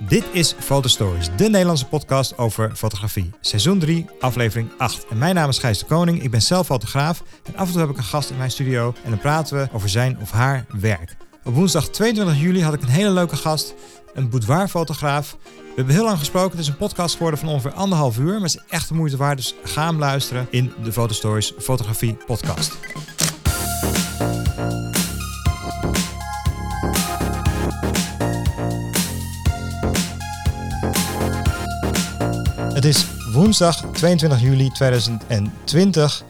Dit 0.00 0.24
is 0.32 0.54
Fotostories, 0.58 1.28
de 1.36 1.48
Nederlandse 1.48 1.86
podcast 1.86 2.38
over 2.38 2.76
fotografie. 2.76 3.30
Seizoen 3.40 3.78
3, 3.78 4.06
aflevering 4.20 4.70
8. 4.78 5.06
En 5.10 5.18
mijn 5.18 5.34
naam 5.34 5.48
is 5.48 5.58
Gijs 5.58 5.78
de 5.78 5.84
Koning, 5.84 6.22
ik 6.22 6.30
ben 6.30 6.42
zelf 6.42 6.66
fotograaf. 6.66 7.22
En 7.44 7.56
af 7.56 7.66
en 7.66 7.72
toe 7.72 7.80
heb 7.80 7.90
ik 7.90 7.96
een 7.96 8.02
gast 8.02 8.30
in 8.30 8.36
mijn 8.36 8.50
studio 8.50 8.94
en 9.04 9.10
dan 9.10 9.18
praten 9.18 9.56
we 9.56 9.68
over 9.72 9.88
zijn 9.88 10.18
of 10.20 10.30
haar 10.30 10.66
werk. 10.80 11.16
Op 11.44 11.54
woensdag 11.54 11.88
22 11.88 12.40
juli 12.40 12.62
had 12.62 12.74
ik 12.74 12.82
een 12.82 12.88
hele 12.88 13.10
leuke 13.10 13.36
gast, 13.36 13.74
een 14.14 14.28
boudoirfotograaf. 14.28 15.36
We 15.42 15.72
hebben 15.76 15.94
heel 15.94 16.04
lang 16.04 16.18
gesproken, 16.18 16.50
het 16.50 16.60
is 16.60 16.68
een 16.68 16.76
podcast 16.76 17.16
geworden 17.16 17.40
van 17.40 17.48
ongeveer 17.48 17.72
anderhalf 17.72 18.18
uur. 18.18 18.32
Maar 18.32 18.50
het 18.50 18.54
is 18.54 18.62
echt 18.68 18.88
de 18.88 18.94
moeite 18.94 19.16
waard, 19.16 19.36
dus 19.36 19.54
ga 19.64 19.86
hem 19.86 19.98
luisteren 19.98 20.46
in 20.50 20.72
de 20.82 20.92
Fotostories 20.92 21.52
Fotografie 21.58 22.16
podcast. 22.26 22.76
Het 32.76 32.84
is 32.84 33.06
woensdag 33.32 33.84
22 33.92 34.40
juli 34.40 34.70
2020 34.70 36.22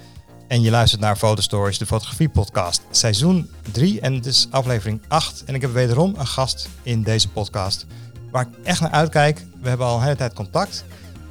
en 0.49 0.61
je 0.63 0.71
luistert 0.71 1.01
naar 1.01 1.17
Fotostories, 1.17 1.79
de 1.79 1.87
fotografie 1.87 2.29
podcast. 2.29 2.83
Seizoen 2.91 3.51
3 3.73 4.01
en 4.01 4.15
het 4.15 4.27
is 4.27 4.47
aflevering 4.51 5.03
8 5.09 5.45
en 5.45 5.55
ik 5.55 5.61
heb 5.61 5.73
wederom 5.73 6.15
een 6.19 6.27
gast 6.27 6.69
in 6.83 7.03
deze 7.03 7.29
podcast 7.29 7.87
waar 8.31 8.43
ik 8.43 8.65
echt 8.65 8.81
naar 8.81 8.91
uitkijk. 8.91 9.47
We 9.61 9.69
hebben 9.69 9.87
al 9.87 9.97
een 9.97 10.03
hele 10.03 10.17
tijd 10.17 10.33
contact. 10.33 10.85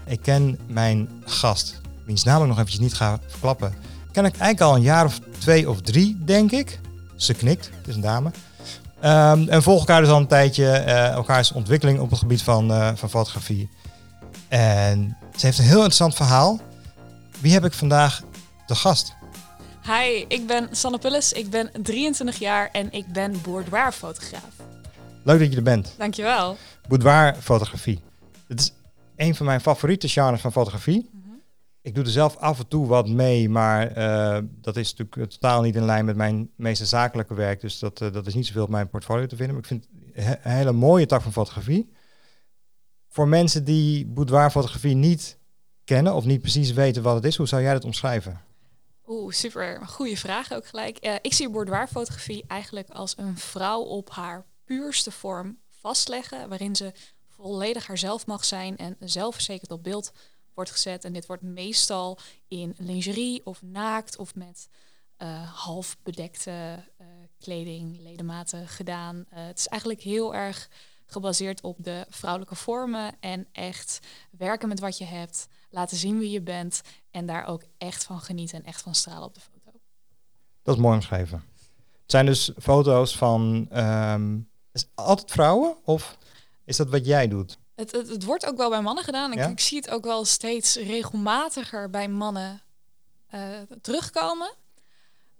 Ik 0.06 0.22
ken 0.22 0.60
mijn 0.68 1.10
gast, 1.26 1.82
wiens 2.06 2.24
naam 2.24 2.42
ik 2.42 2.48
nog 2.48 2.58
eventjes 2.58 2.80
niet 2.80 2.94
ga 2.94 3.20
verklappen, 3.28 3.74
ken 4.12 4.26
ik 4.26 4.38
eigenlijk 4.38 4.62
al 4.62 4.76
een 4.76 4.82
jaar 4.82 5.06
of 5.06 5.20
twee 5.38 5.70
of 5.70 5.82
drie, 5.82 6.18
denk 6.26 6.52
ik. 6.52 6.80
Ze 7.16 7.34
knikt, 7.34 7.70
het 7.78 7.88
is 7.88 7.96
een 7.96 8.02
dame. 8.02 8.32
Um, 9.04 9.50
en 9.50 9.64
volg 9.64 9.80
elkaar 9.80 10.02
dus 10.02 10.10
al 10.10 10.20
een 10.20 10.28
tijdje, 10.28 10.84
uh, 10.88 11.10
elkaars 11.10 11.52
ontwikkeling 11.52 12.00
op 12.00 12.10
het 12.10 12.20
gebied 12.20 12.42
van, 12.42 12.72
uh, 12.72 12.90
van 12.96 13.10
fotografie. 13.10 13.70
En 14.56 15.18
ze 15.36 15.46
heeft 15.46 15.58
een 15.58 15.64
heel 15.64 15.76
interessant 15.76 16.16
verhaal. 16.16 16.60
Wie 17.40 17.54
heb 17.54 17.66
ik 17.66 17.74
vandaag 17.74 18.24
de 18.66 18.76
gast? 18.76 19.16
Hi, 19.84 20.26
ik 20.28 20.48
ben 20.48 20.68
Sanne 20.72 20.98
Pullis. 20.98 21.34
Ik 21.34 21.50
ben 21.50 21.70
23 21.82 22.40
jaar 22.40 22.70
en 22.72 22.92
ik 22.92 23.06
ben 23.14 23.42
boudoirfotograaf. 23.42 24.54
Leuk 25.24 25.40
dat 25.40 25.52
je 25.52 25.58
er 25.58 25.64
bent. 25.64 25.96
Dankjewel. 25.98 26.58
Boudoirfotografie. 26.88 28.00
Het 28.48 28.60
is 28.60 28.74
een 29.16 29.36
van 29.36 29.46
mijn 29.46 29.62
favoriete 29.62 30.08
genres 30.08 30.42
van 30.42 30.52
fotografie. 30.52 31.10
Mm 31.12 31.22
-hmm. 31.24 31.42
Ik 31.82 31.96
doe 31.96 32.04
er 32.04 32.10
zelf 32.10 32.38
af 32.38 32.60
en 32.60 32.68
toe 32.68 32.88
wat 32.88 33.08
mee, 33.10 33.50
maar 33.50 33.98
uh, 33.98 34.44
dat 34.62 34.76
is 34.76 34.96
natuurlijk 34.96 35.32
totaal 35.32 35.62
niet 35.62 35.76
in 35.76 35.86
lijn 35.86 36.06
met 36.06 36.16
mijn 36.16 36.50
meeste 36.56 36.86
zakelijke 36.86 37.34
werk. 37.34 37.62
Dus 37.62 37.80
dat, 37.80 38.02
uh, 38.02 38.14
dat 38.14 38.28
is 38.28 38.34
niet 38.34 38.46
zoveel 38.46 38.64
op 38.64 38.70
mijn 38.70 38.90
portfolio 38.90 39.26
te 39.26 39.36
vinden. 39.36 39.56
Maar 39.56 39.64
ik 39.64 39.70
vind 39.70 39.88
het 40.14 40.40
een 40.44 40.52
hele 40.52 40.72
mooie 40.72 41.06
tak 41.06 41.22
van 41.22 41.32
fotografie. 41.32 41.94
Voor 43.16 43.28
mensen 43.28 43.64
die 43.64 44.06
boudoirfotografie 44.06 44.96
niet 44.96 45.38
kennen 45.84 46.14
of 46.14 46.26
niet 46.26 46.42
precies 46.42 46.72
weten 46.72 47.04
wat 47.04 47.16
het 47.16 47.26
is, 47.26 47.36
hoe 47.36 47.48
zou 47.48 47.62
jij 47.62 47.74
dat 47.74 47.86
omschrijven? 47.86 48.42
Oeh, 49.08 49.34
super. 49.34 49.88
Goede 49.88 50.18
vraag 50.18 50.54
ook 50.54 50.68
gelijk. 50.68 51.06
Uh, 51.06 51.16
ik 51.22 51.34
zie 51.34 51.50
boudoirfotografie 51.50 52.44
eigenlijk 52.48 52.90
als 52.90 53.14
een 53.18 53.38
vrouw 53.38 53.82
op 53.82 54.10
haar 54.10 54.46
puurste 54.64 55.12
vorm 55.12 55.58
vastleggen, 55.70 56.50
waarin 56.50 56.76
ze 56.76 56.92
volledig 57.28 57.88
haarzelf 57.88 58.26
mag 58.26 58.46
zijn 58.46 58.78
en 58.78 58.96
zelfverzekerd 59.00 59.72
op 59.72 59.84
beeld 59.84 60.12
wordt 60.54 60.72
gezet. 60.72 61.04
En 61.06 61.14
dit 61.14 61.26
wordt 61.26 61.44
meestal 61.44 62.18
in 62.48 62.76
lingerie 62.78 63.46
of 63.46 63.62
naakt 63.62 64.18
of 64.18 64.36
met 64.36 64.68
uh, 65.18 65.54
half 65.64 65.98
bedekte 66.04 66.52
uh, 67.02 67.08
kleding, 67.40 68.00
ledematen 68.02 68.68
gedaan. 68.68 69.26
Het 69.30 69.60
is 69.60 69.68
eigenlijk 69.68 70.02
heel 70.02 70.36
erg 70.36 70.70
gebaseerd 71.06 71.62
op 71.62 71.78
de 71.80 72.06
vrouwelijke 72.10 72.56
vormen 72.56 73.16
en 73.20 73.48
echt 73.52 74.00
werken 74.32 74.68
met 74.68 74.80
wat 74.80 74.98
je 74.98 75.06
hebt, 75.06 75.48
laten 75.70 75.98
zien 75.98 76.20
wie 76.20 76.32
je 76.32 76.42
bent 76.42 76.82
en 77.12 77.26
daar 77.26 77.46
ook 77.48 77.64
echt 77.78 78.04
van 78.04 78.20
genieten 78.20 78.58
en 78.58 78.66
echt 78.66 78.82
van 78.82 78.96
stralen 78.96 79.28
op 79.28 79.34
de 79.34 79.40
foto. 79.40 79.80
Dat 80.64 80.76
is 80.76 80.82
mooi 80.82 80.96
omschreven. 80.96 81.44
Het 82.02 82.12
zijn 82.12 82.26
dus 82.26 82.52
foto's 82.58 83.18
van 83.18 83.68
um, 83.74 84.50
is 84.72 84.88
altijd 84.96 85.32
vrouwen 85.32 85.76
of 85.84 86.18
is 86.66 86.78
dat 86.78 86.90
wat 86.90 87.06
jij 87.06 87.28
doet? 87.28 87.58
Het, 87.76 87.92
het, 87.92 88.08
het 88.08 88.24
wordt 88.24 88.46
ook 88.46 88.58
wel 88.58 88.70
bij 88.70 88.82
mannen 88.82 89.04
gedaan. 89.04 89.32
Ik, 89.32 89.38
ja? 89.38 89.48
ik, 89.48 89.60
zie 89.60 89.78
het 89.78 89.90
ook 89.90 90.04
wel 90.04 90.26
steeds 90.26 90.76
regelmatiger 90.76 91.90
bij 91.90 92.08
mannen 92.08 92.62
uh, 93.34 93.42
terugkomen. 93.82 94.54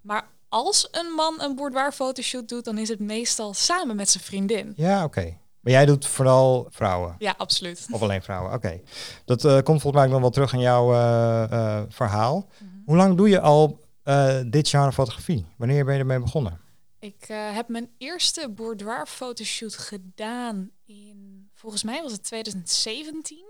Maar 0.02 0.28
als 0.50 0.88
een 0.92 1.12
man 1.12 1.42
een 1.42 1.56
boudoir 1.56 1.92
fotoshoot 1.92 2.50
doet, 2.50 2.66
dan 2.66 2.78
is 2.78 2.90
het 2.90 3.00
meestal 3.00 3.54
samen 3.54 3.96
met 3.96 4.10
zijn 4.10 4.24
vriendin. 4.24 4.74
Ja, 4.76 5.04
oké. 5.04 5.20
Okay. 5.20 5.40
Maar 5.66 5.74
jij 5.74 5.86
doet 5.86 6.08
vooral 6.08 6.68
vrouwen? 6.70 7.16
Ja, 7.20 7.34
absoluut. 7.38 7.88
Of 7.92 8.02
alleen 8.02 8.22
vrouwen, 8.22 8.54
oké. 8.54 8.66
Okay. 8.66 8.84
Dat 9.26 9.44
uh, 9.46 9.52
komt 9.52 9.82
volgens 9.82 10.04
mij 10.04 10.12
nog 10.12 10.22
wel 10.22 10.30
terug 10.30 10.54
in 10.54 10.60
jouw 10.60 10.94
uh, 10.94 11.82
verhaal. 11.90 12.36
Mm 12.36 12.68
-hmm. 12.70 12.84
Hoe 12.86 12.96
lang 12.96 13.18
doe 13.18 13.30
je 13.30 13.40
al 13.40 13.84
dit 14.48 14.70
genre 14.70 14.92
fotografie? 14.92 15.46
Wanneer 15.58 15.86
ben 15.86 15.94
je 15.94 16.00
ermee 16.00 16.20
begonnen? 16.20 16.60
Ik 17.00 17.26
heb 17.28 17.68
mijn 17.68 17.90
eerste 17.98 18.50
boudoir 18.50 19.06
fotoshoot 19.06 19.78
gedaan 19.78 20.72
in, 20.86 21.50
volgens 21.54 21.84
mij 21.84 22.02
was 22.02 22.12
het 22.12 22.24
2017. 22.24 23.46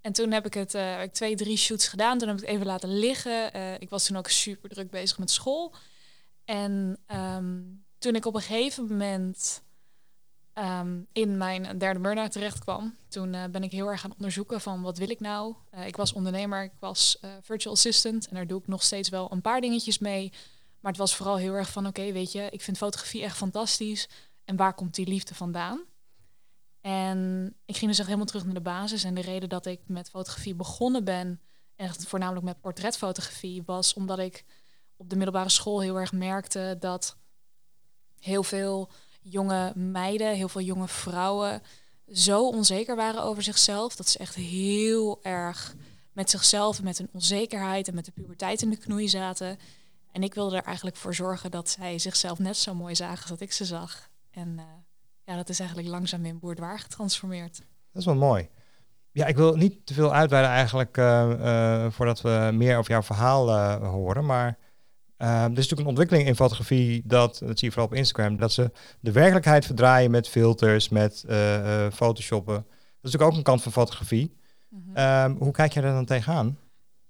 En 0.00 0.12
toen 0.12 0.30
heb 0.32 0.46
ik 0.46 0.54
het, 0.54 0.74
uh, 0.74 1.02
ik 1.02 1.12
twee, 1.12 1.36
drie 1.36 1.56
shoots 1.56 1.88
gedaan. 1.88 2.18
Toen 2.18 2.28
heb 2.28 2.36
ik 2.36 2.42
het 2.42 2.54
even 2.54 2.66
laten 2.66 2.98
liggen. 2.98 3.56
Uh, 3.56 3.74
ik 3.74 3.90
was 3.90 4.04
toen 4.04 4.16
ook 4.16 4.28
super 4.28 4.68
druk 4.68 4.90
bezig 4.90 5.18
met 5.18 5.30
school. 5.30 5.74
En 6.44 6.98
um, 7.06 7.84
toen 7.98 8.14
ik 8.14 8.26
op 8.26 8.34
een 8.34 8.40
gegeven 8.40 8.86
moment 8.86 9.62
um, 10.54 11.06
in 11.12 11.36
mijn 11.36 11.78
derde 11.78 12.00
burn-out 12.00 12.32
terecht 12.32 12.58
kwam, 12.58 12.96
toen 13.08 13.30
ben 13.30 13.62
ik 13.62 13.72
heel 13.72 13.86
erg 13.86 14.00
gaan 14.00 14.12
onderzoeken 14.12 14.60
van 14.60 14.82
wat 14.82 14.98
wil 14.98 15.10
ik 15.10 15.20
nou. 15.20 15.54
ik 15.86 15.96
was 15.96 16.12
ondernemer, 16.12 16.62
ik 16.62 16.72
was 16.78 17.20
virtual 17.42 17.74
assistant 17.74 18.28
en 18.28 18.34
daar 18.34 18.46
doe 18.46 18.60
ik 18.60 18.66
nog 18.66 18.82
steeds 18.82 19.08
wel 19.08 19.32
een 19.32 19.40
paar 19.40 19.60
dingetjes 19.60 19.98
mee. 19.98 20.32
Maar 20.80 20.92
het 20.92 21.00
was 21.00 21.16
vooral 21.16 21.36
heel 21.36 21.54
erg 21.54 21.70
van, 21.70 21.86
oké, 21.86 22.12
weet 22.12 22.32
je, 22.32 22.48
ik 22.50 22.62
vind 22.62 22.76
fotografie 22.76 23.22
echt 23.22 23.36
fantastisch. 23.36 24.08
En 24.44 24.56
waar 24.56 24.74
komt 24.74 24.94
die 24.94 25.06
liefde 25.06 25.34
vandaan? 25.34 25.84
En 26.80 27.46
ik 27.64 27.76
ging 27.76 27.90
dus 27.90 27.98
echt 27.98 28.06
helemaal 28.06 28.26
terug 28.26 28.44
naar 28.44 28.54
de 28.54 28.60
basis. 28.60 29.04
En 29.04 29.14
de 29.14 29.20
reden 29.20 29.48
dat 29.48 29.66
ik 29.66 29.80
met 29.86 30.10
fotografie 30.10 30.54
begonnen 30.54 31.04
ben, 31.04 31.40
echt 31.76 32.06
voornamelijk 32.06 32.44
met 32.44 32.60
portretfotografie, 32.60 33.62
was 33.66 33.94
omdat 33.94 34.18
ik 34.18 34.44
op 34.96 35.10
de 35.10 35.16
middelbare 35.16 35.48
school 35.48 35.80
heel 35.80 35.96
erg 35.96 36.12
merkte 36.12 36.76
dat 36.78 37.16
heel 38.18 38.42
veel 38.42 38.90
jonge 39.20 39.72
meiden, 39.74 40.34
heel 40.34 40.48
veel 40.48 40.60
jonge 40.60 40.88
vrouwen 40.88 41.62
zo 42.12 42.48
onzeker 42.48 42.96
waren 42.96 43.22
over 43.22 43.42
zichzelf. 43.42 43.96
Dat 43.96 44.08
ze 44.08 44.18
echt 44.18 44.34
heel 44.34 45.18
erg 45.22 45.74
met 46.12 46.30
zichzelf, 46.30 46.82
met 46.82 46.98
hun 46.98 47.08
onzekerheid 47.12 47.88
en 47.88 47.94
met 47.94 48.04
de 48.04 48.12
puberteit 48.12 48.62
in 48.62 48.70
de 48.70 48.76
knoei 48.76 49.08
zaten. 49.08 49.58
En 50.12 50.22
ik 50.22 50.34
wilde 50.34 50.56
er 50.56 50.64
eigenlijk 50.64 50.96
voor 50.96 51.14
zorgen 51.14 51.50
dat 51.50 51.68
zij 51.68 51.98
zichzelf 51.98 52.38
net 52.38 52.56
zo 52.56 52.74
mooi 52.74 52.94
zagen 52.94 53.20
als 53.20 53.28
dat 53.28 53.40
ik 53.40 53.52
ze 53.52 53.64
zag. 53.64 54.08
En 54.30 54.48
uh, 54.56 54.62
ja, 55.24 55.36
dat 55.36 55.48
is 55.48 55.58
eigenlijk 55.58 55.88
langzaam 55.88 56.24
in 56.24 56.38
boudoir 56.38 56.78
getransformeerd. 56.78 57.56
Dat 57.92 58.02
is 58.02 58.04
wel 58.04 58.14
mooi. 58.14 58.48
Ja, 59.12 59.26
ik 59.26 59.36
wil 59.36 59.56
niet 59.56 59.86
te 59.86 59.94
veel 59.94 60.14
uitweiden 60.14 60.50
eigenlijk 60.50 60.96
uh, 60.96 61.30
uh, 61.38 61.90
voordat 61.90 62.20
we 62.20 62.50
meer 62.52 62.78
over 62.78 62.90
jouw 62.90 63.02
verhaal 63.02 63.50
horen. 63.84 64.26
Maar 64.26 64.58
er 65.20 65.44
is 65.44 65.56
natuurlijk 65.56 65.80
een 65.80 65.86
ontwikkeling 65.86 66.26
in 66.26 66.34
fotografie, 66.34 67.02
dat, 67.04 67.38
dat 67.44 67.58
zie 67.58 67.68
je 67.68 67.74
vooral 67.74 67.90
op 67.90 67.94
Instagram, 67.94 68.36
dat 68.36 68.52
ze 68.52 68.70
de 69.00 69.12
werkelijkheid 69.12 69.66
verdraaien 69.66 70.10
met 70.10 70.28
filters, 70.28 70.88
met 70.88 71.24
photoshoppen. 71.92 72.54
Dat 72.54 72.64
is 73.02 73.02
natuurlijk 73.02 73.30
ook 73.30 73.36
een 73.36 73.42
kant 73.42 73.62
van 73.62 73.72
fotografie. 73.72 74.38
Mm 74.68 74.94
-hmm. 74.94 75.36
hoe 75.38 75.52
kijk 75.52 75.72
je 75.72 75.80
er 75.80 75.92
dan 75.92 76.04
tegenaan? 76.04 76.58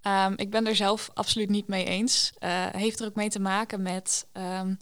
Um, 0.03 0.32
ik 0.37 0.50
ben 0.50 0.66
er 0.66 0.76
zelf 0.76 1.10
absoluut 1.15 1.48
niet 1.48 1.69
mee 1.69 1.84
eens. 1.84 2.32
Uh, 2.41 2.66
heeft 2.66 3.00
er 3.00 3.06
ook 3.06 3.15
mee 3.15 3.28
te 3.28 3.41
maken 3.41 3.82
met. 3.82 4.27
Um, 4.32 4.78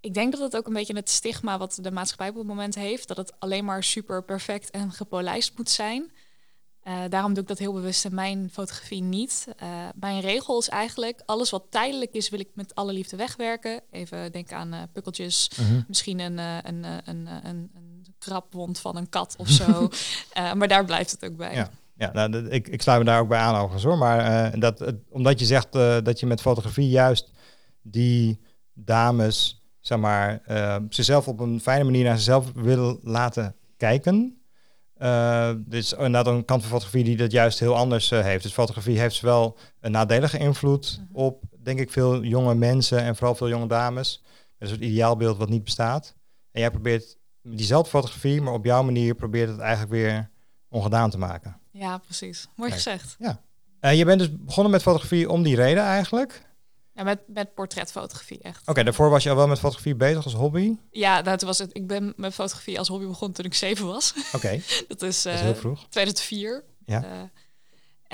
ik 0.00 0.14
denk 0.14 0.32
dat 0.32 0.40
het 0.40 0.56
ook 0.56 0.66
een 0.66 0.72
beetje 0.72 0.96
het 0.96 1.10
stigma 1.10 1.58
wat 1.58 1.78
de 1.80 1.90
maatschappij 1.90 2.28
op 2.28 2.34
het 2.34 2.46
moment 2.46 2.74
heeft, 2.74 3.08
dat 3.08 3.16
het 3.16 3.32
alleen 3.38 3.64
maar 3.64 3.84
super 3.84 4.24
perfect 4.24 4.70
en 4.70 4.92
gepolijst 4.92 5.56
moet 5.56 5.70
zijn. 5.70 6.12
Uh, 6.88 6.98
daarom 7.08 7.32
doe 7.34 7.42
ik 7.42 7.48
dat 7.48 7.58
heel 7.58 7.72
bewust 7.72 8.04
in 8.04 8.14
mijn 8.14 8.50
fotografie 8.52 9.02
niet. 9.02 9.46
Uh, 9.62 9.68
mijn 9.94 10.20
regel 10.20 10.58
is 10.58 10.68
eigenlijk, 10.68 11.22
alles 11.24 11.50
wat 11.50 11.64
tijdelijk 11.70 12.12
is, 12.12 12.28
wil 12.28 12.40
ik 12.40 12.48
met 12.54 12.74
alle 12.74 12.92
liefde 12.92 13.16
wegwerken. 13.16 13.80
Even 13.90 14.32
denken 14.32 14.56
aan 14.56 14.74
uh, 14.74 14.82
pukkeltjes, 14.92 15.50
-huh. 15.54 15.66
misschien 15.88 16.18
een, 16.18 16.38
een, 16.38 16.64
een, 16.64 16.84
een, 17.04 17.26
een, 17.26 17.70
een 17.74 18.14
krabwond 18.18 18.78
van 18.78 18.96
een 18.96 19.08
kat 19.08 19.34
of 19.38 19.48
zo. 19.48 19.88
maar 20.58 20.68
daar 20.68 20.84
blijft 20.84 21.10
het 21.10 21.24
ook 21.24 21.36
bij. 21.36 21.54
Ja. 21.54 21.70
Ja, 21.96 22.12
nou, 22.12 22.48
ik, 22.48 22.68
ik 22.68 22.82
sluit 22.82 22.98
me 22.98 23.04
daar 23.04 23.20
ook 23.20 23.28
bij 23.28 23.38
aan 23.38 23.54
overigens 23.54 23.84
hoor. 23.84 23.98
Maar 23.98 24.58
dat, 24.58 24.92
omdat 25.08 25.38
je 25.38 25.44
zegt 25.44 25.72
dat 26.04 26.20
je 26.20 26.26
met 26.26 26.40
fotografie 26.40 26.88
juist 26.88 27.30
die 27.82 28.40
dames, 28.72 29.62
zeg 29.80 29.98
maar, 29.98 30.42
zichzelf 30.88 31.28
op 31.28 31.40
een 31.40 31.60
fijne 31.60 31.84
manier 31.84 32.04
naar 32.04 32.16
zichzelf 32.16 32.52
wil 32.54 32.98
laten 33.02 33.54
kijken. 33.76 34.41
Dus 35.56 35.92
inderdaad 35.92 36.26
een 36.26 36.44
kant 36.44 36.60
van 36.60 36.70
fotografie 36.70 37.04
die 37.04 37.16
dat 37.16 37.32
juist 37.32 37.58
heel 37.58 37.76
anders 37.76 38.10
heeft. 38.10 38.42
Dus 38.42 38.52
fotografie 38.52 38.98
heeft 38.98 39.20
wel 39.20 39.58
een 39.80 39.90
nadelige 39.90 40.38
invloed 40.38 40.94
-hmm. 40.96 41.08
op, 41.12 41.42
denk 41.62 41.78
ik, 41.78 41.90
veel 41.90 42.22
jonge 42.22 42.54
mensen 42.54 43.02
en 43.02 43.16
vooral 43.16 43.34
veel 43.34 43.48
jonge 43.48 43.66
dames. 43.66 44.22
Een 44.58 44.68
soort 44.68 44.80
ideaalbeeld 44.80 45.38
wat 45.38 45.48
niet 45.48 45.64
bestaat. 45.64 46.14
En 46.50 46.60
jij 46.60 46.70
probeert 46.70 47.16
diezelfde 47.42 47.90
fotografie, 47.90 48.42
maar 48.42 48.52
op 48.52 48.64
jouw 48.64 48.82
manier 48.82 49.14
probeert 49.14 49.48
het 49.48 49.58
eigenlijk 49.58 49.92
weer 49.92 50.30
ongedaan 50.68 51.10
te 51.10 51.18
maken. 51.18 51.60
Ja, 51.70 51.98
precies. 51.98 52.48
Mooi 52.56 52.70
Kijk. 52.70 52.82
gezegd. 52.82 53.16
Uh, 53.80 53.94
je 53.98 54.04
bent 54.04 54.18
dus 54.18 54.36
begonnen 54.38 54.72
met 54.72 54.82
fotografie 54.82 55.30
om 55.30 55.42
die 55.42 55.56
reden 55.56 55.82
eigenlijk. 55.82 56.42
Ja, 56.94 57.02
met, 57.02 57.20
met 57.26 57.54
portretfotografie 57.54 58.38
echt. 58.42 58.68
Oké, 58.68 58.82
daarvoor 58.84 59.10
was 59.10 59.22
je 59.22 59.30
al 59.30 59.36
wel 59.36 59.46
met 59.48 59.58
fotografie 59.58 59.94
bezig 59.94 60.24
als 60.24 60.34
hobby. 60.34 60.76
Ja, 60.90 61.22
dat 61.22 61.42
was 61.42 61.58
het. 61.58 61.70
Ik 61.72 61.86
ben 61.86 62.12
met 62.16 62.34
fotografie 62.34 62.78
als 62.78 62.88
hobby 62.88 63.06
begonnen 63.06 63.36
toen 63.36 63.44
ik 63.44 63.54
zeven 63.54 63.86
was. 63.86 64.14
Oké, 64.36 64.50
dat 64.50 64.58
is, 64.58 64.86
dat 64.88 65.02
is 65.02 65.24
eh, 65.24 65.34
heel 65.40 65.54
vroeg. 65.54 65.86
2004. 65.88 66.64
Ja. 66.86 67.04
Eh, 67.04 67.10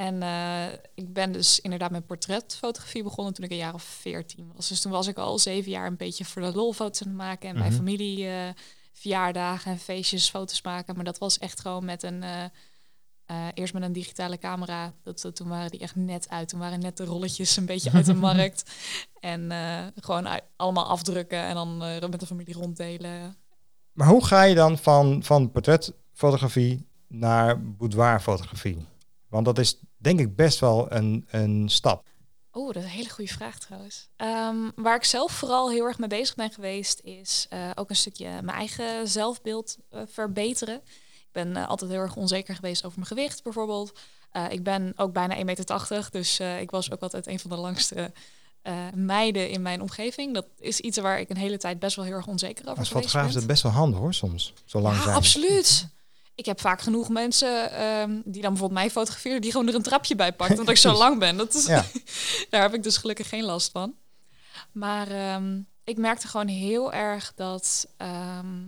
en 0.05 0.23
eh, 0.23 0.79
ik 0.95 1.13
ben 1.13 1.33
dus 1.33 1.61
inderdaad 1.61 1.91
met 1.91 2.07
portretfotografie 2.07 3.03
begonnen 3.03 3.35
toen 3.35 3.45
ik 3.45 3.51
een 3.51 3.57
jaar 3.57 3.75
of 3.75 3.83
14 3.83 4.51
was. 4.55 4.69
Dus 4.69 4.81
toen 4.81 4.93
was 4.93 5.07
ik 5.07 5.19
al 5.19 5.39
zeven 5.39 5.71
jaar 5.71 5.87
een 5.87 5.97
beetje 5.97 6.25
voor 6.25 6.43
de 6.43 6.53
lol 6.53 6.73
foto's 6.73 7.03
aan 7.03 7.09
het 7.09 7.17
maken. 7.17 7.49
En 7.49 7.55
mijn 7.59 7.67
Mhm. 7.73 7.77
familie 7.77 8.29
verjaardagen 8.93 9.73
en 9.73 9.79
feestjes 9.79 10.31
foto's 10.31 10.63
maken. 10.63 10.95
Maar 10.95 11.05
dat 11.05 11.19
was 11.19 11.39
echt 11.39 11.61
gewoon 11.61 11.85
met 11.85 12.03
een... 12.03 12.25
eh, 13.29 13.47
eerst 13.55 13.73
met 13.73 13.83
een 13.83 13.93
digitale 13.93 14.39
camera. 14.39 14.93
Dat, 15.03 15.21
dat- 15.21 15.37
toen 15.37 15.49
waren 15.49 15.71
die 15.71 15.81
echt 15.81 15.97
net 15.97 16.29
uit. 16.29 16.49
Toen 16.49 16.59
waren 16.61 16.81
net 16.81 16.97
de 16.97 17.05
rolletjes 17.05 17.57
een 17.57 17.67
beetje 17.67 17.91
uit 17.93 18.07
de 18.07 18.15
markt. 18.29 18.71
En 19.21 19.51
eh, 19.53 19.87
gewoon 19.97 20.29
uit- 20.29 20.45
allemaal 20.57 20.87
afdrukken 20.87 21.39
en 21.43 21.55
dan 21.55 21.83
eh, 21.83 22.09
met 22.09 22.21
de 22.21 22.27
familie 22.27 22.55
ronddelen. 22.55 23.37
Maar 23.93 24.09
hoe 24.09 24.25
ga 24.25 24.43
je 24.43 24.55
dan 24.55 24.79
van, 24.79 25.23
van 25.23 25.51
portretfotografie 25.51 26.87
naar 27.09 27.63
boudoirfotografie? 27.77 28.87
Want 29.29 29.45
dat 29.45 29.59
is 29.59 29.81
denk 29.97 30.21
ik 30.21 30.37
best 30.37 30.59
wel 30.59 30.93
een, 30.93 31.27
een 31.31 31.69
stap. 31.69 32.07
Oh, 32.53 32.67
dat 32.67 32.77
is 32.77 32.83
een 32.85 32.89
hele 32.97 33.11
goede 33.11 33.33
vraag 33.33 33.59
trouwens. 33.59 34.09
Ehm, 34.17 34.57
waar 34.75 34.97
ik 34.97 35.05
zelf 35.05 35.33
vooral 35.33 35.71
heel 35.71 35.85
erg 35.87 35.99
mee 35.99 36.09
bezig 36.09 36.35
ben 36.35 36.51
geweest, 36.51 37.01
is 37.01 37.47
eh, 37.49 37.71
ook 37.75 37.91
een 37.91 37.97
stukje 37.97 38.29
mijn 38.43 38.57
eigen 38.57 39.09
zelfbeeld 39.09 39.77
verbeteren. 40.07 40.83
Ik 41.29 41.45
ben 41.45 41.57
eh, 41.57 41.69
altijd 41.69 41.91
heel 41.91 42.01
erg 42.01 42.17
onzeker 42.17 42.55
geweest 42.55 42.85
over 42.85 42.99
mijn 42.99 43.11
gewicht 43.11 43.43
bijvoorbeeld. 43.43 43.99
Eh, 44.31 44.45
ik 44.51 44.63
ben 44.63 44.93
ook 44.97 45.13
bijna 45.13 45.35
1,80 45.37 45.45
meter, 45.45 46.09
dus 46.11 46.39
eh, 46.39 46.61
ik 46.61 46.71
was 46.71 46.91
ook 46.93 47.01
altijd 47.01 47.27
een 47.27 47.39
van 47.39 47.51
de 47.51 47.57
langste 47.57 48.13
meiden 48.95 49.51
in 49.51 49.63
mijn 49.63 49.81
omgeving. 49.81 50.35
Dat 50.35 50.47
is 50.59 50.81
iets 50.81 50.99
waar 50.99 51.21
ik 51.21 51.31
een 51.31 51.37
hele 51.37 51.57
tijd 51.57 51.79
best 51.79 51.97
wel 51.97 52.05
heel 52.05 52.15
erg 52.15 52.27
onzeker 52.27 52.65
over 52.65 52.79
Als 52.79 52.89
geweest 52.89 53.07
fotograaf 53.07 53.29
is 53.29 53.35
het 53.35 53.47
best 53.47 53.63
wel 53.63 53.73
handig 53.73 53.99
hoor, 53.99 54.15
soms. 54.15 54.53
Zo 54.65 54.81
lang 54.81 54.97
Ja, 54.97 55.03
zijn. 55.03 55.15
absoluut. 55.17 55.89
Ik 56.35 56.47
heb 56.47 56.61
vaak 56.61 56.81
genoeg 56.81 57.09
mensen 57.09 57.71
ehm, 57.73 58.11
die 58.25 58.43
dan 58.43 58.51
bijvoorbeeld 58.51 58.81
mij 58.81 58.91
fotograferen, 58.91 59.41
die 59.41 59.51
gewoon 59.51 59.69
er 59.69 59.75
een 59.75 59.83
trapje 59.83 60.15
bij 60.15 60.33
pakt, 60.33 60.51
omdat 60.51 60.69
ik 60.69 60.77
zo 60.77 60.93
lang 60.93 61.19
ben. 61.19 61.37
Dat 61.37 61.55
is, 61.55 61.67
Ja. 61.67 61.85
Daar 62.51 62.63
heb 62.63 62.75
ik 62.75 62.83
dus 62.83 62.97
gelukkig 62.97 63.29
geen 63.29 63.45
last 63.45 63.71
van. 63.71 63.95
Maar 64.73 65.11
ehm, 65.11 65.61
ik 65.85 65.97
merkte 65.97 66.29
gewoon 66.29 66.49
heel 66.49 66.93
erg 66.93 67.33
dat. 67.35 67.89
ehm, 67.97 68.65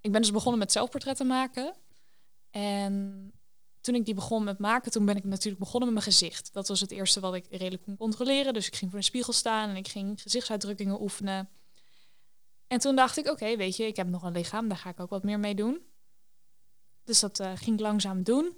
ik 0.00 0.12
ben 0.12 0.20
dus 0.20 0.30
begonnen 0.32 0.58
met 0.58 0.72
zelfportretten 0.72 1.26
maken. 1.26 1.74
En 2.56 3.32
toen 3.80 3.94
ik 3.94 4.04
die 4.04 4.14
begon 4.14 4.44
met 4.44 4.58
maken, 4.58 4.92
toen 4.92 5.04
ben 5.04 5.16
ik 5.16 5.24
natuurlijk 5.24 5.58
begonnen 5.58 5.92
met 5.92 6.04
mijn 6.04 6.16
gezicht. 6.16 6.52
Dat 6.52 6.68
was 6.68 6.80
het 6.80 6.90
eerste 6.90 7.20
wat 7.20 7.34
ik 7.34 7.46
redelijk 7.50 7.82
kon 7.82 7.96
controleren. 7.96 8.54
Dus 8.54 8.66
ik 8.66 8.74
ging 8.74 8.90
voor 8.90 8.98
een 8.98 9.04
spiegel 9.04 9.32
staan 9.32 9.68
en 9.68 9.76
ik 9.76 9.88
ging 9.88 10.22
gezichtsuitdrukkingen 10.22 11.02
oefenen. 11.02 11.48
En 12.66 12.78
toen 12.78 12.96
dacht 12.96 13.16
ik, 13.16 13.30
oké, 13.30 13.56
weet 13.56 13.76
je, 13.76 13.86
ik 13.86 13.96
heb 13.96 14.08
nog 14.08 14.22
een 14.22 14.32
lichaam, 14.32 14.68
daar 14.68 14.78
ga 14.78 14.90
ik 14.90 15.00
ook 15.00 15.10
wat 15.10 15.22
meer 15.22 15.38
mee 15.38 15.54
doen. 15.54 15.80
Dus 17.04 17.20
dat 17.20 17.40
eh, 17.40 17.52
ging 17.54 17.76
ik 17.76 17.82
langzaam 17.82 18.22
doen. 18.22 18.56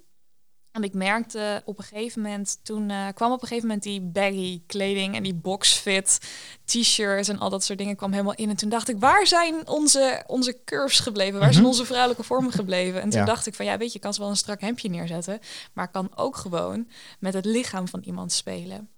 En 0.71 0.83
ik 0.83 0.93
merkte 0.93 1.61
op 1.65 1.77
een 1.77 1.83
gegeven 1.83 2.21
moment, 2.21 2.59
toen 2.63 2.89
eh, 2.89 3.07
kwam 3.13 3.31
op 3.31 3.41
een 3.41 3.47
gegeven 3.47 3.67
moment 3.67 3.85
die 3.85 4.01
baggy 4.01 4.61
kleding 4.67 5.15
en 5.15 5.23
die 5.23 5.33
boxfit 5.33 6.19
t-shirts 6.65 7.27
en 7.27 7.39
al 7.39 7.49
dat 7.49 7.63
soort 7.63 7.77
dingen 7.77 7.95
kwam 7.95 8.11
helemaal 8.11 8.33
in. 8.35 8.49
En 8.49 8.55
toen 8.55 8.69
dacht 8.69 8.89
ik, 8.89 8.99
waar 8.99 9.27
zijn 9.27 9.67
onze, 9.67 10.23
onze 10.27 10.63
curves 10.65 10.99
gebleven? 10.99 11.39
Waar 11.39 11.49
zijn 11.53 11.63
Mhm. 11.63 11.71
onze 11.71 11.85
vrouwelijke 11.85 12.23
vormen 12.23 12.51
gebleven? 12.51 13.01
En 13.01 13.09
toen 13.09 13.19
Ja. 13.19 13.25
dacht 13.25 13.45
ik 13.47 13.53
van, 13.55 13.65
ja, 13.65 13.77
weet 13.77 13.89
je, 13.89 13.95
ik 13.95 14.01
kan 14.01 14.13
ze 14.13 14.19
wel 14.19 14.29
een 14.29 14.35
strak 14.37 14.61
hemdje 14.61 14.89
neerzetten, 14.89 15.39
maar 15.73 15.85
ik 15.85 15.91
kan 15.91 16.11
ook 16.15 16.35
gewoon 16.35 16.89
met 17.19 17.33
het 17.33 17.45
lichaam 17.45 17.87
van 17.87 18.01
iemand 18.03 18.31
spelen. 18.31 18.89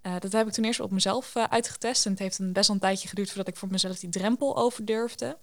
Eh, 0.00 0.14
dat 0.18 0.32
heb 0.32 0.46
ik 0.46 0.52
toen 0.52 0.64
eerst 0.64 0.80
op 0.80 0.90
mezelf 0.90 1.34
eh, 1.34 1.44
uitgetest. 1.44 2.04
En 2.04 2.10
het 2.10 2.20
heeft 2.20 2.38
een 2.38 2.52
best 2.52 2.66
wel 2.66 2.76
een 2.76 2.82
tijdje 2.82 3.08
geduurd 3.08 3.28
voordat 3.28 3.48
ik 3.48 3.56
voor 3.56 3.68
mezelf 3.70 3.98
die 3.98 4.10
drempel 4.10 4.56
over 4.56 4.84
durfde. 4.84 5.38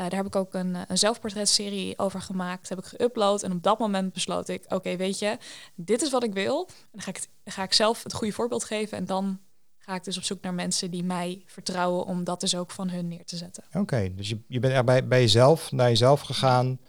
Eh, 0.00 0.06
daar 0.08 0.18
heb 0.18 0.26
ik 0.26 0.36
ook 0.36 0.54
een, 0.54 0.76
een 0.88 0.98
zelfportretserie 0.98 1.98
over 1.98 2.20
gemaakt. 2.20 2.68
Heb 2.68 2.78
ik 2.78 2.84
geüpload. 2.84 3.44
En 3.44 3.52
op 3.52 3.62
dat 3.62 3.78
moment 3.78 4.12
besloot 4.12 4.48
ik: 4.48 4.64
oké, 4.68 4.96
weet 4.96 5.18
je, 5.18 5.38
dit 5.74 6.02
is 6.02 6.10
wat 6.10 6.24
ik 6.24 6.32
wil. 6.32 6.66
En 6.68 6.88
dan 6.90 7.00
ga 7.02 7.10
ik, 7.10 7.26
ga 7.44 7.62
ik 7.62 7.72
zelf 7.72 8.02
het 8.02 8.12
goede 8.12 8.32
voorbeeld 8.32 8.64
geven. 8.64 8.98
En 8.98 9.06
dan 9.06 9.40
ga 9.78 9.94
ik 9.94 10.04
dus 10.04 10.16
op 10.16 10.22
zoek 10.22 10.42
naar 10.42 10.54
mensen 10.54 10.90
die 10.90 11.04
mij 11.04 11.42
vertrouwen 11.46 12.04
om 12.04 12.24
dat 12.24 12.40
dus 12.40 12.56
ook 12.56 12.70
van 12.70 12.90
hun 12.90 13.08
neer 13.08 13.24
te 13.24 13.36
zetten. 13.36 13.64
Oké, 13.72 14.14
dus 14.14 14.28
je, 14.28 14.38
je 14.48 14.60
bent 14.60 14.74
er 14.74 14.84
bij, 14.84 15.06
bij 15.06 15.20
jezelf, 15.20 15.72
naar 15.72 15.88
jezelf 15.88 16.20
gegaan. 16.20 16.80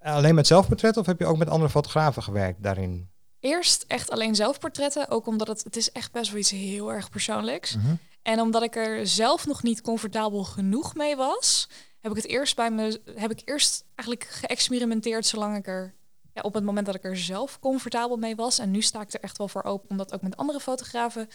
Alleen 0.00 0.34
met 0.34 0.46
zelfportret 0.46 0.96
of 0.96 1.06
heb 1.06 1.18
je 1.18 1.26
ook 1.26 1.38
met 1.38 1.48
andere 1.48 1.70
fotografen 1.70 2.22
gewerkt 2.22 2.62
daarin? 2.62 3.10
Eerst 3.40 3.84
echt 3.88 4.10
alleen 4.10 4.34
zelfportretten, 4.34 5.10
ook 5.10 5.26
omdat 5.26 5.48
het, 5.48 5.64
het 5.64 5.76
is 5.76 5.92
echt 5.92 6.12
best 6.12 6.30
wel 6.30 6.40
iets 6.40 6.50
heel 6.50 6.92
erg 6.92 7.10
persoonlijks. 7.10 7.76
Mhm. 7.76 7.94
En 8.22 8.40
omdat 8.40 8.62
ik 8.62 8.76
er 8.76 9.06
zelf 9.06 9.46
nog 9.46 9.62
niet 9.62 9.80
comfortabel 9.80 10.44
genoeg 10.44 10.94
mee 10.94 11.16
was, 11.16 11.68
heb 12.02 12.10
ik 12.10 12.16
het 12.22 12.26
eerst 12.26 12.56
bij 12.56 12.70
me, 12.70 13.00
heb 13.14 13.30
ik 13.30 13.42
eerst 13.44 13.84
eigenlijk 13.94 14.28
geëxperimenteerd 14.30 15.26
zolang 15.26 15.56
ik 15.56 15.66
er, 15.66 15.94
ja, 16.32 16.40
op 16.42 16.54
het 16.54 16.64
moment 16.64 16.86
dat 16.86 16.94
ik 16.94 17.04
er 17.04 17.16
zelf 17.16 17.58
comfortabel 17.58 18.16
mee 18.16 18.36
was. 18.36 18.58
En 18.58 18.70
nu 18.70 18.82
sta 18.82 19.00
ik 19.00 19.12
er 19.12 19.20
echt 19.20 19.38
wel 19.38 19.48
voor 19.48 19.62
open 19.62 19.90
om 19.90 19.96
dat 19.96 20.12
ook 20.14 20.22
met 20.22 20.36
andere 20.36 20.60
fotografen 20.60 21.28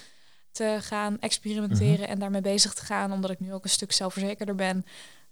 te 0.52 0.78
gaan 0.82 1.20
experimenteren 1.20 2.08
en 2.08 2.20
daarmee 2.20 2.42
bezig 2.42 2.74
te 2.74 2.86
gaan, 2.86 3.12
omdat 3.12 3.32
ik 3.32 3.40
nu 3.40 3.54
ook 3.54 3.64
een 3.64 3.70
stuk 3.70 3.92
zelfverzekerder 3.92 4.56
ben. 4.56 4.86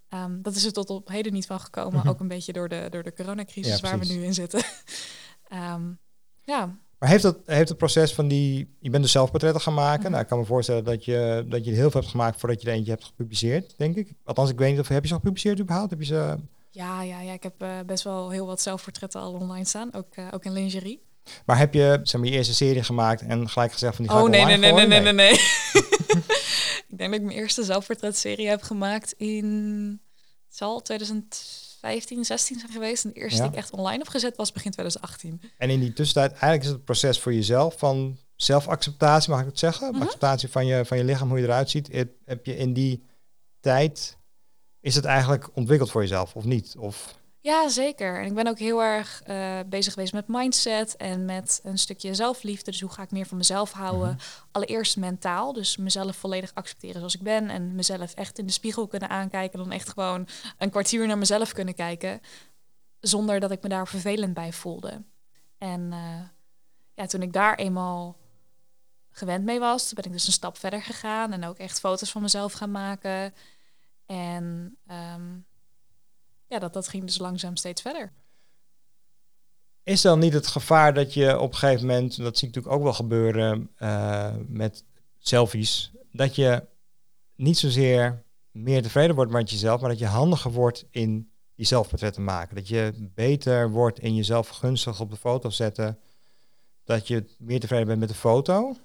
Ehm, 0.08 0.42
dat 0.42 0.54
is 0.54 0.64
er 0.64 0.72
tot 0.72 0.90
op 0.90 1.08
heden 1.08 1.32
niet 1.32 1.46
van 1.46 1.60
gekomen, 1.60 1.98
Mhm. 1.98 2.08
ook 2.08 2.20
een 2.20 2.28
beetje 2.28 2.52
door 2.52 2.68
de, 2.68 2.86
door 2.90 3.02
de 3.02 3.12
coronacrisis 3.12 3.80
Ja, 3.80 3.88
waar 3.90 3.98
we 3.98 4.06
nu 4.06 4.24
in 4.24 4.34
zitten. 4.34 4.62
Ehm, 5.48 5.82
ja, 6.42 6.76
Maar 7.06 7.14
heeft 7.14 7.26
het, 7.26 7.38
heeft 7.46 7.68
het 7.68 7.78
proces 7.78 8.14
van 8.14 8.28
die... 8.28 8.76
Je 8.80 8.90
bent 8.90 9.02
dus 9.02 9.12
zelfportretten 9.12 9.60
gaan 9.60 9.74
maken. 9.74 10.00
Mhm. 10.00 10.10
Nou, 10.10 10.22
ik 10.22 10.28
kan 10.28 10.38
me 10.38 10.44
voorstellen 10.44 10.84
dat 10.84 11.04
je, 11.04 11.44
dat 11.48 11.64
je 11.64 11.70
heel 11.70 11.90
veel 11.90 12.00
hebt 12.00 12.12
gemaakt 12.12 12.40
voordat 12.40 12.62
je 12.62 12.68
er 12.68 12.74
eentje 12.74 12.90
hebt 12.90 13.04
gepubliceerd, 13.04 13.74
denk 13.76 13.96
ik. 13.96 14.12
Althans, 14.24 14.50
ik 14.50 14.58
weet 14.58 14.70
niet 14.70 14.80
of... 14.80 14.88
Heb 14.88 15.02
je 15.02 15.08
ze 15.08 15.14
al 15.14 15.20
gepubliceerd 15.20 15.60
überhaupt? 15.60 15.90
Heb 15.90 15.98
je 15.98 16.06
ze... 16.06 16.36
ja, 16.70 17.02
ja, 17.02 17.20
ja, 17.20 17.32
ik 17.32 17.42
heb 17.42 17.62
eh, 17.62 17.68
best 17.86 18.04
wel 18.04 18.30
heel 18.30 18.46
wat 18.46 18.60
zelfportretten 18.60 19.20
al 19.20 19.32
online 19.32 19.64
staan, 19.64 19.94
ook, 19.94 20.14
eh, 20.14 20.24
ook 20.30 20.44
in 20.44 20.52
lingerie. 20.52 21.02
Maar 21.44 21.58
heb 21.58 21.74
je 21.74 22.00
zeg 22.02 22.20
maar, 22.20 22.30
je 22.30 22.36
eerste 22.36 22.54
serie 22.54 22.82
gemaakt 22.82 23.22
en 23.22 23.48
gelijk 23.48 23.72
gezegd 23.72 23.96
van 23.96 24.04
die 24.04 24.14
ga 24.14 24.22
Oh 24.22 24.28
nee, 24.28 24.44
nee, 24.44 24.56
nee, 24.56 24.72
nee, 24.72 24.86
nee, 24.86 25.00
nee, 25.00 25.12
nee. 25.22 25.32
ik 26.88 26.98
denk 26.98 27.10
dat 27.10 27.20
ik 27.20 27.26
mijn 27.26 27.38
eerste 27.38 27.64
zelfportretserie 27.64 28.48
heb 28.48 28.62
gemaakt 28.62 29.14
in... 29.16 30.00
Het 30.46 30.56
zal 30.56 30.82
2015, 31.86 32.24
16 32.24 32.58
zijn 32.58 32.72
geweest. 32.72 33.04
En 33.04 33.10
de 33.10 33.20
eerste 33.20 33.42
die 33.42 33.50
ik 33.50 33.56
echt 33.56 33.70
online 33.70 33.98
heb 33.98 34.08
gezet 34.08 34.36
was 34.36 34.52
begin 34.52 34.70
2018. 34.70 35.40
En 35.58 35.70
in 35.70 35.80
die 35.80 35.92
tussentijd, 35.92 36.30
eigenlijk 36.30 36.62
is 36.62 36.68
het 36.68 36.84
proces 36.84 37.20
voor 37.20 37.34
jezelf 37.34 37.78
van 37.78 38.18
zelfacceptatie, 38.36 39.30
mag 39.30 39.40
ik 39.40 39.46
het 39.46 39.58
zeggen? 39.58 39.92
Mhm. 39.92 40.02
Acceptatie 40.02 40.48
van 40.48 40.66
je, 40.66 40.84
van 40.84 40.96
je 40.96 41.04
lichaam, 41.04 41.28
hoe 41.28 41.38
je 41.38 41.44
eruit 41.44 41.70
ziet. 41.70 41.92
Heb, 41.92 42.12
heb 42.24 42.46
je 42.46 42.56
in 42.56 42.72
die 42.72 43.02
tijd, 43.60 44.18
is 44.80 44.94
het 44.94 45.04
eigenlijk 45.04 45.48
ontwikkeld 45.54 45.90
voor 45.90 46.00
jezelf 46.00 46.36
of 46.36 46.44
niet? 46.44 46.74
Of, 46.78 47.14
Ja, 47.46 47.68
zeker. 47.68 48.20
En 48.20 48.26
ik 48.26 48.34
ben 48.34 48.46
ook 48.46 48.58
heel 48.58 48.82
erg 48.82 49.22
eh, 49.22 49.58
bezig 49.66 49.92
geweest 49.92 50.12
met 50.12 50.28
mindset 50.28 50.96
en 50.96 51.24
met 51.24 51.60
een 51.62 51.78
stukje 51.78 52.14
zelfliefde. 52.14 52.70
Dus 52.70 52.80
hoe 52.80 52.90
ga 52.90 53.02
ik 53.02 53.10
meer 53.10 53.26
van 53.26 53.36
mezelf 53.36 53.72
houden? 53.72 54.08
Mhm. 54.08 54.18
Allereerst 54.52 54.96
mentaal, 54.96 55.52
dus 55.52 55.76
mezelf 55.76 56.16
volledig 56.16 56.54
accepteren 56.54 56.96
zoals 56.96 57.14
ik 57.14 57.22
ben. 57.22 57.50
En 57.50 57.74
mezelf 57.74 58.14
echt 58.14 58.38
in 58.38 58.46
de 58.46 58.52
spiegel 58.52 58.86
kunnen 58.86 59.08
aankijken. 59.08 59.58
Dan 59.58 59.72
echt 59.72 59.88
gewoon 59.88 60.28
een 60.58 60.70
kwartier 60.70 61.06
naar 61.06 61.18
mezelf 61.18 61.52
kunnen 61.52 61.74
kijken. 61.74 62.20
Zonder 63.00 63.40
dat 63.40 63.50
ik 63.50 63.62
me 63.62 63.68
daar 63.68 63.88
vervelend 63.88 64.34
bij 64.34 64.52
voelde. 64.52 65.04
En 65.58 65.92
eh, 65.92 66.28
ja, 66.94 67.06
toen 67.06 67.22
ik 67.22 67.32
daar 67.32 67.54
eenmaal 67.54 68.16
gewend 69.10 69.44
mee 69.44 69.58
was, 69.58 69.84
toen 69.84 69.94
ben 69.94 70.04
ik 70.04 70.12
dus 70.12 70.26
een 70.26 70.32
stap 70.32 70.58
verder 70.58 70.82
gegaan. 70.82 71.32
En 71.32 71.44
ook 71.44 71.58
echt 71.58 71.80
foto's 71.80 72.10
van 72.10 72.22
mezelf 72.22 72.52
gaan 72.52 72.70
maken. 72.70 73.34
En 74.06 74.76
ehm, 74.86 75.38
ja, 76.48 76.58
dat, 76.58 76.72
dat 76.72 76.88
ging 76.88 77.04
dus 77.04 77.18
langzaam 77.18 77.56
steeds 77.56 77.82
verder. 77.82 78.12
is 79.82 80.00
dan 80.00 80.18
niet 80.18 80.32
het 80.32 80.46
gevaar 80.46 80.94
dat 80.94 81.14
je 81.14 81.38
op 81.38 81.52
een 81.52 81.58
gegeven 81.58 81.86
moment, 81.86 82.16
dat 82.16 82.38
zie 82.38 82.48
ik 82.48 82.54
natuurlijk 82.54 82.74
ook 82.74 82.82
wel 82.82 82.92
gebeuren 82.92 83.70
eh, 83.76 84.34
met 84.46 84.84
selfies, 85.18 85.90
dat 86.12 86.34
je 86.34 86.64
niet 87.34 87.58
zozeer 87.58 88.22
meer 88.50 88.82
tevreden 88.82 89.14
wordt 89.14 89.32
met 89.32 89.50
jezelf, 89.50 89.80
maar 89.80 89.90
dat 89.90 89.98
je 89.98 90.06
handiger 90.06 90.50
wordt 90.52 90.84
in 90.90 91.30
die 91.54 91.66
zelfportretten 91.66 92.24
maken. 92.24 92.54
Dat 92.56 92.68
je 92.68 93.10
beter 93.14 93.70
wordt 93.70 93.98
in 93.98 94.14
jezelf 94.14 94.48
gunstig 94.48 95.00
op 95.00 95.10
de 95.10 95.16
foto 95.16 95.50
zetten. 95.50 95.98
Dat 96.84 97.08
je 97.08 97.24
meer 97.38 97.60
tevreden 97.60 97.86
bent 97.86 98.00
met 98.00 98.08
de 98.08 98.14
foto. 98.14 98.76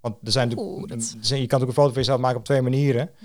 Want 0.00 0.16
er 0.24 0.32
zijn 0.32 0.58
Oeh, 0.58 0.88
dat- 0.88 0.98
er 0.98 1.02
zijn- 1.02 1.40
je 1.40 1.46
kan 1.46 1.58
natuurlijk 1.60 1.60
een 1.68 1.72
foto 1.74 1.88
van 1.88 1.98
jezelf 2.02 2.20
maken 2.20 2.38
op 2.38 2.44
twee 2.44 2.62
manieren. 2.62 3.10
Eh, 3.16 3.24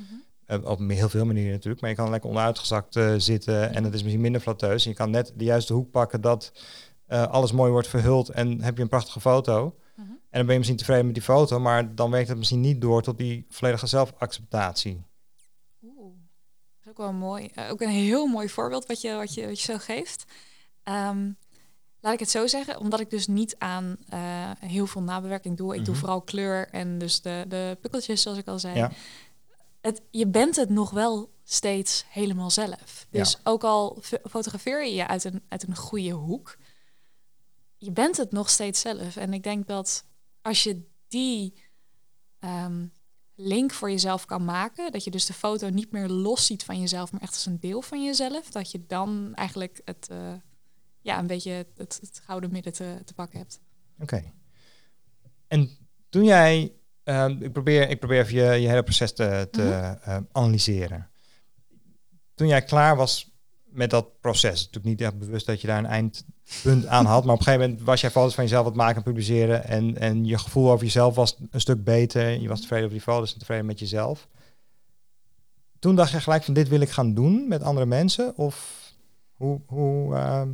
op 0.63 0.79
heel 0.87 1.09
veel 1.09 1.25
manieren 1.25 1.51
natuurlijk. 1.51 1.81
Maar 1.81 1.89
je 1.89 1.95
kan 1.95 2.09
lekker 2.09 2.29
onderuitgezakt 2.29 2.95
eh, 2.95 3.13
zitten 3.17 3.73
en 3.73 3.83
het 3.83 3.93
is 3.93 4.01
misschien 4.01 4.21
minder 4.21 4.41
flatteus. 4.41 4.83
En 4.83 4.89
je 4.89 4.95
kan 4.95 5.09
net 5.09 5.33
de 5.35 5.43
juiste 5.43 5.73
hoek 5.73 5.91
pakken 5.91 6.21
dat 6.21 6.51
eh, 7.05 7.27
alles 7.27 7.51
mooi 7.51 7.71
wordt 7.71 7.87
verhuld 7.87 8.29
en 8.29 8.61
heb 8.61 8.75
je 8.77 8.83
een 8.83 8.89
prachtige 8.89 9.19
foto. 9.19 9.75
Mhm. 9.95 10.07
En 10.09 10.17
dan 10.29 10.41
ben 10.41 10.51
je 10.51 10.57
misschien 10.57 10.77
tevreden 10.77 11.05
met 11.05 11.13
die 11.13 11.23
foto, 11.23 11.59
maar 11.59 11.95
dan 11.95 12.11
werkt 12.11 12.27
het 12.27 12.37
misschien 12.37 12.61
niet 12.61 12.81
door 12.81 13.01
tot 13.01 13.17
die 13.17 13.45
volledige 13.49 13.87
zelfacceptatie. 13.87 15.03
Oeh. 15.83 16.13
ook 16.89 16.97
wel 16.97 17.13
mooi. 17.13 17.49
Ook 17.69 17.81
een 17.81 17.89
heel 17.89 18.27
mooi 18.27 18.49
voorbeeld 18.49 18.85
wat 18.85 19.01
je, 19.01 19.13
wat 19.15 19.33
je, 19.33 19.47
wat 19.47 19.59
je 19.61 19.71
zo 19.71 19.77
geeft. 19.77 20.25
Um, 20.83 21.37
laat 22.01 22.13
ik 22.13 22.19
het 22.19 22.29
zo 22.29 22.47
zeggen, 22.47 22.79
omdat 22.79 22.99
ik 22.99 23.09
dus 23.09 23.27
niet 23.27 23.55
aan 23.57 23.97
heel 24.59 24.87
veel 24.87 25.01
nabewerking 25.01 25.57
doe. 25.57 25.75
Ik 25.75 25.79
doe 25.85 25.89
Mhm. 25.93 25.99
vooral 25.99 26.21
kleur 26.21 26.67
en 26.69 26.97
dus 26.97 27.21
de, 27.21 27.45
de 27.47 27.77
pukkeltjes, 27.81 28.21
zoals 28.21 28.37
ik 28.37 28.47
al 28.47 28.59
zei. 28.59 28.75
Ja. 28.75 28.91
Het, 29.81 30.01
je 30.11 30.27
bent 30.27 30.55
het 30.55 30.69
nog 30.69 30.89
wel 30.89 31.33
steeds 31.43 32.05
helemaal 32.09 32.49
zelf. 32.49 33.07
Dus 33.09 33.39
ook 33.43 33.63
al 33.63 34.01
fotografeer 34.29 34.85
je 34.85 34.93
je 34.93 35.07
uit 35.07 35.23
een, 35.23 35.43
uit 35.47 35.67
een 35.67 35.75
goede 35.75 36.11
hoek, 36.11 36.57
je 37.77 37.91
bent 37.91 38.17
het 38.17 38.31
nog 38.31 38.49
steeds 38.49 38.81
zelf. 38.81 39.15
En 39.15 39.33
ik 39.33 39.43
denk 39.43 39.67
dat 39.67 40.05
als 40.41 40.63
je 40.63 40.81
die 41.07 41.53
ehm, 42.39 42.85
link 43.35 43.71
voor 43.71 43.89
jezelf 43.89 44.25
kan 44.25 44.45
maken, 44.45 44.91
dat 44.91 45.03
je 45.03 45.11
dus 45.11 45.25
de 45.25 45.33
foto 45.33 45.69
niet 45.69 45.91
meer 45.91 46.07
los 46.07 46.45
ziet 46.45 46.63
van 46.63 46.79
jezelf, 46.79 47.11
maar 47.11 47.21
echt 47.21 47.33
als 47.33 47.45
een 47.45 47.59
deel 47.59 47.81
van 47.81 48.05
jezelf, 48.05 48.49
dat 48.49 48.71
je 48.71 48.85
dan 48.87 49.31
eigenlijk 49.33 49.81
het, 49.85 50.07
eh, 50.09 50.33
ja, 51.01 51.19
een 51.19 51.27
beetje 51.27 51.51
het, 51.51 51.67
het, 51.75 51.99
het 52.01 52.21
gouden 52.25 52.51
midden 52.51 52.73
te, 52.73 53.01
te 53.05 53.13
pakken 53.13 53.39
hebt. 53.39 53.59
Oké. 53.99 54.33
En 55.47 55.77
toen 56.09 56.23
jij, 56.23 56.73
ehm, 57.09 57.43
ik, 57.43 57.51
probeer, 57.51 57.89
ik 57.89 57.99
probeer 57.99 58.19
even 58.19 58.33
je, 58.35 58.61
je 58.61 58.67
hele 58.67 58.83
proces 58.83 59.13
te, 59.13 59.47
te 59.51 59.61
Mhm. 59.61 60.09
ehm, 60.09 60.23
analyseren. 60.31 61.09
Toen 62.35 62.47
jij 62.47 62.61
klaar 62.61 62.95
was 62.95 63.31
met 63.63 63.89
dat 63.89 64.19
proces, 64.19 64.57
natuurlijk 64.59 64.85
niet 64.85 65.01
echt 65.01 65.17
bewust 65.17 65.45
dat 65.45 65.61
je 65.61 65.67
daar 65.67 65.77
een 65.77 65.85
eindpunt 65.85 66.85
aan 66.87 67.05
had, 67.05 67.23
maar 67.23 67.33
op 67.33 67.39
een 67.39 67.45
gegeven 67.45 67.67
moment 67.69 67.85
was 67.85 68.01
jij 68.01 68.11
foto's 68.11 68.33
van 68.35 68.43
jezelf 68.43 68.65
het 68.65 68.75
maken 68.75 68.95
en 68.95 69.03
publiceren 69.03 69.63
en, 69.63 69.97
en 69.97 70.25
je 70.25 70.37
gevoel 70.37 70.71
over 70.71 70.85
jezelf 70.85 71.15
was 71.15 71.37
een 71.51 71.61
stuk 71.61 71.83
beter. 71.83 72.29
Je 72.41 72.47
was 72.47 72.59
tevreden 72.59 72.85
over 72.85 72.97
die 72.97 73.05
foto's 73.07 73.33
en 73.33 73.39
tevreden 73.39 73.65
met 73.65 73.79
jezelf. 73.79 74.27
Toen 75.79 75.95
dacht 75.95 76.11
je 76.11 76.19
gelijk 76.21 76.43
van 76.43 76.53
dit 76.53 76.67
wil 76.67 76.79
ik 76.79 76.89
gaan 76.89 77.13
doen 77.13 77.47
met 77.47 77.63
andere 77.63 77.85
mensen? 77.85 78.37
Of 78.37 78.77
hoe, 79.33 79.61
hoe 79.65 80.15
ehm, 80.15 80.49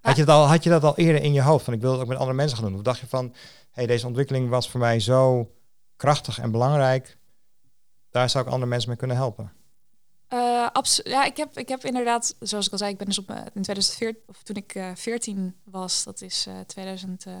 had, 0.00 0.16
je 0.16 0.24
dat 0.24 0.36
al, 0.36 0.46
had 0.46 0.64
je 0.64 0.70
dat 0.70 0.84
al 0.84 0.96
eerder 0.96 1.22
in 1.22 1.32
je 1.32 1.42
hoofd? 1.42 1.64
Van 1.64 1.74
ik 1.74 1.80
wil 1.80 1.92
het 1.92 2.00
ook 2.00 2.06
met 2.08 2.16
andere 2.18 2.36
mensen 2.36 2.56
gaan 2.58 2.66
doen? 2.66 2.76
Of 2.76 2.82
dacht 2.82 3.00
je 3.00 3.06
van 3.06 3.34
hey, 3.70 3.86
deze 3.86 4.06
ontwikkeling 4.06 4.48
was 4.48 4.70
voor 4.70 4.80
mij 4.80 5.00
zo 5.00 5.50
krachtig 5.98 6.38
en 6.38 6.50
belangrijk. 6.50 7.18
Daar 8.10 8.30
zou 8.30 8.44
ik 8.44 8.50
andere 8.50 8.70
mensen 8.70 8.88
mee 8.88 8.98
kunnen 8.98 9.16
helpen. 9.16 9.52
Eh, 10.28 10.66
abso- 10.72 11.08
ja, 11.08 11.24
ik 11.24 11.36
heb, 11.36 11.58
ik 11.58 11.68
heb 11.68 11.84
inderdaad, 11.84 12.36
zoals 12.40 12.66
ik 12.66 12.72
al 12.72 12.78
zei, 12.78 12.90
ik 12.90 12.98
ben 12.98 13.06
dus 13.06 13.18
op, 13.18 13.30
eh, 13.30 13.36
in 13.36 13.62
2014, 13.62 14.22
of 14.26 14.42
toen 14.42 14.56
ik 14.56 14.74
eh 14.74 14.90
14 14.94 15.56
was, 15.64 16.04
dat 16.04 16.20
is 16.20 16.46
eh 16.46 16.60
2000, 16.66 17.26
eh, 17.26 17.34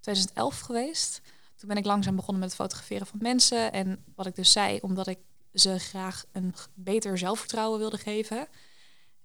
2011 0.00 0.60
geweest. 0.60 1.20
Toen 1.56 1.68
ben 1.68 1.76
ik 1.76 1.84
langzaam 1.84 2.16
begonnen 2.16 2.40
met 2.42 2.52
het 2.52 2.60
fotograferen 2.60 3.06
van 3.06 3.18
mensen. 3.22 3.72
En 3.72 4.04
wat 4.14 4.26
ik 4.26 4.34
dus 4.34 4.52
zei, 4.52 4.78
omdat 4.80 5.06
ik 5.06 5.18
ze 5.52 5.78
graag 5.78 6.24
een 6.32 6.54
beter 6.74 7.18
zelfvertrouwen 7.18 7.78
wilde 7.78 7.98
geven. 7.98 8.46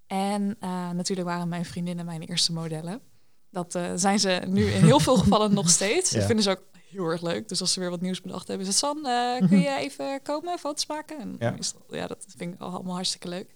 En 0.08 0.58
natuurlijk 0.96 1.28
waren 1.28 1.48
mijn 1.48 1.66
vriendinnen 1.66 2.06
mijn 2.06 2.22
eerste 2.22 2.54
modellen. 2.54 3.02
Dat 3.50 3.80
zijn 3.96 4.20
ze 4.20 4.42
nu 4.48 4.66
in 4.66 4.84
heel 4.84 5.00
veel 5.08 5.18
gevallen 5.18 5.54
nog 5.54 5.70
steeds. 5.70 6.10
Ja. 6.10 6.18
Dat 6.18 6.26
vinden 6.26 6.44
ze 6.44 6.50
ook 6.50 6.64
heel 6.90 7.06
erg 7.06 7.22
leuk. 7.22 7.48
Dus 7.48 7.62
als 7.62 7.74
ze 7.74 7.80
weer 7.80 7.90
wat 7.90 8.02
nieuws 8.02 8.22
bedacht 8.22 8.48
hebben, 8.48 8.68
is 8.68 8.72
het 8.74 8.82
San, 8.84 9.06
eh, 9.06 9.38
kun 9.50 9.60
je 9.60 9.76
even 9.78 10.22
komen, 10.22 10.60
foto's 10.60 10.86
maken? 10.86 11.20
En 11.20 11.36
Ja. 11.40 11.52
meestal, 11.52 11.82
ja, 11.90 12.08
dat 12.08 12.26
vind 12.38 12.54
ik 12.54 12.60
al 12.62 12.72
allemaal 12.72 12.94
hartstikke 12.94 13.28
leuk. 13.28 13.56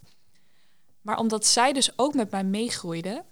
Maar 1.01 1.17
omdat 1.17 1.45
zij 1.45 1.73
dus 1.73 1.91
ook 1.95 2.13
met 2.13 2.31
mij 2.31 2.43
meegroeide, 2.43 3.23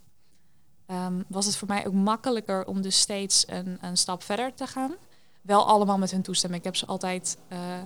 ehm, 0.85 1.21
was 1.27 1.45
het 1.45 1.55
voor 1.55 1.67
mij 1.67 1.87
ook 1.87 1.93
makkelijker 1.93 2.65
om 2.65 2.81
dus 2.81 2.99
steeds 2.99 3.43
een, 3.47 3.77
een 3.81 3.97
stap 3.97 4.23
verder 4.23 4.53
te 4.53 4.67
gaan. 4.67 4.95
Wel 5.41 5.65
allemaal 5.65 5.97
met 5.97 6.11
hun 6.11 6.21
toestemming. 6.21 6.59
Ik 6.61 6.65
heb 6.67 6.75
ze 6.75 6.85
altijd. 6.85 7.37
eh, 7.47 7.81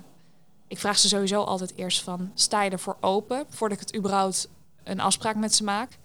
ik 0.68 0.80
vraag 0.80 0.98
ze 0.98 1.08
sowieso 1.08 1.42
altijd 1.44 1.76
eerst 1.76 2.02
van: 2.02 2.32
sta 2.34 2.64
je 2.64 2.70
ervoor 2.70 2.98
open 3.02 3.46
voordat 3.50 3.80
ik 3.82 3.86
het 3.88 3.96
überhaupt 3.98 4.50
een 4.84 5.00
afspraak 5.00 5.36
met 5.36 5.56
ze 5.56 5.64
maak? 5.64 5.98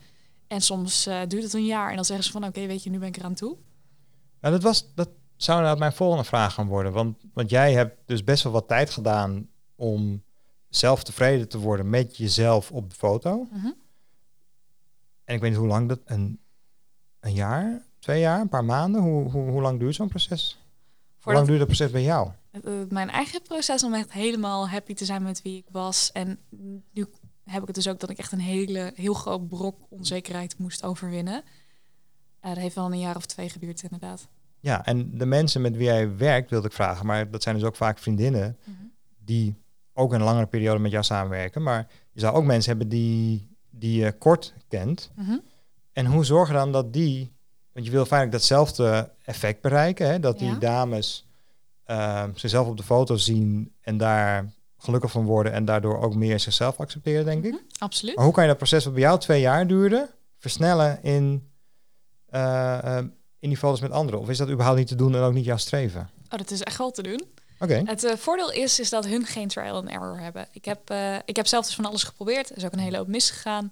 En 0.47 0.61
soms 0.61 1.07
eh, 1.07 1.21
duurt 1.29 1.43
het 1.43 1.53
een 1.53 1.65
jaar 1.65 1.89
en 1.91 1.95
dan 1.95 2.05
zeggen 2.05 2.25
ze 2.25 2.31
van: 2.33 2.45
oké, 2.45 2.67
weet 2.67 2.83
je, 2.83 2.91
nu 2.91 2.99
ben 2.99 3.09
ik 3.09 3.17
eraan 3.17 3.35
toe. 3.35 3.57
Nou, 4.41 4.55
dat, 4.55 4.63
was, 4.63 4.95
dat 4.95 5.09
zou 5.43 5.59
inderdaad 5.59 5.81
mijn 5.81 5.93
volgende 5.93 6.25
vraag 6.25 6.55
gaan 6.55 6.67
worden. 6.67 6.93
Want, 6.93 7.19
want 7.33 7.51
jij 7.51 7.73
hebt 7.73 7.97
dus 8.07 8.25
best 8.25 8.43
wel 8.43 8.53
wat 8.53 8.69
tijd 8.69 8.91
gedaan 8.91 9.49
om 9.75 10.23
zelf 10.69 11.03
tevreden 11.03 11.49
te 11.49 11.59
worden 11.59 11.91
met 11.91 12.17
jezelf 12.17 12.71
op 12.71 12.91
de 12.91 12.97
foto. 12.97 13.47
Mhm. 13.51 13.71
En 15.25 15.35
ik 15.35 15.41
weet 15.41 15.51
niet 15.51 15.59
hoe 15.59 15.69
lang 15.69 15.89
dat... 15.89 16.01
Een, 16.05 16.41
een 17.21 17.33
jaar? 17.33 17.83
Twee 17.99 18.21
jaar? 18.21 18.41
Een 18.41 18.49
paar 18.49 18.65
maanden? 18.65 19.01
Hoe, 19.01 19.31
hoe, 19.31 19.51
hoe 19.51 19.61
lang 19.61 19.79
duurt 19.79 19.95
zo'n 19.95 20.09
proces? 20.09 20.59
Hoe 21.21 21.33
lang 21.33 21.47
duurt 21.47 21.59
dat 21.59 21.67
proces 21.67 21.91
bij 21.91 22.03
jou? 22.03 22.31
eh, 22.51 22.73
mijn 22.89 23.11
eigen 23.11 23.43
proces 23.43 23.85
om 23.85 23.95
echt 23.95 24.13
helemaal 24.13 24.69
happy 24.69 24.95
te 24.95 25.05
zijn 25.05 25.23
met 25.23 25.43
wie 25.43 25.57
ik 25.57 25.67
was. 25.71 26.13
En 26.13 26.39
nu 26.93 27.07
heb 27.45 27.61
ik 27.61 27.67
het 27.67 27.77
dus 27.77 27.89
ook 27.89 28.01
dat 28.01 28.11
ik 28.11 28.19
echt 28.19 28.33
een 28.33 28.41
hele, 28.41 28.93
heel 28.95 29.15
groot 29.15 29.49
brok 29.49 29.77
onzekerheid 29.89 30.59
moest 30.59 30.83
overwinnen. 30.85 31.43
Eh, 32.41 32.51
dat 32.51 32.59
heeft 32.59 32.75
wel 32.75 32.93
een 32.93 32.99
jaar 32.99 33.17
of 33.17 33.27
twee 33.27 33.49
geduurd, 33.49 33.83
inderdaad. 33.83 34.29
Ja, 34.61 34.85
en 34.85 35.19
de 35.19 35.27
mensen 35.27 35.61
met 35.61 35.77
wie 35.77 35.85
jij 35.85 36.17
werkt, 36.17 36.51
wilde 36.51 36.67
ik 36.67 36.73
vragen. 36.73 37.07
Maar 37.07 37.31
dat 37.31 37.43
zijn 37.43 37.55
dus 37.55 37.65
ook 37.65 37.77
vaak 37.77 37.99
vriendinnen 37.99 38.57
die 39.25 39.55
ook 39.93 40.13
een 40.13 40.23
langere 40.23 40.47
periode 40.47 40.79
met 40.81 40.91
jou 40.91 41.05
samenwerken. 41.05 41.63
Maar 41.63 41.87
je 42.13 42.21
zou 42.21 42.35
ook 42.37 42.45
mensen 42.45 42.71
hebben 42.71 42.89
die, 42.89 43.49
die 43.71 44.01
je 44.05 44.13
kort 44.13 44.55
kent. 44.69 45.11
Mhm. 45.17 45.37
En 45.93 46.07
hoe 46.07 46.25
zorg 46.25 46.49
je 46.49 46.55
dan 46.55 46.73
dat 46.73 46.93
die, 46.93 47.33
want 47.73 47.87
je 47.87 47.93
wil 47.93 48.05
feitelijk 48.07 48.33
datzelfde 48.39 49.11
effect 49.25 49.61
bereiken, 49.61 50.07
hè? 50.11 50.21
dat 50.21 50.39
die 50.39 50.49
Ja. 50.49 50.59
dames 50.59 51.29
eh, 51.85 52.25
zichzelf 52.35 52.69
op 52.69 52.77
de 52.77 52.83
foto 52.83 53.17
zien 53.17 53.73
en 53.81 53.97
daar 53.97 54.53
gelukkig 54.77 55.11
van 55.11 55.25
worden 55.25 55.53
en 55.53 55.65
daardoor 55.65 55.99
ook 56.01 56.15
meer 56.15 56.41
zichzelf 56.41 56.81
accepteren, 56.81 57.25
denk 57.25 57.45
ik. 57.45 57.53
Mhm, 57.53 57.63
Absoluut. 57.79 58.15
Maar 58.17 58.25
hoe 58.25 58.35
kan 58.35 58.43
je 58.43 58.49
dat 58.49 58.59
proces 58.59 58.85
wat 58.85 58.93
bij 58.95 59.03
jou 59.03 59.19
twee 59.19 59.41
jaar 59.41 59.67
duurde, 59.67 60.11
versnellen 60.39 61.03
in, 61.03 61.49
eh, 62.27 62.99
eh, 62.99 63.05
in 63.41 63.49
die 63.49 63.59
foto's 63.59 63.81
met 63.81 63.91
anderen? 63.91 64.21
Of 64.21 64.29
is 64.29 64.39
dat 64.39 64.49
überhaupt 64.49 64.79
niet 64.79 64.89
te 64.89 64.95
doen 64.95 65.15
en 65.15 65.21
ook 65.21 65.33
niet 65.33 65.45
jouw 65.45 65.57
streven? 65.57 66.11
Oh, 66.31 66.39
dat 66.39 66.51
is 66.51 66.63
echt 66.63 66.79
wel 66.79 66.91
te 66.91 67.03
doen. 67.03 67.23
Oké, 67.59 67.83
Het 67.85 68.05
eh, 68.05 68.17
voordeel 68.17 68.53
is, 68.53 68.81
is 68.81 68.91
dat 68.91 69.07
hun 69.07 69.27
geen 69.27 69.49
trial 69.49 69.77
and 69.77 69.89
error 69.89 70.21
hebben. 70.21 70.49
Ik 70.53 70.65
heb, 70.65 70.91
eh, 70.91 71.17
ik 71.25 71.37
heb 71.37 71.47
zelf 71.47 71.67
dus 71.67 71.75
van 71.75 71.85
alles 71.85 72.03
geprobeerd. 72.03 72.51
Er 72.51 72.57
is 72.57 72.65
ook 72.65 72.73
een 72.73 72.79
hele 72.79 72.97
hoop 72.97 73.07
misgegaan. 73.07 73.71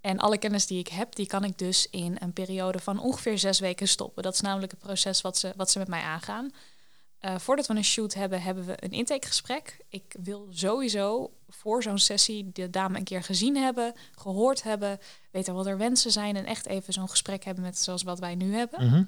En 0.00 0.18
alle 0.18 0.38
kennis 0.38 0.66
die 0.66 0.78
ik 0.78 0.88
heb, 0.88 1.14
die 1.14 1.26
kan 1.26 1.44
ik 1.44 1.58
dus 1.58 1.86
in 1.90 2.16
een 2.20 2.32
periode 2.32 2.78
van 2.78 3.00
ongeveer 3.00 3.38
zes 3.38 3.58
weken 3.58 3.88
stoppen. 3.88 4.22
Dat 4.22 4.34
is 4.34 4.40
namelijk 4.40 4.72
het 4.72 4.80
proces 4.80 5.20
wat 5.20 5.38
ze, 5.38 5.52
wat 5.56 5.70
ze 5.70 5.78
met 5.78 5.88
mij 5.88 6.02
aangaan. 6.02 6.52
Eh, 7.24 7.38
voordat 7.38 7.66
we 7.66 7.74
een 7.74 7.84
shoot 7.84 8.14
hebben, 8.14 8.42
hebben 8.42 8.66
we 8.66 8.84
een 8.84 8.90
intakegesprek. 8.90 9.78
Ik 9.88 10.14
wil 10.22 10.46
sowieso 10.50 11.32
voor 11.48 11.82
zo'n 11.82 11.98
sessie 11.98 12.50
de 12.52 12.70
dame 12.70 12.98
een 12.98 13.04
keer 13.04 13.22
gezien 13.22 13.56
hebben, 13.56 13.94
gehoord 14.14 14.62
hebben, 14.62 14.98
weten 15.30 15.54
wat 15.54 15.66
er 15.66 15.78
wensen 15.78 16.10
zijn 16.10 16.36
en 16.36 16.44
echt 16.44 16.66
even 16.66 16.92
zo'n 16.92 17.08
gesprek 17.08 17.44
hebben 17.44 17.64
met 17.64 17.78
zoals 17.78 18.02
wat 18.02 18.18
wij 18.18 18.34
nu 18.34 18.54
hebben. 18.54 18.86
Mhm. 18.86 19.04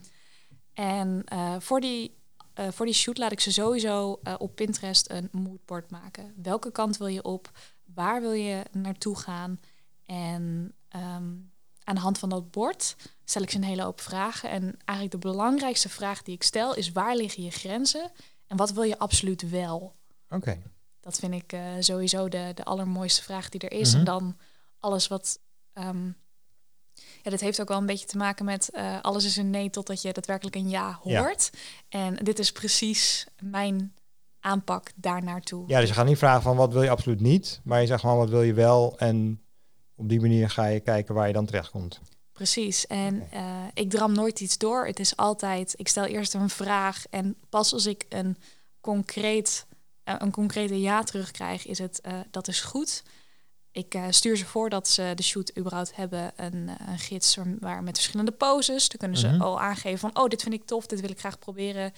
En 0.75 1.23
eh, 1.25 1.55
voor, 1.59 1.81
die, 1.81 2.17
eh, 2.55 2.69
voor 2.71 2.87
die 2.87 2.95
shoot 2.95 3.19
laat 3.19 3.33
ik 3.33 3.41
ze 3.41 3.53
sowieso 3.53 4.21
op 4.39 4.55
Pinterest 4.55 5.11
een 5.11 5.29
moodboard 5.33 5.91
maken. 5.91 6.35
Welke 6.43 6.73
kant 6.73 6.97
wil 6.97 7.07
je 7.07 7.23
op? 7.23 7.51
Waar 7.95 8.21
wil 8.21 8.33
je 8.33 8.63
naartoe 8.73 9.17
gaan? 9.17 9.61
En 10.07 10.73
ehm, 10.89 11.33
aan 11.87 11.95
de 11.95 12.01
hand 12.01 12.19
van 12.19 12.29
dat 12.29 12.51
bord 12.51 12.97
stel 13.25 13.43
ik 13.43 13.51
ze 13.51 13.57
een 13.57 13.65
hele 13.65 13.83
hoop 13.83 14.01
vragen. 14.01 14.51
En 14.51 14.63
eigenlijk 14.85 15.23
de 15.23 15.29
belangrijkste 15.31 15.89
vraag 15.89 16.23
die 16.23 16.35
ik 16.35 16.43
stel 16.43 16.75
is: 16.75 16.93
waar 16.93 17.17
liggen 17.17 17.43
je 17.43 17.51
grenzen? 17.51 18.11
En 18.47 18.57
wat 18.57 18.71
wil 18.73 18.83
je 18.83 18.99
absoluut 18.99 19.51
wel? 19.51 19.95
oké. 20.29 20.63
Dat 21.01 21.19
vind 21.19 21.35
ik 21.35 21.53
eh, 21.53 21.61
sowieso 21.79 22.29
de, 22.29 22.51
de 22.55 22.65
allermooiste 22.65 23.23
vraag 23.23 23.49
die 23.49 23.61
er 23.61 23.73
is. 23.79 23.89
Mhm. 23.91 23.99
En 23.99 24.05
dan 24.05 24.37
alles 24.81 25.09
wat. 25.09 25.39
ehm, 25.73 26.07
ja, 27.23 27.31
dat 27.31 27.41
heeft 27.41 27.61
ook 27.61 27.69
wel 27.69 27.79
een 27.79 27.87
beetje 27.87 28.07
te 28.07 28.17
maken 28.17 28.45
met 28.45 28.71
eh, 28.71 29.01
alles 29.01 29.25
is 29.25 29.37
een 29.37 29.51
nee 29.51 29.71
totdat 29.71 30.03
je 30.03 30.13
daadwerkelijk 30.13 30.57
een 30.57 30.69
ja 30.69 31.01
Ja. 31.05 31.21
hoort. 31.23 31.51
En 31.89 32.15
dit 32.15 32.39
is 32.39 32.53
precies 32.53 33.27
mijn 33.43 33.95
aanpak 34.41 34.91
daar 34.97 35.23
naartoe. 35.23 35.65
Ja, 35.69 35.81
dus 35.81 35.89
je 35.89 35.95
gaat 35.95 36.07
niet 36.07 36.19
vragen 36.19 36.43
van 36.43 36.57
wat 36.57 36.73
wil 36.73 36.83
je 36.83 36.91
absoluut 36.91 37.21
niet, 37.21 37.61
maar 37.65 37.81
je 37.81 37.87
zegt 37.87 38.01
gewoon 38.01 38.17
wat 38.17 38.29
wil 38.29 38.43
je 38.43 38.55
wel 38.55 38.99
en 38.99 39.41
op 39.97 40.09
die 40.09 40.21
manier 40.21 40.51
ga 40.51 40.67
je 40.67 40.81
kijken 40.81 41.15
waar 41.15 41.27
je 41.27 41.33
dan 41.33 41.47
terechtkomt. 41.47 42.01
Precies. 42.33 42.87
En 42.87 43.31
eh, 43.31 43.65
ik 43.75 43.91
dram 43.91 44.13
nooit 44.13 44.41
iets 44.41 44.59
door. 44.59 44.87
Het 44.87 45.01
is 45.01 45.17
altijd, 45.17 45.75
ik 45.77 45.89
stel 45.89 46.05
eerst 46.05 46.35
een 46.35 46.49
vraag 46.51 47.05
en 47.11 47.37
pas 47.49 47.73
als 47.73 47.87
ik 47.87 48.05
een 48.09 48.37
concreet, 48.81 49.67
eh, 50.05 50.15
een 50.19 50.31
concrete 50.31 50.81
ja 50.81 51.03
terugkrijg, 51.03 51.67
is 51.67 51.79
het 51.79 52.01
eh, 52.01 52.19
dat 52.31 52.49
is 52.49 52.61
goed. 52.61 53.03
Ik 53.73 53.95
eh, 53.95 54.05
stuur 54.11 54.37
ze 54.37 54.45
voor 54.45 54.71
dat 54.71 54.89
ze 54.89 55.13
de 55.15 55.23
shoot 55.23 55.59
überhaupt 55.59 55.97
hebben, 55.97 56.33
een, 56.37 56.71
een 56.89 56.99
gids 56.99 57.39
waar- 57.61 57.83
met 57.83 57.95
verschillende 57.97 58.33
poses. 58.33 58.89
Dan 58.89 58.99
kunnen 58.99 59.19
ze 59.19 59.27
Mhm. 59.29 59.43
al 59.43 59.61
aangeven 59.61 59.99
van, 59.99 60.19
oh, 60.23 60.29
dit 60.29 60.43
vind 60.43 60.55
ik 60.55 60.65
tof, 60.65 60.87
dit 60.87 61.01
wil 61.01 61.11
ik 61.11 61.19
graag 61.19 61.39
proberen. 61.39 61.93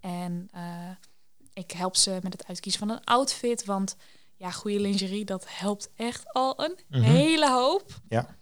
En 0.00 0.48
eh, 0.52 0.90
ik 1.52 1.70
help 1.70 1.96
ze 1.96 2.18
met 2.22 2.32
het 2.32 2.46
uitkiezen 2.46 2.80
van 2.80 2.90
een 2.90 3.04
outfit, 3.04 3.64
want 3.64 3.96
ja, 4.42 4.50
goede 4.50 4.80
lingerie, 4.80 5.24
dat 5.24 5.44
helpt 5.48 5.90
echt 5.96 6.32
al 6.32 6.64
een 6.64 6.78
Mhm. 6.88 7.02
hele 7.02 7.50
hoop. 7.50 8.00
Ja. 8.08 8.36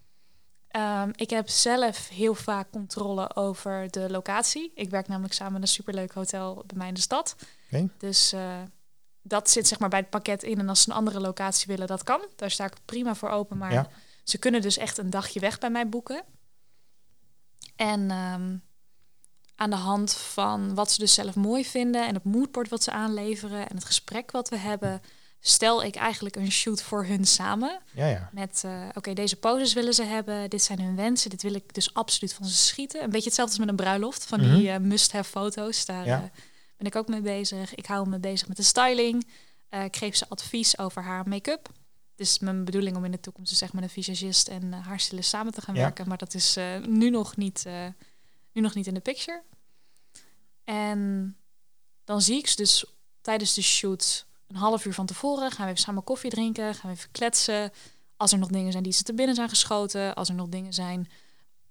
Ehm, 0.69 1.11
ik 1.15 1.31
heb 1.31 1.49
zelf 1.49 2.09
heel 2.09 2.35
vaak 2.35 2.71
controle 2.71 3.35
over 3.37 3.91
de 3.91 4.11
locatie. 4.11 4.73
Ik 4.75 4.91
werk 4.91 5.09
namelijk 5.09 5.35
samen 5.35 5.53
met 5.53 5.63
een 5.63 5.69
superleuk 5.69 6.13
hotel 6.13 6.63
bij 6.67 6.77
mij 6.77 6.89
in 6.89 6.95
de 6.95 7.01
stad. 7.01 7.37
Dus 7.99 8.33
eh, 8.33 8.63
dat 9.23 9.51
zit 9.51 9.67
zeg 9.69 9.79
maar 9.79 9.89
bij 9.89 9.99
het 9.99 10.11
pakket 10.11 10.43
in. 10.43 10.59
En 10.59 10.69
als 10.69 10.83
ze 10.83 10.91
een 10.91 10.97
andere 10.97 11.21
locatie 11.21 11.67
willen, 11.67 11.87
dat 11.87 12.03
kan. 12.03 12.21
Daar 12.37 12.51
sta 12.51 12.65
ik 12.65 12.73
prima 12.85 13.15
voor 13.15 13.29
open. 13.29 13.59
Maar 13.59 13.73
Ja. 13.73 13.89
ze 14.25 14.39
kunnen 14.39 14.63
dus 14.63 14.77
echt 14.77 14.99
een 14.99 15.11
dagje 15.11 15.41
weg 15.41 15.59
bij 15.59 15.71
mij 15.71 15.89
boeken. 15.89 16.25
En 17.77 18.11
ehm, 18.11 18.57
aan 19.57 19.71
de 19.71 19.77
hand 19.77 20.15
van 20.17 20.75
wat 20.75 20.91
ze 20.91 20.99
dus 20.99 21.15
zelf 21.15 21.35
mooi 21.35 21.65
vinden 21.65 22.07
en 22.07 22.15
het 22.15 22.25
moodboard 22.25 22.69
wat 22.69 22.83
ze 22.83 22.91
aanleveren 22.91 23.69
en 23.69 23.75
het 23.77 23.85
gesprek 23.85 24.31
wat 24.31 24.49
we 24.49 24.57
hebben, 24.57 25.03
stel 25.41 25.83
ik 25.85 25.95
eigenlijk 25.97 26.37
een 26.37 26.51
shoot 26.53 26.83
voor 26.83 27.05
hun 27.07 27.25
samen. 27.27 27.81
Ja, 27.95 28.07
ja. 28.07 28.31
Met, 28.33 28.63
eh, 28.65 28.89
oké, 28.95 29.13
deze 29.13 29.37
poses 29.37 29.73
willen 29.73 29.95
ze 29.95 30.03
hebben, 30.03 30.51
dit 30.51 30.63
zijn 30.63 30.81
hun 30.81 30.97
wensen, 30.97 31.31
dit 31.31 31.43
wil 31.43 31.55
ik 31.55 31.75
dus 31.75 31.95
absoluut 31.95 32.33
van 32.35 32.47
ze 32.47 32.55
schieten. 32.55 33.03
Een 33.03 33.11
beetje 33.11 33.25
hetzelfde 33.27 33.53
als 33.57 33.67
met 33.67 33.69
een 33.79 33.85
bruiloft, 33.85 34.25
van 34.25 34.41
Mhm. 34.41 34.57
die 34.57 34.71
eh, 34.71 34.79
must-have 34.79 35.31
foto's. 35.31 35.85
Daar 35.85 36.07
Ja. 36.07 36.17
eh, 36.23 36.29
ben 36.77 36.87
ik 36.87 36.97
ook 36.97 37.09
mee 37.09 37.21
bezig. 37.21 37.75
Ik 37.75 37.87
hou 37.87 38.09
me 38.09 38.19
bezig 38.19 38.49
met 38.49 38.57
de 38.57 38.63
styling. 38.63 39.27
Ik 39.71 39.97
geef 39.97 40.17
ze 40.17 40.29
advies 40.29 40.79
over 40.79 41.03
haar 41.03 41.29
make-up. 41.29 41.67
Het 42.17 42.29
is 42.29 42.39
mijn 42.39 42.65
bedoeling 42.65 42.97
om 42.97 43.05
in 43.05 43.11
de 43.11 43.21
toekomst 43.21 43.51
dus 43.51 43.61
echt 43.61 43.73
met 43.73 43.83
een 43.83 43.89
visagist 43.91 44.49
en 44.49 44.73
haarstylist 44.73 45.29
samen 45.29 45.53
te 45.53 45.61
gaan 45.61 45.75
werken. 45.75 46.09
Maar 46.09 46.19
dat 46.19 46.35
is 46.35 46.57
nu, 46.89 47.11
nog 47.11 47.37
niet, 47.37 47.65
nu 48.53 48.63
nog 48.63 48.75
niet 48.75 48.87
in 48.87 48.95
de 48.95 49.01
picture. 49.01 49.43
En 50.65 51.37
dan 52.05 52.23
zie 52.23 52.39
ik 52.39 52.47
ze 52.47 52.57
dus 52.57 52.85
tijdens 53.21 53.55
de 53.55 53.63
shoot 53.63 54.27
een 54.51 54.57
half 54.57 54.85
uur 54.85 54.95
van 54.95 55.07
tevoren. 55.07 55.51
Gaan 55.51 55.65
we 55.65 55.71
even 55.71 55.85
samen 55.85 56.05
koffie 56.05 56.31
drinken, 56.31 56.75
gaan 56.75 56.91
we 56.91 56.97
even 56.97 57.11
kletsen. 57.11 57.71
Als 58.17 58.33
er 58.33 58.39
nog 58.39 58.49
dingen 58.49 58.73
zijn 58.73 58.85
die 58.85 58.93
ze 58.93 59.03
te 59.03 59.15
binnen 59.15 59.35
zijn 59.35 59.49
geschoten. 59.49 60.15
Als 60.15 60.29
er 60.29 60.35
nog 60.35 60.49
dingen 60.49 60.73
zijn 60.73 61.09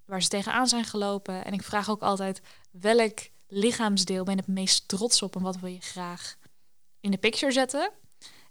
waar 0.06 0.22
ze 0.22 0.30
tegenaan 0.30 0.68
zijn 0.68 0.84
gelopen. 0.84 1.46
En 1.46 1.54
ik 1.54 1.64
vraag 1.64 1.90
ook 1.90 2.02
altijd, 2.02 2.42
welk 2.72 3.20
lichaamsdeel 3.48 4.24
ben 4.24 4.34
je 4.34 4.40
het 4.40 4.50
meest 4.50 4.88
trots 4.88 5.22
op... 5.22 5.36
en 5.36 5.42
wat 5.42 5.60
wil 5.60 5.70
je 5.70 5.82
graag 5.82 6.36
in 7.00 7.12
de 7.12 7.18
picture 7.18 7.52
zetten? 7.52 7.92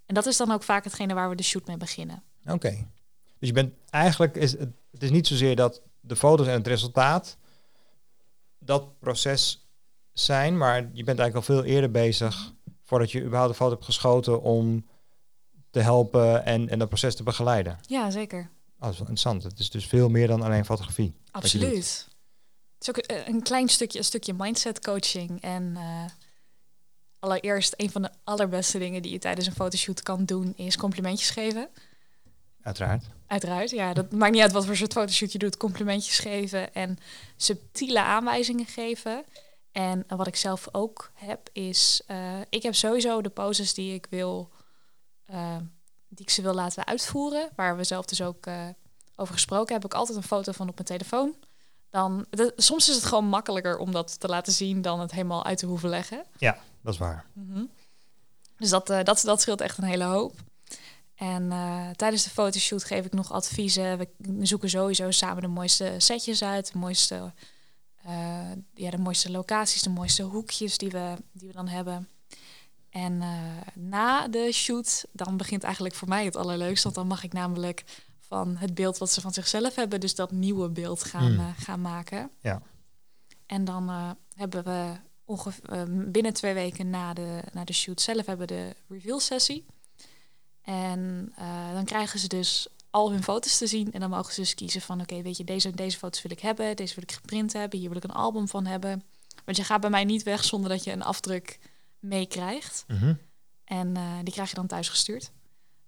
En 0.06 0.14
dat 0.14 0.26
is 0.26 0.36
dan 0.36 0.50
ook 0.50 0.62
vaak 0.62 0.84
hetgene 0.84 1.14
waar 1.14 1.28
we 1.28 1.34
de 1.34 1.42
shoot 1.42 1.66
mee 1.66 1.76
beginnen. 1.76 2.22
Oké. 2.46 2.86
Dus 3.38 3.48
je 3.48 3.52
bent 3.52 3.72
eigenlijk 3.90 4.36
is 4.36 4.52
het, 4.52 4.70
het 4.90 5.02
is 5.02 5.10
niet 5.10 5.26
zozeer 5.26 5.56
dat 5.56 5.82
de 6.00 6.16
foto's 6.16 6.46
en 6.46 6.52
het 6.52 6.66
resultaat 6.66 7.36
dat 8.58 8.98
proces 8.98 9.68
zijn, 10.12 10.56
maar 10.56 10.76
je 10.76 11.04
bent 11.04 11.18
eigenlijk 11.18 11.34
al 11.34 11.54
veel 11.54 11.64
eerder 11.64 11.90
bezig 11.90 12.52
voordat 12.88 13.12
je 13.12 13.22
überhaupt 13.22 13.50
een 13.50 13.56
foto 13.56 13.72
hebt 13.72 13.84
geschoten 13.84 14.42
om 14.42 14.86
te 15.70 15.80
helpen 15.80 16.44
en, 16.44 16.68
en 16.68 16.78
dat 16.78 16.88
proces 16.88 17.14
te 17.14 17.22
begeleiden. 17.22 17.78
Ja, 17.86 18.10
zeker. 18.10 18.38
Oh, 18.40 18.84
dat 18.84 18.92
is 18.92 18.98
wel 18.98 19.08
interessant. 19.08 19.42
Het 19.42 19.58
is 19.58 19.70
dus 19.70 19.86
veel 19.86 20.08
meer 20.08 20.26
dan 20.26 20.42
alleen 20.42 20.64
fotografie. 20.64 21.14
Absoluut. 21.30 22.08
Het 22.78 22.80
is 22.80 22.88
ook 22.88 22.96
eh, 22.96 23.26
een 23.26 23.42
klein 23.42 23.68
stukje, 23.68 23.98
een 23.98 24.04
stukje 24.04 24.34
mindset 24.34 24.80
coaching. 24.80 25.40
En 25.40 25.76
eh, 25.76 26.04
allereerst, 27.18 27.74
een 27.76 27.90
van 27.90 28.02
de 28.02 28.10
allerbeste 28.24 28.78
dingen 28.78 29.02
die 29.02 29.12
je 29.12 29.18
tijdens 29.18 29.46
een 29.46 29.52
fotoshoot 29.52 30.02
kan 30.02 30.24
doen, 30.24 30.52
is 30.56 30.76
complimentjes 30.76 31.30
geven. 31.30 31.68
Uiteraard. 32.62 33.04
Uiteraard, 33.26 33.70
ja. 33.70 33.92
Dat 33.92 34.12
maakt 34.12 34.32
niet 34.32 34.42
uit 34.42 34.52
wat 34.52 34.66
voor 34.66 34.76
soort 34.76 34.92
fotoshoot 34.92 35.32
je 35.32 35.38
doet. 35.38 35.56
Complimentjes 35.56 36.18
geven 36.18 36.74
en 36.74 36.98
subtiele 37.36 38.00
aanwijzingen 38.00 38.66
geven. 38.66 39.24
En 39.72 40.04
wat 40.06 40.26
ik 40.26 40.36
zelf 40.36 40.68
ook 40.72 41.10
heb, 41.14 41.48
is... 41.52 42.02
eh, 42.06 42.40
ik 42.48 42.62
heb 42.62 42.74
sowieso 42.74 43.22
de 43.22 43.28
poses 43.28 43.74
die 43.74 43.94
ik 43.94 44.06
wil... 44.10 44.50
eh, 45.26 45.56
die 46.08 46.26
ik 46.26 46.30
ze 46.30 46.42
wil 46.42 46.54
laten 46.54 46.86
uitvoeren. 46.86 47.48
Waar 47.56 47.76
we 47.76 47.84
zelf 47.84 48.04
dus 48.04 48.22
ook 48.22 48.46
eh, 48.46 48.66
over 49.16 49.34
gesproken 49.34 49.72
hebben. 49.72 49.90
Heb 49.90 49.92
ik 49.92 49.98
altijd 49.98 50.18
een 50.18 50.36
foto 50.36 50.52
van 50.52 50.68
op 50.68 50.74
mijn 50.74 50.86
telefoon. 50.86 51.34
Dan, 51.90 52.26
de- 52.30 52.52
soms 52.56 52.88
is 52.88 52.94
het 52.94 53.04
gewoon 53.04 53.24
makkelijker 53.28 53.78
om 53.78 53.92
dat 53.92 54.20
te 54.20 54.28
laten 54.28 54.52
zien... 54.52 54.82
dan 54.82 55.00
het 55.00 55.10
helemaal 55.10 55.44
uit 55.44 55.58
te 55.58 55.66
hoeven 55.66 55.88
leggen. 55.88 56.24
Dat 56.82 56.92
is 56.92 56.98
waar. 57.00 57.24
Mhm. 57.32 57.64
Dus 58.56 58.68
dat, 58.70 58.86
dat, 58.86 59.20
dat 59.24 59.40
scheelt 59.40 59.60
echt 59.60 59.78
een 59.78 59.84
hele 59.84 60.04
hoop. 60.04 60.34
En 61.14 61.48
tijdens 61.96 62.24
de 62.24 62.30
fotoshoot 62.30 62.84
geef 62.84 63.04
ik 63.04 63.12
nog 63.12 63.32
adviezen. 63.32 63.98
We 63.98 64.08
zoeken 64.46 64.70
sowieso 64.70 65.10
samen 65.10 65.42
de 65.42 65.48
mooiste 65.48 65.94
setjes 65.98 66.42
uit, 66.42 66.72
de 66.72 66.78
mooiste, 66.78 67.32
ja, 68.74 68.90
de 68.90 68.98
mooiste 68.98 69.30
locaties, 69.30 69.82
de 69.82 69.90
mooiste 69.90 70.22
hoekjes 70.22 70.78
die 70.78 70.90
we, 70.90 71.14
die 71.32 71.46
we 71.48 71.54
dan 71.54 71.68
hebben. 71.68 72.08
En 72.90 73.22
eh, 73.22 73.28
na 73.74 74.28
de 74.28 74.52
shoot, 74.52 75.04
dan 75.12 75.36
begint 75.36 75.62
eigenlijk 75.62 75.94
voor 75.94 76.08
mij 76.08 76.24
het 76.24 76.36
allerleukste. 76.36 76.82
Want 76.82 76.94
dan 76.94 77.06
mag 77.06 77.24
ik 77.24 77.32
namelijk 77.32 77.84
van 78.20 78.56
het 78.56 78.74
beeld 78.74 78.98
wat 78.98 79.10
ze 79.10 79.20
van 79.20 79.32
zichzelf 79.32 79.74
hebben, 79.74 80.00
dus 80.00 80.14
dat 80.14 80.30
nieuwe 80.30 80.68
beeld 80.68 81.04
gaan, 81.04 81.32
Hmm. 81.32 81.38
eh, 81.38 81.46
gaan 81.56 81.80
maken. 81.80 82.30
Ja. 82.40 82.62
En 83.46 83.64
dan 83.64 83.88
eh, 83.88 84.10
hebben 84.34 84.64
we 84.64 84.92
ongeveer 85.24 86.10
binnen 86.10 86.32
twee 86.32 86.54
weken 86.54 86.90
na 86.90 87.12
de, 87.14 87.42
na 87.52 87.64
de 87.64 87.72
shoot 87.72 88.00
zelf 88.00 88.26
hebben 88.26 88.46
we 88.46 88.54
de 88.54 88.76
reveal 88.88 89.20
sessie. 89.20 89.66
En 90.62 91.32
eh, 91.36 91.72
dan 91.72 91.84
krijgen 91.84 92.18
ze 92.18 92.28
dus 92.28 92.68
al 92.98 93.10
hun 93.10 93.22
foto's 93.22 93.58
te 93.58 93.66
zien. 93.66 93.92
En 93.92 94.00
dan 94.00 94.10
mogen 94.10 94.32
ze 94.34 94.40
dus 94.40 94.54
kiezen 94.54 94.80
van 94.80 95.00
oké, 95.00 95.22
weet 95.22 95.36
je, 95.36 95.44
deze 95.44 95.68
en 95.68 95.74
deze 95.76 95.98
foto's 95.98 96.22
wil 96.22 96.30
ik 96.32 96.40
hebben, 96.40 96.76
deze 96.76 96.94
wil 96.94 97.04
ik 97.04 97.12
geprint 97.12 97.52
hebben, 97.52 97.78
hier 97.78 97.88
wil 97.88 97.96
ik 97.96 98.04
een 98.04 98.10
album 98.10 98.48
van 98.48 98.66
hebben. 98.66 99.02
Want 99.44 99.56
je 99.56 99.64
gaat 99.64 99.80
bij 99.80 99.90
mij 99.90 100.04
niet 100.04 100.22
weg 100.22 100.44
zonder 100.44 100.70
dat 100.70 100.84
je 100.84 100.92
een 100.92 101.02
afdruk 101.02 101.58
meekrijgt. 101.98 102.84
Mhm. 102.86 103.14
En 103.64 103.96
eh, 103.96 104.02
die 104.22 104.32
krijg 104.32 104.48
je 104.48 104.54
dan 104.54 104.66
thuis 104.66 104.88
gestuurd. 104.88 105.30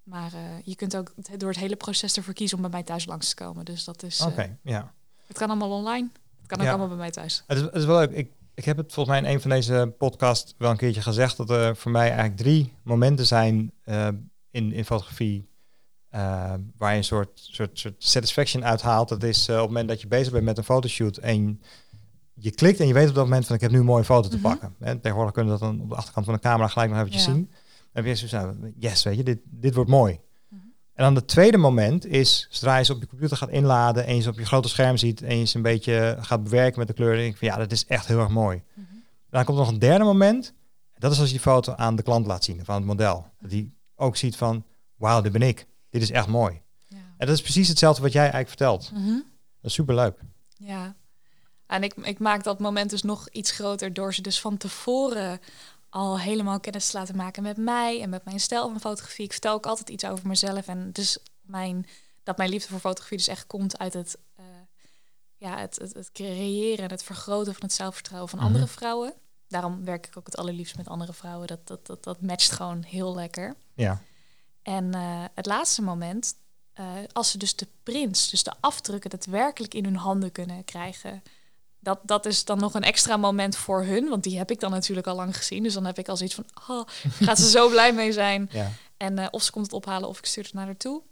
Maar 0.03 0.33
eh, 0.33 0.41
je 0.65 0.75
kunt 0.77 0.97
ook 0.97 1.13
door 1.37 1.49
het 1.49 1.59
hele 1.59 1.77
proces 1.77 2.17
ervoor 2.17 2.35
kiezen 2.35 2.57
om 2.57 2.63
bij 2.63 2.71
mij 2.73 2.83
thuis 2.83 3.07
langs 3.07 3.29
te 3.29 3.35
komen. 3.35 3.65
Dus 3.65 3.85
dat 3.85 4.03
is. 4.03 4.21
eh, 4.21 4.27
Oké, 4.27 4.59
ja. 4.63 4.93
het 5.27 5.39
kan 5.39 5.49
allemaal 5.49 5.71
online. 5.71 6.09
Het 6.39 6.47
kan 6.47 6.59
ook 6.59 6.65
Ja. 6.65 6.71
allemaal 6.71 6.89
bij 6.89 6.97
mij 6.97 7.11
thuis. 7.11 7.45
Het 7.47 7.57
is, 7.59 7.63
het 7.65 7.75
is 7.75 7.85
wel 7.85 7.99
leuk. 7.99 8.11
Ik, 8.11 8.31
ik 8.55 8.65
heb 8.65 8.77
het 8.77 8.93
volgens 8.93 9.17
mij 9.21 9.29
in 9.31 9.35
een 9.35 9.41
van 9.41 9.51
deze 9.51 9.95
podcast 9.99 10.55
wel 10.59 10.71
een 10.71 10.77
keertje 10.77 11.03
gezegd 11.03 11.37
dat 11.37 11.51
er 11.51 11.77
voor 11.77 11.91
mij 11.91 12.07
eigenlijk 12.09 12.37
drie 12.37 12.73
momenten 12.83 13.27
zijn 13.27 13.73
in, 14.51 14.73
in 14.73 14.85
fotografie 14.85 15.49
eh, 16.11 16.55
waar 16.77 16.91
je 16.91 16.97
een 16.97 17.05
soort, 17.05 17.31
soort, 17.35 17.79
soort 17.79 17.95
satisfaction 17.99 18.65
uithaalt. 18.65 19.09
Dat 19.09 19.23
is 19.23 19.49
eh, 19.49 19.55
op 19.55 19.61
het 19.61 19.69
moment 19.71 19.89
dat 19.89 20.01
je 20.01 20.07
bezig 20.09 20.33
bent 20.33 20.45
met 20.45 20.59
een 20.59 20.65
fotoshoot 20.65 21.17
en 21.17 21.61
je 22.35 22.51
klikt 22.51 22.81
en 22.81 22.87
je 22.87 22.93
weet 22.95 23.09
op 23.09 23.15
dat 23.15 23.25
moment 23.25 23.47
van 23.47 23.55
ik 23.55 23.61
heb 23.61 23.71
nu 23.71 23.79
een 23.79 23.85
mooie 23.85 24.05
foto 24.05 24.29
te 24.29 24.37
Mhm. 24.37 24.45
pakken. 24.49 24.75
En 24.79 25.01
tegenwoordig 25.01 25.35
kunnen 25.35 25.53
we 25.53 25.59
dat 25.59 25.69
dan 25.71 25.81
op 25.81 25.89
de 25.89 25.95
achterkant 25.95 26.25
van 26.25 26.35
de 26.35 26.41
camera 26.41 26.69
gelijk 26.69 26.91
nog 26.91 26.99
eventjes 26.99 27.25
Ja. 27.25 27.33
zien. 27.33 27.49
Dan 27.93 28.05
heb 28.05 28.05
je 28.05 28.15
zoiets 28.27 28.37
van, 28.61 28.73
yes, 28.77 29.03
weet 29.03 29.17
je, 29.17 29.23
dit, 29.23 29.39
dit 29.45 29.75
wordt 29.75 29.91
mooi. 29.91 30.21
Mhm. 30.49 30.61
En 30.95 31.05
dan 31.05 31.15
het 31.15 31.27
tweede 31.29 31.57
moment 31.57 32.07
is, 32.07 32.47
zodra 32.51 32.77
je 32.77 32.85
ze 32.85 32.93
op 32.95 33.01
je 33.01 33.07
computer 33.07 33.37
gaat 33.37 33.49
inladen 33.51 34.07
en 34.07 34.15
je 34.17 34.23
ze 34.23 34.29
op 34.29 34.39
je 34.39 34.45
grote 34.47 34.69
scherm 34.69 34.97
ziet 34.97 35.23
en 35.23 35.39
je 35.39 35.45
ze 35.45 35.57
een 35.57 35.63
beetje 35.63 36.17
gaat 36.21 36.43
bewerken 36.43 36.79
met 36.79 36.89
de 36.89 36.95
kleuren, 36.95 37.19
denk 37.19 37.33
ik 37.33 37.39
van 37.39 37.49
ja, 37.49 37.57
dat 37.57 37.73
is 37.73 37.87
echt 37.87 38.07
heel 38.07 38.19
erg 38.19 38.29
mooi. 38.29 38.63
Mhm. 38.75 38.87
Dan 39.31 39.45
komt 39.45 39.59
er 39.59 39.65
nog 39.65 39.73
een 39.73 39.79
derde 39.79 40.05
moment. 40.05 40.53
Dat 40.99 41.13
is 41.13 41.19
als 41.19 41.27
je 41.27 41.33
die 41.33 41.43
foto 41.43 41.73
aan 41.75 41.97
de 41.97 42.03
klant 42.03 42.27
laat 42.27 42.45
zien 42.45 42.65
van 42.65 42.75
het 42.75 42.85
model. 42.85 43.27
Dat 43.41 43.51
die 43.51 43.75
ook 43.97 44.17
ziet 44.17 44.37
van, 44.37 44.65
wauw, 44.97 45.21
dit 45.21 45.33
ben 45.33 45.43
ik. 45.43 45.67
Dit 45.91 46.03
is 46.03 46.11
echt 46.11 46.27
mooi. 46.27 46.63
Ja. 46.89 46.97
En 46.97 47.27
dat 47.27 47.37
is 47.37 47.43
precies 47.43 47.69
hetzelfde 47.69 48.03
wat 48.03 48.13
jij 48.13 48.21
eigenlijk 48.21 48.49
vertelt. 48.49 48.91
Mhm. 48.93 49.15
Dat 49.61 49.71
is 49.71 49.73
superleuk. 49.73 50.19
Ja. 50.57 50.95
En 51.67 51.83
ik, 51.83 51.95
ik 51.95 52.19
maak 52.19 52.45
dat 52.45 52.59
moment 52.59 52.91
dus 52.91 53.03
nog 53.03 53.29
iets 53.29 53.51
groter 53.51 53.93
door 53.93 54.15
ze 54.15 54.23
dus 54.23 54.41
van 54.41 54.57
tevoren 54.57 55.41
al 55.89 56.19
helemaal 56.21 56.61
kennis 56.61 56.91
te 56.91 56.99
laten 56.99 57.17
maken 57.17 57.43
met 57.43 57.57
mij 57.57 58.03
en 58.03 58.09
met 58.11 58.25
mijn 58.25 58.41
stijl 58.41 58.69
van 58.69 58.81
fotografie. 58.81 59.25
Ik 59.25 59.33
vertel 59.33 59.55
ook 59.55 59.67
altijd 59.67 59.89
iets 59.91 60.05
over 60.05 60.27
mezelf 60.27 60.67
en 60.67 60.93
dus 60.93 61.19
mijn, 61.41 61.87
dat 62.23 62.37
mijn 62.37 62.51
liefde 62.51 62.69
voor 62.69 62.79
fotografie 62.81 63.17
dus 63.17 63.29
echt 63.29 63.47
komt 63.47 63.79
uit 63.79 63.93
het, 63.93 64.19
eh, 64.37 64.45
ja, 65.37 65.59
het, 65.59 65.77
het, 65.79 65.95
het 65.95 66.13
creëren 66.13 66.85
en 66.85 66.91
het 66.91 67.03
vergroten 67.03 67.53
van 67.53 67.63
het 67.63 67.73
zelfvertrouwen 67.73 68.29
van 68.31 68.39
Mhm. 68.39 68.47
andere 68.49 68.67
vrouwen. 68.67 69.13
Daarom 69.49 69.85
werk 69.85 70.07
ik 70.07 70.17
ook 70.17 70.27
het 70.27 70.37
allerliefst 70.37 70.77
met 70.77 70.89
andere 70.89 71.13
vrouwen. 71.13 71.47
Dat, 71.47 71.67
dat, 71.67 71.87
dat, 71.87 72.05
dat 72.05 72.23
matcht 72.23 72.51
gewoon 72.53 72.83
heel 72.83 73.15
lekker. 73.15 73.55
Ja. 73.75 74.03
En 74.63 74.95
eh, 74.95 75.25
het 75.35 75.47
laatste 75.47 75.83
moment, 75.83 76.35
eh, 76.73 76.87
als 77.13 77.31
ze 77.31 77.39
dus 77.39 77.57
de 77.57 77.67
prints, 77.83 78.31
dus 78.31 78.43
de 78.43 78.53
afdrukken, 78.61 79.11
daadwerkelijk 79.11 79.75
in 79.75 79.85
hun 79.85 79.97
handen 79.97 80.33
kunnen 80.33 80.65
krijgen. 80.65 81.23
Dat, 81.79 82.01
dat 82.03 82.27
is 82.27 82.45
dan 82.45 82.59
nog 82.59 82.75
een 82.75 82.83
extra 82.83 83.17
moment 83.17 83.57
voor 83.57 83.85
hun, 83.85 84.09
want 84.09 84.23
die 84.23 84.39
heb 84.39 84.51
ik 84.51 84.61
dan 84.61 84.71
natuurlijk 84.71 85.07
al 85.07 85.17
lang 85.17 85.37
gezien. 85.37 85.63
Dus 85.63 85.75
dan 85.75 85.85
heb 85.85 85.99
ik 85.99 86.09
al 86.09 86.17
zoiets 86.17 86.35
van, 86.35 86.45
oh, 86.69 86.87
gaat 87.21 87.39
ze 87.39 87.51
zo 87.51 87.69
blij 87.69 87.93
mee 87.93 88.13
zijn. 88.13 88.49
ja. 88.53 88.71
En 88.97 89.19
eh, 89.19 89.27
of 89.31 89.43
ze 89.43 89.51
komt 89.51 89.65
het 89.65 89.75
ophalen 89.75 90.09
of 90.09 90.19
ik 90.19 90.27
stuur 90.27 90.45
het 90.45 90.53
naar 90.53 90.65
haar 90.65 90.77
toe. 90.77 91.03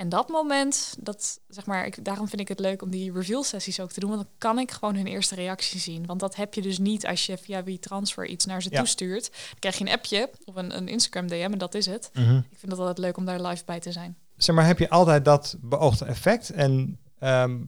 En 0.00 0.08
dat 0.08 0.28
moment, 0.28 0.94
dat, 0.98 1.40
zeg 1.48 1.66
maar, 1.66 1.86
ik, 1.86 2.04
daarom 2.04 2.28
vind 2.28 2.40
ik 2.40 2.48
het 2.48 2.58
leuk 2.60 2.82
om 2.82 2.90
die 2.90 3.12
reveal 3.12 3.42
sessies 3.42 3.80
ook 3.80 3.92
te 3.92 4.00
doen. 4.00 4.10
Want 4.10 4.22
dan 4.22 4.32
kan 4.38 4.58
ik 4.58 4.70
gewoon 4.70 4.94
hun 4.94 5.06
eerste 5.06 5.34
reactie 5.34 5.80
zien. 5.80 6.06
Want 6.06 6.20
dat 6.20 6.36
heb 6.36 6.54
je 6.54 6.62
dus 6.62 6.78
niet 6.78 7.06
als 7.06 7.26
je 7.26 7.38
via 7.38 7.64
WeTransfer 7.64 8.26
iets 8.26 8.44
naar 8.44 8.62
ze 8.62 8.70
Ja. 8.70 8.78
toestuurt. 8.78 9.30
Dan 9.32 9.58
krijg 9.58 9.78
je 9.78 9.84
een 9.84 9.92
appje 9.92 10.30
of 10.44 10.56
een, 10.56 10.76
een 10.76 10.88
Instagram 10.88 11.26
DM 11.26 11.48
en 11.52 11.58
dat 11.58 11.74
is 11.74 11.86
het. 11.86 12.10
Mhm. 12.14 12.36
Ik 12.36 12.58
vind 12.58 12.70
het 12.72 12.80
altijd 12.80 12.98
leuk 12.98 13.16
om 13.16 13.24
daar 13.24 13.40
live 13.40 13.62
bij 13.64 13.80
te 13.80 13.92
zijn. 13.92 14.16
Zeg 14.36 14.54
maar, 14.54 14.66
heb 14.66 14.78
je 14.78 14.90
altijd 14.90 15.24
dat 15.24 15.56
beoogde 15.60 16.04
effect? 16.04 16.50
En 16.50 16.98
ehm, 17.18 17.58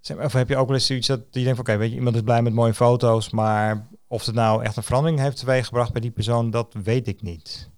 zeg 0.00 0.16
maar, 0.16 0.26
of 0.26 0.32
heb 0.32 0.48
je 0.48 0.56
ook 0.56 0.66
wel 0.66 0.76
eens 0.76 0.86
zoiets 0.86 1.06
dat 1.06 1.20
je 1.30 1.42
denkt 1.42 1.56
van, 1.56 1.66
oké, 1.66 1.76
weet 1.76 1.90
je, 1.90 1.96
iemand 1.96 2.16
is 2.16 2.22
blij 2.22 2.42
met 2.42 2.52
mooie 2.52 2.74
foto's, 2.74 3.30
maar 3.30 3.88
of 4.06 4.26
het 4.26 4.34
nou 4.34 4.62
echt 4.64 4.76
een 4.76 4.82
verandering 4.82 5.20
heeft 5.20 5.36
teweeggebracht 5.38 5.92
bij 5.92 6.00
die 6.00 6.10
persoon, 6.10 6.50
dat 6.50 6.74
weet 6.82 7.08
ik 7.08 7.22
niet. 7.22 7.70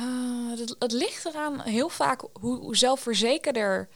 Uh, 0.00 0.58
het, 0.58 0.76
het 0.78 0.92
ligt 0.92 1.24
eraan 1.24 1.60
heel 1.60 1.88
vaak 1.88 2.22
hoe, 2.32 2.58
hoe 2.58 2.76
zelfverzekerder 2.76 3.88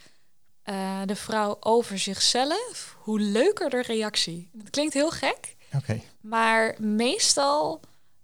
eh, 0.63 1.01
de 1.07 1.17
vrouw 1.17 1.57
over 1.61 1.99
zichzelf, 1.99 2.97
hoe 2.99 3.21
leuker 3.21 3.71
de 3.71 3.83
reactie. 3.83 4.51
Het 4.59 4.71
klinkt 4.71 4.95
heel 4.95 5.11
gek, 5.11 5.57
maar 6.21 6.77
meestal 6.79 7.81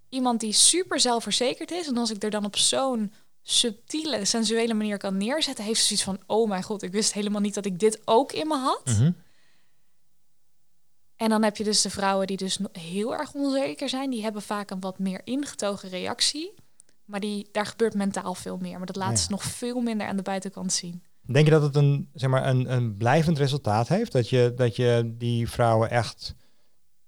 iemand 0.09 0.41
die 0.41 0.53
super 0.53 1.01
zelfverzekerd 1.01 1.71
is. 1.71 1.87
En 1.87 1.97
als 1.97 2.11
ik 2.11 2.23
er 2.23 2.31
dan 2.31 2.45
op 2.45 2.57
zo'n 2.57 3.13
subtiele, 3.43 4.25
sensuele 4.25 4.75
manier 4.75 4.99
kan 4.99 5.17
neerzetten, 5.17 5.65
heeft 5.65 5.81
ze 5.81 5.87
zoiets 5.87 6.05
van: 6.05 6.19
oh 6.27 6.49
mijn 6.49 6.63
god, 6.63 6.83
ik 6.83 6.93
wist 6.93 7.13
helemaal 7.13 7.41
niet 7.41 7.55
dat 7.55 7.67
ik 7.67 7.79
dit 7.79 8.01
ook 8.05 8.33
in 8.33 8.47
me 8.47 8.57
had. 8.57 8.85
Mhm. 8.85 9.11
En 11.17 11.29
dan 11.29 11.43
heb 11.43 11.57
je 11.57 11.65
dus 11.65 11.83
de 11.83 11.91
vrouwen 11.91 12.27
die 12.27 12.37
dus 12.37 12.59
heel 12.73 13.15
erg 13.17 13.33
onzeker 13.33 13.89
zijn. 13.89 14.11
Die 14.11 14.23
hebben 14.23 14.43
vaak 14.43 14.71
een 14.71 14.81
wat 14.81 14.99
meer 14.99 15.21
ingetogen 15.25 15.89
reactie. 15.89 16.55
Maar 17.07 17.21
die, 17.21 17.49
daar 17.53 17.67
gebeurt 17.67 17.95
mentaal 17.95 18.35
veel 18.35 18.57
meer. 18.57 18.77
Maar 18.77 18.87
dat 18.87 18.97
laten 18.97 19.15
Ja. 19.15 19.21
ze 19.21 19.31
nog 19.31 19.43
veel 19.43 19.81
minder 19.81 20.07
aan 20.07 20.17
de 20.17 20.23
buitenkant 20.23 20.73
zien. 20.73 21.03
Denk 21.23 21.45
je 21.45 21.51
dat 21.51 21.63
het 21.63 21.77
een, 21.77 22.09
zeg 22.15 22.31
maar, 22.31 22.47
een, 22.47 22.73
een 22.73 22.97
blijvend 22.97 23.39
resultaat 23.39 23.89
heeft? 23.89 24.13
Dat 24.13 24.29
je, 24.29 24.53
dat 24.57 24.77
je 24.77 25.15
die 25.19 25.49
vrouwen 25.51 25.91
echt 25.91 26.35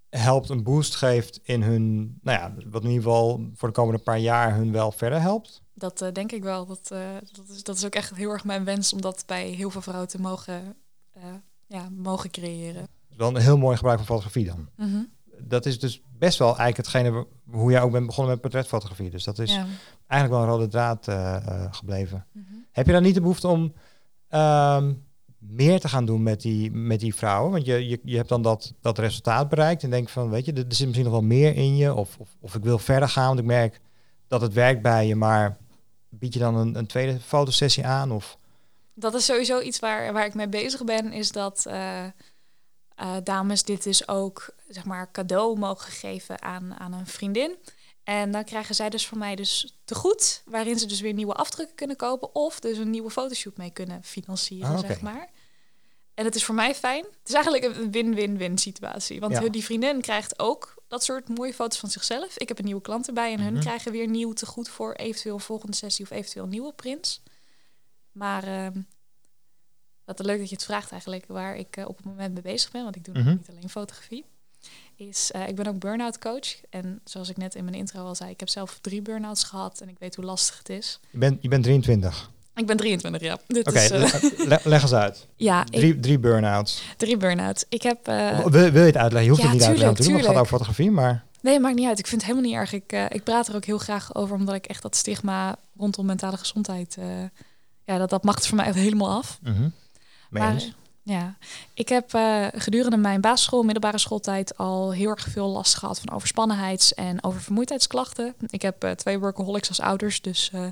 helpt, 0.09 0.49
een 0.49 0.63
boost 0.63 0.95
geeft 0.97 1.41
in 1.43 1.63
hun, 1.63 2.19
nou 2.23 2.39
ja, 2.39 2.55
wat 2.71 2.83
in 2.83 2.89
ieder 2.89 3.03
geval 3.05 3.51
voor 3.55 3.69
de 3.69 3.75
komende 3.75 4.03
paar 4.03 4.19
jaar 4.19 4.55
hun 4.55 4.73
wel 4.73 4.93
verder 4.93 5.21
helpt? 5.21 5.63
Dat 5.75 6.03
eh, 6.03 6.13
denk 6.13 6.33
ik 6.33 6.43
wel. 6.43 6.67
Dat, 6.67 6.91
eh, 6.91 7.01
dat, 7.33 7.49
is, 7.49 7.63
dat 7.63 7.77
is 7.77 7.85
ook 7.85 7.95
echt 7.95 8.15
heel 8.15 8.31
erg 8.31 8.45
mijn 8.45 8.65
wens 8.65 8.93
om 8.93 9.01
dat 9.01 9.23
bij 9.27 9.49
heel 9.49 9.71
veel 9.71 9.83
vrouwen 9.83 10.09
te 10.09 10.21
mogen, 10.21 10.77
eh, 11.13 11.23
ja, 11.67 11.89
mogen 11.91 12.31
creëren. 12.31 12.87
Wel 13.17 13.29
een 13.29 13.43
heel 13.43 13.59
mooi 13.59 13.77
gebruik 13.77 13.99
van 13.99 14.07
fotografie 14.07 14.45
dan. 14.47 14.69
Mhm. 14.77 15.03
Dat 15.41 15.67
is 15.67 15.79
dus 15.79 16.03
best 16.19 16.39
wel 16.39 16.47
eigenlijk 16.57 16.77
hetgene 16.77 17.27
hoe 17.51 17.71
jij 17.71 17.81
ook 17.83 17.93
bent 17.93 18.07
begonnen 18.07 18.33
met 18.33 18.41
portretfotografie. 18.43 19.11
Dus 19.11 19.25
dat 19.25 19.39
is 19.39 19.53
Ja. 19.55 19.67
eigenlijk 20.07 20.41
wel 20.41 20.43
een 20.51 20.59
rode 20.59 20.71
draad 20.71 21.09
eh, 21.09 21.37
eh, 21.37 21.67
gebleven. 21.71 22.27
Mhm. 22.33 22.45
Heb 22.73 22.87
je 22.87 22.93
dan 22.93 23.03
niet 23.03 23.15
de 23.15 23.21
behoefte 23.21 23.49
om 23.49 23.73
ehm, 24.29 24.93
meer 25.39 25.81
te 25.81 25.89
gaan 25.89 26.05
doen 26.05 26.23
met 26.23 26.41
die, 26.41 26.71
met 26.71 27.01
die 27.01 27.15
vrouwen? 27.15 27.53
Want 27.53 27.67
je, 27.67 27.89
je, 27.89 28.01
je 28.05 28.17
hebt 28.17 28.29
dan 28.29 28.43
dat, 28.43 28.75
dat 28.81 28.99
resultaat 28.99 29.49
bereikt 29.49 29.83
en 29.83 29.91
denk 29.91 30.09
van, 30.09 30.31
weet 30.31 30.45
je, 30.45 30.53
er, 30.53 30.59
er 30.69 30.75
zit 30.75 30.87
misschien 30.87 31.05
nog 31.09 31.19
wel 31.19 31.29
meer 31.29 31.57
in 31.57 31.77
je. 31.77 31.95
Of, 31.95 32.17
of, 32.19 32.29
of 32.41 32.55
ik 32.55 32.63
wil 32.63 32.79
verder 32.79 33.09
gaan, 33.09 33.27
want 33.27 33.39
ik 33.39 33.45
merk 33.45 33.81
dat 34.27 34.41
het 34.41 34.53
werkt 34.53 34.83
bij 34.83 35.07
je. 35.07 35.17
Maar 35.17 35.57
bied 36.09 36.33
je 36.35 36.39
dan 36.41 36.55
een, 36.57 36.75
een 36.79 36.87
tweede 36.87 37.21
fotosessie 37.21 37.87
aan? 37.87 38.11
Of, 38.13 38.39
Dat 38.95 39.15
is 39.15 39.25
sowieso 39.25 39.61
iets 39.61 39.79
waar, 39.79 40.13
waar 40.13 40.27
ik 40.27 40.35
mee 40.35 40.49
bezig 40.49 40.85
ben, 40.85 41.13
is 41.13 41.33
dat 41.33 41.67
eh, 42.99 43.17
dames 43.25 43.63
dit 43.63 43.83
dus 43.83 44.09
ook 44.09 44.51
zeg 44.69 44.85
maar 44.85 45.11
cadeau 45.11 45.59
mogen 45.59 45.93
geven 45.93 46.43
aan, 46.43 46.75
aan 46.79 46.93
een 46.93 47.07
vriendin. 47.07 47.57
En 48.05 48.31
dan 48.31 48.45
krijgen 48.45 48.75
zij 48.75 48.91
dus 48.91 49.07
van 49.07 49.19
mij 49.19 49.35
dus 49.37 49.77
te 49.85 49.95
goed, 49.95 50.43
waarin 50.45 50.79
ze 50.79 50.87
dus 50.87 51.01
weer 51.01 51.13
nieuwe 51.13 51.35
afdrukken 51.35 51.77
kunnen 51.77 51.97
kopen 51.97 52.35
of 52.35 52.61
dus 52.61 52.79
een 52.79 52.91
nieuwe 52.91 53.11
fotoshoot 53.11 53.57
mee 53.57 53.71
kunnen 53.71 54.05
financieren, 54.05 54.71
Ah, 54.71 54.79
zeg 54.79 55.01
maar. 55.01 55.29
En 56.15 56.25
het 56.25 56.35
is 56.35 56.45
voor 56.45 56.55
mij 56.55 56.75
fijn. 56.75 57.05
Het 57.05 57.29
is 57.29 57.35
eigenlijk 57.35 57.65
een 57.65 57.91
win-win-win 57.91 58.59
situatie. 58.59 59.21
Want 59.21 59.33
Ja. 59.33 59.49
die 59.49 59.65
vriendin 59.65 60.01
krijgt 60.01 60.39
ook 60.39 60.75
dat 60.89 61.05
soort 61.05 61.29
mooie 61.39 61.55
foto's 61.55 61.79
van 61.79 61.91
zichzelf. 61.91 62.39
Ik 62.39 62.49
heb 62.49 62.59
een 62.59 62.65
nieuwe 62.65 62.81
klant 62.81 63.07
erbij 63.07 63.33
en 63.33 63.41
hun 63.41 63.53
Mhm. 63.53 63.61
krijgen 63.63 63.93
weer 63.93 64.09
nieuw 64.09 64.33
te 64.33 64.47
goed 64.47 64.69
voor 64.69 64.93
eventueel 64.95 65.35
een 65.35 65.41
volgende 65.41 65.77
sessie 65.77 66.05
of 66.05 66.11
eventueel 66.11 66.47
nieuwe 66.47 66.73
prints. 66.73 67.23
Maar 68.13 68.45
ehm, 68.45 68.81
wat 70.17 70.27
leuk 70.27 70.39
dat 70.39 70.49
je 70.49 70.55
het 70.55 70.65
vraagt 70.65 70.91
eigenlijk, 70.91 71.25
waar 71.29 71.57
ik 71.57 71.77
eh, 71.77 71.89
op 71.89 71.97
het 71.97 72.07
moment 72.07 72.33
mee 72.33 72.43
bezig 72.43 72.71
ben, 72.71 72.83
want 72.83 72.97
ik 72.97 73.05
doe 73.05 73.15
nog 73.15 73.23
Mhm. 73.25 73.33
niet 73.37 73.49
alleen 73.51 73.69
fotografie, 73.71 74.25
is 74.97 75.31
eh, 75.31 75.49
ik 75.49 75.55
ben 75.57 75.67
ook 75.67 75.79
burn-out 75.79 76.19
coach. 76.19 76.61
En 76.71 77.01
zoals 77.05 77.29
ik 77.29 77.37
net 77.37 77.55
in 77.55 77.65
mijn 77.65 77.77
intro 77.77 78.05
al 78.05 78.15
zei, 78.15 78.31
ik 78.31 78.41
heb 78.41 78.49
zelf 78.49 78.79
drie 78.81 79.03
burn-outs 79.03 79.45
gehad 79.45 79.81
en 79.81 79.89
ik 79.89 79.97
weet 79.99 80.15
hoe 80.15 80.25
lastig 80.25 80.59
het 80.59 80.69
is. 80.69 81.01
je, 81.11 81.19
bent, 81.19 81.43
je 81.43 81.49
bent 81.49 81.63
23. 81.63 82.31
Ik 82.55 82.67
ben 82.67 82.77
23 82.77 83.21
jaar. 83.23 83.39
Dit 83.47 83.67
Oké, 83.69 83.79
is, 83.81 83.91
eh, 83.91 84.01
le- 84.23 84.45
le- 84.49 84.61
leg 84.65 84.83
eens 84.83 84.93
uit. 84.93 85.27
ja, 85.37 85.61
ik, 85.63 85.67
Drie, 85.73 86.01
drie 86.01 86.19
burn-outs. 86.19 86.83
drie 86.97 87.17
burn-outs. 87.17 87.65
Ik 87.69 87.83
heb... 87.83 88.09
eh, 88.09 88.39
wil, 88.39 88.51
wil 88.51 88.61
je 88.63 88.79
het 88.79 88.97
uitleggen? 88.97 89.23
Je 89.23 89.29
hoeft 89.29 89.43
ja, 89.43 89.49
het 89.49 89.57
niet 89.57 89.63
uit 89.67 89.75
te 89.77 89.79
leggen 89.85 89.97
tuurlijk, 90.05 90.17
het 90.19 90.27
gaat 90.27 90.37
over 90.43 90.53
fotografie. 90.59 90.91
Maar 90.91 91.27
Nee, 91.41 91.61
maakt 91.61 91.75
niet 91.77 91.87
uit. 91.89 91.99
Ik 91.99 92.07
vind 92.07 92.21
het 92.23 92.31
helemaal 92.31 92.51
niet 92.51 92.61
erg. 92.61 92.73
Ik, 92.73 92.93
eh, 92.93 93.05
ik 93.09 93.25
praat 93.25 93.49
er 93.49 93.55
ook 93.55 93.65
heel 93.65 93.79
graag 93.79 94.15
over, 94.15 94.37
omdat 94.37 94.55
ik 94.55 94.67
echt 94.67 94.83
dat 94.83 94.97
stigma 94.97 95.57
rondom 95.77 96.07
mentale 96.07 96.37
gezondheid, 96.37 96.97
eh, 96.99 97.07
ja, 97.85 97.99
dat, 97.99 98.11
dat 98.11 98.25
mag 98.25 98.35
het 98.35 98.47
voor 98.47 98.57
mij 98.57 98.67
echt 98.67 98.75
helemaal 98.77 99.11
af. 99.19 99.39
mhm. 99.43 99.69
Maar, 100.29 100.63
ja, 101.09 101.37
ik 101.75 101.89
heb 101.89 102.15
eh, 102.15 102.47
gedurende 102.55 102.97
mijn 102.97 103.21
basisschool, 103.21 103.63
middelbare 103.63 103.99
schooltijd 103.99 104.57
al 104.57 104.93
heel 104.93 105.11
erg 105.11 105.27
veel 105.29 105.49
last 105.49 105.75
gehad 105.75 106.01
van 106.01 106.15
overspannenheids- 106.15 106.95
en 106.95 107.25
oververmoeidheidsklachten. 107.25 108.35
Ik 108.47 108.63
heb 108.63 108.85
eh, 108.85 108.91
twee 108.91 109.19
workaholics 109.19 109.69
als 109.69 109.81
ouders, 109.81 110.21
dus 110.21 110.51
eh, 110.53 110.67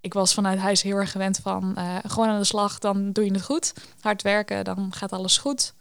ik 0.00 0.12
was 0.14 0.34
vanuit 0.34 0.58
huis 0.58 0.82
heel 0.82 0.96
erg 0.96 1.10
gewend 1.10 1.38
van 1.38 1.76
gewoon 2.06 2.28
aan 2.28 2.38
de 2.38 2.44
slag, 2.44 2.78
dan 2.78 3.12
doe 3.12 3.24
je 3.24 3.32
het 3.32 3.42
goed. 3.42 3.72
Hard 4.00 4.22
werken, 4.22 4.64
dan 4.64 4.92
gaat 4.94 5.12
alles 5.12 5.38
goed. 5.38 5.74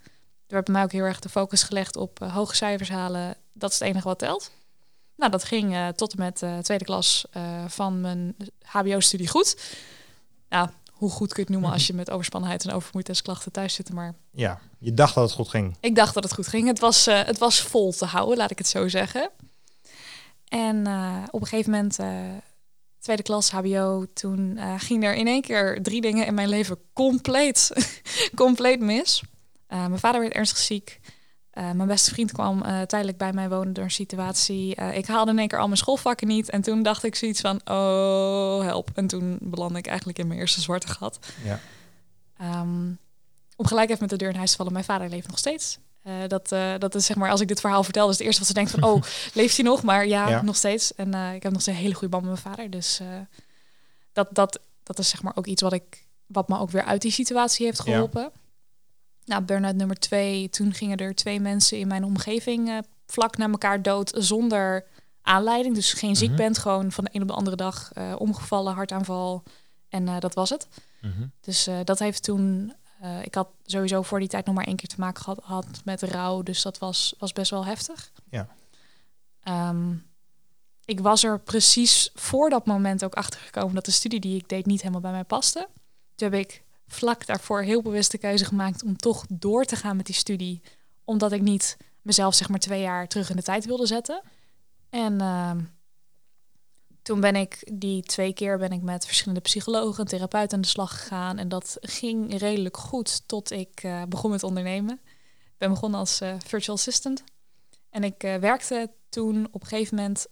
Er 0.47 0.53
werd 0.53 0.65
bij 0.65 0.73
mij 0.73 0.83
ook 0.83 0.91
heel 0.91 1.03
erg 1.03 1.19
de 1.19 1.29
focus 1.29 1.63
gelegd 1.63 1.95
op 1.95 2.19
hoge 2.19 2.55
cijfers 2.55 2.89
halen. 2.89 3.35
Dat 3.53 3.71
is 3.71 3.79
het 3.79 3.87
enige 3.87 4.07
wat 4.07 4.19
telt. 4.19 4.51
Nou, 5.15 5.31
dat 5.31 5.43
ging 5.43 5.93
tot 5.95 6.11
en 6.11 6.19
met 6.19 6.63
tweede 6.65 6.85
klas 6.85 7.25
van 7.67 8.01
mijn 8.01 8.35
HBO-studie 8.63 9.27
goed. 9.27 9.75
Nou, 10.49 10.69
hoe 11.01 11.09
goed 11.09 11.27
kun 11.33 11.35
je 11.35 11.41
het 11.41 11.49
noemen 11.49 11.71
als 11.71 11.87
je 11.87 11.93
met 11.93 12.09
overspannenheid 12.09 12.63
en 12.63 12.69
oververmoeidheidsklachten 12.69 13.51
thuis 13.51 13.73
zit, 13.73 13.93
maar 13.93 14.13
Ja, 14.31 14.59
je 14.79 14.93
dacht 14.93 15.15
dat 15.15 15.23
het 15.23 15.33
goed 15.33 15.49
ging. 15.49 15.75
ik 15.79 15.95
dacht 15.95 16.13
dat 16.13 16.23
het 16.23 16.33
goed 16.33 16.47
ging. 16.47 16.67
Het 16.67 16.79
was, 16.79 17.07
eh, 17.07 17.23
het 17.23 17.37
was 17.37 17.61
vol 17.61 17.91
te 17.91 18.05
houden, 18.05 18.37
laat 18.37 18.51
ik 18.51 18.57
het 18.57 18.67
zo 18.67 18.87
zeggen. 18.87 19.29
En 20.47 20.87
eh, 20.87 21.23
op 21.31 21.41
een 21.41 21.47
gegeven 21.47 21.71
moment, 21.71 21.99
eh, 21.99 22.07
tweede 22.99 23.23
klas 23.23 23.51
HBO, 23.51 24.05
toen 24.13 24.59
ging 24.77 25.03
er 25.03 25.13
in 25.15 25.27
één 25.27 25.41
keer 25.41 25.79
drie 25.81 26.01
dingen 26.01 26.25
in 26.25 26.33
mijn 26.33 26.49
leven 26.49 26.77
compleet, 26.93 27.71
compleet 28.35 28.79
mis. 28.79 29.23
Mijn 29.67 29.99
vader 29.99 30.21
werd 30.21 30.33
ernstig 30.33 30.57
ziek. 30.57 30.99
Eh, 31.51 31.71
mijn 31.71 31.87
beste 31.87 32.11
vriend 32.11 32.31
kwam 32.31 32.61
eh, 32.61 32.81
tijdelijk 32.81 33.17
bij 33.17 33.33
mij 33.33 33.49
wonen 33.49 33.73
door 33.73 33.83
een 33.83 33.91
situatie. 33.91 34.75
Eh, 34.75 34.97
ik 34.97 35.05
haalde 35.05 35.31
in 35.31 35.39
één 35.39 35.47
keer 35.47 35.59
al 35.59 35.65
mijn 35.65 35.77
schoolvakken 35.77 36.27
niet. 36.27 36.49
En 36.49 36.61
toen 36.61 36.83
dacht 36.83 37.03
ik 37.03 37.15
zoiets 37.15 37.41
van, 37.41 37.61
oh, 37.65 38.61
help. 38.63 38.89
En 38.93 39.07
toen 39.07 39.37
belandde 39.41 39.77
ik 39.77 39.87
eigenlijk 39.87 40.19
in 40.19 40.27
mijn 40.27 40.39
eerste 40.39 40.61
zwarte 40.61 40.87
gat. 40.87 41.19
Ja. 41.43 41.59
Ehm, 42.37 42.85
om 43.55 43.67
gelijk 43.67 43.89
even 43.89 44.01
met 44.01 44.09
de 44.09 44.15
deur 44.15 44.29
in 44.29 44.35
huis 44.35 44.51
te 44.51 44.57
vallen. 44.57 44.73
Mijn 44.73 44.85
vader 44.85 45.09
leeft 45.09 45.27
nog 45.27 45.37
steeds. 45.37 45.79
Dat, 46.27 46.49
dat 46.79 46.95
is 46.95 47.05
zeg 47.05 47.17
maar, 47.17 47.29
als 47.29 47.41
ik 47.41 47.47
dit 47.47 47.59
verhaal 47.59 47.83
vertel, 47.83 48.09
is 48.09 48.17
het 48.17 48.25
eerste 48.25 48.39
wat 48.39 48.47
ze 48.47 48.53
denkt 48.53 48.71
van, 48.71 48.83
oh, 48.83 49.01
leeft 49.33 49.55
hij 49.55 49.65
nog? 49.65 49.83
Maar 49.83 50.07
ja, 50.07 50.29
Ja. 50.29 50.41
nog 50.41 50.55
steeds. 50.55 50.95
En 50.95 51.13
ik 51.13 51.43
heb 51.43 51.51
nog 51.51 51.61
steeds 51.61 51.77
een 51.77 51.83
hele 51.83 51.95
goede 51.95 52.09
band 52.09 52.23
met 52.23 52.43
mijn 52.43 52.55
vader. 52.55 52.69
Dus 52.69 53.01
dat, 54.13 54.27
dat, 54.31 54.59
dat 54.83 54.99
is 54.99 55.09
zeg 55.09 55.21
maar 55.21 55.35
ook 55.35 55.45
iets 55.45 55.61
wat 55.61 55.73
ik, 55.73 56.05
wat 56.25 56.47
me 56.47 56.59
ook 56.59 56.71
weer 56.71 56.83
uit 56.83 57.01
die 57.01 57.11
situatie 57.11 57.65
heeft 57.65 57.81
Ja. 57.85 58.31
Nou, 59.25 59.43
burn-out 59.43 59.75
nummer 59.75 59.99
twee. 59.99 60.49
Toen 60.49 60.73
gingen 60.73 60.97
er 60.97 61.15
twee 61.15 61.39
mensen 61.39 61.77
in 61.79 61.87
mijn 61.87 62.03
omgeving 62.03 62.69
eh, 62.69 62.77
vlak 63.05 63.37
na 63.37 63.49
elkaar 63.49 63.81
dood 63.81 64.11
zonder 64.17 64.85
aanleiding. 65.21 65.75
Dus 65.75 65.93
geen 65.93 66.15
ziek 66.15 66.27
Mhm. 66.29 66.37
bent, 66.37 66.57
gewoon 66.57 66.91
van 66.91 67.03
de 67.03 67.09
een 67.13 67.21
op 67.21 67.27
de 67.27 67.33
andere 67.33 67.55
dag 67.55 67.91
eh, 67.93 68.15
omgevallen, 68.17 68.73
hartaanval. 68.73 69.43
En 69.89 70.07
eh, 70.07 70.19
dat 70.19 70.33
was 70.33 70.49
het. 70.49 70.67
Mhm. 71.01 71.27
Dus 71.41 71.69
dat 71.83 71.99
heeft 71.99 72.23
toen. 72.23 72.73
ik 73.23 73.35
had 73.35 73.47
sowieso 73.65 74.01
voor 74.01 74.19
die 74.19 74.27
tijd 74.27 74.45
nog 74.45 74.55
maar 74.55 74.65
één 74.65 74.75
keer 74.75 74.89
te 74.89 74.99
maken 74.99 75.23
gehad 75.23 75.39
had 75.43 75.81
met 75.85 76.01
rouw. 76.01 76.41
Dus 76.41 76.61
dat 76.61 76.77
was, 76.77 77.15
was 77.19 77.31
best 77.33 77.51
wel 77.51 77.65
heftig. 77.65 78.11
Ja. 78.29 78.47
Ehm, 79.43 79.93
ik 80.85 80.99
was 80.99 81.23
er 81.23 81.39
precies 81.39 82.09
voor 82.13 82.49
dat 82.49 82.65
moment 82.65 83.03
ook 83.03 83.13
achter 83.13 83.39
gekomen 83.39 83.75
dat 83.75 83.85
de 83.85 83.91
studie 83.91 84.19
die 84.19 84.37
ik 84.37 84.49
deed 84.49 84.65
niet 84.65 84.79
helemaal 84.79 85.01
bij 85.01 85.11
mij 85.11 85.23
paste. 85.23 85.67
Toen 86.15 86.31
heb 86.31 86.39
ik 86.39 86.63
vlak 86.91 87.25
daarvoor 87.25 87.61
heel 87.61 87.81
bewust 87.81 88.11
de 88.11 88.17
keuze 88.17 88.45
gemaakt 88.45 88.83
om 88.83 88.97
toch 88.97 89.25
door 89.29 89.65
te 89.65 89.75
gaan 89.75 89.95
met 89.95 90.05
die 90.05 90.15
studie. 90.15 90.61
Omdat 91.03 91.31
ik 91.31 91.41
niet 91.41 91.77
mezelf 92.01 92.35
zeg 92.35 92.49
maar 92.49 92.59
twee 92.59 92.81
jaar 92.81 93.07
terug 93.07 93.29
in 93.29 93.35
de 93.35 93.43
tijd 93.43 93.65
wilde 93.65 93.85
zetten. 93.85 94.21
En 94.89 95.21
ehm, 95.21 95.59
toen 97.01 97.19
ben 97.19 97.35
ik 97.35 97.71
die 97.73 98.03
twee 98.03 98.33
keer 98.33 98.57
ben 98.57 98.71
ik 98.71 98.81
met 98.81 99.05
verschillende 99.05 99.41
psychologen 99.41 100.03
en 100.03 100.09
therapeuten 100.09 100.55
aan 100.55 100.61
de 100.61 100.67
slag 100.67 100.99
gegaan. 100.99 101.37
En 101.37 101.49
dat 101.49 101.77
ging 101.81 102.37
redelijk 102.37 102.77
goed 102.77 103.27
tot 103.27 103.51
ik 103.51 103.83
eh, 103.83 104.03
begon 104.09 104.31
met 104.31 104.43
ondernemen. 104.43 104.99
Ik 105.43 105.57
ben 105.57 105.69
begonnen 105.69 105.99
als 105.99 106.21
eh, 106.21 106.35
virtual 106.45 106.77
assistant. 106.77 107.23
En 107.89 108.03
ik 108.03 108.23
eh, 108.23 108.35
werkte 108.35 108.91
toen 109.09 109.47
op 109.51 109.61
een 109.61 109.67
gegeven 109.67 109.95
moment 109.95 110.27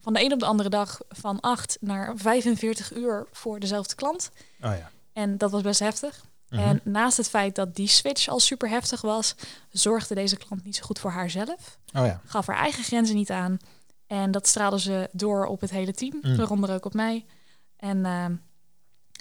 van 0.00 0.12
de 0.12 0.24
een 0.24 0.32
op 0.32 0.38
de 0.38 0.46
andere 0.46 0.68
dag 0.68 1.00
van 1.08 1.40
8 1.40 1.76
naar 1.80 2.16
45 2.16 2.94
uur 2.94 3.26
voor 3.32 3.60
dezelfde 3.60 3.94
klant. 3.94 4.30
Oh 4.62 4.76
ja. 4.76 4.90
En 5.18 5.38
dat 5.38 5.50
was 5.50 5.62
best 5.62 5.80
heftig. 5.80 6.24
Mhm. 6.48 6.62
En 6.62 6.80
naast 6.84 7.16
het 7.16 7.28
feit 7.28 7.54
dat 7.54 7.74
die 7.76 7.88
switch 7.88 8.28
al 8.28 8.40
super 8.40 8.68
heftig 8.68 9.00
was, 9.00 9.34
zorgde 9.70 10.14
deze 10.14 10.36
klant 10.36 10.64
niet 10.64 10.76
zo 10.76 10.82
goed 10.84 10.98
voor 10.98 11.10
haarzelf 11.10 11.78
Oh 11.94 12.06
ja. 12.06 12.20
gaf 12.24 12.46
haar 12.46 12.56
eigen 12.56 12.84
grenzen 12.84 13.16
niet 13.16 13.30
aan. 13.30 13.56
En 14.06 14.30
dat 14.30 14.46
straalde 14.46 14.80
ze 14.80 15.08
door 15.12 15.46
op 15.46 15.60
het 15.60 15.70
hele 15.70 15.92
team, 15.92 16.18
Mm. 16.22 16.36
waaronder 16.36 16.74
ook 16.74 16.84
op 16.84 16.94
mij. 16.94 17.24
En 17.76 18.04
ehm, 18.04 18.34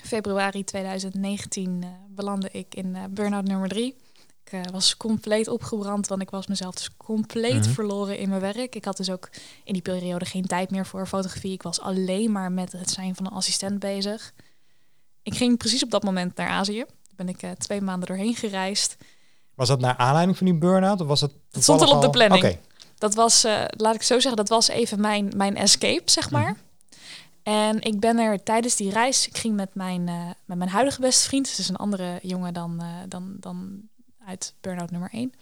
februari 0.03 0.63
2019 0.63 1.83
eh, 1.83 1.89
belandde 2.09 2.49
ik 2.51 2.75
in 2.75 2.95
eh 2.95 3.03
burn-out 3.09 3.47
nummer 3.47 3.69
drie. 3.69 3.95
Ik 4.43 4.51
eh, 4.51 4.61
was 4.71 4.97
compleet 4.97 5.47
opgebrand, 5.47 6.07
want 6.07 6.21
ik 6.21 6.29
was 6.29 6.47
mezelf 6.47 6.75
dus 6.75 6.97
compleet 6.97 7.63
Mhm. 7.65 7.69
verloren 7.69 8.17
in 8.17 8.29
mijn 8.29 8.41
werk. 8.41 8.75
Ik 8.75 8.85
had 8.85 8.97
dus 8.97 9.09
ook 9.09 9.29
in 9.63 9.73
die 9.73 9.81
periode 9.81 10.25
geen 10.25 10.45
tijd 10.45 10.71
meer 10.71 10.85
voor 10.85 11.07
fotografie. 11.07 11.51
Ik 11.53 11.61
was 11.63 11.79
alleen 11.79 12.31
maar 12.31 12.51
met 12.51 12.71
het 12.71 12.89
zijn 12.89 13.15
van 13.15 13.25
een 13.25 13.31
assistent 13.31 13.79
bezig. 13.79 14.33
Ik 15.27 15.35
ging 15.35 15.57
precies 15.57 15.83
op 15.83 15.91
dat 15.91 16.03
moment 16.03 16.35
naar 16.35 16.47
Azië. 16.47 16.77
Daar 16.77 17.15
ben 17.15 17.29
ik 17.29 17.41
eh, 17.41 17.51
twee 17.51 17.81
maanden 17.81 18.07
doorheen 18.07 18.35
gereisd. 18.35 18.97
Was 19.55 19.67
dat 19.67 19.79
naar 19.79 19.97
aanleiding 19.97 20.37
van 20.37 20.45
die 20.45 20.55
burn-out? 20.55 21.01
Of 21.01 21.07
was 21.07 21.21
het 21.21 21.31
Dat 21.51 21.63
stond 21.63 21.81
al 21.81 21.95
op 21.95 22.01
de 22.01 22.09
planning. 22.09 22.57
Dat 22.97 23.15
was, 23.15 23.45
uh, 23.45 23.63
laat 23.67 23.95
ik 23.95 24.01
zo 24.01 24.19
zeggen, 24.19 24.35
dat 24.35 24.49
was 24.49 24.67
even 24.67 25.01
mijn, 25.01 25.33
mijn 25.35 25.55
escape, 25.55 26.11
zeg 26.11 26.29
maar. 26.29 26.51
Mhm. 26.51 26.59
En 27.43 27.81
ik 27.81 27.99
ben 27.99 28.17
er 28.17 28.43
tijdens 28.43 28.75
die 28.75 28.91
reis, 28.91 29.27
ik 29.27 29.37
ging 29.37 29.55
met 29.55 29.75
mijn, 29.75 30.07
uh, 30.07 30.25
met 30.45 30.57
mijn 30.57 30.69
huidige 30.69 31.01
beste 31.01 31.27
vriend, 31.27 31.57
dus 31.57 31.69
een 31.69 31.75
andere 31.75 32.19
jongen 32.21 32.53
dan, 32.53 32.79
uh, 32.81 32.87
dan, 33.07 33.35
dan 33.39 33.81
uit 34.25 34.53
Burnout 34.61 34.91
nummer 34.91 35.09
1. 35.11 35.33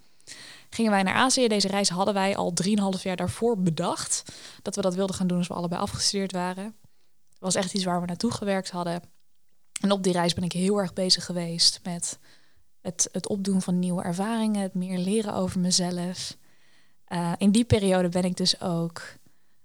Gingen 0.69 0.91
wij 0.91 1.03
naar 1.03 1.15
Azië. 1.15 1.47
Deze 1.47 1.67
reis 1.67 1.89
hadden 1.89 2.13
wij 2.13 2.35
al 2.35 2.53
3,5 2.95 3.03
jaar 3.03 3.15
daarvoor 3.15 3.57
bedacht. 3.57 4.23
Dat 4.61 4.75
we 4.75 4.81
dat 4.81 4.95
wilden 4.95 5.15
gaan 5.15 5.27
doen 5.27 5.37
als 5.37 5.47
we 5.47 5.53
allebei 5.53 5.81
afgestudeerd 5.81 6.31
waren. 6.31 6.63
Het 7.29 7.39
was 7.39 7.55
echt 7.55 7.73
iets 7.73 7.83
waar 7.83 8.01
we 8.01 8.07
naartoe 8.07 8.31
gewerkt 8.31 8.69
hadden. 8.69 9.01
En 9.85 9.91
op 9.91 10.03
die 10.03 10.13
reis 10.13 10.33
ben 10.33 10.43
ik 10.43 10.51
heel 10.51 10.77
erg 10.77 10.93
bezig 10.93 11.25
geweest 11.25 11.79
met 11.83 12.19
het, 12.81 13.09
het 13.11 13.27
opdoen 13.27 13.61
van 13.61 13.79
nieuwe 13.79 14.03
ervaringen, 14.03 14.61
het 14.61 14.73
meer 14.73 14.97
leren 14.97 15.33
over 15.33 15.59
mezelf. 15.59 16.37
Uh, 17.09 17.31
in 17.37 17.51
die 17.51 17.65
periode 17.65 18.09
ben 18.09 18.23
ik 18.23 18.37
dus 18.37 18.61
ook 18.61 19.01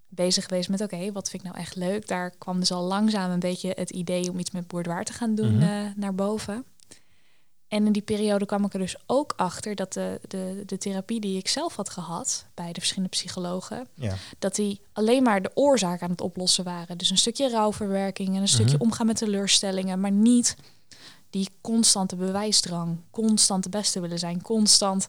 bezig 0.08 0.44
geweest 0.44 0.68
met 0.68 0.80
oké, 0.80 1.12
wat 1.12 1.30
vind 1.30 1.42
ik 1.42 1.48
nou 1.48 1.62
echt 1.62 1.76
leuk? 1.76 2.08
Daar 2.08 2.30
kwam 2.30 2.58
dus 2.58 2.72
al 2.72 2.82
langzaam 2.82 3.30
een 3.30 3.38
beetje 3.38 3.72
het 3.74 3.90
idee 3.90 4.30
om 4.30 4.38
iets 4.38 4.50
met 4.50 4.66
Bourdoir 4.66 5.04
te 5.04 5.12
gaan 5.12 5.34
doen 5.34 5.62
uh, 5.62 5.86
naar 5.96 6.14
boven. 6.14 6.64
En 7.70 7.86
in 7.86 7.92
die 7.92 8.02
periode 8.02 8.46
kwam 8.46 8.64
ik 8.64 8.72
er 8.72 8.78
dus 8.78 8.96
ook 9.06 9.32
achter 9.36 9.74
dat 9.74 9.92
de, 9.92 10.20
de, 10.28 10.62
de 10.66 10.78
therapie 10.78 11.20
die 11.20 11.38
ik 11.38 11.48
zelf 11.48 11.76
had 11.76 11.90
gehad 11.90 12.46
bij 12.54 12.72
de 12.72 12.78
verschillende 12.80 13.10
psychologen, 13.10 13.88
ja. 13.94 14.14
dat 14.38 14.54
die 14.54 14.80
alleen 14.92 15.22
maar 15.22 15.42
de 15.42 15.50
oorzaak 15.54 16.02
aan 16.02 16.10
het 16.10 16.20
oplossen 16.20 16.64
waren. 16.64 16.98
Dus 16.98 17.10
een 17.10 17.18
stukje 17.18 17.50
rouwverwerking 17.50 18.36
en 18.36 18.40
een 18.40 18.48
stukje 18.48 18.74
mhm. 18.74 18.82
omgaan 18.82 19.06
met 19.06 19.16
teleurstellingen, 19.16 20.00
maar 20.00 20.10
niet 20.10 20.56
die 21.30 21.48
constante 21.60 22.16
bewijsdrang, 22.16 22.98
constant 23.10 23.62
de 23.62 23.68
beste 23.70 24.00
willen 24.00 24.18
zijn, 24.18 24.42
constant 24.42 25.06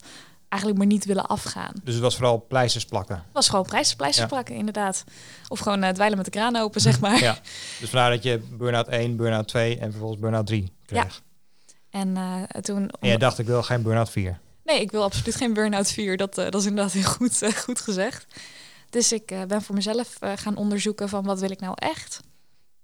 eigenlijk 0.48 0.78
maar 0.78 0.92
niet 0.92 1.06
willen 1.06 1.26
afgaan. 1.26 1.74
Dus 1.84 1.94
het 1.94 2.04
was 2.04 2.16
vooral 2.16 2.46
pleisters 2.48 2.86
plakken? 2.86 3.16
Het 3.16 3.34
was 3.34 3.50
gewoon 3.50 3.66
pleisters 3.66 4.18
ja. 4.18 4.26
plakken, 4.26 4.56
inderdaad. 4.56 5.04
Of 5.48 5.60
gewoon 5.60 5.84
uh, 5.84 5.90
dweilen 5.90 6.18
met 6.18 6.26
de 6.26 6.32
kraan 6.32 6.56
open, 6.56 6.82
zeg 6.82 7.00
maar. 7.06 7.20
Ja, 7.20 7.38
dus 7.80 7.90
vandaar 7.90 8.10
dat 8.10 8.24
je 8.24 8.40
burn-out 8.58 8.88
1, 8.88 9.16
burn-out 9.16 9.48
2 9.48 9.78
en 9.78 9.90
vervolgens 9.90 10.22
burn-out 10.22 10.48
3 10.48 10.72
kreeg. 10.86 11.04
Ja. 11.04 11.30
En 11.92 12.08
uh, 12.08 12.44
toen... 12.44 12.90
En 12.90 13.08
jij 13.08 13.18
dacht, 13.18 13.40
ik 13.40 13.46
wil 13.46 13.64
geen 13.64 13.82
burn-out 13.82 14.10
4? 14.10 14.40
Nee, 14.64 14.82
ik 14.82 14.92
wil 14.92 15.04
absoluut 15.04 15.36
geen 15.36 15.54
burn-out 15.54 15.92
4. 15.92 16.18
Dat, 16.18 16.38
uh, 16.38 16.44
dat 16.44 16.62
is 16.62 16.66
inderdaad 16.66 16.94
heel 16.94 17.04
goed, 17.04 17.54
goed 17.66 17.82
gezegd. 17.82 18.26
Dus 18.90 19.12
ik 19.12 19.34
ben 19.48 19.62
voor 19.62 19.76
mezelf 19.76 20.18
gaan 20.36 20.56
onderzoeken 20.56 21.10
van 21.10 21.24
wat 21.24 21.40
wil 21.40 21.52
ik 21.52 21.60
nou 21.60 21.74
echt? 21.76 22.20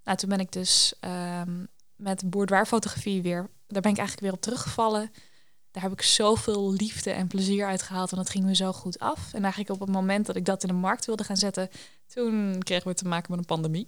Nou, 0.03 0.17
toen 0.17 0.29
ben 0.29 0.39
ik 0.39 0.51
dus 0.51 0.93
um, 1.41 1.67
met 1.95 2.29
boerderfotografie 2.29 3.21
weer... 3.21 3.49
Daar 3.67 3.81
ben 3.81 3.91
ik 3.91 3.97
eigenlijk 3.97 4.19
weer 4.19 4.31
op 4.33 4.41
teruggevallen 4.41 5.11
daar 5.77 5.89
heb 5.89 5.99
ik 5.99 6.05
zoveel 6.05 6.73
liefde 6.73 7.11
en 7.11 7.27
plezier 7.27 7.65
uit 7.65 7.81
gehaald. 7.81 8.11
En 8.11 8.17
dat 8.17 8.29
ging 8.29 8.45
me 8.45 8.55
zo 8.55 8.73
goed 8.73 8.99
af. 8.99 9.33
En 9.33 9.41
eigenlijk 9.41 9.69
op 9.73 9.79
het 9.79 9.89
moment 9.89 10.25
dat 10.25 10.35
ik 10.35 10.45
dat 10.45 10.61
in 10.61 10.67
de 10.67 10.73
markt 10.73 11.05
wilde 11.05 11.23
gaan 11.23 11.37
zetten, 11.37 11.69
toen 12.13 12.55
kregen 12.63 12.87
we 12.87 12.93
te 12.93 13.07
maken 13.07 13.27
met 13.29 13.39
een 13.39 13.45
pandemie. 13.45 13.87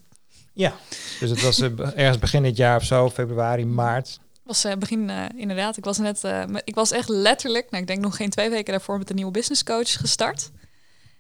Ja, 0.53 0.73
dus 1.19 1.29
het 1.29 1.41
was 1.41 1.62
ergens 1.62 2.19
begin 2.19 2.43
dit 2.43 2.58
jaar 2.58 2.75
of 2.75 2.84
zo, 2.84 3.10
februari, 3.10 3.65
maart. 3.65 4.19
Was 4.49 4.65
uh, 4.65 4.73
begin, 4.73 5.09
uh, 5.09 5.25
inderdaad. 5.35 5.77
Ik 5.77 5.83
was 5.83 5.97
net, 5.97 6.23
ik 6.63 6.75
was 6.75 6.91
echt 6.91 7.09
letterlijk, 7.09 7.69
nou, 7.69 7.81
ik 7.81 7.88
denk 7.88 8.01
nog 8.01 8.15
geen 8.15 8.29
twee 8.29 8.49
weken 8.49 8.71
daarvoor 8.71 8.97
met 8.97 9.09
een 9.09 9.15
nieuwe 9.15 9.31
business 9.31 9.63
coach 9.63 9.91
gestart. 9.91 10.51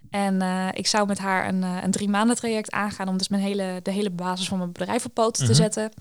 En 0.09 0.41
ik 0.73 0.87
zou 0.87 1.07
met 1.07 1.17
haar 1.17 1.47
een, 1.47 1.61
een 1.61 1.91
drie 1.91 2.09
maanden 2.09 2.35
traject 2.35 2.71
aangaan 2.71 3.07
om 3.07 3.17
dus 3.17 3.27
mijn 3.27 3.41
hele, 3.41 3.79
de 3.83 3.91
hele 3.91 4.09
basis 4.09 4.47
van 4.47 4.57
mijn 4.57 4.71
bedrijf 4.71 5.05
op 5.05 5.13
poten 5.13 5.45
te 5.45 5.51
mhm. 5.51 5.61
zetten. 5.61 5.91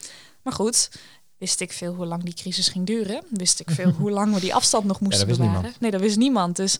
Maar 0.42 0.52
goed, 0.52 0.90
wist 1.38 1.60
ik 1.60 1.72
veel 1.72 1.94
hoe 1.94 2.06
lang 2.06 2.22
die 2.22 2.34
crisis 2.34 2.68
ging 2.68 2.86
duren. 2.86 3.22
Wist 3.30 3.60
ik 3.60 3.70
veel 3.70 3.90
hoe 4.00 4.10
lang 4.10 4.34
we 4.34 4.40
die 4.40 4.54
afstand 4.54 4.84
nog 4.84 5.00
moesten 5.00 5.28
ja, 5.28 5.36
bewaren. 5.36 5.72
Nee, 5.80 5.90
dat 5.90 6.00
wist 6.00 6.16
niemand. 6.16 6.56
Dus 6.56 6.78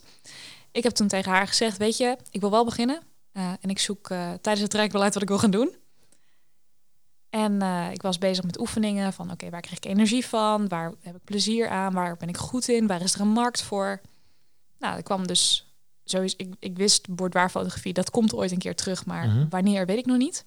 ik 0.72 0.82
heb 0.82 0.92
toen 0.92 1.08
tegen 1.08 1.32
haar 1.32 1.46
gezegd, 1.46 1.76
weet 1.76 1.96
je, 1.96 2.16
ik 2.30 2.40
wil 2.40 2.50
wel 2.50 2.64
beginnen. 2.64 3.00
En 3.32 3.70
ik 3.70 3.78
zoek 3.78 4.06
tijdens 4.40 4.60
het 4.60 4.70
traject 4.70 4.92
wel 4.92 5.02
uit 5.02 5.14
wat 5.14 5.22
ik 5.22 5.28
wil 5.28 5.38
gaan 5.38 5.50
doen. 5.50 5.76
En 7.30 7.62
uh, 7.62 7.90
ik 7.92 8.02
was 8.02 8.18
bezig 8.18 8.44
met 8.44 8.60
oefeningen 8.60 9.12
van, 9.12 9.30
oké, 9.30 9.50
waar 9.50 9.60
krijg 9.60 9.76
ik 9.76 9.84
energie 9.84 10.26
van? 10.26 10.68
Waar 10.68 10.92
heb 11.00 11.16
ik 11.16 11.24
plezier 11.24 11.68
aan? 11.68 11.92
Waar 11.92 12.16
ben 12.16 12.28
ik 12.28 12.36
goed 12.36 12.68
in? 12.68 12.86
Waar 12.86 13.02
is 13.02 13.14
er 13.14 13.20
een 13.20 13.28
markt 13.28 13.62
voor? 13.62 14.00
Nou, 14.78 14.98
ik 14.98 15.04
kwam 15.04 15.26
dus 15.26 15.72
sowieso, 16.04 16.36
ik, 16.38 16.54
ik 16.58 16.76
wist 16.76 17.08
bordwaarfotografie, 17.14 17.92
dat 17.92 18.10
komt 18.10 18.34
ooit 18.34 18.50
een 18.50 18.58
keer 18.58 18.74
terug, 18.74 19.06
maar 19.06 19.24
-hmm. 19.24 19.46
wanneer 19.48 19.86
weet 19.86 19.98
ik 19.98 20.06
nog 20.06 20.16
niet. 20.16 20.44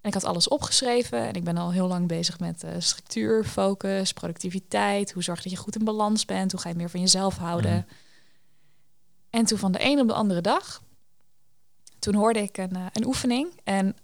En 0.00 0.08
ik 0.08 0.14
had 0.14 0.24
alles 0.24 0.48
opgeschreven 0.48 1.18
en 1.18 1.34
ik 1.34 1.44
ben 1.44 1.56
al 1.56 1.72
heel 1.72 1.88
lang 1.88 2.08
bezig 2.08 2.38
met 2.38 2.64
uh, 2.64 2.70
structuur, 2.78 3.44
focus, 3.44 4.12
productiviteit. 4.12 5.12
Hoe 5.12 5.22
zorg 5.22 5.42
dat 5.42 5.52
je 5.52 5.58
goed 5.58 5.76
in 5.76 5.84
balans 5.84 6.24
bent? 6.24 6.52
Hoe 6.52 6.60
ga 6.60 6.68
je 6.68 6.74
meer 6.74 6.90
van 6.90 7.00
jezelf 7.00 7.36
houden? 7.36 7.74
Mhm. 7.74 7.94
En 9.30 9.44
toen 9.44 9.58
van 9.58 9.72
de 9.72 9.78
een 9.84 10.00
op 10.00 10.08
de 10.08 10.14
andere 10.14 10.40
dag, 10.40 10.82
toen 11.98 12.14
hoorde 12.14 12.42
ik 12.42 12.56
een, 12.56 12.76
uh, 12.76 12.86
een 12.92 13.06
oefening. 13.06 13.60
En 13.64 13.96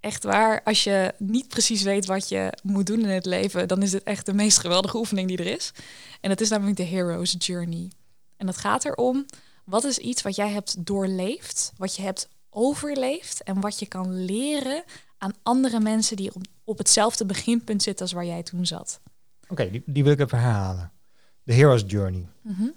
echt 0.00 0.24
waar, 0.24 0.62
als 0.62 0.84
je 0.84 1.14
niet 1.18 1.48
precies 1.48 1.82
weet 1.82 2.06
wat 2.06 2.28
je 2.28 2.52
moet 2.62 2.86
doen 2.86 3.00
in 3.00 3.08
het 3.08 3.26
leven, 3.26 3.68
dan 3.68 3.82
is 3.82 3.90
dit 3.90 4.02
echt 4.02 4.26
de 4.26 4.32
meest 4.32 4.58
geweldige 4.58 4.96
oefening 4.96 5.28
die 5.28 5.38
er 5.38 5.46
is. 5.46 5.72
En 6.20 6.28
dat 6.28 6.40
is 6.40 6.48
namelijk 6.48 6.76
de 6.76 6.82
Hero's 6.82 7.34
Journey. 7.38 7.90
En 8.36 8.46
dat 8.46 8.56
gaat 8.56 8.84
erom, 8.84 9.26
wat 9.64 9.84
is 9.84 9.98
iets 9.98 10.22
wat 10.22 10.36
jij 10.36 10.50
hebt 10.50 10.86
doorleefd, 10.86 11.72
wat 11.76 11.96
je 11.96 12.02
hebt 12.02 12.28
overleefd 12.50 13.42
en 13.42 13.60
wat 13.60 13.78
je 13.78 13.86
kan 13.86 14.24
leren 14.24 14.84
aan 15.18 15.34
andere 15.42 15.80
mensen 15.80 16.16
die 16.16 16.34
op, 16.34 16.42
op 16.64 16.78
hetzelfde 16.78 17.26
beginpunt 17.26 17.82
zitten 17.82 18.04
als 18.04 18.14
waar 18.14 18.24
jij 18.24 18.42
toen 18.42 18.66
zat. 18.66 19.00
Oké, 19.48 19.70
die, 19.70 19.82
die 19.86 20.04
wil 20.04 20.12
ik 20.12 20.20
even 20.20 20.38
herhalen. 20.38 20.92
De 21.42 21.52
Hero's 21.52 21.84
Journey. 21.86 22.26
Mhm. 22.42 22.68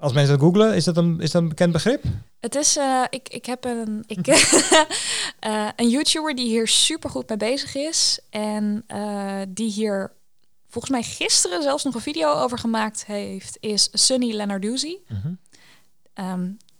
Als 0.00 0.12
mensen 0.12 0.38
dat 0.38 0.42
googlen, 0.44 0.74
is 0.74 0.84
dat 0.84 0.96
een, 0.96 1.20
is 1.20 1.30
dat 1.30 1.42
een 1.42 1.48
bekend 1.48 1.72
begrip? 1.72 2.02
Het 2.40 2.54
is, 2.54 2.76
uh, 2.76 3.04
ik, 3.10 3.28
ik 3.28 3.46
heb 3.46 3.64
een, 3.64 4.04
ik, 4.06 4.26
uh, 4.26 5.68
een 5.76 5.88
YouTuber 5.88 6.34
die 6.34 6.46
hier 6.46 6.68
super 6.68 7.10
goed 7.10 7.28
mee 7.28 7.38
bezig 7.38 7.74
is. 7.74 8.20
En 8.30 8.84
uh, 8.88 9.40
die 9.48 9.70
hier 9.70 10.12
volgens 10.68 10.92
mij 10.92 11.02
gisteren 11.02 11.62
zelfs 11.62 11.84
nog 11.84 11.94
een 11.94 12.00
video 12.00 12.32
over 12.32 12.58
gemaakt 12.58 13.06
heeft, 13.06 13.56
is 13.60 13.88
Sunny 13.92 14.32
Lenarduzzi. 14.32 14.98
Mm 15.08 15.20
-hmm 15.22 15.38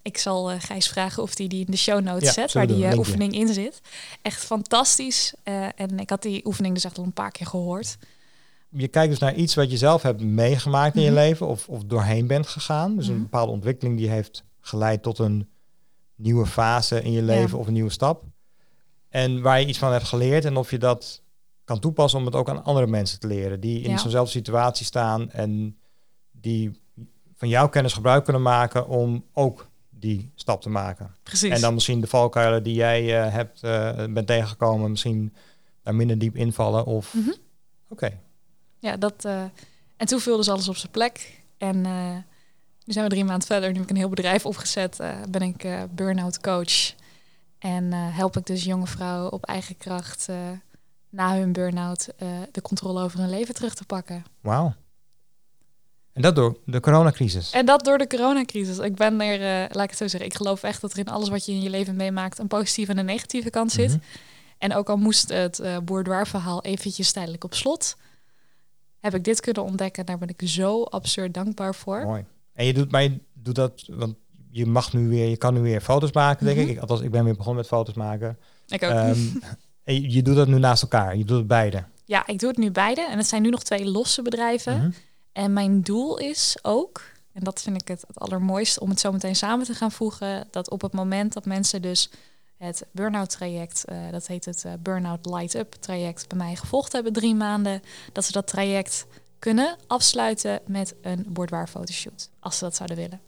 ik 0.01 0.17
zal 0.17 0.59
Gijs 0.59 0.87
vragen 0.87 1.23
of 1.23 1.37
hij 1.37 1.47
die, 1.47 1.47
die 1.47 1.65
in 1.65 1.71
de 1.71 1.77
show 1.77 2.01
notes 2.01 2.33
zet, 2.33 2.51
waar 2.51 2.67
die 2.67 2.97
oefening 2.97 3.33
in 3.33 3.53
zit. 3.53 3.81
Echt 4.21 4.43
fantastisch. 4.43 5.33
En 5.75 5.99
ik 5.99 6.09
had 6.09 6.21
die 6.21 6.45
oefening 6.45 6.73
dus 6.73 6.83
echt 6.83 6.97
al 6.97 7.03
een 7.03 7.13
paar 7.13 7.31
keer 7.31 7.47
gehoord. 7.47 7.97
Je 8.73 8.87
kijkt 8.87 9.09
dus 9.09 9.19
naar 9.19 9.35
iets 9.35 9.53
wat 9.53 9.71
je 9.71 9.77
zelf 9.77 10.01
hebt 10.01 10.21
meegemaakt 10.21 10.95
in 10.95 11.01
je 11.01 11.11
mhm. 11.11 11.19
leven 11.19 11.47
of, 11.47 11.69
of 11.69 11.83
doorheen 11.83 12.27
bent 12.27 12.47
gegaan. 12.47 12.95
Dus 12.95 13.07
een 13.07 13.13
mhm. 13.13 13.23
bepaalde 13.23 13.51
ontwikkeling 13.51 13.97
die 13.97 14.09
heeft 14.09 14.43
geleid 14.59 15.03
tot 15.03 15.19
een 15.19 15.49
nieuwe 16.15 16.45
fase 16.45 17.01
in 17.01 17.11
je 17.11 17.21
leven 17.21 17.57
of 17.57 17.67
een 17.67 17.73
nieuwe 17.73 17.89
stap. 17.89 18.23
En 19.09 19.41
waar 19.41 19.59
je 19.59 19.65
iets 19.65 19.77
van 19.77 19.91
hebt 19.91 20.05
geleerd 20.05 20.45
en 20.45 20.57
of 20.57 20.71
je 20.71 20.77
dat 20.77 21.21
kan 21.63 21.79
toepassen 21.79 22.19
om 22.19 22.25
het 22.25 22.35
ook 22.35 22.49
aan 22.49 22.63
andere 22.63 22.87
mensen 22.87 23.19
te 23.19 23.27
leren 23.27 23.59
die 23.59 23.81
in 23.81 23.89
ja. 23.89 23.97
zo'nzelfde 23.97 24.31
situatie 24.31 24.85
staan 24.85 25.31
en 25.31 25.77
die 26.31 26.79
van 27.35 27.49
jouw 27.49 27.69
kennis 27.69 27.93
gebruik 27.93 28.23
kunnen 28.23 28.41
maken 28.41 28.87
om 28.87 29.25
ook 29.33 29.69
die 29.89 30.31
stap 30.35 30.61
te 30.61 30.69
maken. 30.69 31.15
Precies. 31.23 31.49
En 31.49 31.61
dan 31.61 31.73
misschien 31.73 32.01
de 32.01 32.07
valkuilen 32.07 32.63
die 32.63 32.73
jij 32.73 33.25
uh, 33.25 33.33
hebt, 33.33 33.63
uh, 33.63 34.05
bent 34.09 34.27
tegengekomen, 34.27 34.89
misschien 34.89 35.33
daar 35.83 35.95
minder 35.95 36.17
diep 36.17 36.35
invallen. 36.35 36.85
Of 36.85 37.13
mm 37.13 37.23
-hmm. 37.23 37.35
oké. 37.89 38.19
Ja, 38.81 38.97
dat. 38.97 39.25
Uh, 39.25 39.43
en 39.97 40.07
toen 40.07 40.19
vulde 40.19 40.43
ze 40.43 40.51
alles 40.51 40.69
op 40.69 40.75
zijn 40.75 40.91
plek. 40.91 41.39
En 41.57 41.81
nu 42.85 42.93
zijn 42.93 43.05
we 43.05 43.11
drie 43.11 43.25
maanden 43.25 43.47
verder. 43.47 43.69
Nu 43.69 43.75
heb 43.75 43.83
ik 43.83 43.89
een 43.89 43.95
heel 43.95 44.09
bedrijf 44.09 44.45
opgezet. 44.45 44.97
ben 45.29 45.41
ik 45.41 45.65
burn-out 45.91 46.41
coach. 46.41 46.93
En 47.59 47.91
help 47.93 48.37
ik 48.37 48.45
dus 48.45 48.63
jonge 48.63 48.87
vrouwen 48.87 49.31
op 49.31 49.45
eigen 49.45 49.77
kracht 49.77 50.27
na 51.09 51.35
hun 51.35 51.53
burn-out 51.53 52.09
de 52.51 52.61
controle 52.61 53.01
over 53.01 53.19
hun 53.19 53.29
leven 53.29 53.53
terug 53.53 53.75
te 53.75 53.85
pakken. 53.85 54.25
Wauw. 54.39 54.73
En 56.13 56.21
dat 56.21 56.35
door 56.35 56.57
de 56.65 56.79
coronacrisis. 56.79 57.51
En 57.51 57.65
dat 57.65 57.83
door 57.83 57.97
de 57.97 58.07
coronacrisis. 58.07 58.77
Ik 58.77 58.95
ben 58.95 59.21
er, 59.21 59.39
uh, 59.39 59.75
laat 59.75 59.83
ik 59.83 59.89
het 59.89 59.97
zo 59.97 60.07
zeggen, 60.07 60.29
ik 60.29 60.35
geloof 60.35 60.63
echt 60.63 60.81
dat 60.81 60.91
er 60.91 60.99
in 60.99 61.07
alles 61.07 61.29
wat 61.29 61.45
je 61.45 61.51
in 61.51 61.61
je 61.61 61.69
leven 61.69 61.95
meemaakt 61.95 62.39
een 62.39 62.47
positieve 62.47 62.91
en 62.91 62.97
een 62.97 63.05
negatieve 63.05 63.49
kant 63.49 63.71
zit. 63.71 63.89
Mhm. 63.89 63.99
En 64.57 64.75
ook 64.75 64.89
al 64.89 64.97
moest 64.97 65.29
het 65.29 65.59
uh, 65.59 65.77
verhaal 66.23 66.63
eventjes 66.63 67.11
tijdelijk 67.11 67.43
op 67.43 67.53
slot, 67.53 67.97
heb 69.01 69.15
ik 69.15 69.23
dit 69.23 69.39
kunnen 69.39 69.63
ontdekken. 69.63 70.05
Daar 70.05 70.17
ben 70.17 70.27
ik 70.27 70.41
zo 70.43 70.83
absurd 70.83 71.33
dankbaar 71.33 71.75
voor. 71.75 72.05
Mooi. 72.05 72.25
En 72.53 72.65
je 72.65 72.73
doet, 72.73 72.91
maar 72.91 73.03
je 73.03 73.19
doet 73.33 73.55
dat, 73.55 73.83
want 73.87 74.15
je 74.49 74.65
mag 74.65 74.93
nu 74.93 75.07
weer, 75.07 75.29
je 75.29 75.37
kan 75.37 75.53
nu 75.53 75.59
weer 75.59 75.81
foto's 75.81 76.11
maken, 76.11 76.45
denk 76.45 76.57
mhm. 76.57 76.69
ik. 76.69 76.79
Althans, 76.79 77.01
ik 77.01 77.11
ben 77.11 77.23
weer 77.23 77.35
begonnen 77.35 77.61
met 77.61 77.67
foto's 77.67 77.95
maken. 77.95 78.37
Ik 78.67 78.83
ook. 78.83 78.91
Um, 78.91 79.41
en 79.83 80.11
je 80.11 80.21
doet 80.21 80.35
dat 80.35 80.47
nu 80.47 80.59
naast 80.59 80.81
elkaar. 80.81 81.17
Je 81.17 81.25
doet 81.25 81.37
het 81.37 81.47
beide. 81.47 81.83
Ja, 82.05 82.27
ik 82.27 82.39
doe 82.39 82.49
het 82.49 82.57
nu 82.57 82.71
beide. 82.71 83.07
En 83.09 83.17
het 83.17 83.27
zijn 83.27 83.41
nu 83.41 83.49
nog 83.49 83.63
twee 83.63 83.85
losse 83.85 84.21
bedrijven. 84.21 84.77
Mhm. 84.77 84.91
En 85.31 85.53
mijn 85.53 85.81
doel 85.81 86.17
is 86.17 86.57
ook, 86.61 87.01
en 87.33 87.43
dat 87.43 87.61
vind 87.61 87.81
ik 87.81 87.87
het, 87.87 88.03
het 88.07 88.19
allermooiste, 88.19 88.79
om 88.79 88.89
het 88.89 88.99
zo 88.99 89.11
meteen 89.11 89.35
samen 89.35 89.65
te 89.65 89.73
gaan 89.73 89.91
voegen, 89.91 90.47
dat 90.51 90.69
op 90.69 90.81
het 90.81 90.93
moment 90.93 91.33
dat 91.33 91.45
mensen 91.45 91.81
dus 91.81 92.09
het 92.61 92.85
burn-out 92.91 93.29
traject, 93.29 93.83
uh, 93.91 94.11
dat 94.11 94.27
heet 94.27 94.45
het 94.45 94.63
uh, 94.65 94.73
Burnout 94.79 95.25
Light 95.25 95.53
Up 95.53 95.73
traject, 95.73 96.27
bij 96.27 96.37
mij 96.37 96.55
gevolgd 96.55 96.91
hebben 96.91 97.13
drie 97.13 97.35
maanden, 97.35 97.81
dat 98.13 98.25
ze 98.25 98.31
dat 98.31 98.47
traject 98.47 99.05
kunnen 99.39 99.75
afsluiten 99.87 100.59
met 100.67 100.95
een 101.01 101.25
bordwaar 101.29 101.67
fotoshoot, 101.67 102.29
als 102.39 102.57
ze 102.57 102.63
dat 102.63 102.75
zouden 102.75 102.97
willen. 102.97 103.19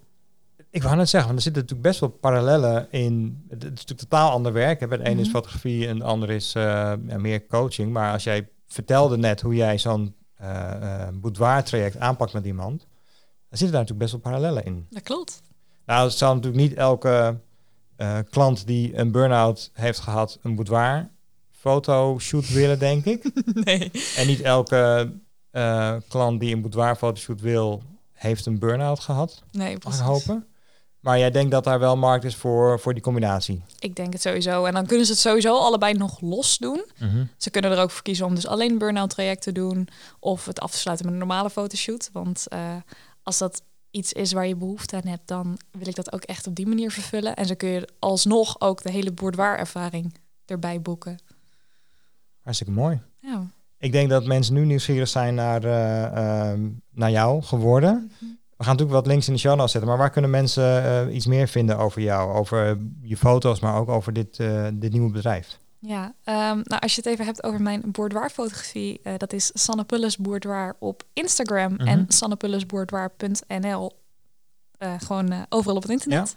Ik 0.69 0.84
wou 0.84 0.96
net 0.96 1.10
zeggen, 1.10 1.30
want 1.30 1.46
er 1.46 1.52
zitten 1.52 1.62
natuurlijk 1.62 1.89
best 1.89 2.00
wel 2.00 2.10
parallellen 2.10 2.88
in. 2.91 3.43
Het 3.50 3.63
is 3.63 3.69
natuurlijk 3.69 4.00
totaal 4.00 4.32
ander 4.32 4.54
werk. 4.54 4.80
Hè. 4.80 4.88
De 4.88 5.04
ene 5.04 5.19
is 5.22 5.28
Mhm. 5.28 5.36
fotografie 5.36 5.88
en 5.88 5.98
de 5.98 6.04
andere 6.04 6.36
is 6.36 6.56
eh, 6.56 6.63
ja, 7.08 7.17
meer 7.17 7.46
coaching. 7.48 7.91
Maar 7.91 8.12
als 8.13 8.24
jij 8.24 8.50
vertelde 8.67 9.17
net 9.17 9.41
hoe 9.41 9.56
jij 9.56 9.78
zo'n 9.78 10.15
eh 10.36 10.72
eh, 11.08 11.13
boudoir-traject 11.13 11.98
aanpakt 11.98 12.34
met 12.34 12.46
iemand, 12.46 12.80
dan 12.80 13.58
zitten 13.58 13.72
daar 13.72 13.82
natuurlijk 13.82 14.00
best 14.00 14.12
wel 14.12 14.22
parallellen 14.22 14.65
in. 14.65 14.88
Dat 14.89 15.04
klopt. 15.04 15.41
Nou, 15.86 16.04
het 16.04 16.17
zal 16.17 16.36
natuurlijk 16.36 16.63
niet 16.63 16.74
elke 16.74 17.39
eh, 18.04 18.18
klant 18.30 18.68
die 18.68 18.98
een 18.98 19.12
burn-out 19.12 19.70
heeft 19.74 20.00
gehad 20.00 20.39
een 20.42 20.56
boudoir 20.56 21.10
fotoshoot 21.52 22.50
willen, 22.50 22.80
denk 22.80 23.06
ik. 23.06 23.32
Nee. 23.66 23.92
en 24.16 24.28
niet 24.28 24.42
elke 24.42 25.12
eh, 25.52 25.96
klant 26.08 26.39
die 26.39 26.54
een 26.56 26.62
boudoir 26.62 26.96
fotoshoot 26.96 27.42
wil, 27.42 27.84
heeft 28.13 28.46
een 28.46 28.60
burn-out 28.60 29.00
gehad, 29.00 29.44
Nee, 29.52 29.72
mag 29.72 29.80
precies. 29.80 30.02
hopen. 30.02 30.48
Maar 31.00 31.20
jij 31.20 31.32
denkt 31.32 31.52
dat 31.52 31.63
daar 31.63 31.80
wel 31.80 31.98
markt 31.98 32.24
is 32.24 32.36
voor, 32.36 32.80
voor 32.80 32.94
die 32.94 33.04
combinatie? 33.04 33.63
Ik 33.80 33.96
denk 33.96 34.13
het 34.13 34.22
sowieso. 34.22 34.66
En 34.66 34.74
dan 34.74 34.86
kunnen 34.86 35.06
ze 35.06 35.12
het 35.12 35.22
sowieso 35.22 35.58
allebei 35.58 35.94
nog 35.94 36.22
los 36.22 36.58
doen. 36.58 36.86
Ze 37.38 37.50
kunnen 37.50 37.72
er 37.72 37.80
ook 37.80 37.92
voor 37.92 38.04
kiezen 38.04 38.26
om 38.26 38.36
dus 38.36 38.48
alleen 38.48 38.72
een 38.72 38.78
burn-out 38.78 39.10
traject 39.10 39.42
te 39.42 39.52
doen. 39.52 39.88
Of 40.20 40.46
het 40.46 40.60
af 40.60 40.72
te 40.72 40.78
sluiten 40.78 41.06
met 41.06 41.13
een 41.16 41.28
normale 41.28 41.50
fotoshoot. 41.50 42.10
Want 42.13 42.48
eh, 42.48 42.76
als 43.24 43.38
dat 43.38 43.62
iets 43.94 44.14
is 44.14 44.32
waar 44.32 44.48
je 44.48 44.56
behoefte 44.56 44.96
aan 44.96 45.08
hebt, 45.08 45.28
dan 45.28 45.58
wil 45.72 45.88
ik 45.88 45.96
dat 45.96 46.14
ook 46.14 46.24
echt 46.24 46.48
op 46.48 46.56
die 46.56 46.68
manier 46.68 46.92
vervullen. 46.92 47.36
En 47.36 47.46
zo 47.46 47.56
kun 47.56 47.70
je 47.70 47.90
alsnog 48.00 48.62
ook 48.62 48.82
de 48.82 48.92
hele 48.92 49.12
boudoir 49.12 49.58
ervaring 49.58 50.14
erbij 50.46 50.82
boeken. 50.82 51.18
Hartstikke 52.42 52.74
mooi. 52.74 53.02
Ja. 53.20 53.48
Ik 53.78 53.92
denk 53.92 54.10
dat 54.10 54.26
mensen 54.26 54.54
nu 54.54 54.66
nieuwsgierig 54.66 55.08
zijn 55.08 55.36
naar, 55.36 55.64
eh, 55.64 56.04
ehm, 56.06 56.70
naar 56.92 57.12
jou 57.12 57.42
geworden. 57.42 58.12
We 58.20 58.64
gaan 58.64 58.78
natuurlijk 58.78 58.92
wat 58.92 59.08
links 59.08 59.28
in 59.28 59.34
de 59.34 59.40
show 59.40 59.56
notes 59.56 59.72
zetten, 59.72 59.90
maar 59.90 60.00
waar 60.00 60.10
kunnen 60.10 60.32
mensen 60.32 60.84
eh, 60.84 61.16
iets 61.16 61.26
meer 61.26 61.48
vinden 61.48 61.78
over 61.78 62.02
jou? 62.02 62.34
Over 62.34 62.78
je 63.02 63.18
foto's, 63.18 63.60
maar 63.60 63.76
ook 63.76 63.90
over 63.90 64.14
dit, 64.14 64.40
eh, 64.40 64.68
dit 64.74 64.92
nieuwe 64.92 65.12
bedrijf? 65.12 65.60
Ja, 65.86 66.13
ehm, 66.24 66.60
nou 66.63 66.82
als 66.82 66.96
je 66.96 67.02
het 67.02 67.10
even 67.12 67.26
hebt 67.26 67.43
over 67.43 67.62
mijn 67.62 67.82
boudoir-fotografie, 67.86 69.00
eh, 69.04 69.13
dat 69.17 69.34
is 69.34 69.52
Sanne 69.54 69.84
Pulles 69.84 70.17
Boudoir 70.17 70.76
op 70.80 71.04
Instagram 71.13 71.74
Mhm. 71.74 71.88
en 71.88 72.06
sannepullesboudoir.nl. 72.08 73.91
Eh 74.78 74.93
gewoon 74.98 75.32
eh, 75.32 75.41
overal 75.50 75.76
op 75.76 75.82
het 75.82 75.91
internet. 75.91 76.36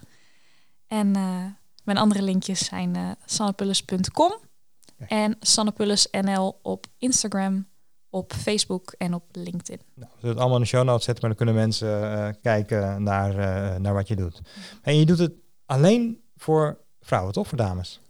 En 0.87 1.11
mijn 1.85 1.98
andere 1.98 2.22
linkjes 2.22 2.64
zijn 2.64 3.16
sannepulles.com 3.24 4.32
en 5.09 5.37
sannepullesnl 5.40 6.59
op 6.62 6.87
Instagram, 6.98 7.66
op 8.11 8.32
Facebook 8.32 8.94
en 8.98 9.14
op 9.14 9.22
LinkedIn. 9.32 9.80
Nou, 9.94 10.11
we 10.12 10.16
zullen 10.20 10.28
het 10.28 10.38
allemaal 10.38 10.56
in 10.56 10.62
de 10.62 10.68
show 10.68 10.85
notes 10.85 11.04
zetten, 11.04 11.28
maar 11.28 11.37
dan 11.37 11.46
kunnen 11.46 11.64
mensen 11.64 12.40
kijken 12.40 13.02
naar, 13.02 13.35
naar 13.80 13.94
wat 13.94 14.09
je 14.09 14.16
doet. 14.16 14.40
En 14.82 14.98
je 14.98 15.06
doet 15.06 15.18
het 15.18 15.32
alleen 15.66 16.20
voor 16.37 16.78
vrouwen, 17.00 17.32
toch? 17.32 17.48
Voor 17.48 17.59
dames? 17.59 18.00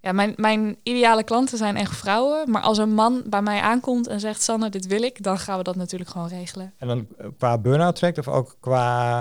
Ja, 0.00 0.12
mijn, 0.12 0.32
mijn 0.36 0.76
ideale 0.82 1.24
klanten 1.24 1.58
zijn 1.58 1.76
echt 1.76 1.96
vrouwen, 1.96 2.50
maar 2.50 2.62
als 2.62 2.78
een 2.78 2.94
man 2.94 3.22
bij 3.26 3.42
mij 3.42 3.60
aankomt 3.60 4.06
en 4.06 4.20
zegt 4.20 4.42
Sanne, 4.42 4.68
dit 4.68 4.86
wil 4.86 5.02
ik, 5.02 5.22
dan 5.22 5.38
gaan 5.38 5.58
we 5.58 5.64
dat 5.64 5.76
natuurlijk 5.76 6.10
gewoon 6.10 6.28
regelen. 6.28 6.74
En 6.78 6.88
dan 6.88 7.06
eh, 7.18 7.26
qua 7.38 7.58
burn-out 7.58 7.96
traject 7.96 8.18
of 8.18 8.28
ook 8.28 8.56
qua 8.60 9.18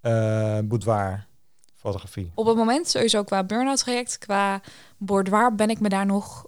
eh 0.00 0.58
boudoir 0.64 1.26
fotografie? 1.74 2.32
Op 2.34 2.46
het 2.46 2.56
moment 2.56 2.88
sowieso 2.88 3.24
qua 3.24 3.44
burn-out 3.44 3.78
traject, 3.78 4.18
qua 4.18 4.60
boudoir 4.98 5.54
ben 5.54 5.70
ik 5.70 5.80
me 5.80 5.88
daar 5.88 6.06
nog 6.06 6.46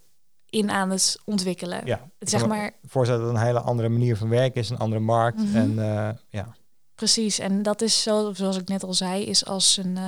in 0.48 0.70
aan 0.70 0.90
het 0.90 1.20
ontwikkelen. 1.24 1.86
Ja, 1.86 2.10
Het 2.18 2.30
zeg 2.30 2.46
maar 2.46 2.72
voorstellen 2.82 3.22
dat 3.22 3.30
het 3.30 3.40
een 3.40 3.46
hele 3.46 3.60
andere 3.60 3.88
manier 3.88 4.16
van 4.16 4.28
werken 4.28 4.60
is, 4.60 4.70
een 4.70 4.78
andere 4.78 5.00
markt. 5.00 5.38
Mhm. 5.38 5.56
En 5.56 5.78
eh, 5.78 6.14
ja, 6.28 6.54
precies. 6.94 7.38
En 7.38 7.62
dat 7.62 7.82
is 7.82 8.02
zo, 8.02 8.32
zoals 8.32 8.58
ik 8.58 8.68
net 8.68 8.82
al 8.82 8.94
zei, 8.94 9.24
is 9.24 9.46
als 9.46 9.76
een, 9.76 9.98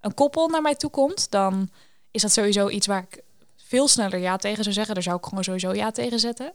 een 0.00 0.14
koppel 0.14 0.48
naar 0.48 0.62
mij 0.62 0.74
toe 0.74 0.90
komt, 0.90 1.30
dan 1.30 1.70
is 2.10 2.22
dat 2.22 2.32
sowieso 2.32 2.68
iets 2.68 2.86
waar 2.86 3.06
ik 3.10 3.22
veel 3.56 3.88
sneller 3.88 4.18
ja 4.18 4.36
tegen 4.36 4.62
zou 4.62 4.74
zeggen. 4.74 4.94
Daar 4.94 5.02
zou 5.02 5.16
ik 5.16 5.24
gewoon 5.24 5.44
sowieso 5.44 5.72
ja 5.74 5.90
tegen 5.90 6.18
zetten. 6.20 6.52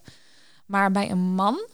Maar 0.65 0.91
bij 0.91 1.11
een 1.11 1.33
man, 1.35 1.67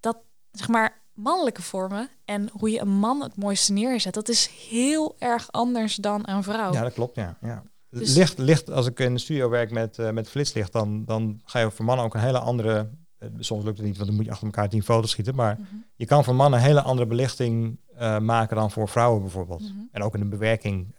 dat 0.00 0.16
zeg 0.52 0.68
maar 0.68 1.02
mannelijke 1.14 1.62
vormen 1.62 2.08
en 2.24 2.48
hoe 2.52 2.70
je 2.70 2.80
een 2.80 2.88
man 2.98 3.22
het 3.22 3.36
mooiste 3.36 3.72
neerzet, 3.72 4.14
dat 4.14 4.28
is 4.28 4.46
heel 4.68 5.16
erg 5.18 5.52
anders 5.52 5.94
dan 5.94 6.22
een 6.28 6.42
vrouw. 6.42 6.72
ja 6.72 6.82
dat 6.82 6.92
klopt. 6.92 7.14
Ja, 7.16 7.36
ja. 7.40 7.62
Dus- 7.90 8.14
Licht, 8.14 8.38
licht, 8.38 8.70
als 8.70 8.86
ik 8.86 8.98
in 9.00 9.14
de 9.14 9.20
studio 9.20 9.48
werk 9.48 9.70
met, 9.70 9.98
eh, 9.98 10.10
met 10.10 10.28
flitslicht, 10.28 10.72
dan, 10.72 11.04
dan 11.04 11.40
ga 11.44 11.58
je 11.58 11.70
voor 11.70 11.84
mannen 11.84 12.04
ook 12.04 12.14
een 12.14 12.20
hele 12.20 12.38
andere. 12.38 12.90
eh, 13.18 13.28
soms 13.38 13.64
lukt 13.64 13.76
het 13.76 13.86
niet, 13.86 13.96
want 13.96 14.06
dan 14.08 14.16
moet 14.16 14.24
je 14.24 14.30
achter 14.30 14.46
elkaar 14.46 14.68
tien 14.68 14.82
foto's 14.82 15.10
schieten. 15.10 15.34
Maar 15.34 15.56
Mhm. 15.60 15.74
je 15.96 16.06
kan 16.06 16.24
voor 16.24 16.34
mannen 16.34 16.58
een 16.60 16.64
hele 16.64 16.82
andere 16.82 17.08
belichting 17.08 17.78
eh, 17.96 18.18
maken 18.18 18.56
dan 18.56 18.70
voor 18.70 18.88
vrouwen 18.88 19.20
bijvoorbeeld. 19.20 19.60
Mhm. 19.60 19.72
En 19.92 20.02
ook 20.02 20.14
in 20.14 20.20
de 20.20 20.26
bewerking 20.28 20.94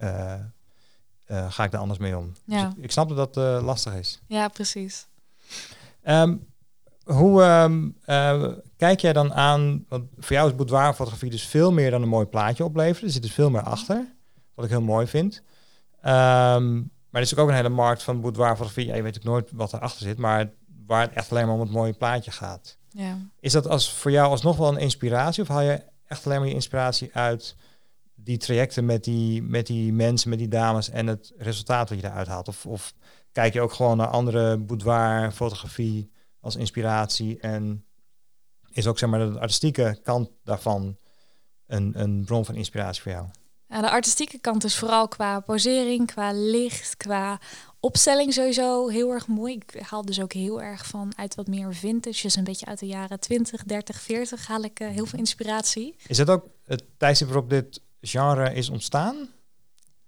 eh, 1.31 1.51
ga 1.51 1.63
ik 1.63 1.71
daar 1.71 1.81
anders 1.81 1.99
mee 1.99 2.17
om. 2.17 2.31
Dus 2.45 2.59
Ja. 2.59 2.73
ik, 2.77 2.83
ik 2.83 2.91
snap 2.91 3.09
dat 3.09 3.33
dat 3.33 3.37
eh, 3.37 3.65
lastig 3.65 3.93
is. 3.93 4.21
ja, 4.27 4.47
precies. 4.47 5.07
Ehm, 6.01 6.35
hoe 7.03 7.41
ehm, 7.43 7.89
eh, 8.05 8.43
kijk 8.77 8.99
jij 8.99 9.13
dan 9.13 9.33
aan, 9.33 9.85
want 9.89 10.03
voor 10.17 10.35
jou 10.35 10.49
is 10.49 10.55
boudoirfotografie 10.55 11.29
dus 11.29 11.45
veel 11.47 11.71
meer 11.71 11.91
dan 11.91 12.01
een 12.01 12.07
mooi 12.09 12.25
plaatje 12.25 12.63
opleveren. 12.63 13.07
Er 13.07 13.13
zit 13.13 13.21
dus 13.21 13.33
veel 13.33 13.49
meer 13.49 13.61
achter, 13.61 14.05
wat 14.55 14.65
ik 14.65 14.71
heel 14.71 14.81
mooi 14.81 15.07
vind. 15.07 15.41
Ehm, 16.01 16.73
maar 16.75 17.21
er 17.21 17.21
is 17.21 17.35
ook 17.35 17.49
een 17.49 17.55
hele 17.55 17.69
markt 17.69 18.03
van 18.03 18.21
boudoirfotografie. 18.21 18.85
Ja, 18.85 18.95
je 18.95 19.01
weet 19.01 19.17
ook 19.17 19.23
nooit 19.23 19.49
wat 19.53 19.73
erachter 19.73 20.01
zit, 20.07 20.17
maar 20.17 20.49
waar 20.85 21.01
het 21.01 21.13
echt 21.13 21.31
alleen 21.31 21.45
maar 21.45 21.55
om 21.55 21.61
het 21.61 21.71
mooie 21.71 21.93
plaatje 21.93 22.31
gaat. 22.31 22.77
Ja. 22.89 23.17
Is 23.39 23.51
dat 23.51 23.67
als, 23.67 23.93
voor 23.93 24.11
jou 24.11 24.29
alsnog 24.29 24.57
wel 24.57 24.67
een 24.67 24.77
inspiratie 24.77 25.43
of 25.43 25.49
haal 25.49 25.61
je 25.61 25.83
echt 26.07 26.25
alleen 26.25 26.39
maar 26.39 26.47
je 26.47 26.53
inspiratie 26.53 27.09
uit 27.15 27.55
die 28.23 28.37
trajecten 28.37 28.85
met 28.85 29.03
die, 29.03 29.43
met 29.43 29.67
die 29.67 29.93
mensen, 29.93 30.29
met 30.29 30.39
die 30.39 30.47
dames 30.47 30.89
en 30.89 31.07
het 31.07 31.33
resultaat 31.37 31.89
wat 31.89 31.99
je 31.99 32.07
eruit 32.07 32.27
haalt? 32.27 32.47
Of, 32.47 32.65
of 32.65 32.93
kijk 33.31 33.53
je 33.53 33.61
ook 33.61 33.73
gewoon 33.73 33.97
naar 33.97 34.07
andere 34.07 34.57
boudoir 34.57 35.31
fotografie 35.31 36.11
als 36.39 36.55
inspiratie 36.55 37.39
en 37.39 37.85
is 38.69 38.87
ook 38.87 38.99
zeg 38.99 39.09
maar 39.09 39.31
de 39.31 39.39
artistieke 39.39 39.99
kant 40.03 40.29
daarvan 40.43 40.97
een, 41.67 42.01
een 42.01 42.25
bron 42.25 42.45
van 42.45 42.55
inspiratie 42.55 43.01
voor 43.01 43.11
jou? 43.11 43.27
De 43.67 43.89
artistieke 43.89 44.39
kant 44.39 44.63
is 44.63 44.77
vooral 44.77 45.07
qua 45.07 45.39
posering, 45.39 46.07
qua 46.07 46.31
licht, 46.33 46.97
qua 46.97 47.39
opstelling 47.79 48.33
sowieso 48.33 48.87
heel 48.87 49.11
erg 49.11 49.27
mooi. 49.27 49.53
Ik 49.53 49.81
haal 49.81 50.05
dus 50.05 50.21
ook 50.21 50.33
heel 50.33 50.61
erg 50.61 50.85
van 50.85 51.11
uit 51.15 51.35
wat 51.35 51.47
meer 51.47 51.73
vintage, 51.73 52.21
dus 52.21 52.35
een 52.35 52.43
beetje 52.43 52.65
uit 52.65 52.79
de 52.79 52.85
jaren 52.85 53.19
20, 53.19 53.63
30, 53.63 54.01
40 54.01 54.47
haal 54.47 54.63
ik 54.63 54.79
eh, 54.79 54.87
heel 54.87 55.05
veel 55.05 55.19
inspiratie. 55.19 55.95
Is 56.07 56.17
dat 56.17 56.29
ook 56.29 56.47
het 56.65 56.83
tijdstip 56.97 57.27
waarop 57.27 57.49
dit 57.49 57.81
genre 58.01 58.53
is 58.53 58.69
ontstaan? 58.69 59.15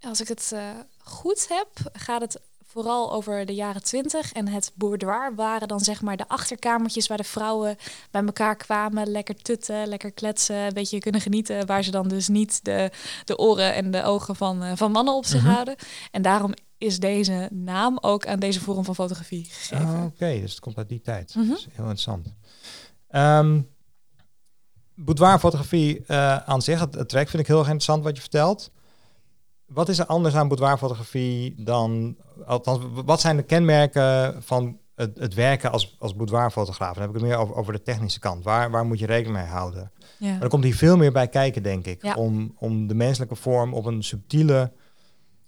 Als 0.00 0.20
ik 0.20 0.28
het 0.28 0.50
eh, 0.54 0.68
goed 0.98 1.48
heb, 1.48 1.68
gaat 1.92 2.20
het 2.20 2.40
vooral 2.66 3.12
over 3.12 3.46
de 3.46 3.54
jaren 3.54 3.82
20 3.84 4.32
en 4.32 4.48
het 4.48 4.72
boudoir 4.74 5.34
waren 5.34 5.68
dan 5.68 5.80
zeg 5.80 6.02
maar 6.02 6.16
de 6.16 6.28
achterkamertjes 6.28 7.06
waar 7.06 7.16
de 7.16 7.24
vrouwen 7.24 7.76
bij 8.10 8.22
elkaar 8.24 8.56
kwamen, 8.56 9.06
lekker 9.10 9.34
tutten, 9.42 9.86
lekker 9.86 10.12
kletsen, 10.12 10.56
een 10.56 10.72
beetje 10.72 10.98
kunnen 10.98 11.20
genieten, 11.20 11.66
waar 11.66 11.82
ze 11.82 11.90
dan 11.90 12.08
dus 12.08 12.28
niet 12.28 12.64
de, 12.64 12.90
de 13.24 13.38
oren 13.38 13.74
en 13.74 13.90
de 13.90 14.02
ogen 14.02 14.36
van, 14.36 14.62
eh, 14.62 14.72
van 14.74 14.92
mannen 14.92 15.14
op 15.14 15.24
zich 15.26 15.42
Mhm. 15.42 15.52
houden. 15.52 15.76
En 16.10 16.22
daarom 16.22 16.54
is 16.78 16.98
deze 16.98 17.48
naam 17.52 17.98
ook 18.00 18.26
aan 18.26 18.38
deze 18.40 18.60
vorm 18.60 18.84
van 18.84 18.94
fotografie 18.94 19.44
gegeven. 19.44 19.86
Ah, 19.86 20.04
Oké, 20.04 20.40
dus 20.40 20.50
het 20.50 20.60
komt 20.60 20.76
uit 20.76 20.88
die 20.88 21.00
tijd. 21.00 21.34
Mhm. 21.34 21.48
Dat 21.48 21.58
is 21.58 21.64
heel 21.70 21.76
interessant. 21.84 22.34
Ehm 23.08 23.60
boudoirfotografie 24.94 26.04
eh 26.06 26.36
aan 26.36 26.62
zich, 26.62 26.80
het, 26.80 26.94
het 26.94 27.08
trek 27.08 27.28
vind 27.28 27.42
ik 27.42 27.48
heel 27.48 27.58
erg 27.58 27.66
interessant 27.66 28.04
wat 28.04 28.14
je 28.14 28.20
vertelt. 28.20 28.70
Wat 29.66 29.88
is 29.88 29.98
er 29.98 30.06
anders 30.06 30.34
aan 30.34 30.48
boudoirfotografie 30.48 31.54
dan, 31.56 32.16
althans, 32.46 32.78
wat 33.04 33.20
zijn 33.20 33.36
de 33.36 33.42
kenmerken 33.42 34.42
van 34.42 34.78
het, 34.94 35.18
het 35.18 35.34
werken 35.34 35.72
als, 35.72 35.96
als 35.98 36.16
boudoirfotograaf? 36.16 36.92
Dan 36.92 37.02
heb 37.02 37.14
ik 37.14 37.20
het 37.20 37.28
meer 37.30 37.36
over, 37.36 37.54
over 37.54 37.72
de 37.72 37.82
technische 37.82 38.18
kant. 38.18 38.44
Waar, 38.44 38.70
waar 38.70 38.86
moet 38.86 38.98
je 38.98 39.06
rekening 39.06 39.36
mee 39.36 39.46
houden? 39.46 39.92
Ja. 40.18 40.32
Maar 40.32 40.42
er 40.42 40.48
komt 40.48 40.64
hier 40.64 40.74
veel 40.74 40.96
meer 40.96 41.12
bij 41.12 41.28
kijken, 41.28 41.62
denk 41.62 41.86
ik. 41.86 42.02
Ja. 42.02 42.14
Om, 42.14 42.54
om 42.58 42.86
de 42.86 42.94
menselijke 42.94 43.34
vorm 43.34 43.74
op 43.74 43.84
een 43.84 44.02
subtiele 44.02 44.72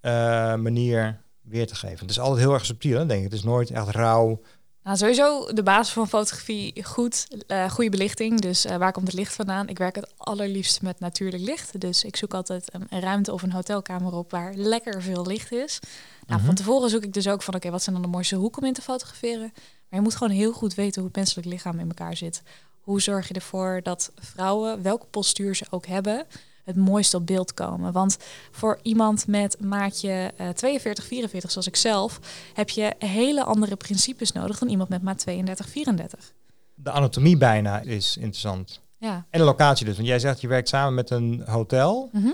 eh, 0.00 0.12
manier 0.54 1.24
weer 1.42 1.66
te 1.66 1.74
geven. 1.74 1.98
Het 1.98 2.10
is 2.10 2.20
altijd 2.20 2.40
heel 2.40 2.54
erg 2.54 2.64
subtiel, 2.64 2.98
hè, 2.98 3.06
denk 3.06 3.18
ik. 3.18 3.24
Het 3.24 3.38
is 3.38 3.44
nooit 3.44 3.70
echt 3.70 3.88
rauw. 3.88 4.40
Nou, 4.86 4.98
sowieso 4.98 5.52
de 5.52 5.62
basis 5.62 5.92
van 5.92 6.08
fotografie 6.08 6.84
goed, 6.84 7.26
eh, 7.46 7.70
goede 7.70 7.90
belichting. 7.90 8.40
Dus 8.40 8.64
eh, 8.64 8.76
waar 8.76 8.92
komt 8.92 9.06
het 9.06 9.16
licht 9.16 9.34
vandaan? 9.34 9.68
Ik 9.68 9.78
werk 9.78 9.94
het 9.94 10.12
allerliefst 10.16 10.82
met 10.82 11.00
natuurlijk 11.00 11.42
licht. 11.42 11.80
Dus 11.80 12.04
ik 12.04 12.16
zoek 12.16 12.34
altijd 12.34 12.74
een, 12.74 12.86
een 12.90 13.00
ruimte 13.00 13.32
of 13.32 13.42
een 13.42 13.52
hotelkamer 13.52 14.12
op 14.12 14.30
waar 14.30 14.54
lekker 14.54 15.02
veel 15.02 15.26
licht 15.26 15.52
is. 15.52 15.78
Nou, 16.26 16.38
Mhm. 16.38 16.46
Van 16.46 16.54
tevoren 16.54 16.90
zoek 16.90 17.02
ik 17.02 17.12
dus 17.12 17.28
ook 17.28 17.42
van, 17.42 17.54
oké, 17.54 17.70
wat 17.70 17.82
zijn 17.82 17.94
dan 17.94 18.04
de 18.04 18.10
mooiste 18.10 18.36
hoeken 18.36 18.62
om 18.62 18.68
in 18.68 18.74
te 18.74 18.82
fotograferen? 18.82 19.52
Maar 19.52 19.98
je 19.98 20.00
moet 20.00 20.16
gewoon 20.16 20.32
heel 20.32 20.52
goed 20.52 20.74
weten 20.74 21.00
hoe 21.00 21.10
het 21.10 21.16
menselijk 21.16 21.48
lichaam 21.48 21.78
in 21.78 21.88
elkaar 21.88 22.16
zit. 22.16 22.42
Hoe 22.80 23.00
zorg 23.00 23.28
je 23.28 23.34
ervoor 23.34 23.80
dat 23.82 24.12
vrouwen, 24.14 24.82
welke 24.82 25.06
postuur 25.06 25.54
ze 25.54 25.66
ook 25.70 25.86
hebben, 25.86 26.26
het 26.66 26.76
mooiste 26.76 27.16
op 27.16 27.26
beeld 27.26 27.54
komen? 27.54 27.92
Want 27.92 28.16
voor 28.50 28.78
iemand 28.82 29.26
met 29.26 29.60
maatje 29.60 30.32
eh 30.36 30.48
42, 30.48 31.04
44, 31.04 31.50
zoals 31.50 31.66
ik 31.66 31.76
zelf, 31.76 32.20
heb 32.54 32.68
je 32.68 32.94
hele 32.98 33.44
andere 33.44 33.76
principes 33.76 34.32
nodig 34.32 34.58
dan 34.58 34.68
iemand 34.68 34.88
met 34.88 35.02
maat 35.02 35.18
32, 35.18 35.68
34. 35.68 36.32
De 36.74 36.90
anatomie 36.90 37.36
bijna 37.36 37.80
is 37.80 38.16
interessant. 38.16 38.80
Ja. 38.98 39.26
En 39.30 39.38
de 39.38 39.44
locatie 39.44 39.86
dus. 39.86 39.96
Want 39.96 40.08
jij 40.08 40.18
zegt 40.18 40.40
je 40.40 40.48
werkt 40.48 40.68
samen 40.68 40.94
met 40.94 41.10
een 41.10 41.42
hotel. 41.46 42.08
Mhm. 42.12 42.32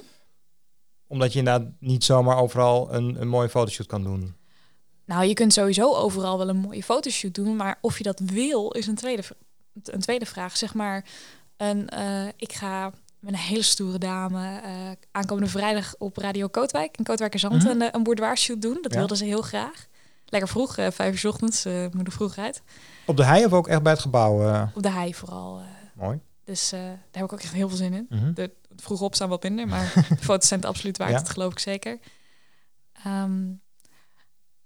Omdat 1.07 1.33
je 1.33 1.39
inderdaad 1.39 1.69
niet 1.79 2.05
zomaar 2.05 2.37
overal 2.37 2.95
een, 2.95 3.21
een 3.21 3.29
mooie 3.29 3.49
fotoshoot 3.49 3.87
kan 3.87 4.03
doen. 4.03 4.35
Nou, 5.05 5.25
je 5.25 5.35
kunt 5.35 5.53
sowieso 5.53 5.95
overal 5.95 6.39
wel 6.39 6.49
een 6.49 6.57
mooie 6.57 6.83
fotoshoot 6.83 7.35
doen, 7.35 7.57
maar 7.57 7.79
of 7.81 7.99
je 7.99 8.05
dat 8.05 8.19
wil 8.19 8.71
is 8.71 8.87
een 8.87 8.95
tweede, 8.95 9.23
een 9.85 10.01
tweede 10.01 10.27
vraag. 10.27 10.57
Zeg 10.57 10.75
maar, 10.75 11.05
een, 11.57 11.89
eh, 11.89 12.27
ik 12.37 12.53
ga 12.53 12.93
met 13.23 13.33
een 13.33 13.39
hele 13.39 13.63
stoere 13.63 13.99
dame 13.99 14.61
uh, 14.65 14.71
aankomende 15.11 15.51
vrijdag 15.51 15.95
op 15.99 16.17
Radio 16.17 16.49
Kootwijk 16.49 16.97
in 16.97 17.05
Kootwijk 17.05 17.39
Zand 17.39 17.65
mm 17.65 17.81
een, 17.81 18.09
een 18.09 18.37
shoot 18.37 18.63
doen. 18.63 18.79
Dat 18.81 18.95
wilden 18.95 19.17
ze 19.17 19.25
heel 19.25 19.43
graag. 19.43 19.87
Lekker 20.27 20.51
vroeg, 20.51 20.79
uh, 20.79 20.87
vijf 20.91 21.13
uur 21.13 21.19
s 21.19 21.25
ochtends, 21.25 21.65
moet 21.91 22.07
er 22.07 22.13
vroeg 22.13 22.39
uit. 22.39 22.63
Op 23.07 23.17
de 23.17 23.25
hei 23.25 23.45
of 23.45 23.53
ook 23.53 23.69
echt 23.69 23.83
bij 23.83 23.93
het 23.93 24.01
gebouw? 24.01 24.69
Op 24.75 24.83
de 24.83 24.91
hei 24.91 25.15
vooral. 25.15 25.61
Mooi. 25.95 26.21
Dus 26.45 26.71
daar 26.71 26.99
heb 27.11 27.25
ik 27.25 27.33
ook 27.33 27.41
echt 27.41 27.53
heel 27.53 27.69
veel 27.69 27.77
zin 27.77 27.93
in. 27.93 28.07
Mm 28.09 28.35
de, 28.35 28.51
vroeg 28.77 29.01
opstaan 29.01 29.29
wat 29.29 29.43
minder, 29.43 29.69
maar 29.69 29.93
de 30.09 30.25
foto's 30.25 30.49
zijn 30.49 30.61
het 30.61 30.69
absoluut 30.69 30.99
waard, 30.99 31.13
dat 31.13 31.29
geloof 31.29 31.53
ik 31.53 31.59
zeker. 31.59 31.99
Ehm, 32.93 33.53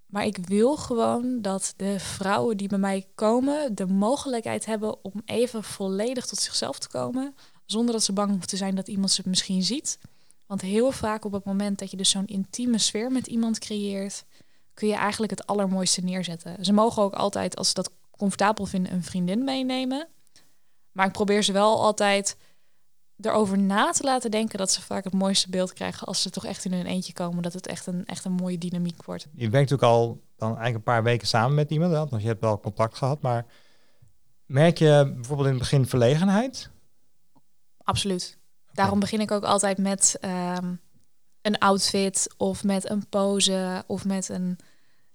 maar 0.05 0.25
ik 0.25 0.37
wil 0.41 0.77
gewoon 0.77 1.41
dat 1.41 1.73
de 1.75 1.99
vrouwen 1.99 2.57
die 2.57 2.67
bij 2.67 2.77
mij 2.77 3.07
komen 3.15 3.75
de 3.75 3.87
mogelijkheid 3.87 4.65
hebben 4.65 5.03
om 5.03 5.21
even 5.25 5.63
volledig 5.63 6.25
tot 6.25 6.39
zichzelf 6.39 6.79
te 6.79 6.89
komen. 6.89 7.35
Zonder 7.67 7.93
dat 7.93 8.03
ze 8.03 8.13
bang 8.13 8.29
hoeven 8.29 8.47
te 8.47 8.57
zijn 8.57 8.75
dat 8.75 8.87
iemand 8.87 9.11
ze 9.11 9.21
misschien 9.25 9.63
ziet. 9.63 9.99
Want 10.45 10.61
heel 10.61 10.91
vaak 10.91 11.25
op 11.25 11.31
het 11.31 11.43
moment 11.43 11.79
dat 11.79 11.91
je 11.91 11.97
dus 11.97 12.09
zo'n 12.09 12.25
intieme 12.25 12.77
sfeer 12.77 13.11
met 13.11 13.27
iemand 13.27 13.59
creëert, 13.59 14.25
kun 14.73 14.87
je 14.87 14.95
eigenlijk 14.95 15.31
het 15.31 15.47
allermooiste 15.47 16.01
neerzetten. 16.01 16.65
Ze 16.65 16.73
mogen 16.73 17.03
ook 17.03 17.13
altijd, 17.13 17.57
als 17.57 17.67
ze 17.67 17.73
dat 17.73 17.91
comfortabel 18.11 18.65
vinden, 18.65 18.93
een 18.93 19.03
vriendin 19.03 19.43
meenemen. 19.43 20.07
Maar 20.91 21.05
ik 21.05 21.11
probeer 21.11 21.43
ze 21.43 21.51
wel 21.51 21.81
altijd 21.81 22.37
erover 23.19 23.57
na 23.57 23.91
te 23.91 24.03
laten 24.03 24.31
denken 24.31 24.57
dat 24.57 24.71
ze 24.71 24.81
vaak 24.81 25.03
het 25.03 25.13
mooiste 25.13 25.49
beeld 25.49 25.73
krijgen 25.73 26.07
als 26.07 26.21
ze 26.21 26.29
toch 26.29 26.45
echt 26.45 26.65
in 26.65 26.73
hun 26.73 26.85
eentje 26.85 27.13
komen. 27.13 27.43
Dat 27.43 27.53
het 27.53 27.67
echt 27.67 27.87
een, 27.87 28.05
echt 28.05 28.25
een 28.25 28.31
mooie 28.31 28.57
dynamiek 28.57 29.03
wordt. 29.03 29.27
Je 29.33 29.49
werkt 29.49 29.69
natuurlijk 29.69 29.83
al 29.83 30.21
dan 30.37 30.47
eigenlijk 30.47 30.75
een 30.75 30.93
paar 30.93 31.03
weken 31.03 31.27
samen 31.27 31.55
met 31.55 31.71
iemand, 31.71 32.09
want 32.09 32.21
je 32.21 32.27
hebt 32.27 32.41
wel 32.41 32.59
contact 32.59 32.97
gehad. 32.97 33.21
Maar 33.21 33.45
merk 34.45 34.77
je 34.77 35.11
bijvoorbeeld 35.15 35.47
in 35.47 35.53
het 35.53 35.63
begin 35.63 35.85
verlegenheid? 35.85 36.69
Absoluut. 37.87 38.37
Daarom 38.71 38.99
begin 38.99 39.21
ik 39.21 39.31
ook 39.31 39.43
altijd 39.43 39.77
met 39.77 40.17
ehm, 40.21 40.73
een 41.41 41.57
outfit 41.57 42.33
of 42.37 42.63
met 42.63 42.89
een 42.89 43.07
pose 43.09 43.83
of 43.87 44.05
met 44.05 44.29
een, 44.29 44.57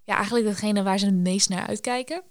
ja, 0.03 0.15
eigenlijk 0.15 0.45
datgene 0.45 0.83
waar 0.83 0.97
ze 0.97 1.05
het 1.05 1.15
meest 1.15 1.49
naar 1.49 1.67
uitkijken. 1.67 2.21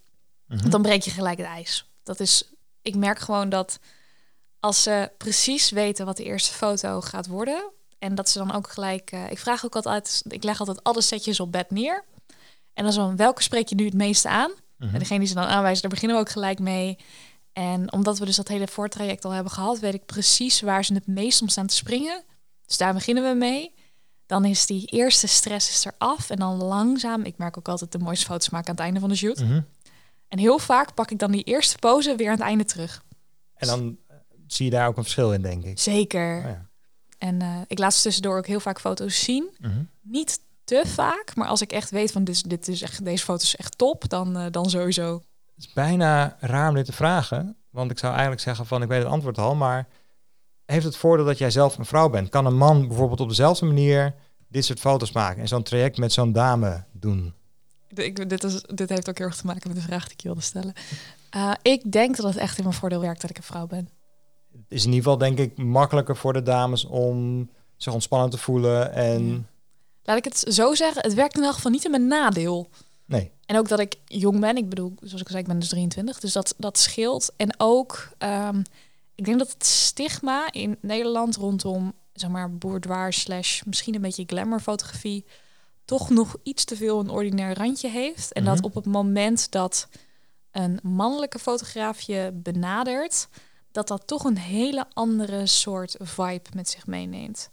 Mhm. 0.47 0.71
Dan 0.71 0.83
breek 0.83 1.03
je 1.03 1.11
gelijk 1.11 1.39
het 1.39 1.47
ijs. 1.47 1.91
Dat 2.03 2.21
is, 2.21 2.53
ik 2.83 2.97
merk 2.97 3.19
gewoon 3.19 3.49
dat 3.49 3.79
als 4.61 4.83
ze 4.83 5.11
precies 5.19 5.71
weten 5.71 6.07
wat 6.07 6.17
de 6.17 6.25
eerste 6.25 6.53
foto 6.53 7.01
gaat 7.01 7.27
worden. 7.27 7.71
En 7.99 8.15
dat 8.15 8.29
ze 8.29 8.39
dan 8.39 8.53
ook 8.53 8.71
gelijk. 8.71 9.13
Uh, 9.13 9.31
ik 9.31 9.39
vraag 9.39 9.65
ook 9.65 9.75
altijd. 9.75 10.23
Ik 10.29 10.43
leg 10.43 10.59
altijd 10.59 10.85
alle 10.85 11.03
setjes 11.03 11.41
op 11.41 11.53
bed 11.53 11.71
neer. 11.71 12.05
En 12.75 12.85
dan 12.85 12.93
zo, 12.93 13.15
welke 13.15 13.43
spreek 13.43 13.69
je 13.69 13.75
nu 13.75 13.85
het 13.85 13.95
meeste 13.95 14.29
aan? 14.29 14.51
Mhm. 14.77 14.93
En 14.93 14.99
degene 14.99 15.19
die 15.19 15.29
ze 15.29 15.35
dan 15.35 15.45
aanwijzen, 15.45 15.83
daar 15.83 15.91
beginnen 15.91 16.17
we 16.17 16.23
ook 16.23 16.31
gelijk 16.31 16.59
mee. 16.59 16.99
En 17.53 17.93
omdat 17.93 18.19
we 18.19 18.25
dus 18.25 18.37
dat 18.37 18.49
hele 18.49 18.67
voortraject 18.67 19.25
al 19.25 19.31
hebben 19.31 19.53
gehad, 19.53 19.79
weet 19.79 19.95
ik 19.95 20.07
precies 20.07 20.61
waar 20.61 20.85
ze 20.85 20.95
het 20.95 21.07
meest 21.07 21.43
om 21.43 21.49
staan 21.49 21.67
te 21.67 21.75
springen. 21.75 22.23
Dus 22.67 22.77
daar 22.77 22.95
beginnen 22.95 23.29
we 23.29 23.35
mee. 23.35 23.75
Dan 24.27 24.45
is 24.45 24.67
die 24.67 24.87
eerste 24.87 25.27
stress 25.27 25.71
is 25.71 25.85
er 25.85 25.95
af. 25.99 26.31
En 26.31 26.37
dan 26.37 26.57
langzaam, 26.57 27.23
ik 27.23 27.39
merk 27.39 27.59
ook 27.59 27.69
altijd 27.69 27.93
de 27.93 27.99
mooiste 27.99 28.27
foto's 28.27 28.51
maken 28.51 28.69
aan 28.69 28.75
het 28.75 28.85
einde 28.85 29.01
van 29.01 29.09
de 29.09 29.15
shoot. 29.15 29.41
Mhm. 29.41 29.61
En 30.29 30.39
heel 30.39 30.59
vaak 30.59 30.95
pak 30.95 31.11
ik 31.11 31.19
dan 31.19 31.33
die 31.33 31.43
eerste 31.43 31.79
pose 31.79 32.17
weer 32.17 32.27
aan 32.27 32.37
het 32.37 32.43
einde 32.43 32.65
terug. 32.65 33.05
En 33.55 33.67
dan 33.67 33.99
zie 34.47 34.65
je 34.65 34.71
daar 34.71 34.89
ook 34.89 34.97
een 34.97 35.03
verschil 35.03 35.33
in, 35.33 35.43
denk 35.43 35.65
ik. 35.65 35.79
Zeker. 35.79 36.39
Oh 36.39 36.45
ja. 36.45 36.71
En 37.19 37.43
uh, 37.43 37.61
ik 37.67 37.79
laat 37.79 37.95
ze 37.95 38.03
tussendoor 38.03 38.37
ook 38.37 38.47
heel 38.47 38.61
vaak 38.61 38.81
foto's 38.81 39.25
zien. 39.25 39.51
Mhm. 39.59 39.83
Niet 40.01 40.41
te 40.65 40.83
vaak, 40.87 41.35
maar 41.35 41.49
als 41.49 41.61
ik 41.61 41.73
echt 41.73 41.91
weet 41.91 42.13
van 42.13 42.25
dit, 42.25 42.51
dit 42.51 42.69
is 42.69 42.83
echt, 42.83 43.05
deze 43.05 43.25
foto 43.25 43.43
is 43.43 43.57
echt 43.57 43.79
top, 43.79 44.09
dan, 44.09 44.39
uh, 44.39 44.47
dan 44.51 44.71
sowieso. 44.71 45.23
Het 45.63 45.71
is 45.71 45.77
bijna 45.77 46.37
raar 46.41 46.69
om 46.69 46.75
dit 46.75 46.85
te 46.85 46.93
vragen, 46.93 47.57
want 47.71 47.91
ik 47.91 47.99
zou 47.99 48.13
eigenlijk 48.13 48.43
zeggen 48.43 48.67
van 48.67 48.83
ik 48.83 48.89
weet 48.89 49.03
het 49.03 49.13
antwoord 49.13 49.39
al, 49.39 49.55
maar 49.55 49.89
heeft 50.65 50.85
het 50.85 50.97
voordeel 50.97 51.27
dat 51.27 51.39
jij 51.39 51.51
zelf 51.51 51.79
een 51.79 51.85
vrouw 51.85 52.09
bent? 52.09 52.29
Kan 52.29 52.47
een 52.47 52.57
man 52.57 52.89
bijvoorbeeld 52.89 53.21
op 53.21 53.29
dezelfde 53.29 53.67
manier 53.67 54.15
dit 54.49 54.65
soort 54.65 54.81
foto's 54.81 55.13
maken 55.13 55.41
en 55.41 55.49
zo'n 55.49 55.63
traject 55.63 55.99
met 55.99 56.13
zo'n 56.13 56.33
dame 56.33 56.85
doen? 56.93 57.35
Ik, 57.95 58.29
dit, 58.29 58.45
is, 58.45 58.63
dit 58.63 58.89
heeft 58.89 59.09
ook 59.09 59.19
heel 59.19 59.27
erg 59.27 59.37
te 59.37 59.47
maken 59.47 59.69
met 59.69 59.77
de 59.77 59.87
vraag 59.87 60.03
die 60.03 60.13
ik 60.13 60.21
je 60.21 60.29
wilde 60.29 60.43
stellen. 60.43 60.73
Uh, 61.37 61.53
ik 61.63 61.93
denk 61.93 62.17
dat 62.17 62.27
het 62.27 62.37
echt 62.37 62.59
in 62.59 62.65
mijn 62.65 62.77
voordeel 62.77 63.01
werkt 63.01 63.21
dat 63.21 63.31
ik 63.31 63.37
een 63.37 63.43
vrouw 63.43 63.67
ben 63.67 63.89
is 64.69 64.85
in 64.85 64.93
ieder 64.93 65.03
geval 65.03 65.19
denk 65.19 65.39
ik 65.39 65.57
makkelijker 65.57 66.17
voor 66.17 66.33
de 66.33 66.43
dames 66.43 66.85
om 66.85 67.49
zich 67.77 67.93
ontspannen 67.93 68.31
te 68.31 68.39
voelen. 68.39 68.93
En... 68.93 69.47
Laat 70.03 70.17
ik 70.17 70.25
het 70.25 70.39
zo 70.39 70.75
zeggen, 70.75 71.03
het 71.03 71.15
werkt 71.15 71.37
in 71.37 71.43
elk 71.43 71.55
geval 71.55 71.71
niet 71.71 71.85
in 71.85 71.91
mijn 71.91 72.07
nadeel. 72.07 72.69
Nee. 73.13 73.31
En 73.47 73.59
ook 73.59 73.69
dat 73.69 73.79
ik 73.79 73.97
jong 74.05 74.41
ben. 74.41 74.57
Ik 74.57 74.69
bedoel, 74.69 74.93
zoals 75.01 75.21
ik 75.21 75.29
zei, 75.29 75.41
ik 75.41 75.47
ben 75.47 75.59
dus 75.59 75.69
23. 75.69 76.21
Dus 76.21 76.33
dat, 76.33 76.55
dat 76.57 76.79
scheelt. 76.79 77.33
En 77.37 77.55
ook, 77.61 78.09
um, 78.19 78.63
ik 79.15 79.25
denk 79.25 79.39
dat 79.39 79.53
het 79.53 79.67
stigma 79.67 80.53
in 80.53 80.79
Nederland 80.81 81.37
rondom, 81.37 81.93
zeg 82.13 82.31
maar, 82.31 82.57
boudoir 82.57 83.13
slash 83.13 83.63
misschien 83.63 83.95
een 83.95 84.01
beetje 84.01 84.25
glamourfotografie 84.27 85.25
toch 85.85 86.11
nog 86.11 86.37
iets 86.43 86.65
te 86.65 86.77
veel 86.77 87.01
een 87.01 87.11
ordinair 87.11 87.57
randje 87.57 87.89
heeft. 87.89 88.33
En 88.33 88.45
dat 88.45 88.57
mhm. 88.57 88.65
op 88.65 88.75
het 88.75 88.87
moment 88.87 89.51
dat 89.51 89.89
een 90.51 90.79
mannelijke 90.83 91.39
fotograaf 91.39 92.01
je 92.01 92.31
benadert, 92.35 93.29
dat 93.73 93.89
dat 93.89 94.07
toch 94.07 94.25
een 94.25 94.39
hele 94.39 94.87
andere 94.93 95.47
soort 95.47 95.97
vibe 95.99 96.49
met 96.55 96.69
zich 96.69 96.87
meeneemt. 96.87 97.51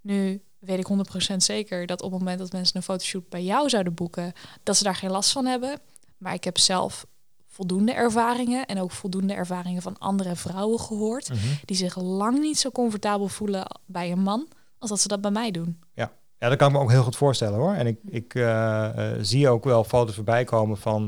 Nu 0.00 0.42
weet 0.64 0.78
ik 0.78 0.88
100% 1.32 1.36
zeker 1.36 1.86
dat 1.86 2.02
op 2.02 2.10
het 2.10 2.18
moment 2.20 2.38
dat 2.38 2.52
mensen 2.52 2.76
een 2.76 2.82
fotoshoot 2.82 3.28
bij 3.28 3.42
jou 3.42 3.68
zouden 3.68 3.94
boeken, 3.94 4.32
dat 4.62 4.76
ze 4.76 4.84
daar 4.84 4.94
geen 4.94 5.10
last 5.10 5.32
van 5.32 5.46
hebben. 5.46 5.80
Maar 6.18 6.34
ik 6.34 6.44
heb 6.44 6.58
zelf 6.58 7.06
voldoende 7.48 7.92
ervaringen 7.92 8.66
en 8.66 8.80
ook 8.80 8.90
voldoende 8.90 9.34
ervaringen 9.34 9.82
van 9.82 9.98
andere 9.98 10.36
vrouwen 10.36 10.80
gehoord, 10.80 11.28
mhm. 11.28 11.38
die 11.64 11.76
zich 11.76 11.96
lang 11.96 12.38
niet 12.38 12.58
zo 12.58 12.70
comfortabel 12.70 13.28
voelen 13.28 13.66
bij 13.86 14.10
een 14.12 14.22
man 14.22 14.48
als 14.78 14.90
dat 14.90 15.00
ze 15.00 15.08
dat 15.08 15.20
bij 15.20 15.30
mij 15.30 15.50
doen. 15.50 15.80
Ja, 15.94 16.12
ja 16.38 16.48
dat 16.48 16.58
kan 16.58 16.68
ik 16.68 16.74
me 16.74 16.80
ook 16.80 16.90
heel 16.90 17.02
goed 17.02 17.16
voorstellen 17.16 17.58
hoor. 17.58 17.72
En 17.72 17.86
ik, 17.86 17.98
ik 18.08 18.34
uh, 18.34 18.90
zie 19.20 19.48
ook 19.48 19.64
wel 19.64 19.84
foto's 19.84 20.14
voorbij 20.14 20.44
komen 20.44 20.76
van, 20.76 21.02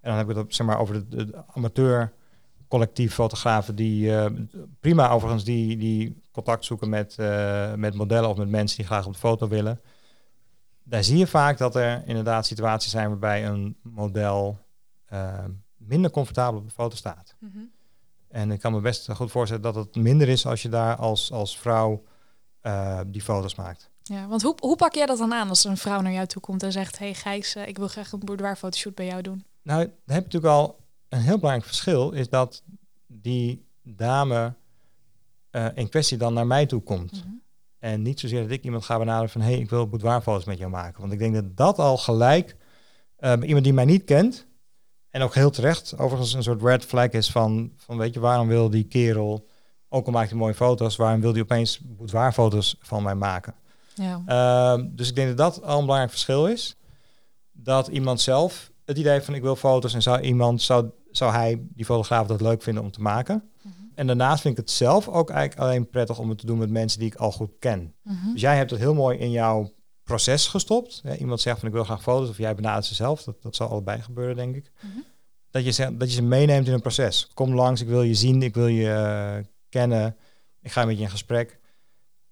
en 0.00 0.10
dan 0.10 0.16
heb 0.16 0.30
ik 0.30 0.36
het 0.36 0.54
zeg 0.54 0.66
maar 0.66 0.78
over 0.78 1.08
de, 1.08 1.24
de 1.24 1.42
amateur 1.54 2.12
collectief 2.68 3.14
fotografen 3.14 3.74
die 3.74 4.06
uh, 4.06 4.26
prima 4.80 5.10
overigens 5.10 5.44
die, 5.44 5.76
die 5.76 6.22
contact 6.42 6.64
zoeken 6.64 6.88
met, 6.88 7.16
uh, 7.20 7.74
met 7.74 7.94
modellen 7.94 8.28
of 8.28 8.36
met 8.36 8.48
mensen 8.48 8.76
die 8.76 8.86
graag 8.86 9.06
op 9.06 9.12
de 9.12 9.18
foto 9.18 9.48
willen. 9.48 9.80
Daar 10.82 11.04
zie 11.04 11.18
je 11.18 11.26
vaak 11.26 11.58
dat 11.58 11.76
er 11.76 12.02
inderdaad 12.06 12.46
situaties 12.46 12.90
zijn 12.90 13.08
waarbij 13.08 13.46
een 13.46 13.76
model 13.82 14.58
uh, 15.12 15.44
minder 15.76 16.10
comfortabel 16.10 16.60
op 16.60 16.66
de 16.66 16.74
foto 16.74 16.96
staat. 16.96 17.34
Mm 17.38 17.50
-hmm. 17.52 17.70
En 18.28 18.50
ik 18.50 18.60
kan 18.60 18.72
me 18.72 18.80
best 18.80 19.12
goed 19.12 19.30
voorstellen 19.30 19.62
dat 19.62 19.74
het 19.74 19.96
minder 19.96 20.28
is 20.28 20.46
als 20.46 20.62
je 20.62 20.68
daar 20.68 20.96
als, 20.96 21.32
als 21.32 21.58
vrouw 21.58 22.02
die 23.06 23.22
foto's 23.22 23.54
maakt. 23.54 23.90
Ja, 24.02 24.26
want 24.26 24.42
hoe, 24.42 24.54
hoe 24.60 24.76
pak 24.76 24.94
jij 24.94 25.06
dat 25.06 25.18
dan 25.18 25.32
aan 25.32 25.48
als 25.48 25.64
een 25.64 25.76
vrouw 25.76 26.00
naar 26.00 26.12
jou 26.12 26.26
toe 26.26 26.42
komt 26.42 26.62
en 26.62 26.72
zegt: 26.72 26.98
Hey 26.98 27.14
Gijs, 27.14 27.56
ik 27.56 27.78
wil 27.78 27.88
graag 27.88 28.12
een 28.12 28.18
boudoir 28.18 28.56
fotoshoot 28.56 28.94
bij 28.94 29.06
jou 29.06 29.22
doen? 29.22 29.44
Nou, 29.62 29.84
daar 29.84 30.16
heb 30.16 30.30
je 30.30 30.38
natuurlijk 30.38 30.52
al 30.52 30.78
een 31.08 31.20
heel 31.20 31.38
belangrijk 31.38 31.66
verschil 31.66 32.10
is 32.10 32.28
dat 32.28 32.62
die 33.06 33.66
dame 33.82 34.54
uh, 35.52 35.66
in 35.74 35.88
kwestie 35.88 36.18
dan 36.18 36.34
naar 36.34 36.46
mij 36.46 36.66
toe 36.66 36.82
komt. 36.82 37.12
Mhm. 37.12 37.34
En 37.78 38.02
niet 38.02 38.20
zozeer 38.20 38.42
dat 38.42 38.50
ik 38.50 38.64
iemand 38.64 38.84
ga 38.84 38.98
benaderen 38.98 39.30
van... 39.30 39.40
hé, 39.40 39.50
hey, 39.50 39.58
ik 39.58 39.70
wil 39.70 39.88
boudoirfoto's 39.88 40.44
met 40.44 40.58
jou 40.58 40.70
maken. 40.70 41.00
Want 41.00 41.12
ik 41.12 41.18
denk 41.18 41.34
dat 41.34 41.56
dat 41.56 41.78
al 41.78 41.96
gelijk 41.96 42.56
uh, 43.20 43.32
iemand 43.42 43.64
die 43.64 43.72
mij 43.72 43.84
niet 43.84 44.04
kent... 44.04 44.46
en 45.10 45.22
ook 45.22 45.34
heel 45.34 45.50
terecht 45.50 45.98
overigens 45.98 46.32
een 46.32 46.42
soort 46.42 46.62
red 46.62 46.84
flag 46.84 47.10
is 47.10 47.30
van... 47.30 47.72
van 47.76 47.98
weet 47.98 48.14
je, 48.14 48.20
waarom 48.20 48.48
wil 48.48 48.70
die 48.70 48.84
kerel... 48.84 49.48
ook 49.88 50.06
al 50.06 50.12
maakt 50.12 50.30
hij 50.30 50.38
mooie 50.38 50.54
foto's... 50.54 50.96
waarom 50.96 51.20
wil 51.20 51.32
hij 51.32 51.40
opeens 51.40 51.80
boudoirfoto's 51.80 52.76
van 52.80 53.02
mij 53.02 53.14
maken? 53.14 53.54
Ja. 53.94 54.22
Uh, 54.76 54.84
dus 54.90 55.08
ik 55.08 55.14
denk 55.14 55.28
dat 55.28 55.36
dat 55.36 55.62
al 55.62 55.74
een 55.74 55.84
belangrijk 55.84 56.10
verschil 56.10 56.46
is. 56.46 56.76
Dat 57.52 57.88
iemand 57.88 58.20
zelf 58.20 58.70
het 58.84 58.98
idee 58.98 59.20
van 59.20 59.34
ik 59.34 59.42
wil 59.42 59.56
foto's 59.56 59.94
en 59.94 60.02
zou 60.02 60.20
iemand, 60.20 60.62
zou, 60.62 60.90
zou 61.10 61.32
hij, 61.32 61.60
die 61.74 61.84
fotograaf, 61.84 62.26
dat 62.26 62.40
leuk 62.40 62.62
vinden 62.62 62.82
om 62.82 62.90
te 62.90 63.00
maken. 63.00 63.50
En 63.98 64.06
daarnaast 64.06 64.40
vind 64.40 64.58
ik 64.58 64.64
het 64.64 64.70
zelf 64.70 65.08
ook 65.08 65.30
eigenlijk 65.30 65.60
alleen 65.60 65.90
prettig 65.90 66.18
om 66.18 66.28
het 66.28 66.38
te 66.38 66.46
doen 66.46 66.58
met 66.58 66.70
mensen 66.70 66.98
die 66.98 67.08
ik 67.08 67.14
al 67.14 67.32
goed 67.32 67.50
ken. 67.58 67.94
Mhm. 68.02 68.32
Dus 68.32 68.40
jij 68.40 68.56
hebt 68.56 68.70
het 68.70 68.80
heel 68.80 68.94
mooi 68.94 69.18
in 69.18 69.30
jouw 69.30 69.72
proces 70.02 70.46
gestopt. 70.46 71.02
iemand 71.18 71.40
zegt 71.40 71.58
van 71.58 71.68
ik 71.68 71.74
wil 71.74 71.84
graag 71.84 72.02
foto's 72.02 72.28
of 72.28 72.38
jij 72.38 72.54
benadert 72.54 72.84
ze 72.84 72.94
zelf. 72.94 73.22
Dat, 73.22 73.42
dat 73.42 73.56
zal 73.56 73.68
allebei 73.68 74.00
gebeuren, 74.00 74.36
denk 74.36 74.56
ik. 74.56 74.70
Mhm. 74.80 74.98
Dat, 75.50 75.64
je 75.64 75.72
zegt, 75.72 75.98
dat 75.98 76.08
je 76.08 76.14
ze 76.14 76.22
meeneemt 76.22 76.66
in 76.66 76.72
een 76.72 76.80
proces. 76.80 77.28
Kom 77.34 77.54
langs, 77.54 77.80
ik 77.80 77.88
wil 77.88 78.02
je 78.02 78.14
zien, 78.14 78.42
ik 78.42 78.54
wil 78.54 78.66
je 78.66 78.84
uh, 78.84 79.44
kennen. 79.68 80.16
Ik 80.62 80.72
ga 80.72 80.84
met 80.84 80.96
je 80.96 81.02
in 81.02 81.10
gesprek. 81.10 81.58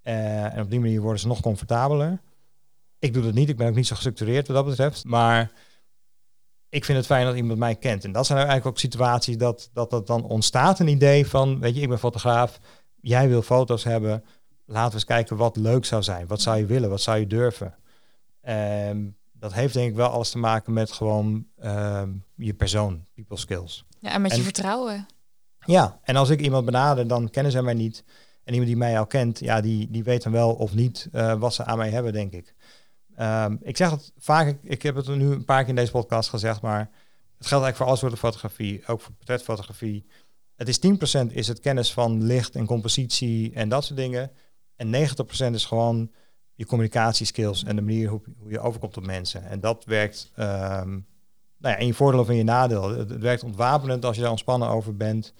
Uh, 0.03 0.55
en 0.55 0.63
op 0.63 0.71
die 0.71 0.81
manier 0.81 1.01
worden 1.01 1.21
ze 1.21 1.27
nog 1.27 1.41
comfortabeler. 1.41 2.21
Ik 2.99 3.13
doe 3.13 3.23
dat 3.23 3.35
niet, 3.35 3.49
ik 3.49 3.57
ben 3.57 3.69
ook 3.69 3.75
niet 3.75 3.87
zo 3.87 3.95
gestructureerd 3.95 4.47
wat 4.47 4.57
dat 4.57 4.67
betreft. 4.67 5.05
Maar 5.05 5.53
ik 6.69 6.85
vind 6.85 6.99
het 6.99 7.07
fijn 7.07 7.27
dat 7.27 7.37
iemand 7.37 7.59
mij 7.59 7.75
kent. 7.75 8.05
En 8.05 8.13
dat 8.13 8.27
zijn 8.27 8.39
eigenlijk 8.39 8.67
ook 8.67 8.79
situaties 8.79 9.37
dat, 9.37 9.71
dat 9.73 9.91
dat 9.91 10.07
dan 10.07 10.25
ontstaat 10.25 10.79
een 10.79 10.89
idee 10.89 11.27
van, 11.27 11.61
weet 11.61 11.75
je, 11.75 11.81
ik 11.81 11.89
ben 11.89 11.99
fotograaf, 11.99 12.59
jij 13.01 13.29
wil 13.29 13.43
foto's 13.43 13.85
hebben. 13.85 14.25
laten 14.65 14.89
we 14.89 14.95
eens 14.95 15.05
kijken 15.05 15.37
wat 15.37 15.57
leuk 15.57 15.85
zou 15.85 16.03
zijn. 16.03 16.27
Wat 16.27 16.41
zou 16.41 16.59
je 16.59 16.67
willen? 16.67 16.91
Wat 16.91 17.01
zou 17.01 17.19
je 17.19 17.27
durven? 17.27 17.75
Ehm, 18.41 19.05
dat 19.33 19.53
heeft 19.53 19.75
denk 19.75 19.91
ik 19.91 19.97
wel 19.97 20.09
alles 20.09 20.31
te 20.31 20.39
maken 20.39 20.73
met 20.73 20.93
gewoon 20.93 21.47
ehm, 21.59 22.11
je 22.35 22.55
persoon, 22.55 23.05
people 23.15 23.37
skills. 23.37 23.85
Ja, 24.01 24.11
en 24.13 24.23
met 24.23 24.31
je 24.31 24.37
En- 24.37 24.43
vertrouwen. 24.45 25.07
Ja, 25.65 25.99
en 26.03 26.17
als 26.17 26.29
ik 26.31 26.41
iemand 26.41 26.65
benader, 26.65 27.07
dan 27.09 27.31
kennen 27.31 27.53
ze 27.53 27.63
mij 27.63 27.75
niet. 27.75 28.05
En 28.45 28.53
iemand 28.53 28.71
die 28.71 28.77
mij 28.79 28.99
al 28.99 29.07
kent, 29.07 29.39
ja, 29.39 29.61
die, 29.61 29.91
die 29.91 30.05
weet 30.05 30.23
dan 30.23 30.33
wel 30.33 30.55
of 30.55 30.75
niet 30.75 31.09
eh, 31.13 31.35
wat 31.35 31.55
ze 31.55 31.65
aan 31.65 31.79
mij 31.79 31.91
hebben, 31.91 32.13
denk 32.13 32.33
ik. 32.33 32.55
Ehm, 33.17 33.57
ik 33.61 33.77
zeg 33.77 33.91
het 33.91 34.13
vaak, 34.19 34.57
ik, 34.63 34.83
heb 34.83 34.95
het 34.95 35.09
nu 35.09 35.31
een 35.31 35.45
paar 35.45 35.61
keer 35.61 35.69
in 35.69 35.75
deze 35.75 35.91
podcast 35.91 36.29
gezegd, 36.29 36.61
maar 36.61 36.79
het 37.39 37.47
geldt 37.47 37.65
eigenlijk 37.65 37.77
voor 37.77 37.87
alle 37.87 37.97
soorten 37.97 38.19
fotografie, 38.19 38.83
ook 38.87 39.01
voor 39.01 39.13
portretfotografie. 39.13 40.07
Het 40.57 40.69
is 40.69 40.79
10% 40.79 41.33
is 41.33 41.49
het 41.49 41.61
kennis 41.61 41.93
van 41.93 42.25
licht 42.25 42.55
en 42.55 42.67
compositie 42.67 43.53
en 43.55 43.69
dat 43.69 43.85
soort 43.85 43.99
dingen. 43.99 44.31
En 44.77 44.91
90% 44.91 45.55
is 45.55 45.65
gewoon 45.65 46.11
je 46.55 46.67
communicatieskills 46.67 47.65
en 47.65 47.77
de 47.77 47.83
manier 47.83 48.09
hoe, 48.09 48.21
hoe 48.39 48.51
je 48.51 48.61
overkomt 48.61 48.97
op 48.97 49.07
mensen. 49.07 49.45
En 49.45 49.61
dat 49.61 49.85
werkt 49.85 50.31
ehm, 50.35 50.91
nou 51.59 51.75
ja, 51.75 51.77
in 51.77 51.87
je 51.87 51.95
voordeel 51.95 52.21
of 52.21 52.29
in 52.29 52.37
je 52.37 52.45
nadeel. 52.45 52.89
Het, 52.89 53.11
het 53.11 53.21
werkt 53.21 53.43
ontwapenend 53.43 54.05
als 54.05 54.17
je 54.17 54.23
daar 54.23 54.31
ontspannen 54.31 54.69
over 54.69 54.97
bent. 54.97 55.35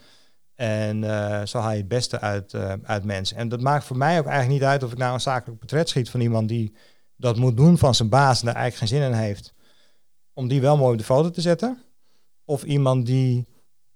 En 0.55 1.05
eh, 1.05 1.47
zo 1.47 1.59
haal 1.59 1.71
je 1.71 1.77
het 1.77 1.89
beste 1.89 2.21
uit, 2.21 2.55
eh, 2.55 2.73
uit 2.83 3.05
mensen. 3.05 3.37
En 3.37 3.49
dat 3.49 3.61
maakt 3.61 3.85
voor 3.85 3.97
mij 3.97 4.19
ook 4.19 4.27
eigenlijk 4.27 4.61
niet 4.61 4.69
uit 4.69 4.83
of 4.83 4.93
ik 4.93 4.99
nou 4.99 5.15
een 5.15 5.21
zakelijk 5.21 5.59
portret 5.59 5.89
schiet 5.89 6.11
van 6.11 6.21
iemand 6.21 6.49
die 6.49 6.75
dat 7.17 7.37
moet 7.37 7.57
doen 7.57 7.79
van 7.79 7.95
zijn 7.95 8.09
baas 8.09 8.41
en 8.41 8.47
daar 8.47 8.55
eigenlijk 8.55 8.93
geen 8.93 9.01
zin 9.01 9.13
in 9.13 9.19
heeft. 9.19 9.55
Om 10.33 10.49
die 10.49 10.61
wel 10.61 10.77
mooi 10.77 10.93
op 10.93 10.99
de 10.99 11.05
foto 11.05 11.31
te 11.31 11.41
zetten. 11.41 11.83
Of 12.45 12.63
iemand 12.63 13.07
die 13.07 13.47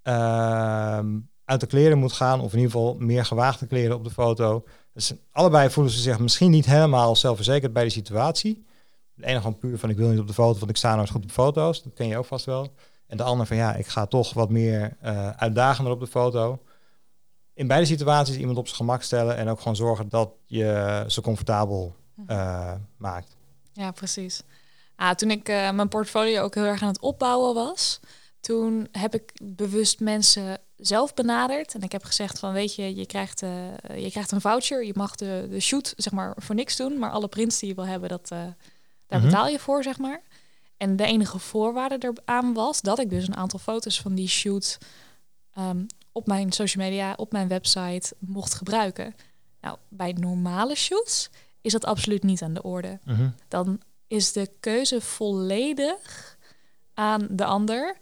ehm, 0.03 1.19
uit 1.45 1.61
de 1.61 1.67
kleren 1.67 1.99
moet 1.99 2.13
gaan, 2.13 2.41
of 2.41 2.53
in 2.53 2.59
ieder 2.59 2.73
geval 2.73 2.97
meer 2.99 3.25
gewaagde 3.25 3.67
kleren 3.67 3.97
op 3.97 4.05
de 4.05 4.11
foto. 4.11 4.65
Dus 4.93 5.13
allebei 5.33 5.71
voelen 5.71 5.93
ze 5.93 6.01
zich 6.01 6.19
misschien 6.19 6.51
niet 6.51 6.67
helemaal 6.67 7.17
zelfverzekerd 7.17 7.73
bij 7.73 7.85
de 7.85 7.91
situatie. 7.91 8.67
De 9.15 9.27
ene 9.27 9.37
gewoon 9.37 9.59
puur 9.59 9.79
van 9.79 9.91
ik 9.91 9.97
wil 9.97 10.09
niet 10.09 10.21
op 10.21 10.27
de 10.27 10.33
foto, 10.33 10.59
want 10.59 10.71
ik 10.71 10.77
sta 10.77 10.97
nooit 10.97 11.11
goed 11.11 11.25
op 11.25 11.31
foto's. 11.31 11.83
Dat 11.83 11.93
ken 11.93 12.07
je 12.07 12.19
ook 12.19 12.25
vast 12.25 12.45
wel. 12.45 12.73
En 13.07 13.17
de 13.17 13.23
ander 13.23 13.47
van 13.47 13.57
ja, 13.57 13.75
ik 13.75 13.87
ga 13.87 14.07
toch 14.07 14.35
wat 14.35 14.51
meer 14.51 14.97
eh, 15.01 15.31
uitdagender 15.31 15.93
op 15.93 16.01
de 16.01 16.07
foto. 16.07 16.63
In 17.55 17.67
beide 17.67 17.87
situaties 17.87 18.37
iemand 18.37 18.59
op 18.59 18.67
zijn 18.67 18.77
gemak 18.77 19.03
stellen 19.03 19.37
en 19.37 19.49
ook 19.49 19.59
gewoon 19.59 19.77
zorgen 19.77 20.09
dat 20.09 20.31
je 20.47 21.05
ze 21.07 21.21
comfortabel 21.21 21.97
eh, 22.27 22.73
maakt. 22.97 23.37
Ja, 23.73 23.91
precies. 23.91 24.43
Ah, 24.97 25.11
toen 25.15 25.31
ik 25.31 25.49
eh, 25.49 25.71
mijn 25.71 25.89
portfolio 25.89 26.43
ook 26.43 26.55
heel 26.55 26.65
erg 26.65 26.83
aan 26.83 26.89
het 26.89 27.01
opbouwen 27.01 27.55
was, 27.55 28.01
toen 28.41 28.89
heb 28.93 29.15
ik 29.15 29.33
bewust 29.43 30.01
mensen 30.01 30.59
zelf 30.77 31.15
benaderd. 31.15 31.75
En 31.75 31.83
ik 31.83 31.93
heb 31.93 32.05
gezegd 32.05 32.39
van, 32.39 32.53
weet 32.53 32.75
je, 32.75 32.95
je 32.95 33.07
krijgt, 33.07 33.43
eh, 33.43 33.51
je 33.97 34.11
krijgt 34.11 34.33
een 34.33 34.41
voucher. 34.41 34.85
Je 34.85 34.93
mag 34.97 35.15
de, 35.15 35.47
de 35.51 35.61
shoot, 35.61 35.95
zeg 35.97 36.13
maar, 36.13 36.35
voor 36.37 36.55
niks 36.55 36.77
doen. 36.77 36.99
Maar 36.99 37.11
alle 37.11 37.29
prints 37.29 37.59
die 37.59 37.69
je 37.69 37.75
wil 37.75 37.87
hebben, 37.87 38.09
dat, 38.09 38.29
daar 38.29 38.57
Mhm. 39.09 39.23
betaal 39.23 39.49
je 39.49 39.59
voor, 39.59 39.83
zeg 39.83 39.99
maar. 39.99 40.23
En 40.77 40.97
de 40.97 41.05
enige 41.05 41.39
voorwaarde 41.39 42.13
eraan 42.25 42.53
was 42.55 42.81
dat 42.81 42.99
ik 42.99 43.11
dus 43.11 43.29
een 43.29 43.37
aantal 43.37 43.59
foto's 43.59 44.01
van 44.01 44.15
die 44.15 44.29
shoot 44.29 44.79
ehm, 45.55 45.85
op 46.13 46.27
mijn 46.27 46.53
social 46.53 46.85
media, 46.85 47.13
op 47.17 47.33
mijn 47.33 47.49
website 47.49 48.15
mocht 48.19 48.55
gebruiken. 48.55 49.15
Nou, 49.61 49.77
bij 49.89 50.13
normale 50.13 50.75
shoots 50.75 51.31
is 51.61 51.73
dat 51.73 51.85
absoluut 51.85 52.23
niet 52.23 52.43
aan 52.43 52.55
de 52.55 52.63
orde 52.63 52.99
dan 53.49 53.81
is 54.07 54.33
de 54.33 54.51
keuze 54.61 55.01
volledig 55.01 56.37
aan 56.95 57.27
de 57.31 57.45
ander 57.45 57.97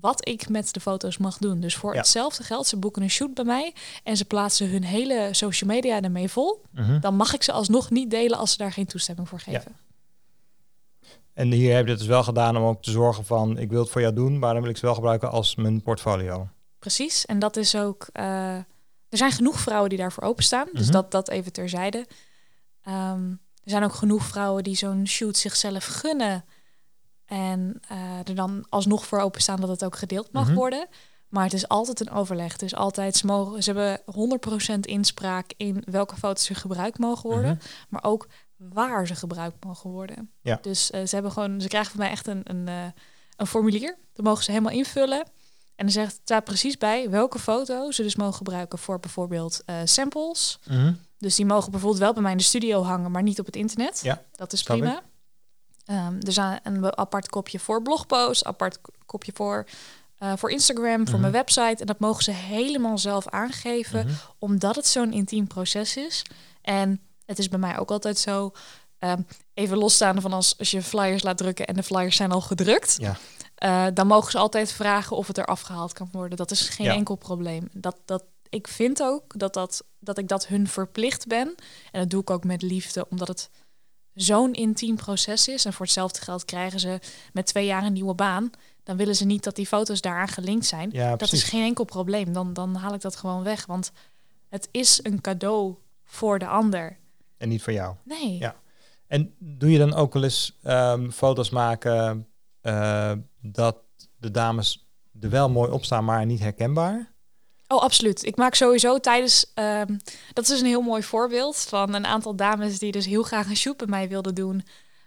wat 0.00 0.28
ik 0.28 0.48
met 0.48 0.74
de 0.74 0.80
foto's 0.80 1.18
mag 1.18 1.38
doen. 1.38 1.60
Dus 1.60 1.74
voor 1.76 1.92
Ja. 1.92 1.98
hetzelfde 1.98 2.42
geld, 2.42 2.66
ze 2.66 2.76
boeken 2.76 3.02
een 3.02 3.10
shoot 3.10 3.34
bij 3.34 3.44
mij 3.44 3.74
en 4.02 4.16
ze 4.16 4.24
plaatsen 4.24 4.70
hun 4.70 4.84
hele 4.84 5.28
social 5.32 5.70
media 5.70 6.00
ermee 6.02 6.28
vol, 6.28 6.62
Mhm. 6.70 7.00
dan 7.00 7.16
mag 7.16 7.34
ik 7.34 7.42
ze 7.42 7.52
alsnog 7.52 7.90
niet 7.90 8.10
delen 8.10 8.38
als 8.38 8.50
ze 8.50 8.56
daar 8.56 8.72
geen 8.72 8.86
toestemming 8.86 9.28
voor 9.28 9.40
geven. 9.40 9.76
En 11.32 11.50
hier 11.52 11.74
heb 11.74 11.84
je 11.84 11.90
het 11.90 11.98
dus 11.98 12.08
wel 12.08 12.22
gedaan 12.22 12.56
om 12.56 12.62
ook 12.64 12.82
te 12.82 12.90
zorgen 12.90 13.24
van 13.24 13.58
ik 13.58 13.70
wil 13.70 13.80
het 13.80 13.90
voor 13.90 14.00
jou 14.00 14.14
doen, 14.14 14.38
maar 14.38 14.52
dan 14.52 14.62
wil 14.62 14.70
ik 14.70 14.76
ze 14.76 14.86
wel 14.86 14.94
gebruiken 14.94 15.30
als 15.30 15.54
mijn 15.54 15.82
portfolio. 15.82 16.48
Precies. 16.78 17.24
En 17.26 17.38
dat 17.38 17.56
is 17.56 17.76
ook. 17.76 18.06
eh, 18.12 18.54
er 19.08 19.20
zijn 19.20 19.32
genoeg 19.32 19.60
vrouwen 19.60 19.88
die 19.88 19.98
daarvoor 19.98 20.22
openstaan. 20.24 20.68
Dus 20.72 20.82
Mhm. 20.84 20.92
dat, 20.92 21.10
dat 21.10 21.28
even 21.28 21.52
terzijde. 21.52 22.06
Ehm, 22.84 23.30
er 23.62 23.70
zijn 23.70 23.84
ook 23.84 23.94
genoeg 23.94 24.24
vrouwen 24.24 24.62
die 24.64 24.76
zo'n 24.76 25.06
shoot 25.06 25.36
zichzelf 25.36 25.84
gunnen. 25.84 26.44
En 27.26 27.80
eh, 27.88 28.18
er 28.28 28.34
dan 28.34 28.66
alsnog 28.68 29.06
voor 29.06 29.20
openstaan 29.20 29.60
dat 29.60 29.68
het 29.68 29.84
ook 29.84 29.96
gedeeld 29.96 30.32
mag 30.32 30.46
Mhm. 30.46 30.54
worden. 30.54 30.86
Maar 31.28 31.44
het 31.44 31.52
is 31.52 31.68
altijd 31.68 32.00
een 32.00 32.10
overleg. 32.10 32.56
Is 32.56 32.74
altijd, 32.74 33.16
ze, 33.16 33.26
mogen, 33.26 33.62
ze 33.62 33.70
hebben 33.72 34.00
100% 34.14 34.86
inspraak 34.86 35.52
in 35.56 35.82
welke 35.90 36.16
foto's 36.16 36.48
er 36.48 36.56
gebruikt 36.56 36.98
mogen 36.98 37.30
worden. 37.30 37.54
Mhm. 37.54 37.64
Maar 37.88 38.04
ook 38.04 38.26
waar 38.56 39.06
ze 39.06 39.14
gebruikt 39.14 39.64
mogen 39.64 39.90
worden. 39.90 40.30
Ja. 40.40 40.58
Dus 40.62 40.90
eh, 40.90 41.06
ze 41.06 41.14
hebben 41.14 41.32
gewoon, 41.32 41.60
ze 41.60 41.68
krijgen 41.68 41.90
van 41.90 42.00
mij 42.00 42.10
echt 42.10 42.26
een, 42.26 42.40
een, 42.44 42.68
eh, 42.68 42.84
een 43.36 43.46
formulier. 43.46 43.96
Dat 44.12 44.24
mogen 44.24 44.44
ze 44.44 44.50
helemaal 44.50 44.72
invullen. 44.72 45.18
En 45.76 45.84
dan 45.84 45.90
zegt 45.90 46.12
het 46.12 46.26
daar 46.26 46.42
precies 46.42 46.78
bij 46.78 47.10
welke 47.10 47.38
foto 47.38 47.90
ze 47.90 48.02
dus 48.02 48.16
mogen 48.16 48.34
gebruiken 48.34 48.78
voor 48.78 49.00
bijvoorbeeld 49.00 49.62
samples. 49.84 50.58
Mhm. 50.68 50.92
Dus 51.24 51.34
die 51.36 51.46
mogen 51.46 51.70
bijvoorbeeld 51.70 52.00
wel 52.02 52.12
bij 52.12 52.22
mij 52.22 52.30
in 52.32 52.36
de 52.38 52.42
studio 52.44 52.82
hangen, 52.82 53.10
maar 53.10 53.22
niet 53.22 53.40
op 53.40 53.46
het 53.46 53.56
internet. 53.56 54.00
Ja, 54.02 54.22
dat 54.32 54.52
is 54.52 54.62
prima. 54.62 55.02
Ehm, 55.84 56.14
er 56.20 56.28
is 56.28 56.36
een 56.62 56.96
apart 56.98 57.28
kopje 57.28 57.58
voor 57.58 57.82
blogposts, 57.82 58.44
apart 58.44 58.78
kopje 59.06 59.32
voor, 59.34 59.66
eh, 60.18 60.32
voor 60.36 60.50
Instagram, 60.50 60.96
voor 61.04 61.12
Mhm. 61.12 61.20
mijn 61.20 61.32
website. 61.32 61.76
En 61.80 61.86
dat 61.86 61.98
mogen 61.98 62.22
ze 62.22 62.30
helemaal 62.30 62.98
zelf 62.98 63.28
aangeven, 63.28 64.06
Mhm. 64.06 64.14
omdat 64.38 64.76
het 64.76 64.86
zo'n 64.86 65.12
intiem 65.12 65.46
proces 65.46 65.96
is. 65.96 66.22
En 66.62 67.00
het 67.26 67.38
is 67.38 67.48
bij 67.48 67.58
mij 67.58 67.78
ook 67.78 67.90
altijd 67.90 68.18
zo. 68.18 68.52
ehm, 68.98 69.20
even 69.54 69.76
losstaande 69.76 70.20
van 70.20 70.32
als, 70.32 70.58
als 70.58 70.70
je 70.70 70.82
flyers 70.82 71.22
laat 71.22 71.36
drukken 71.36 71.66
en 71.66 71.74
de 71.74 71.82
flyers 71.82 72.16
zijn 72.16 72.32
al 72.32 72.40
gedrukt. 72.40 72.96
Ja. 72.98 73.16
eh, 73.54 73.86
dan 73.94 74.06
mogen 74.06 74.30
ze 74.30 74.38
altijd 74.38 74.72
vragen 74.72 75.16
of 75.16 75.26
het 75.26 75.38
er 75.38 75.44
afgehaald 75.44 75.92
kan 75.92 76.08
worden. 76.12 76.36
Dat 76.36 76.50
is 76.50 76.68
geen 76.68 76.86
Ja. 76.86 76.92
enkel 76.94 77.14
probleem. 77.14 77.68
Dat, 77.72 77.96
dat, 78.04 78.24
ik 78.54 78.68
vind 78.68 79.02
ook 79.02 79.38
dat, 79.38 79.54
dat, 79.54 79.84
dat 79.98 80.18
ik 80.18 80.28
dat 80.28 80.46
hun 80.46 80.68
verplicht 80.68 81.26
ben. 81.26 81.54
En 81.92 82.00
dat 82.00 82.10
doe 82.10 82.20
ik 82.20 82.30
ook 82.30 82.44
met 82.44 82.62
liefde, 82.62 83.06
omdat 83.08 83.28
het 83.28 83.50
zo'n 84.14 84.52
intiem 84.52 84.96
proces 84.96 85.48
is. 85.48 85.64
En 85.64 85.72
voor 85.72 85.84
hetzelfde 85.84 86.20
geld 86.20 86.44
krijgen 86.44 86.80
ze 86.80 86.98
met 87.32 87.46
twee 87.46 87.66
jaar 87.66 87.84
een 87.84 87.92
nieuwe 87.92 88.14
baan. 88.14 88.50
Dan 88.82 88.96
willen 88.96 89.16
ze 89.16 89.24
niet 89.24 89.44
dat 89.44 89.56
die 89.56 89.66
foto's 89.66 90.00
daaraan 90.00 90.28
gelinkt 90.28 90.66
zijn. 90.66 90.90
Ja, 90.92 91.08
dat 91.08 91.18
precies. 91.18 91.42
is 91.42 91.48
geen 91.48 91.64
enkel 91.64 91.84
probleem. 91.84 92.32
Dan, 92.32 92.52
dan 92.52 92.74
haal 92.74 92.94
ik 92.94 93.00
dat 93.00 93.16
gewoon 93.16 93.42
weg. 93.42 93.66
Want 93.66 93.92
het 94.48 94.68
is 94.70 95.00
een 95.02 95.20
cadeau 95.20 95.74
voor 96.04 96.38
de 96.38 96.46
ander. 96.46 96.96
En 97.36 97.48
niet 97.48 97.62
voor 97.62 97.72
jou. 97.72 97.94
Nee. 98.04 98.38
Ja. 98.38 98.56
En 99.06 99.34
doe 99.38 99.70
je 99.70 99.78
dan 99.78 99.94
ook 99.94 100.12
wel 100.12 100.22
eens 100.22 100.58
ehm, 100.62 101.10
foto's 101.10 101.50
maken 101.50 102.26
eh, 102.60 103.12
dat 103.40 103.76
de 104.16 104.30
dames 104.30 104.88
er 105.20 105.30
wel 105.30 105.50
mooi 105.50 105.70
op 105.70 105.84
staan, 105.84 106.04
maar 106.04 106.26
niet 106.26 106.40
herkenbaar? 106.40 107.13
Oh, 107.68 107.82
absoluut. 107.82 108.24
Ik 108.24 108.36
maak 108.36 108.54
sowieso 108.54 108.98
tijdens... 108.98 109.50
ehm, 109.54 109.96
dat 110.32 110.44
is 110.44 110.50
dus 110.50 110.60
een 110.60 110.66
heel 110.66 110.82
mooi 110.82 111.02
voorbeeld 111.02 111.56
van 111.56 111.94
een 111.94 112.06
aantal 112.06 112.36
dames 112.36 112.78
die 112.78 112.92
dus 112.92 113.06
heel 113.06 113.22
graag 113.22 113.48
een 113.48 113.56
shoot 113.56 113.76
bij 113.76 113.86
mij 113.86 114.08
wilden 114.08 114.34
doen. 114.34 114.64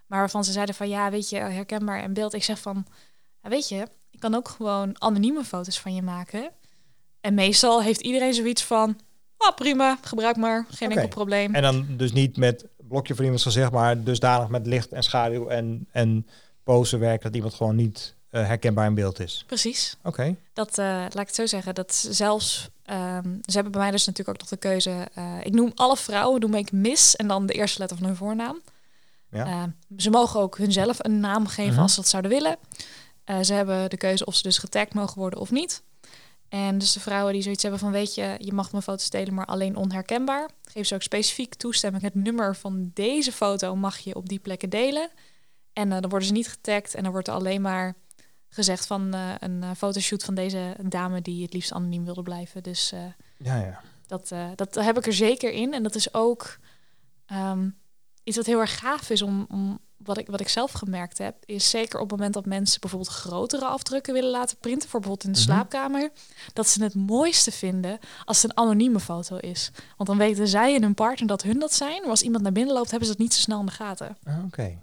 Maar 0.08 0.20
waarvan 0.20 0.44
ze 0.44 0.52
zeiden 0.52 0.76
van 0.76 0.90
ja, 0.90 1.10
weet 1.10 1.30
je, 1.30 1.38
herkenbaar 1.38 2.02
en 2.02 2.14
beeld. 2.14 2.34
Ik 2.34 2.44
zeg 2.44 2.60
van, 2.60 2.86
ja, 3.42 3.50
weet 3.50 3.70
je, 3.70 3.88
ik 4.12 4.20
kan 4.20 4.36
ook 4.36 4.50
gewoon 4.50 5.02
anonieme 5.02 5.44
foto's 5.44 5.80
van 5.80 5.96
je 5.96 6.02
maken. 6.02 6.52
En 7.22 7.34
meestal 7.34 7.82
heeft 7.82 8.02
iedereen 8.02 8.34
zoiets 8.34 8.64
van, 8.64 9.00
ah 9.38 9.56
prima, 9.56 9.98
gebruik 10.02 10.36
maar, 10.36 10.66
geen 10.70 10.92
enkel 10.92 11.08
probleem. 11.08 11.56
En 11.56 11.62
dan 11.62 11.86
dus 11.98 12.12
niet 12.14 12.38
met 12.38 12.66
blokje 12.88 13.14
voor 13.16 13.24
iemands 13.24 13.44
gezicht, 13.44 13.72
maar 13.72 14.04
dusdanig 14.04 14.48
met 14.48 14.68
licht 14.68 14.92
en 14.92 15.04
schaduw 15.04 15.48
en, 15.48 15.88
en 15.92 16.28
pose 16.64 16.98
werken 16.98 17.24
dat 17.24 17.36
iemand 17.36 17.54
gewoon 17.54 17.76
niet 17.76 18.16
eh, 18.30 18.46
herkenbaar 18.48 18.86
in 18.86 18.94
beeld 18.94 19.20
is. 19.20 19.44
Precies. 19.48 19.96
Oké. 20.04 20.36
Dat, 20.54 20.78
eh, 20.78 20.86
laat 20.86 21.14
ik 21.20 21.26
het 21.28 21.36
zo 21.36 21.46
zeggen, 21.46 21.76
dat 21.76 21.94
zelfs, 22.10 22.70
ehm, 22.86 23.24
ze 23.46 23.52
hebben 23.54 23.72
bij 23.72 23.82
mij 23.82 23.92
dus 23.92 24.06
natuurlijk 24.06 24.30
ook 24.38 24.42
nog 24.50 24.50
de 24.60 24.68
keuze. 24.68 25.08
eh, 25.14 25.34
ik 25.44 25.54
noem 25.54 25.72
alle 25.76 25.98
vrouwen, 25.98 26.40
noem 26.40 26.54
ik 26.54 26.72
Miss 26.72 27.16
en 27.16 27.28
dan 27.28 27.46
de 27.46 27.54
eerste 27.54 27.80
letter 27.80 27.98
van 27.98 28.08
hun 28.08 28.16
voornaam. 28.16 28.62
Ja. 29.32 29.46
Eh, 29.46 29.64
ze 29.98 30.10
mogen 30.10 30.40
ook 30.40 30.58
hunzelf 30.58 30.98
een 31.04 31.20
naam 31.20 31.48
geven 31.48 31.72
Mhm. 31.74 31.82
als 31.82 31.94
ze 31.94 32.00
dat 32.02 32.10
zouden 32.10 32.32
willen. 32.32 32.58
Ze 33.46 33.54
hebben 33.54 33.90
de 33.90 33.98
keuze 33.98 34.26
of 34.26 34.36
ze 34.36 34.42
dus 34.44 34.58
getagd 34.58 34.94
mogen 34.94 35.20
worden 35.20 35.40
of 35.40 35.52
niet. 35.52 35.82
En 36.50 36.78
dus 36.78 36.94
de 36.94 37.00
vrouwen 37.00 37.34
die 37.34 37.42
zoiets 37.42 37.62
hebben 37.62 37.80
van, 37.80 37.92
weet 37.92 38.16
je, 38.16 38.36
je 38.40 38.54
mag 38.54 38.72
mijn 38.72 38.84
foto's 38.84 39.10
delen, 39.10 39.34
maar 39.34 39.46
alleen 39.46 39.76
onherkenbaar. 39.76 40.50
Geef 40.72 40.88
ze 40.88 40.96
ook 40.96 41.02
specifiek 41.02 41.56
toestemming. 41.56 42.04
Het 42.04 42.16
nummer 42.16 42.56
van 42.56 42.92
deze 42.94 43.32
foto 43.32 43.76
mag 43.76 43.98
je 43.98 44.16
op 44.16 44.30
die 44.30 44.40
plekken 44.40 44.70
delen. 44.70 45.10
En 45.74 45.90
dan 45.90 46.10
worden 46.10 46.28
ze 46.28 46.34
niet 46.34 46.48
getagd 46.50 46.96
en 46.96 47.04
dan 47.04 47.12
wordt 47.12 47.28
er 47.28 47.34
alleen 47.34 47.62
maar 47.62 47.96
gezegd 48.50 48.86
van 48.88 49.14
eh, 49.14 49.30
een 49.40 49.64
eh, 49.64 49.70
fotoshoot 49.78 50.24
van 50.24 50.36
deze 50.36 50.76
dame 50.84 51.22
die 51.22 51.44
het 51.44 51.54
liefst 51.54 51.72
anoniem 51.74 52.06
wilde 52.06 52.24
blijven. 52.24 52.64
Dus 52.64 52.92
eh, 52.92 53.00
Ja, 53.38 53.56
ja. 53.56 53.82
dat, 54.08 54.32
dat 54.56 54.76
heb 54.76 54.98
ik 54.98 55.06
er 55.06 55.14
zeker 55.14 55.52
in. 55.52 55.74
En 55.74 55.84
dat 55.84 55.96
is 55.96 56.14
ook 56.14 56.58
ehm, 57.26 57.70
iets 58.24 58.38
wat 58.38 58.46
heel 58.46 58.60
erg 58.60 58.80
gaaf 58.80 59.10
is 59.10 59.22
om, 59.22 59.46
om 59.50 59.80
wat 59.98 60.18
ik, 60.18 60.28
wat 60.28 60.40
ik 60.40 60.50
zelf 60.50 60.72
gemerkt 60.72 61.18
heb, 61.18 61.36
is 61.46 61.70
zeker 61.70 61.96
op 62.00 62.02
het 62.10 62.12
moment 62.18 62.34
dat 62.34 62.46
mensen 62.46 62.80
bijvoorbeeld 62.82 63.12
grotere 63.12 63.66
afdrukken 63.66 64.14
willen 64.14 64.30
laten 64.30 64.58
printen, 64.58 64.90
voor 64.90 65.00
bijvoorbeeld 65.00 65.28
in 65.28 65.42
de 65.42 65.48
Mhm. 65.48 65.50
slaapkamer, 65.58 66.12
dat 66.54 66.68
ze 66.68 66.84
het 66.84 66.96
mooiste 66.96 67.52
vinden 67.52 68.00
als 68.26 68.42
het 68.42 68.52
een 68.52 68.58
anonieme 68.58 69.00
foto 69.00 69.38
is. 69.38 69.72
Want 69.98 70.10
dan 70.10 70.18
weten 70.18 70.48
zij 70.48 70.76
en 70.76 70.82
hun 70.82 70.94
partner 70.94 71.28
dat 71.28 71.42
hun 71.42 71.60
dat 71.60 71.74
zijn, 71.74 72.02
maar 72.02 72.10
als 72.10 72.22
iemand 72.22 72.44
naar 72.44 72.52
binnen 72.52 72.74
loopt, 72.74 72.90
hebben 72.90 73.08
ze 73.10 73.14
dat 73.16 73.24
niet 73.24 73.34
zo 73.34 73.40
snel 73.40 73.60
in 73.60 73.66
de 73.66 73.72
gaten. 73.72 74.18
Ah, 74.24 74.44
Oké, 74.46 74.78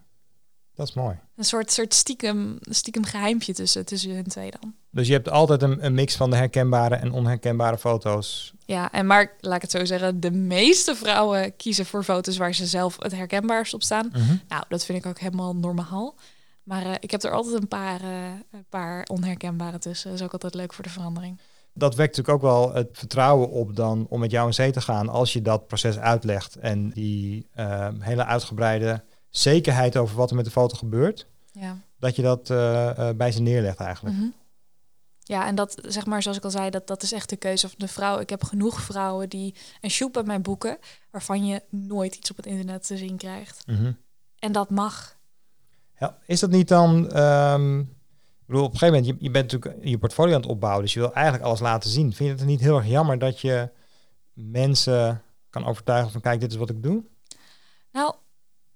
dat 0.74 0.88
is 0.88 0.94
mooi. 0.94 1.18
Een 1.36 1.44
soort, 1.44 1.72
soort 1.72 1.94
stiekem, 1.94 2.58
stiekem 2.60 3.04
geheimpje 3.04 3.54
tussen, 3.54 3.84
tussen 3.84 4.14
hun 4.14 4.26
twee 4.26 4.50
dan. 4.60 4.74
Dus 4.90 5.06
je 5.06 5.12
hebt 5.12 5.30
altijd 5.30 5.62
een, 5.62 5.84
een 5.84 5.94
mix 5.94 6.16
van 6.16 6.30
de 6.30 6.36
herkenbare 6.36 6.94
en 6.94 7.12
onherkenbare 7.12 7.78
foto's. 7.78 8.52
Ja, 8.66 8.92
en 8.92 9.06
maar 9.06 9.32
laat 9.40 9.56
ik 9.56 9.62
het 9.62 9.70
zo 9.70 9.84
zeggen, 9.84 10.20
de 10.20 10.30
meeste 10.30 10.94
vrouwen 10.94 11.56
kiezen 11.56 11.86
voor 11.86 12.04
foto's 12.04 12.36
waar 12.36 12.54
ze 12.54 12.66
zelf 12.66 12.96
het 12.98 13.12
herkenbaarst 13.12 13.74
op 13.74 13.82
staan. 13.82 14.12
Nou, 14.48 14.64
dat 14.68 14.84
vind 14.84 14.98
ik 14.98 15.06
ook 15.06 15.18
helemaal 15.18 15.56
normaal. 15.56 16.14
Maar 16.62 16.86
eh, 16.86 16.94
ik 17.00 17.10
heb 17.10 17.22
er 17.22 17.30
altijd 17.30 17.54
een 17.54 17.68
paar, 17.68 18.00
eh, 18.00 18.24
een 18.50 18.66
paar 18.68 19.04
onherkenbare 19.04 19.78
tussen. 19.78 20.10
Dat 20.10 20.18
is 20.18 20.24
ook 20.24 20.32
altijd 20.32 20.54
leuk 20.54 20.72
voor 20.72 20.84
de 20.84 20.90
verandering. 20.90 21.40
Dat 21.72 21.94
wekt 21.94 22.16
natuurlijk 22.16 22.44
ook 22.44 22.50
wel 22.50 22.74
het 22.74 22.88
vertrouwen 22.92 23.50
op 23.50 23.76
dan 23.76 24.06
om 24.08 24.20
met 24.20 24.30
jou 24.30 24.46
in 24.46 24.54
zee 24.54 24.70
te 24.70 24.80
gaan 24.80 25.08
als 25.08 25.32
je 25.32 25.42
dat 25.42 25.66
proces 25.66 25.98
uitlegt 25.98 26.56
en 26.56 26.90
die 26.90 27.46
eh, 27.52 27.88
hele 27.98 28.24
uitgebreide 28.24 29.04
zekerheid 29.36 29.96
over 29.96 30.16
wat 30.16 30.30
er 30.30 30.36
met 30.36 30.44
de 30.44 30.50
foto 30.50 30.76
gebeurt, 30.76 31.26
Ja. 31.52 31.76
dat 31.98 32.16
je 32.16 32.22
dat 32.22 32.50
eh, 32.50 33.08
eh, 33.08 33.16
bij 33.16 33.32
ze 33.32 33.40
neerlegt 33.42 33.78
eigenlijk. 33.80 34.16
Mhm. 34.16 34.26
Ja, 35.18 35.46
en 35.46 35.54
dat, 35.54 35.74
zeg 35.86 36.06
maar, 36.06 36.22
zoals 36.22 36.36
ik 36.36 36.44
al 36.44 36.50
zei, 36.50 36.70
dat, 36.70 36.86
dat 36.86 37.02
is 37.02 37.12
echt 37.12 37.28
de 37.28 37.36
keuze 37.36 37.68
van 37.68 37.78
de 37.78 37.88
vrouw. 37.88 38.18
Ik 38.18 38.30
heb 38.30 38.44
genoeg 38.44 38.80
vrouwen 38.80 39.28
die 39.28 39.54
een 39.80 39.90
shoot 39.90 40.12
bij 40.12 40.22
mij 40.22 40.40
boeken, 40.40 40.78
waarvan 41.10 41.46
je 41.46 41.62
nooit 41.68 42.14
iets 42.14 42.30
op 42.30 42.36
het 42.36 42.46
internet 42.46 42.86
te 42.86 42.96
zien 42.96 43.16
krijgt. 43.16 43.66
Mhm. 43.66 43.92
En 44.38 44.52
dat 44.52 44.70
mag. 44.70 45.16
Ja, 45.98 46.18
is 46.26 46.40
dat 46.40 46.50
niet 46.50 46.68
dan, 46.68 47.10
ehm, 47.12 47.78
ik 47.80 47.86
bedoel, 48.46 48.64
op 48.64 48.72
een 48.72 48.78
gegeven 48.78 49.00
moment, 49.00 49.06
je, 49.06 49.24
je 49.24 49.30
bent 49.30 49.52
natuurlijk 49.52 49.84
je 49.86 49.98
portfolio 49.98 50.34
aan 50.34 50.40
het 50.40 50.50
opbouwen, 50.50 50.82
dus 50.82 50.92
je 50.94 51.00
wil 51.00 51.12
eigenlijk 51.14 51.44
alles 51.44 51.60
laten 51.60 51.90
zien. 51.90 52.12
Vind 52.12 52.30
je 52.30 52.36
het 52.36 52.46
niet 52.46 52.60
heel 52.60 52.76
erg 52.76 52.86
jammer 52.86 53.18
dat 53.18 53.40
je 53.40 53.68
mensen 54.32 55.22
kan 55.50 55.66
overtuigen 55.66 56.12
van, 56.12 56.20
kijk, 56.20 56.40
dit 56.40 56.50
is 56.50 56.56
wat 56.56 56.70
ik 56.70 56.82
doe? 56.82 57.04
Nou, 57.92 58.14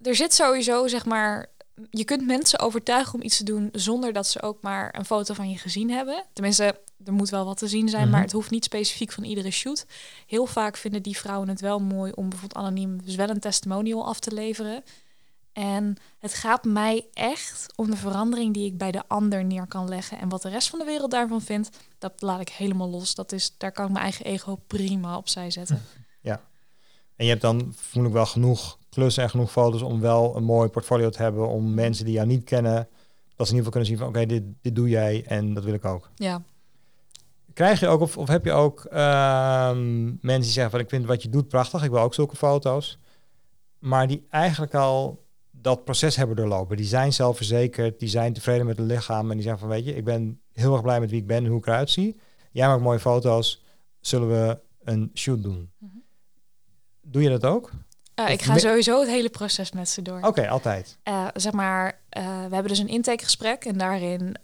er 0.03 0.14
zit 0.14 0.34
sowieso, 0.34 0.86
zeg 0.88 1.05
maar, 1.05 1.46
je 1.90 2.05
kunt 2.05 2.26
mensen 2.26 2.59
overtuigen 2.59 3.14
om 3.14 3.22
iets 3.22 3.36
te 3.36 3.44
doen 3.44 3.68
zonder 3.72 4.12
dat 4.12 4.26
ze 4.26 4.42
ook 4.42 4.62
maar 4.62 4.94
een 4.99 5.05
foto 5.05 5.34
van 5.34 5.51
je 5.51 5.59
gezien 5.59 5.90
hebben. 5.90 6.24
Tenminste, 6.32 6.80
er 7.05 7.12
moet 7.12 7.28
wel 7.28 7.44
wat 7.44 7.57
te 7.59 7.68
zien 7.68 7.88
zijn, 7.88 8.03
Mhm. 8.03 8.11
maar 8.11 8.20
het 8.22 8.32
hoeft 8.32 8.51
niet 8.51 8.64
specifiek 8.64 9.12
van 9.12 9.24
iedere 9.24 9.51
shoot. 9.51 9.86
Heel 10.26 10.46
vaak 10.46 10.76
vinden 10.76 11.03
die 11.03 11.16
vrouwen 11.16 11.49
het 11.49 11.61
wel 11.61 11.78
mooi 11.78 12.12
om 12.12 12.28
bijvoorbeeld 12.28 12.61
anoniem 12.64 13.03
dus 13.05 13.14
wel 13.14 13.28
een 13.28 13.40
testimonial 13.40 14.07
af 14.07 14.20
te 14.20 14.32
leveren. 14.34 14.82
En 15.53 15.96
het 16.18 16.34
gaat 16.34 16.64
mij 16.64 17.07
echt 17.12 17.66
om 17.76 17.90
de 17.90 17.96
verandering 17.96 18.55
die 18.55 18.66
ik 18.66 18.78
bij 18.78 18.90
de 18.90 19.03
ander 19.07 19.44
neer 19.44 19.66
kan 19.66 19.88
leggen. 19.88 20.18
En 20.18 20.28
wat 20.28 20.42
de 20.42 20.49
rest 20.49 20.68
van 20.68 20.78
de 20.78 20.84
wereld 20.84 21.11
daarvan 21.11 21.42
vindt, 21.42 21.70
dat 21.99 22.12
laat 22.18 22.40
ik 22.40 22.49
helemaal 22.49 22.88
los. 22.90 23.14
Dat 23.14 23.32
is, 23.32 23.55
daar 23.57 23.72
kan 23.72 23.84
ik 23.86 23.90
mijn 23.92 24.05
eigen 24.05 24.24
ego 24.24 24.59
prima 24.66 25.16
opzij 25.16 25.51
zetten. 25.51 25.82
En 27.19 27.25
je 27.25 27.31
hebt 27.31 27.43
dan 27.43 27.73
voel 27.77 28.05
ik 28.05 28.12
wel 28.12 28.27
genoeg 28.27 28.79
klussen 28.89 29.23
en 29.23 29.31
genoeg 29.31 29.51
foto's 29.51 29.83
om 29.83 30.01
wel 30.01 30.37
een 30.37 30.45
mooi 30.45 30.69
portfolio 30.69 31.11
te 31.11 31.23
hebben 31.23 31.49
om 31.49 31.75
mensen 31.75 32.05
die 32.05 32.14
jou 32.14 32.27
niet 32.27 32.45
kennen, 32.45 32.89
dat 33.37 33.47
ze 33.47 33.53
in 33.53 33.59
ieder 33.59 33.59
geval 33.59 33.71
kunnen 33.71 33.89
zien 33.89 33.99
van 33.99 34.09
oké, 34.09 34.27
dit, 34.27 34.43
dit 34.61 34.75
doe 34.75 34.89
jij 34.89 35.25
en 35.27 35.55
dat 35.55 35.64
wil 35.64 35.75
ik 35.75 35.85
ook. 35.85 36.11
Ja. 36.14 36.43
Krijg 37.53 37.81
je 37.81 37.89
ook 37.89 38.01
of, 38.01 38.16
of 38.19 38.29
heb 38.29 38.45
je 38.45 38.53
ook 38.53 38.85
ehm, 38.85 40.05
mensen 40.05 40.43
die 40.43 40.51
zeggen 40.51 40.71
van 40.71 40.81
ik 40.81 40.89
vind 40.89 41.07
wat 41.07 41.23
je 41.23 41.29
doet 41.29 41.49
prachtig, 41.49 41.85
ik 41.85 41.91
wil 41.91 42.01
ook 42.01 42.14
zulke 42.14 42.37
foto's, 42.37 42.99
maar 43.79 44.07
die 44.07 44.27
eigenlijk 44.31 44.75
al 44.75 45.27
dat 45.51 45.85
proces 45.85 46.16
hebben 46.16 46.37
doorlopen. 46.37 46.77
Die 46.77 46.87
zijn 46.87 47.12
zelfverzekerd, 47.12 47.99
die 47.99 48.09
zijn 48.09 48.33
tevreden 48.33 48.66
met 48.66 48.77
hun 48.77 48.87
lichaam 48.87 49.31
en 49.31 49.37
die 49.37 49.43
zeggen 49.43 49.61
van 49.61 49.69
weet 49.69 49.85
je, 49.85 49.95
ik 49.95 50.05
ben 50.05 50.41
heel 50.53 50.73
erg 50.73 50.83
blij 50.83 51.01
met 51.01 51.11
wie 51.11 51.21
ik 51.21 51.27
ben 51.27 51.45
en 51.45 51.51
hoe 51.51 51.59
ik 51.59 51.66
eruit 51.66 51.91
zie. 51.91 52.16
Jij 52.51 52.66
maakt 52.66 52.83
mooie 52.83 52.99
foto's, 52.99 53.64
zullen 54.01 54.29
we 54.29 54.59
een 54.85 55.11
shoot 55.14 55.43
doen? 55.43 55.71
Mhm. 55.79 55.97
Doe 57.11 57.23
je 57.23 57.29
dat 57.29 57.45
ook? 57.45 57.71
Eh, 58.15 58.31
ik 58.31 58.43
ga 58.43 58.59
sowieso 58.59 59.01
het 59.01 59.09
hele 59.09 59.29
proces 59.29 59.73
met 59.73 59.89
ze 59.89 60.03
door. 60.03 60.21
Oké, 60.23 60.49
altijd. 60.49 60.99
Eh, 61.03 61.27
zeg 61.35 61.53
maar, 61.53 62.01
eh, 62.09 62.23
we 62.23 62.55
hebben 62.55 62.69
dus 62.69 62.79
een 62.79 62.89
intakegesprek 62.89 63.65
en 63.65 63.79
daarin 63.79 64.37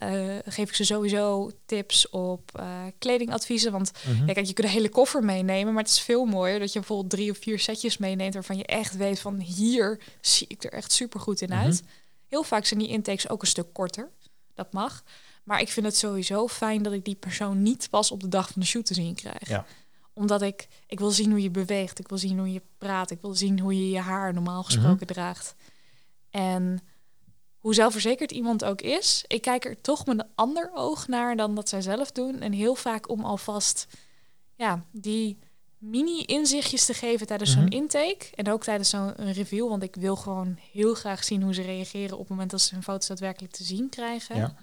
geef 0.45 0.69
ik 0.69 0.75
ze 0.75 0.85
sowieso 0.85 1.51
tips 1.67 2.11
op 2.11 2.62
kledingadviezen. 2.99 3.73
Want 3.73 3.93
Mhm. 4.07 4.27
ja, 4.27 4.33
kijk, 4.33 4.47
je 4.47 4.53
kunt 4.53 4.67
een 4.67 4.73
hele 4.75 4.89
koffer 4.89 5.25
meenemen, 5.25 5.73
maar 5.75 5.83
het 5.83 5.93
is 5.93 6.01
veel 6.01 6.25
mooier 6.25 6.59
dat 6.59 6.73
je 6.73 6.79
bijvoorbeeld 6.79 7.11
drie 7.11 7.31
of 7.31 7.39
vier 7.39 7.59
setjes 7.59 7.99
meeneemt 7.99 8.35
waarvan 8.35 8.57
je 8.57 8.67
echt 8.67 8.97
weet 8.97 9.21
van 9.21 9.39
hier 9.41 10.01
zie 10.21 10.47
ik 10.49 10.65
er 10.65 10.73
echt 10.73 10.93
super 10.93 11.21
goed 11.21 11.41
in 11.41 11.55
uit. 11.55 11.75
Mhm. 11.83 11.91
Heel 12.29 12.43
vaak 12.43 12.65
zijn 12.65 12.81
die 12.81 12.89
intakes 12.89 13.29
ook 13.29 13.43
een 13.43 13.49
stuk 13.49 13.73
korter. 13.73 14.11
Dat 14.55 14.73
mag. 14.73 15.03
Maar 15.45 15.61
ik 15.61 15.69
vind 15.69 15.87
het 15.87 15.97
sowieso 15.97 16.49
fijn 16.49 16.83
dat 16.83 16.93
ik 16.93 17.05
die 17.05 17.15
persoon 17.15 17.62
niet 17.62 17.91
pas 17.91 18.11
op 18.11 18.21
de 18.21 18.29
dag 18.29 18.49
van 18.51 18.61
de 18.62 18.67
shoot 18.69 18.87
te 18.87 18.95
zien 18.95 19.15
krijg. 19.15 19.49
Ja. 19.49 19.65
Omdat 20.15 20.43
ik, 20.43 20.69
ik 20.87 20.99
wil 20.99 21.11
zien 21.11 21.31
hoe 21.31 21.43
je 21.43 21.51
beweegt. 21.51 21.99
Ik 21.99 22.09
wil 22.09 22.19
zien 22.19 22.39
hoe 22.39 22.53
je 22.53 22.62
praat. 22.79 23.11
Ik 23.11 23.21
wil 23.21 23.35
zien 23.35 23.61
hoe 23.61 23.75
je 23.77 23.91
je 23.91 23.99
haar 24.01 24.33
normaal 24.35 24.62
gesproken 24.62 25.07
draagt. 25.07 25.55
En 26.31 26.81
hoe 27.59 27.75
zelfverzekerd 27.75 28.33
iemand 28.33 28.65
ook 28.65 28.81
is, 28.81 29.25
ik 29.27 29.43
kijk 29.43 29.65
er 29.65 29.81
toch 29.81 30.07
met 30.07 30.19
een 30.19 30.31
ander 30.35 30.71
oog 30.75 31.09
naar 31.09 31.37
dan 31.37 31.55
dat 31.55 31.69
zij 31.69 31.81
zelf 31.81 32.12
doen. 32.12 32.41
En 32.41 32.53
heel 32.53 32.75
vaak 32.75 33.09
om 33.09 33.25
alvast 33.25 33.87
ja, 34.55 34.85
die 34.93 35.39
mini-inzichtjes 35.79 36.85
te 36.85 36.95
geven 36.95 37.27
tijdens 37.27 37.51
Mhm. 37.51 37.61
zo'n 37.61 37.69
intake. 37.71 38.27
En 38.35 38.51
ook 38.51 38.62
tijdens 38.65 38.89
zo'n 38.91 39.12
review. 39.15 39.69
Want 39.69 39.83
ik 39.83 39.95
wil 39.97 40.17
gewoon 40.17 40.59
heel 40.73 40.95
graag 40.95 41.25
zien 41.25 41.43
hoe 41.43 41.55
ze 41.55 41.62
reageren 41.62 42.12
op 42.15 42.19
het 42.21 42.29
moment 42.29 42.51
dat 42.51 42.61
ze 42.61 42.75
hun 42.75 42.83
foto's 42.83 43.07
daadwerkelijk 43.07 43.53
te 43.53 43.65
zien 43.65 43.89
krijgen. 43.89 44.37
Ja. 44.37 44.55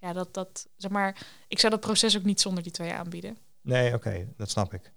Ja, 0.00 0.12
dat, 0.12 0.34
dat, 0.34 0.68
zeg 0.76 0.90
maar, 0.90 1.26
ik 1.48 1.58
zou 1.58 1.72
dat 1.72 1.80
proces 1.80 2.16
ook 2.16 2.22
niet 2.24 2.40
zonder 2.40 2.62
die 2.62 2.72
twee 2.72 2.92
aanbieden. 2.92 3.38
Nee, 3.68 3.94
oké, 3.94 4.28
dat 4.36 4.50
snap 4.50 4.74
ik. 4.74 4.92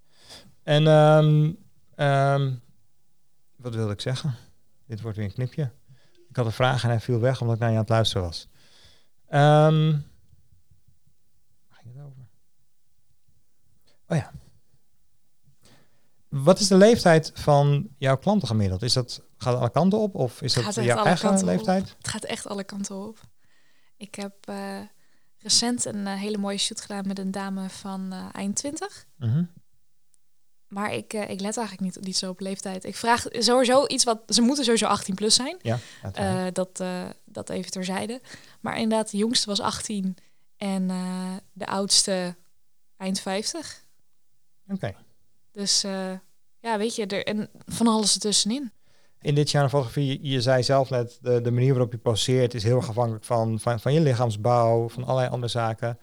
En 0.64 0.88
ehm, 0.88 1.52
ehm, 1.96 2.54
wat 3.56 3.76
wilde 3.76 3.94
ik 3.94 4.02
zeggen? 4.02 4.36
Dit 4.86 5.02
wordt 5.02 5.18
weer 5.18 5.26
een 5.26 5.34
knipje. 5.34 5.72
Ik 6.30 6.36
had 6.36 6.46
een 6.46 6.52
vraag 6.52 6.84
en 6.84 6.90
hij 6.90 7.00
viel 7.00 7.20
weg 7.20 7.42
omdat 7.42 7.56
ik 7.56 7.62
naar 7.62 7.70
je 7.70 7.76
aan 7.76 7.82
het 7.82 7.92
luisteren 7.92 8.28
was. 8.28 8.48
Ehm, 9.28 9.92
waar 11.68 11.80
ging 11.82 11.96
het 11.96 12.06
over? 12.06 12.28
Oh 14.08 14.18
ja. 14.18 14.32
Wat 16.30 16.60
is 16.60 16.68
de 16.68 16.78
leeftijd 16.78 17.32
van 17.34 17.90
jouw 17.98 18.18
klanten 18.18 18.48
gemiddeld? 18.48 18.82
Is 18.82 18.94
dat, 18.94 19.24
gaat 19.38 19.54
het 19.54 19.62
alle 19.62 19.72
kanten 19.72 20.00
op 20.00 20.16
of 20.16 20.42
is 20.42 20.54
dat 20.54 20.64
echt 20.64 20.76
jouw 20.76 21.06
eigen 21.06 21.36
op. 21.36 21.42
leeftijd? 21.42 21.96
Het 21.98 22.08
gaat 22.08 22.24
echt 22.24 22.48
alle 22.48 22.64
kanten 22.64 22.96
op. 22.96 23.20
Ik 23.98 24.16
heb 24.16 24.34
eh, 24.42 24.80
recent 25.42 25.86
een 25.86 26.08
eh, 26.08 26.14
hele 26.14 26.38
mooie 26.38 26.58
shoot 26.58 26.82
gedaan 26.82 27.08
met 27.08 27.20
een 27.20 27.32
dame 27.32 27.70
van 27.70 28.14
eh, 28.14 28.26
eind 28.32 28.56
20. 28.56 29.06
Mhm. 29.16 29.44
Maar 30.68 30.94
ik, 30.94 31.14
eh, 31.14 31.30
ik 31.30 31.40
let 31.42 31.58
eigenlijk 31.58 31.80
niet, 31.96 32.06
niet 32.06 32.18
zo 32.18 32.30
op 32.30 32.40
leeftijd. 32.40 32.84
Ik 32.84 32.96
vraag 32.96 33.26
sowieso 33.30 33.86
iets 33.88 34.04
wat... 34.04 34.22
Ze 34.28 34.42
moeten 34.42 34.64
sowieso 34.64 34.86
18 34.86 35.16
plus 35.16 35.36
zijn. 35.36 35.58
Ja, 35.62 35.80
dat, 36.52 36.84
dat 37.26 37.50
even 37.50 37.72
terzijde. 37.72 38.22
Maar 38.60 38.78
inderdaad, 38.78 39.12
de 39.12 39.18
jongste 39.18 39.48
was 39.48 39.60
18 39.60 40.18
en 40.58 40.88
de 41.54 41.66
oudste 41.66 42.36
eind 42.98 43.20
50. 43.20 43.84
Oké. 44.68 44.96
Dus 45.52 45.82
ja, 46.60 46.78
weet 46.78 46.96
je, 46.96 47.06
er, 47.06 47.26
en 47.26 47.50
van 47.66 47.88
alles 47.88 48.14
ertussenin. 48.14 48.72
In 49.22 49.36
dit 49.36 49.52
jaar 49.52 49.70
fotografie, 49.70 50.20
je, 50.22 50.42
zei 50.42 50.64
zelf 50.64 50.90
net, 50.90 51.18
de, 51.22 51.42
de 51.42 51.52
manier 51.52 51.70
waarop 51.72 51.92
je 51.92 51.98
poseert 51.98 52.54
is 52.54 52.64
heel 52.64 52.76
erg 52.76 52.90
afhankelijk 52.90 53.24
van, 53.24 53.60
van, 53.60 53.80
van 53.80 53.94
je 53.94 54.00
lichaamsbouw, 54.02 54.90
van 54.90 55.04
allerlei 55.04 55.30
andere 55.30 55.52
zaken. 55.52 55.98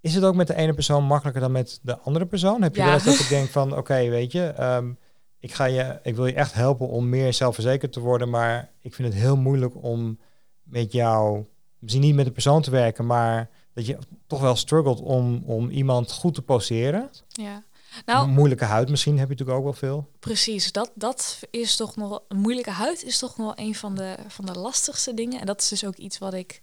Is 0.00 0.14
het 0.14 0.24
ook 0.24 0.34
met 0.34 0.46
de 0.46 0.54
ene 0.54 0.74
persoon 0.74 1.04
makkelijker 1.04 1.42
dan 1.42 1.52
met 1.52 1.78
de 1.82 1.98
andere 1.98 2.26
persoon? 2.26 2.62
Heb 2.62 2.74
je 2.74 2.80
Ja. 2.80 2.84
wel 2.86 2.94
eens 2.94 3.04
dat 3.04 3.18
ik 3.18 3.28
denk 3.28 3.48
van, 3.48 3.76
oké, 3.78 4.08
weet 4.08 4.32
je, 4.32 4.44
ehm, 4.46 4.92
ik, 5.38 5.52
ga 5.52 5.64
je, 5.64 5.98
ik 6.02 6.16
wil 6.16 6.26
je 6.26 6.34
echt 6.34 6.54
helpen 6.54 6.88
om 6.88 7.08
meer 7.08 7.32
zelfverzekerd 7.32 7.92
te 7.92 8.00
worden, 8.00 8.30
maar 8.30 8.70
ik 8.80 8.94
vind 8.94 9.12
het 9.12 9.22
heel 9.22 9.36
moeilijk 9.36 9.82
om 9.82 10.18
met 10.62 10.92
jou, 10.92 11.44
misschien 11.78 12.02
niet 12.02 12.14
met 12.14 12.24
de 12.24 12.30
persoon 12.32 12.62
te 12.62 12.70
werken, 12.70 13.06
maar 13.06 13.50
dat 13.72 13.86
je 13.86 13.98
toch 14.26 14.40
wel 14.40 14.56
struggelt 14.56 15.00
om, 15.00 15.42
om 15.46 15.68
iemand 15.68 16.12
goed 16.12 16.34
te 16.34 16.42
poseren. 16.42 17.10
Ja. 17.28 17.62
Nou, 18.04 18.28
Moeilijke 18.28 18.64
huid 18.64 18.88
misschien 18.90 19.18
heb 19.18 19.28
je 19.28 19.34
natuurlijk 19.34 19.58
ook 19.58 19.64
wel 19.64 19.90
veel. 19.90 20.10
Precies, 20.18 20.72
dat, 20.72 20.90
dat 20.94 21.38
is 21.50 21.76
toch 21.76 21.96
nog 21.96 22.22
een 22.28 22.38
moeilijke 22.38 22.70
huid 22.70 23.02
is 23.04 23.18
toch 23.18 23.36
nog 23.36 23.54
wel 23.56 23.66
een 23.66 23.74
van 23.74 23.94
de, 23.94 24.16
van 24.28 24.46
de 24.46 24.58
lastigste 24.58 25.14
dingen. 25.14 25.40
En 25.40 25.46
dat 25.46 25.60
is 25.60 25.68
dus 25.68 25.84
ook 25.84 25.96
iets 25.96 26.18
wat 26.18 26.34
ik 26.34 26.62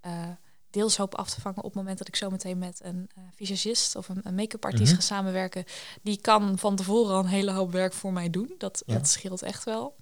eh, 0.00 0.28
deels 0.70 0.96
hoop 0.96 1.14
af 1.14 1.30
te 1.30 1.40
vangen 1.40 1.58
op 1.58 1.64
het 1.64 1.74
moment 1.74 1.98
dat 1.98 2.08
ik 2.08 2.16
zo 2.16 2.30
meteen 2.30 2.58
met 2.58 2.80
een 2.82 3.10
eh, 3.14 3.22
visagist 3.34 3.96
of 3.96 4.08
een, 4.08 4.20
een 4.22 4.34
make-up 4.34 4.64
artiest 4.64 4.92
Mhm. 4.92 5.00
ga 5.00 5.06
samenwerken. 5.06 5.64
Die 6.02 6.20
kan 6.20 6.58
van 6.58 6.76
tevoren 6.76 7.14
al 7.14 7.18
een 7.20 7.26
hele 7.26 7.50
hoop 7.52 7.72
werk 7.72 7.92
voor 7.92 8.12
mij 8.12 8.30
doen. 8.30 8.54
Dat, 8.58 8.82
Ja. 8.86 8.94
dat 8.94 9.08
scheelt 9.08 9.42
echt 9.42 9.64
wel. 9.64 9.96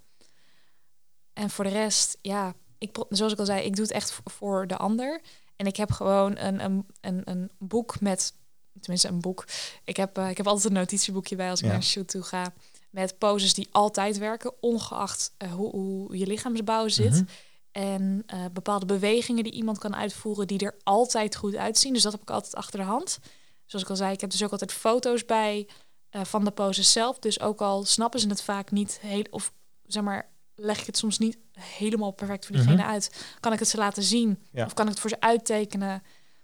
En 1.33 1.49
voor 1.49 1.63
de 1.63 1.69
rest, 1.69 2.17
ja, 2.21 2.53
ik, 2.77 2.97
zoals 3.09 3.33
ik 3.33 3.39
al 3.39 3.45
zei, 3.45 3.61
ik 3.65 3.75
doe 3.75 3.85
het 3.85 3.93
echt 3.93 4.11
voor- 4.11 4.31
voor 4.31 4.67
de 4.67 4.77
ander. 4.77 5.21
En 5.55 5.65
ik 5.65 5.75
heb 5.75 5.91
gewoon 5.91 6.37
een, 6.37 6.63
een, 6.63 6.85
een, 7.01 7.21
een 7.25 7.51
boek 7.59 7.99
met, 7.99 8.33
tenminste 8.79 9.07
een 9.07 9.21
boek. 9.21 9.45
Ik 9.83 9.97
heb, 9.97 10.17
eh, 10.17 10.29
ik 10.29 10.37
heb 10.37 10.47
altijd 10.47 10.65
een 10.65 10.73
notitieboekje 10.79 11.35
bij 11.35 11.49
als 11.49 11.59
ik 11.59 11.65
Ja. 11.65 11.71
naar 11.71 11.81
een 11.81 11.87
shoot 11.87 12.07
toe 12.07 12.21
ga. 12.23 12.53
Met 12.89 13.17
poses 13.17 13.53
die 13.53 13.67
altijd 13.71 14.17
werken, 14.17 14.53
ongeacht 14.61 15.31
eh, 15.37 15.53
hoe, 15.53 15.69
hoe 15.69 16.17
je 16.17 16.27
lichaamsbouw 16.27 16.87
zit. 16.87 17.11
Mhm. 17.11 17.23
En 17.71 18.23
eh, 18.25 18.45
bepaalde 18.53 18.85
bewegingen 18.85 19.43
die 19.43 19.53
iemand 19.53 19.77
kan 19.77 19.95
uitvoeren 19.95 20.47
die 20.47 20.59
er 20.59 20.75
altijd 20.83 21.35
goed 21.35 21.55
uitzien. 21.55 21.93
Dus 21.93 22.01
dat 22.03 22.11
heb 22.11 22.21
ik 22.21 22.29
altijd 22.29 22.55
achter 22.55 22.79
de 22.79 22.85
hand. 22.85 23.19
Zoals 23.65 23.85
ik 23.85 23.91
al 23.91 23.95
zei, 23.97 24.13
ik 24.13 24.21
heb 24.21 24.29
dus 24.31 24.43
ook 24.43 24.51
altijd 24.51 24.71
foto's 24.73 25.25
bij 25.25 25.67
van 26.11 26.43
de 26.45 26.51
poses 26.51 26.91
zelf. 26.91 27.19
Dus 27.19 27.39
ook 27.39 27.61
al 27.61 27.85
snappen 27.85 28.19
ze 28.19 28.27
het 28.27 28.41
vaak 28.41 28.71
niet 28.71 28.99
heel, 29.01 29.23
of 29.29 29.53
zeg 29.85 30.03
maar, 30.03 30.29
leg 30.55 30.79
ik 30.79 30.85
het 30.85 30.97
soms 30.97 31.17
niet 31.17 31.37
helemaal 31.59 32.11
perfect 32.11 32.45
voor 32.45 32.55
diegene 32.55 32.75
Mhm. 32.81 32.89
uit, 32.89 33.25
kan 33.39 33.53
ik 33.53 33.59
het 33.59 33.67
ze 33.67 33.77
laten 33.77 34.03
zien 34.03 34.39
Ja. 34.51 34.65
of 34.65 34.73
kan 34.73 34.85
ik 34.85 34.91
het 34.91 34.99
voor 34.99 35.09
ze 35.09 35.19
uittekenen. 35.19 36.03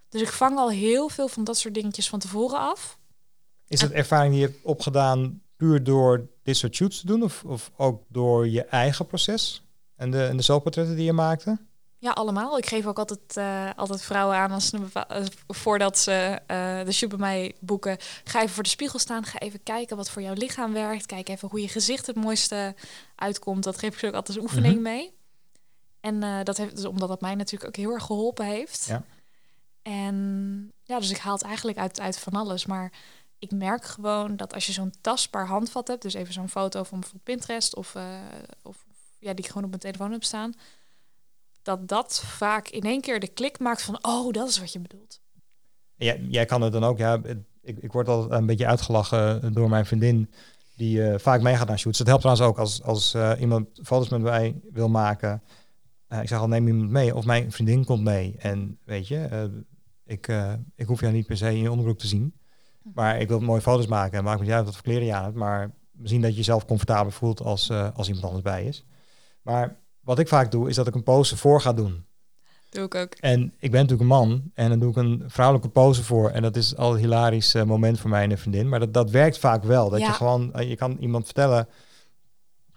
Dus 0.09 0.21
ik 0.21 0.31
vang 0.31 0.57
al 0.57 0.69
heel 0.69 1.09
veel 1.09 1.27
van 1.27 1.43
dat 1.43 1.57
soort 1.57 1.73
dingetjes 1.73 2.09
van 2.09 2.19
tevoren 2.19 2.59
af. 2.59 2.97
Is 3.67 3.79
dat 3.79 3.91
ervaring 3.91 4.31
die 4.33 4.41
je 4.41 4.47
hebt 4.47 4.65
opgedaan 4.65 5.41
puur 5.55 5.83
door 5.83 6.27
dit 6.43 6.57
soort 6.57 6.75
shoots 6.75 6.99
te 6.99 7.05
doen? 7.05 7.23
Of, 7.23 7.43
of 7.43 7.71
ook 7.77 8.03
door 8.07 8.47
je 8.47 8.63
eigen 8.63 9.05
proces? 9.07 9.61
En 9.95 10.11
de, 10.11 10.25
en 10.25 10.37
de 10.37 10.43
zelfportretten 10.43 10.95
die 10.95 11.05
je 11.05 11.13
maakte? 11.13 11.57
Ja, 11.99 12.11
allemaal. 12.11 12.57
Ik 12.57 12.65
geef 12.65 12.85
ook 12.85 12.97
altijd, 12.99 13.37
eh, 13.37 13.69
altijd 13.75 14.01
vrouwen 14.01 14.37
aan 14.37 14.51
als 14.51 14.69
ze 14.69 14.79
eh, 14.93 15.25
voordat 15.47 15.97
ze 15.97 16.11
eh, 16.47 16.85
de 16.85 16.91
shoot 16.91 17.09
bij 17.09 17.17
mij 17.19 17.55
boeken. 17.59 17.97
Ga 18.23 18.41
even 18.41 18.53
voor 18.53 18.63
de 18.63 18.69
spiegel 18.69 18.99
staan. 18.99 19.23
Ga 19.25 19.39
even 19.39 19.63
kijken 19.63 19.97
wat 19.97 20.09
voor 20.09 20.21
jouw 20.21 20.33
lichaam 20.33 20.73
werkt. 20.73 21.05
Kijk 21.05 21.29
even 21.29 21.49
hoe 21.49 21.61
je 21.61 21.67
gezicht 21.67 22.07
het 22.07 22.15
mooiste 22.15 22.75
uitkomt. 23.15 23.63
Dat 23.63 23.77
geef 23.79 23.93
ik 23.93 23.99
ze 23.99 24.07
ook 24.07 24.13
altijd 24.13 24.37
als 24.37 24.45
oefening 24.45 24.73
Mhm. 24.73 24.83
mee. 24.83 25.13
En 25.99 26.43
dat 26.43 26.57
heeft 26.57 26.75
dus 26.75 26.85
omdat 26.85 27.07
dat 27.09 27.21
mij 27.21 27.35
natuurlijk 27.35 27.65
ook 27.69 27.75
heel 27.83 27.91
erg 27.93 28.03
geholpen 28.03 28.45
heeft. 28.45 28.85
Ja. 28.85 29.03
En 29.87 30.71
ja, 30.83 30.99
dus 30.99 31.09
ik 31.09 31.17
haal 31.17 31.33
het 31.33 31.43
eigenlijk 31.43 31.77
uit, 31.77 31.99
uit 31.99 32.19
van 32.19 32.33
alles. 32.33 32.65
Maar 32.65 32.91
ik 33.39 33.51
merk 33.51 33.85
gewoon 33.85 34.35
dat 34.35 34.53
als 34.53 34.65
je 34.65 34.71
zo'n 34.71 34.93
tastbaar 35.01 35.47
handvat 35.47 35.87
hebt, 35.87 36.01
dus 36.01 36.13
even 36.13 36.33
zo'n 36.33 36.49
foto 36.49 36.83
van 36.83 36.99
bijvoorbeeld 36.99 37.37
Pinterest 37.37 37.75
of, 37.75 37.95
eh, 37.95 38.19
of 38.61 38.85
ja, 39.19 39.33
die 39.33 39.43
ik 39.43 39.47
gewoon 39.47 39.63
op 39.63 39.69
mijn 39.69 39.81
telefoon 39.81 40.11
heb 40.11 40.23
staan, 40.23 40.53
dat 41.61 41.87
dat 41.87 42.21
vaak 42.25 42.67
in 42.67 42.81
één 42.81 43.01
keer 43.01 43.19
de 43.19 43.27
klik 43.27 43.59
maakt 43.59 43.81
van, 43.81 43.99
oh, 44.01 44.33
dat 44.33 44.49
is 44.49 44.59
wat 44.59 44.73
je 44.73 44.79
bedoelt. 44.79 45.21
Jij, 45.95 46.21
jij 46.29 46.45
kan 46.45 46.61
het 46.61 46.71
dan 46.71 46.83
ook, 46.83 46.97
ja. 46.97 47.21
Ik, 47.61 47.77
ik 47.77 47.91
word 47.91 48.07
altijd 48.07 48.39
een 48.39 48.45
beetje 48.45 48.67
uitgelachen 48.67 49.53
door 49.53 49.69
mijn 49.69 49.85
vriendin, 49.85 50.31
die 50.75 51.03
eh, 51.03 51.19
vaak 51.19 51.41
meegaat 51.41 51.67
naar 51.67 51.79
shoots. 51.79 51.97
Het 51.97 52.07
helpt 52.07 52.23
trouwens 52.23 52.47
ook 52.47 52.59
als, 52.59 52.83
als 52.83 53.13
eh, 53.13 53.31
iemand 53.39 53.79
foto's 53.83 54.09
met 54.09 54.21
mij 54.21 54.61
wil 54.71 54.89
maken. 54.89 55.43
Ik 56.21 56.27
zeg 56.27 56.39
al, 56.39 56.47
neem 56.47 56.67
iemand 56.67 56.89
mee. 56.89 57.15
Of 57.15 57.25
mijn 57.25 57.51
vriendin 57.51 57.85
komt 57.85 58.03
mee. 58.03 58.35
En 58.37 58.77
weet 58.83 59.07
je, 59.07 59.49
ik, 60.07 60.27
eh, 60.27 60.53
ik 60.75 60.87
hoef 60.87 60.99
jou 60.99 61.13
niet 61.13 61.27
per 61.27 61.37
se 61.37 61.49
in 61.49 61.61
je 61.61 61.69
onderbroek 61.69 61.99
te 61.99 62.07
zien. 62.07 62.33
Maar 62.93 63.19
ik 63.19 63.27
wil 63.27 63.39
mooie 63.39 63.61
foto's 63.61 63.87
maken. 63.87 64.17
En 64.17 64.23
maakt 64.23 64.39
me 64.39 64.45
niet 64.45 64.53
uit 64.53 64.65
wat 64.65 64.73
voor 64.73 64.83
kleren 64.83 65.05
je 65.05 65.13
aan 65.13 65.23
hebt. 65.23 65.35
Maar 65.35 65.71
zien 66.03 66.21
dat 66.21 66.31
je 66.31 66.37
jezelf 66.37 66.65
comfortabel 66.65 67.11
voelt 67.11 67.41
als, 67.41 67.69
eh, 67.69 67.89
als 67.93 68.07
iemand 68.07 68.25
anders 68.25 68.43
bij 68.43 68.63
is. 68.65 68.85
Maar 69.41 69.79
wat 69.99 70.19
ik 70.19 70.27
vaak 70.27 70.51
doe, 70.51 70.69
is 70.69 70.75
dat 70.75 70.87
ik 70.87 70.95
een 70.95 71.03
pose 71.03 71.37
voor 71.37 71.61
ga 71.61 71.73
doen. 71.73 72.05
Doe 72.69 72.83
ik 72.85 72.95
ook. 72.95 73.13
En 73.13 73.53
ik 73.59 73.71
ben 73.71 73.81
natuurlijk 73.81 74.01
een 74.01 74.15
man 74.17 74.51
en 74.53 74.69
dan 74.69 74.79
doe 74.79 74.89
ik 74.89 74.95
een 74.95 75.23
vrouwelijke 75.27 75.69
pose 75.69 76.03
voor. 76.03 76.29
En 76.29 76.41
dat 76.41 76.55
is 76.55 76.75
al 76.75 76.93
een 76.93 76.99
hilarisch 76.99 77.53
eh, 77.53 77.63
moment 77.63 77.99
voor 77.99 78.09
mij 78.09 78.23
en 78.23 78.31
een 78.31 78.37
vriendin. 78.37 78.69
Maar 78.69 78.79
dat, 78.79 78.93
dat 78.93 79.11
werkt 79.11 79.37
vaak 79.37 79.63
wel. 79.63 79.89
Dat 79.89 79.99
Ja. 79.99 80.07
je 80.07 80.13
gewoon, 80.13 80.53
je 80.59 80.75
kan 80.75 80.97
iemand 80.99 81.25
vertellen, 81.25 81.67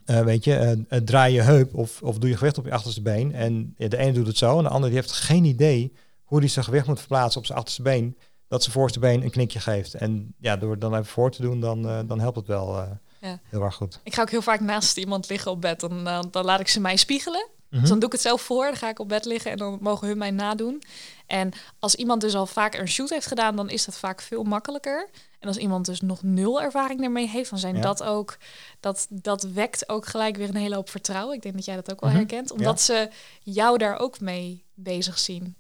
weet 0.05 0.45
je, 0.45 0.85
draai 1.05 1.35
je 1.35 1.43
heup 1.43 1.75
of, 1.75 2.03
of 2.03 2.19
doe 2.19 2.31
je 2.31 2.37
gewicht 2.37 2.59
op 2.59 2.65
je 2.65 2.73
achterste 2.73 3.03
been. 3.03 3.33
En 3.33 3.75
de 3.77 3.97
ene 3.97 4.13
doet 4.13 4.27
het 4.27 4.37
zo 4.37 4.57
en 4.57 4.63
de 4.63 4.69
andere 4.69 4.93
die 4.93 5.01
heeft 5.01 5.13
geen 5.13 5.45
idee 5.45 5.93
hoe 6.31 6.39
hij 6.39 6.49
zijn 6.49 6.65
gewicht 6.65 6.87
moet 6.87 6.99
verplaatsen 6.99 7.41
op 7.41 7.47
zijn 7.47 7.59
achterste 7.59 7.83
been. 7.83 8.19
Dat 8.49 8.63
zijn 8.63 8.75
voorste 8.75 8.99
been 8.99 9.23
een 9.23 9.31
knikje 9.31 9.61
geeft. 9.61 9.95
En 9.95 10.35
ja, 10.39 10.57
door 10.57 10.71
het 10.71 10.81
dan 10.81 10.93
even 10.95 11.07
voor 11.07 11.31
te 11.31 11.43
doen, 11.43 11.61
dan, 11.61 11.89
eh, 11.89 11.99
dan 12.07 12.21
helpt 12.21 12.37
het 12.37 12.47
wel 12.47 12.79
eh, 12.79 12.91
Ja. 13.21 13.39
heel 13.45 13.63
erg 13.63 13.75
goed. 13.75 14.01
Ik 14.03 14.15
ga 14.15 14.23
ook 14.23 14.31
heel 14.31 14.43
vaak 14.43 14.61
naast 14.61 14.97
iemand 14.97 15.29
liggen 15.29 15.51
op 15.51 15.61
bed. 15.61 15.81
Dan, 15.81 16.05
dan, 16.05 16.29
dan 16.31 16.45
laat 16.45 16.61
ik 16.61 16.69
ze 16.69 16.81
mij 16.81 16.97
spiegelen. 16.97 17.49
Mhm. 17.71 17.81
Dus 17.81 17.89
dan 17.89 17.99
doe 17.99 18.07
ik 18.09 18.13
het 18.15 18.23
zelf 18.23 18.43
voor. 18.43 18.65
Dan 18.65 18.77
ga 18.77 18.89
ik 18.89 18.99
op 18.99 19.09
bed 19.09 19.25
liggen 19.25 19.51
en 19.51 19.57
dan 19.57 19.79
mogen 19.81 20.09
hun 20.09 20.19
mij 20.19 20.31
nadoen. 20.31 20.83
En 21.27 21.51
als 21.79 21.95
iemand 21.95 22.21
dus 22.21 22.35
al 22.35 22.47
vaak 22.47 22.75
een 22.75 22.89
shoot 22.89 23.11
heeft 23.11 23.27
gedaan, 23.27 23.57
dan 23.57 23.69
is 23.71 23.85
dat 23.85 23.97
vaak 23.99 24.21
veel 24.21 24.43
makkelijker. 24.43 25.09
En 25.39 25.49
als 25.49 25.57
iemand 25.57 25.87
dus 25.87 26.01
nog 26.01 26.23
nul 26.23 26.63
ervaring 26.63 27.03
ermee 27.03 27.29
heeft, 27.29 27.51
dan 27.51 27.59
zijn 27.59 27.75
Ja. 27.77 27.81
dat 27.81 28.03
ook... 28.03 28.37
Dat, 28.81 29.07
dat 29.11 29.43
wekt 29.43 29.89
ook 29.89 30.07
gelijk 30.07 30.37
weer 30.37 30.49
een 30.49 30.57
hele 30.57 30.75
hoop 30.75 30.91
vertrouwen. 30.91 31.37
Ik 31.37 31.43
denk 31.43 31.55
dat 31.55 31.65
jij 31.65 31.75
dat 31.77 31.93
ook 31.93 32.01
wel 32.01 32.11
Mhm. 32.11 32.19
herkent. 32.19 32.51
Omdat 32.53 32.81
ze 32.81 33.11
jou 33.43 33.79
daar 33.79 33.99
ook 33.99 34.21
mee 34.21 34.65
bezig 34.75 35.19
zien. 35.19 35.57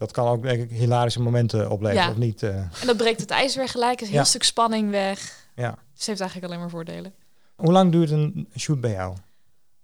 Dat 0.00 0.10
kan 0.12 0.26
ook 0.28 0.42
denk 0.42 0.62
ik 0.62 0.70
hilarische 0.78 1.20
momenten 1.22 1.70
opleveren, 1.70 2.04
Ja. 2.04 2.10
of 2.10 2.16
niet? 2.16 2.42
eh. 2.42 2.54
En 2.56 2.86
dat 2.86 2.96
breekt 2.96 3.20
het 3.20 3.30
ijs 3.30 3.56
weer 3.56 3.68
gelijk. 3.68 4.00
Is 4.00 4.06
een 4.06 4.12
Ja. 4.12 4.18
heel 4.18 4.28
stuk 4.28 4.42
spanning 4.42 4.90
weg. 4.90 5.48
ja. 5.54 5.70
Dus 5.70 5.78
het 5.98 6.06
heeft 6.06 6.20
eigenlijk 6.20 6.44
alleen 6.48 6.58
maar 6.60 6.70
voordelen. 6.70 7.14
Hoe 7.56 7.72
lang 7.72 7.92
duurt 7.92 8.10
een 8.10 8.48
shoot 8.58 8.80
bij 8.80 8.90
jou? 8.90 9.12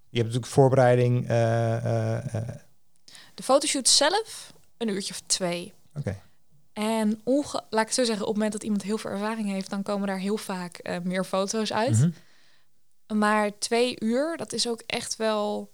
Je 0.08 0.18
hebt 0.22 0.26
natuurlijk 0.26 0.46
voorbereiding. 0.52 1.28
eh, 1.28 2.34
eh, 2.34 2.48
De 3.34 3.42
fotoshoot 3.42 3.88
zelf 3.88 4.52
een 4.76 4.88
uurtje 4.88 5.12
of 5.14 5.20
twee. 5.26 5.72
Oké. 5.96 6.16
En 6.72 7.20
onge 7.24 7.62
laat 7.70 7.80
ik 7.80 7.86
het 7.86 7.94
zo 7.94 8.04
zeggen, 8.04 8.22
op 8.22 8.26
het 8.26 8.34
moment 8.36 8.52
dat 8.52 8.62
iemand 8.62 8.82
heel 8.82 8.98
veel 8.98 9.10
ervaring 9.10 9.48
heeft, 9.48 9.70
dan 9.70 9.82
komen 9.82 10.06
daar 10.06 10.18
heel 10.18 10.36
vaak 10.36 11.00
meer 11.02 11.24
foto's 11.24 11.72
uit. 11.72 11.98
Mhm. 11.98 13.18
Maar 13.18 13.58
twee 13.58 13.96
uur, 14.00 14.36
dat 14.36 14.52
is 14.52 14.68
ook 14.68 14.82
echt 14.86 15.16
wel, 15.16 15.72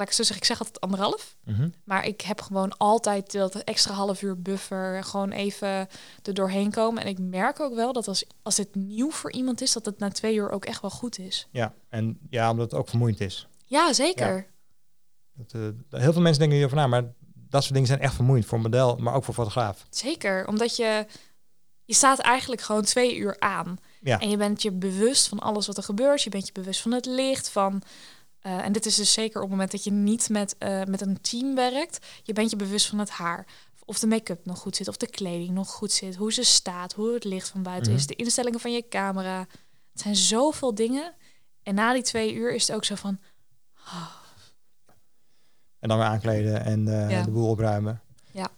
laat 0.00 0.10
ik 0.10 0.16
het 0.16 0.26
zo 0.26 0.32
zeggen, 0.32 0.36
ik 0.36 0.44
zeg 0.44 0.58
altijd 0.58 0.80
anderhalf. 0.80 1.36
Mhm. 1.44 1.68
Maar 1.84 2.06
ik 2.06 2.20
heb 2.20 2.40
gewoon 2.40 2.76
altijd 2.76 3.32
dat 3.32 3.54
extra 3.54 3.94
half 3.94 4.22
uur 4.22 4.42
buffer, 4.42 5.04
gewoon 5.04 5.30
even 5.30 5.88
er 6.22 6.34
doorheen 6.34 6.70
komen. 6.70 7.02
En 7.02 7.08
ik 7.08 7.18
merk 7.18 7.60
ook 7.60 7.74
wel 7.74 7.92
dat 7.92 8.08
als, 8.08 8.24
als 8.42 8.56
dit 8.56 8.74
nieuw 8.74 9.10
voor 9.10 9.32
iemand 9.32 9.60
is, 9.60 9.72
dat 9.72 9.84
het 9.84 9.98
na 9.98 10.10
twee 10.10 10.34
uur 10.34 10.50
ook 10.50 10.64
echt 10.64 10.80
wel 10.80 10.90
goed 10.90 11.18
is. 11.18 11.48
Ja, 11.50 11.74
en 11.88 12.18
ja, 12.30 12.50
omdat 12.50 12.70
het 12.70 12.80
ook 12.80 12.88
vermoeiend 12.88 13.20
is. 13.20 13.48
Ja, 13.64 13.92
zeker. 13.92 14.46
Dat, 15.32 15.52
eh, 15.52 16.00
heel 16.00 16.12
veel 16.12 16.22
mensen 16.22 16.38
denken 16.38 16.58
hierover 16.58 16.76
na, 16.76 16.86
maar 16.86 17.12
dat 17.34 17.62
soort 17.62 17.74
dingen 17.74 17.88
zijn 17.88 18.00
echt 18.00 18.14
vermoeiend 18.14 18.46
voor 18.46 18.60
model, 18.60 18.96
maar 18.96 19.14
ook 19.14 19.24
voor 19.24 19.34
fotograaf. 19.34 19.86
Zeker, 19.90 20.46
omdat 20.46 20.76
je, 20.76 21.06
je 21.84 21.94
staat 21.94 22.18
eigenlijk 22.18 22.60
gewoon 22.60 22.82
twee 22.82 23.16
uur 23.16 23.36
aan. 23.38 23.78
Ja. 24.00 24.18
En 24.20 24.30
je 24.30 24.36
bent 24.36 24.62
je 24.62 24.72
bewust 24.72 25.28
van 25.28 25.38
alles 25.38 25.66
wat 25.66 25.76
er 25.76 25.82
gebeurt. 25.82 26.22
Je 26.22 26.30
bent 26.30 26.46
je 26.46 26.52
bewust 26.52 26.80
van 26.80 26.92
het 26.92 27.06
licht, 27.06 27.50
van... 27.50 27.82
eh, 28.40 28.64
en 28.64 28.72
dit 28.72 28.86
is 28.86 28.94
dus 28.94 29.12
zeker 29.12 29.36
op 29.36 29.42
het 29.42 29.50
moment 29.50 29.70
dat 29.70 29.84
je 29.84 29.92
niet 29.92 30.28
met, 30.28 30.54
eh, 30.58 30.84
met 30.84 31.00
een 31.00 31.20
team 31.20 31.54
werkt. 31.54 32.06
Je 32.22 32.32
bent 32.32 32.50
je 32.50 32.56
bewust 32.56 32.86
van 32.86 32.98
het 32.98 33.10
haar. 33.10 33.46
Of 33.84 33.98
de 33.98 34.06
make-up 34.06 34.44
nog 34.46 34.58
goed 34.58 34.76
zit, 34.76 34.88
of 34.88 34.96
de 34.96 35.10
kleding 35.10 35.50
nog 35.50 35.70
goed 35.70 35.92
zit. 35.92 36.16
Hoe 36.16 36.32
ze 36.32 36.42
staat, 36.44 36.92
hoe 36.92 37.14
het 37.14 37.24
licht 37.24 37.48
van 37.48 37.62
buiten 37.62 37.92
is. 37.92 37.98
Mhm. 37.98 38.08
De 38.08 38.16
instellingen 38.16 38.60
van 38.60 38.72
je 38.72 38.88
camera. 38.88 39.38
Het 39.92 40.00
zijn 40.00 40.16
zoveel 40.16 40.74
dingen. 40.74 41.14
En 41.62 41.74
na 41.74 41.92
die 41.92 42.02
twee 42.02 42.34
uur 42.34 42.54
is 42.54 42.66
het 42.66 42.76
ook 42.76 42.84
zo 42.84 42.94
van... 42.94 43.18
En 45.78 45.88
dan 45.88 45.98
weer 45.98 46.06
aankleden 46.06 46.64
en 46.64 46.88
eh, 46.88 47.10
Ja. 47.10 47.22
de 47.22 47.30
boel 47.30 47.48
opruimen. 47.48 48.00
Ja. 48.32 48.48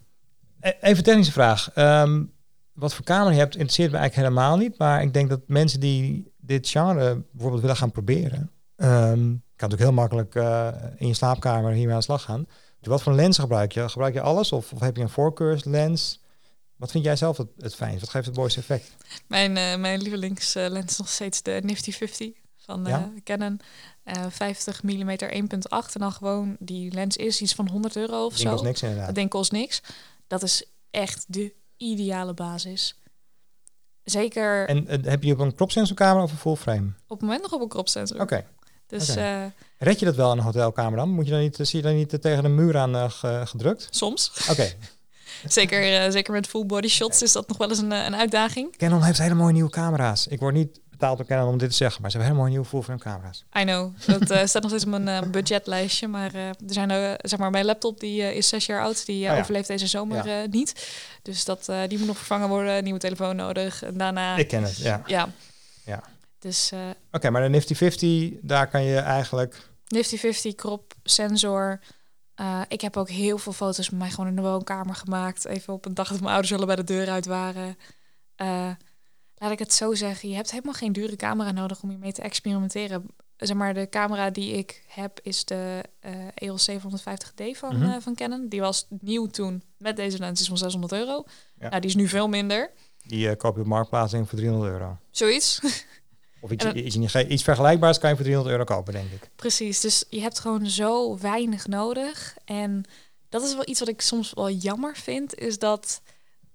E- 0.61 0.73
Even 0.81 1.05
technische 1.05 1.33
vraag. 1.33 1.71
Ehm, 1.73 2.25
wat 2.73 2.95
voor 2.95 3.05
camera 3.05 3.31
je 3.31 3.39
hebt, 3.39 3.55
interesseert 3.55 3.91
me 3.91 3.97
eigenlijk 3.99 4.29
helemaal 4.29 4.57
niet. 4.57 4.79
Maar 4.79 5.03
ik 5.03 5.13
denk 5.13 5.29
dat 5.29 5.41
mensen 5.47 5.81
die 5.81 6.33
dit 6.37 6.69
genre 6.69 7.25
bijvoorbeeld 7.31 7.61
willen 7.63 7.77
gaan 7.77 7.91
proberen. 7.91 8.51
ehm 8.77 9.35
kan 9.63 9.71
natuurlijk 9.71 10.11
heel 10.11 10.23
makkelijk 10.23 10.35
eh, 10.35 10.91
in 10.97 11.07
je 11.07 11.15
slaapkamer 11.15 11.73
hiermee 11.73 11.93
aan 11.93 11.99
de 11.99 12.05
slag 12.05 12.23
gaan. 12.23 12.47
Wat 12.81 13.03
voor 13.03 13.13
lens 13.13 13.39
gebruik 13.39 13.73
je? 13.73 13.89
Gebruik 13.89 14.15
je 14.15 14.21
alles 14.21 14.53
of, 14.53 14.73
of 14.73 14.81
heb 14.81 14.97
je 14.97 15.03
een 15.03 15.09
voorkeurslens? 15.09 16.21
Wat 16.77 16.91
vind 16.91 17.05
jij 17.05 17.17
zelf 17.17 17.37
het, 17.37 17.49
het 17.59 17.75
fijnst? 17.75 18.01
Wat 18.01 18.11
geeft 18.11 18.27
het 18.27 18.37
mooiste 18.37 18.61
effect? 18.61 18.97
Mijn, 19.27 19.57
eh, 19.57 19.77
mijn 19.77 20.01
lievelingslens 20.01 20.91
is 20.91 20.99
nog 20.99 21.09
steeds 21.09 21.43
de 21.43 21.61
Nifty 21.65 21.93
50 21.93 22.33
van 22.57 22.87
eh, 22.87 22.93
Ja? 22.93 23.11
Canon. 23.25 23.61
Eh 24.05 24.27
50 24.29 24.83
mm 24.83 25.11
1.8 25.11 25.95
en 25.95 26.01
dan 26.01 26.13
gewoon 26.13 26.57
die 26.59 26.93
lens 26.93 27.17
is 27.17 27.41
iets 27.41 27.55
van 27.55 27.69
100 27.69 27.97
euro 27.97 28.25
of 28.25 28.35
denk 28.35 28.47
zo. 28.47 28.53
als 28.53 28.63
niks 28.63 28.83
inderdaad. 28.83 29.07
Dat 29.07 29.15
denk 29.15 29.27
ik 29.27 29.33
kost 29.33 29.53
niks. 29.53 29.83
Dat 30.27 30.43
is 30.43 30.65
echt 30.91 31.25
de 31.29 31.55
ideale 31.77 32.35
basis. 32.35 33.01
Zeker 34.05 34.69
En 34.69 35.05
heb 35.05 35.23
je 35.23 35.33
op 35.33 35.39
een 35.39 35.55
crop 35.55 35.71
sensor 35.71 35.97
camera 35.97 36.23
of 36.23 36.31
een 36.31 36.39
full 36.39 36.57
frame? 36.57 36.93
op 37.07 37.19
het 37.19 37.21
moment 37.21 37.43
nog 37.43 37.53
op 37.53 37.61
een 37.61 37.69
crop 37.69 37.89
sensor. 37.89 38.21
Oké. 38.21 38.45
Dus 38.99 39.17
eh, 39.17 39.43
Red 39.79 39.99
je 39.99 40.05
dat 40.05 40.15
wel 40.17 40.33
in 40.33 40.39
een 40.39 40.45
hotelkamer 40.45 40.99
dan? 40.99 41.09
Moet 41.11 41.25
je 41.25 41.31
dan 41.33 41.41
niet, 41.41 41.57
zie 41.61 41.77
je 41.77 41.83
dan 41.87 41.95
niet 41.97 42.23
tegen 42.23 42.43
de 42.43 42.49
muur 42.49 42.77
aan 42.77 42.95
eh, 42.97 43.11
ge- 43.11 43.43
gedrukt? 43.45 43.87
soms, 43.91 44.33
Oké. 44.51 44.73
zeker, 45.49 46.03
eh, 46.05 46.11
zeker 46.11 46.33
met 46.33 46.47
full 46.47 46.67
body 46.67 46.89
shots, 46.89 47.23
is 47.23 47.33
dat 47.33 47.49
nog 47.49 47.57
wel 47.57 47.69
eens 47.69 47.79
een, 47.79 47.91
een 47.91 48.17
uitdaging. 48.17 48.77
Canon 48.77 49.03
heeft 49.03 49.19
hele 49.19 49.35
mooie 49.35 49.53
nieuwe 49.53 49.71
camera's. 49.71 50.27
Ik 50.27 50.41
word 50.41 50.55
niet 50.55 50.81
betaald 50.91 51.17
door 51.17 51.27
Canon 51.27 51.49
om 51.49 51.59
dit 51.59 51.71
te 51.71 51.77
zeggen, 51.77 52.03
maar 52.03 52.11
ze 52.11 52.17
hebben 52.17 52.35
hele 52.37 52.45
mooie 52.47 52.59
nieuwe 52.59 52.69
full 52.75 52.83
frame 52.83 53.01
camera's. 53.01 53.45
I 53.59 53.63
know. 53.65 53.93
Dat 54.07 54.23
staat 54.49 54.63
nog 54.63 54.71
steeds 54.71 54.85
op 54.85 54.99
mijn 54.99 55.31
budgetlijstje. 55.31 56.09
Maar 56.09 56.35
er 56.35 56.55
zijn 56.67 57.17
zeg 57.23 57.39
maar 57.39 57.51
mijn 57.51 57.65
laptop 57.65 58.01
die 58.01 58.35
is 58.35 58.49
zes 58.49 58.67
jaar 58.67 58.83
oud. 58.83 59.07
Die 59.07 59.29
Oh 59.29 59.35
ja. 59.35 59.39
overleeft 59.41 59.69
deze 59.69 59.87
zomer 59.87 60.27
Ja. 60.29 60.47
niet. 60.51 60.87
Dus 61.23 61.45
dat 61.45 61.69
die 61.89 61.99
moet 61.99 62.07
nog 62.07 62.17
vervangen 62.17 62.49
worden. 62.49 62.85
Nieuwe 62.85 62.99
telefoon 62.99 63.37
nodig. 63.37 63.83
En 63.83 63.97
daarna. 63.97 64.37
Ik 64.37 64.49
ken 64.49 64.63
het, 64.63 64.77
ja. 64.77 65.03
Ja. 65.07 65.29
Ja. 65.85 66.03
Dus 66.43 66.73
eh 66.73 66.91
Oké, 67.11 67.31
maar 67.31 67.43
de 67.43 67.49
Nifty 67.49 67.75
50, 67.75 68.33
daar 68.41 68.69
kan 68.69 68.83
je 68.83 68.97
eigenlijk... 68.97 69.71
Nifty 69.87 70.17
50 70.17 70.55
crop 70.55 70.95
sensor. 71.03 71.81
Eh, 72.35 72.61
ik 72.69 72.81
heb 72.81 72.97
ook 72.97 73.09
heel 73.09 73.39
veel 73.39 73.53
foto's 73.53 73.91
met 73.91 74.01
mij 74.01 74.11
gewoon 74.11 74.27
in 74.27 74.37
de 74.37 74.43
woonkamer 74.43 74.95
gemaakt. 74.95 75.45
Even 75.45 75.73
op 75.73 75.85
een 75.85 75.95
dag 75.95 76.09
dat 76.09 76.21
mijn 76.21 76.33
ouders 76.33 76.55
al 76.55 76.67
bij 76.67 76.77
de 76.77 76.85
deur 76.85 77.09
uit 77.09 77.27
waren. 77.27 77.77
Eh, 78.35 78.71
laat 79.35 79.51
ik 79.51 79.59
het 79.59 79.73
zo 79.73 79.95
zeggen. 79.95 80.29
Je 80.29 80.35
hebt 80.35 80.51
helemaal 80.51 80.73
geen 80.73 80.93
dure 80.93 81.17
camera 81.17 81.53
nodig 81.53 81.83
om 81.83 81.89
hiermee 81.91 82.13
te 82.13 82.23
experimenteren. 82.23 83.07
zeg 83.37 83.57
maar, 83.57 83.75
de 83.75 83.89
camera 83.89 84.31
die 84.31 84.53
ik 84.53 84.85
heb 84.89 85.21
is 85.23 85.45
de 85.45 85.83
EOS 86.35 86.71
750D 86.71 87.59
van, 87.59 87.83
eh, 87.83 87.97
van 88.01 88.15
Canon. 88.15 88.49
Die 88.49 88.61
was 88.61 88.87
nieuw 88.89 89.27
toen 89.27 89.63
met 89.79 89.97
deze 89.97 90.19
lens 90.19 90.41
is 90.41 90.47
van 90.47 90.59
600 90.59 90.93
euro. 90.93 91.25
Ja. 91.59 91.69
Nou, 91.69 91.81
die 91.81 91.91
is 91.91 91.97
nu 91.97 92.09
veel 92.09 92.29
minder. 92.29 92.71
Die 93.07 93.37
koop 93.37 93.55
je 93.55 93.61
op 93.61 93.67
Marktplaats 93.67 94.11
denk 94.11 94.23
ik 94.23 94.29
voor 94.29 94.39
300 94.39 94.73
euro. 94.73 94.97
Zoiets. 95.11 95.61
Of 96.45 96.51
iets, 96.51 96.65
dan- 96.65 96.77
iets, 96.77 96.97
iets, 96.97 97.15
iets 97.17 97.43
vergelijkbaars 97.43 97.99
kan 97.99 98.11
je 98.11 98.15
voor 98.17 98.25
300 98.25 98.57
euro 98.59 98.75
kopen, 98.77 98.93
denk 98.93 99.11
ik. 99.11 99.31
Precies. 99.37 99.81
Dus 99.81 100.05
je 100.11 100.21
hebt 100.21 100.39
gewoon 100.39 100.67
zo 100.67 101.19
weinig 101.19 101.67
nodig. 101.67 102.37
En 102.45 102.85
dat 103.29 103.43
is 103.43 103.55
wel 103.55 103.69
iets 103.69 103.79
wat 103.81 103.89
ik 103.89 104.01
soms 104.01 104.33
wel 104.35 104.51
jammer 104.51 104.97
vind, 104.97 105.35
is 105.39 105.59
dat 105.59 106.01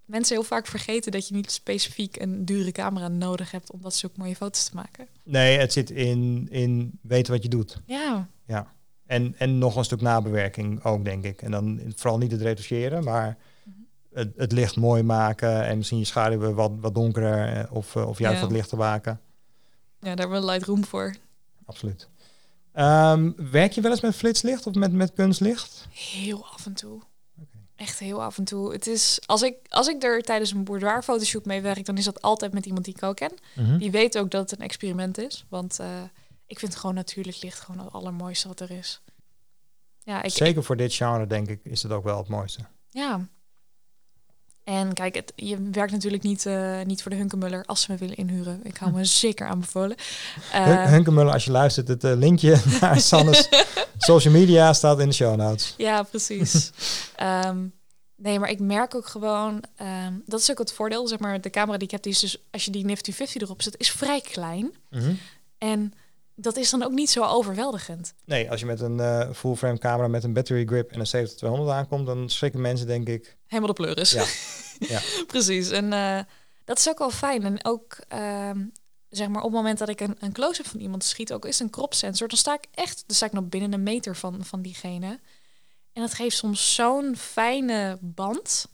mensen 0.05 0.35
heel 0.35 0.45
vaak 0.45 0.67
vergeten 0.67 1.11
dat 1.11 1.27
je 1.27 1.33
niet 1.35 1.51
specifiek 1.51 2.19
een 2.19 2.45
dure 2.45 2.71
camera 2.71 3.07
nodig 3.07 3.51
hebt 3.51 3.71
om 3.71 3.81
dat 3.81 3.95
zulke 3.95 4.19
mooie 4.19 4.35
foto's 4.35 4.63
te 4.65 4.75
maken. 4.75 5.07
Nee, 5.23 5.57
het 5.57 5.73
zit 5.73 5.89
in, 5.89 6.47
in 6.51 6.99
weten 7.01 7.33
wat 7.33 7.43
je 7.43 7.49
doet. 7.49 7.81
Ja, 7.85 8.27
Ja. 8.45 8.75
En, 9.05 9.35
en 9.37 9.57
nog 9.57 9.75
een 9.75 9.83
stuk 9.83 10.01
nabewerking 10.01 10.83
ook, 10.83 11.05
denk 11.05 11.23
ik. 11.23 11.41
En 11.41 11.51
dan 11.51 11.81
vooral 11.95 12.17
niet 12.17 12.31
het 12.31 12.41
retoucheren, 12.41 13.03
maar 13.03 13.37
Mhm. 13.63 13.75
het, 14.13 14.33
het 14.37 14.51
licht 14.51 14.75
mooi 14.75 15.03
maken 15.03 15.65
en 15.65 15.77
misschien 15.77 15.97
je 15.99 16.05
schaduwen 16.05 16.55
wat, 16.55 16.71
wat 16.79 16.93
donkerder 16.95 17.53
eh, 17.53 17.71
of, 17.75 17.95
eh, 17.95 18.07
of 18.07 18.19
juist 18.19 18.35
Ja. 18.39 18.41
wat 18.45 18.51
lichter 18.55 18.77
maken. 18.77 19.19
Ja 20.07 20.15
daar 20.15 20.27
hebben 20.27 20.45
we 20.45 20.51
Lightroom 20.51 20.85
voor. 20.85 21.15
Absoluut. 21.65 22.07
Ehm, 22.73 23.31
werk 23.51 23.71
je 23.71 23.81
wel 23.81 23.91
eens 23.91 24.01
met 24.01 24.15
flitslicht 24.15 24.67
of 24.67 24.73
met, 24.73 24.91
met 24.91 25.13
kunstlicht? 25.13 25.87
Heel 25.91 26.45
af 26.45 26.65
en 26.65 26.73
toe. 26.73 27.01
Echt 27.75 27.99
heel 27.99 28.23
af 28.23 28.37
en 28.37 28.43
toe. 28.43 28.71
Het 28.71 28.87
is, 28.87 29.19
als, 29.25 29.41
ik, 29.41 29.55
als 29.69 29.87
ik 29.87 30.03
er 30.03 30.21
tijdens 30.21 30.51
een 30.51 30.63
boudoir 30.63 31.03
fotoshoot 31.03 31.45
mee 31.45 31.61
werk, 31.61 31.85
dan 31.85 31.97
is 31.97 32.05
dat 32.05 32.21
altijd 32.21 32.53
met 32.53 32.65
iemand 32.65 32.85
die 32.85 32.95
ik 32.95 33.03
ook 33.03 33.15
ken. 33.15 33.31
Mhm. 33.55 33.77
Die 33.77 33.91
weet 33.91 34.17
ook 34.17 34.31
dat 34.31 34.49
het 34.49 34.59
een 34.59 34.65
experiment 34.65 35.17
is. 35.17 35.45
Want 35.49 35.79
eh, 35.79 36.01
ik 36.45 36.59
vind 36.59 36.75
gewoon 36.75 36.95
natuurlijk 36.95 37.41
licht 37.41 37.59
gewoon 37.59 37.85
het 37.85 37.93
allermooiste 37.93 38.47
wat 38.47 38.59
er 38.59 38.71
is. 38.71 39.01
Ja, 40.03 40.23
ik, 40.23 40.31
Zeker 40.31 40.63
voor 40.63 40.77
dit 40.77 40.93
genre, 40.93 41.27
denk 41.27 41.47
ik, 41.47 41.59
is 41.63 41.83
het 41.83 41.91
ook 41.91 42.03
wel 42.03 42.17
het 42.17 42.27
mooiste. 42.27 42.61
Ja. 42.89 43.27
En 44.67 44.93
kijk, 44.93 45.15
het, 45.15 45.33
je 45.35 45.69
werkt 45.71 45.91
natuurlijk 45.91 46.23
niet, 46.23 46.45
eh, 46.45 46.81
niet 46.85 47.01
voor 47.01 47.11
de 47.11 47.17
Hunkemuller 47.17 47.63
als 47.65 47.81
ze 47.81 47.91
me 47.91 47.97
willen 47.97 48.15
inhuren. 48.15 48.59
Ik 48.63 48.77
hou 48.77 48.91
me 48.91 49.05
zeker 49.05 49.47
aanbevolen. 49.47 49.95
Hun- 50.51 50.77
Eh, 50.77 50.85
Hunkemuller, 50.85 51.33
als 51.33 51.45
je 51.45 51.51
luistert, 51.51 51.87
het 51.87 52.03
eh, 52.03 52.15
linkje 52.15 52.61
naar 52.81 52.99
Sanne's 53.01 53.49
social 53.97 54.33
media 54.33 54.73
staat 54.73 54.99
in 54.99 55.07
de 55.07 55.13
show 55.13 55.35
notes. 55.35 55.73
ja, 55.77 56.03
precies. 56.03 56.71
Ehm, 57.15 57.57
nee, 58.15 58.39
maar 58.39 58.49
ik 58.49 58.59
merk 58.59 58.95
ook 58.95 59.07
gewoon... 59.07 59.63
ehm, 59.75 60.13
dat 60.25 60.39
is 60.39 60.51
ook 60.51 60.57
het 60.57 60.73
voordeel, 60.73 61.07
zeg 61.07 61.19
maar. 61.19 61.41
De 61.41 61.49
camera 61.49 61.77
die 61.77 61.87
ik 61.87 61.91
heb, 61.93 62.03
die 62.03 62.11
is 62.11 62.19
dus... 62.19 62.37
Als 62.51 62.65
je 62.65 62.71
die 62.71 62.85
Nifty 62.85 63.11
50 63.13 63.41
erop 63.41 63.61
zet, 63.61 63.75
is 63.77 63.91
vrij 63.91 64.21
klein. 64.21 64.71
Mhm. 64.89 65.13
En 65.57 65.93
dat 66.39 66.57
is 66.57 66.69
dan 66.69 66.83
ook 66.83 66.91
niet 66.91 67.09
zo 67.09 67.23
overweldigend. 67.23 68.13
Nee, 68.25 68.51
als 68.51 68.59
je 68.59 68.65
met 68.65 68.81
een 68.81 68.99
eh, 68.99 69.31
full 69.31 69.55
frame 69.55 69.77
camera 69.77 70.07
met 70.07 70.23
een 70.23 70.33
battery 70.33 70.65
grip 70.65 70.91
en 70.91 70.99
een 70.99 71.29
70-200 71.65 71.69
aankomt, 71.69 72.05
dan 72.05 72.29
schrikken 72.29 72.61
mensen 72.61 72.87
denk 72.87 73.07
ik. 73.07 73.37
Helemaal 73.47 73.73
de 73.73 73.81
pleuris. 73.81 74.11
Ja. 74.11 74.25
Ja. 74.79 74.99
Precies. 75.27 75.69
En 75.69 75.93
eh, 75.93 76.19
dat 76.65 76.77
is 76.77 76.89
ook 76.89 76.97
wel 76.97 77.09
fijn. 77.09 77.43
En 77.43 77.65
ook, 77.65 77.97
ehm, 78.07 78.65
zeg 79.09 79.27
maar, 79.27 79.41
op 79.41 79.47
het 79.47 79.57
moment 79.57 79.77
dat 79.77 79.89
ik 79.89 79.99
een, 79.99 80.15
een 80.19 80.31
close-up 80.31 80.67
van 80.67 80.79
iemand 80.79 81.03
schiet, 81.03 81.33
ook 81.33 81.45
is 81.45 81.59
een 81.59 81.69
crop 81.69 81.93
sensor, 81.93 82.27
dan 82.27 82.37
sta 82.37 82.53
ik 82.53 82.65
echt, 82.71 83.03
dan 83.07 83.15
sta 83.15 83.25
ik 83.25 83.31
nog 83.31 83.47
binnen 83.47 83.73
een 83.73 83.83
meter 83.83 84.15
van, 84.15 84.45
van 84.45 84.61
diegene. 84.61 85.19
En 85.93 86.01
dat 86.01 86.13
geeft 86.13 86.37
soms 86.37 86.75
zo'n 86.75 87.15
fijne 87.15 87.97
band. 88.01 88.67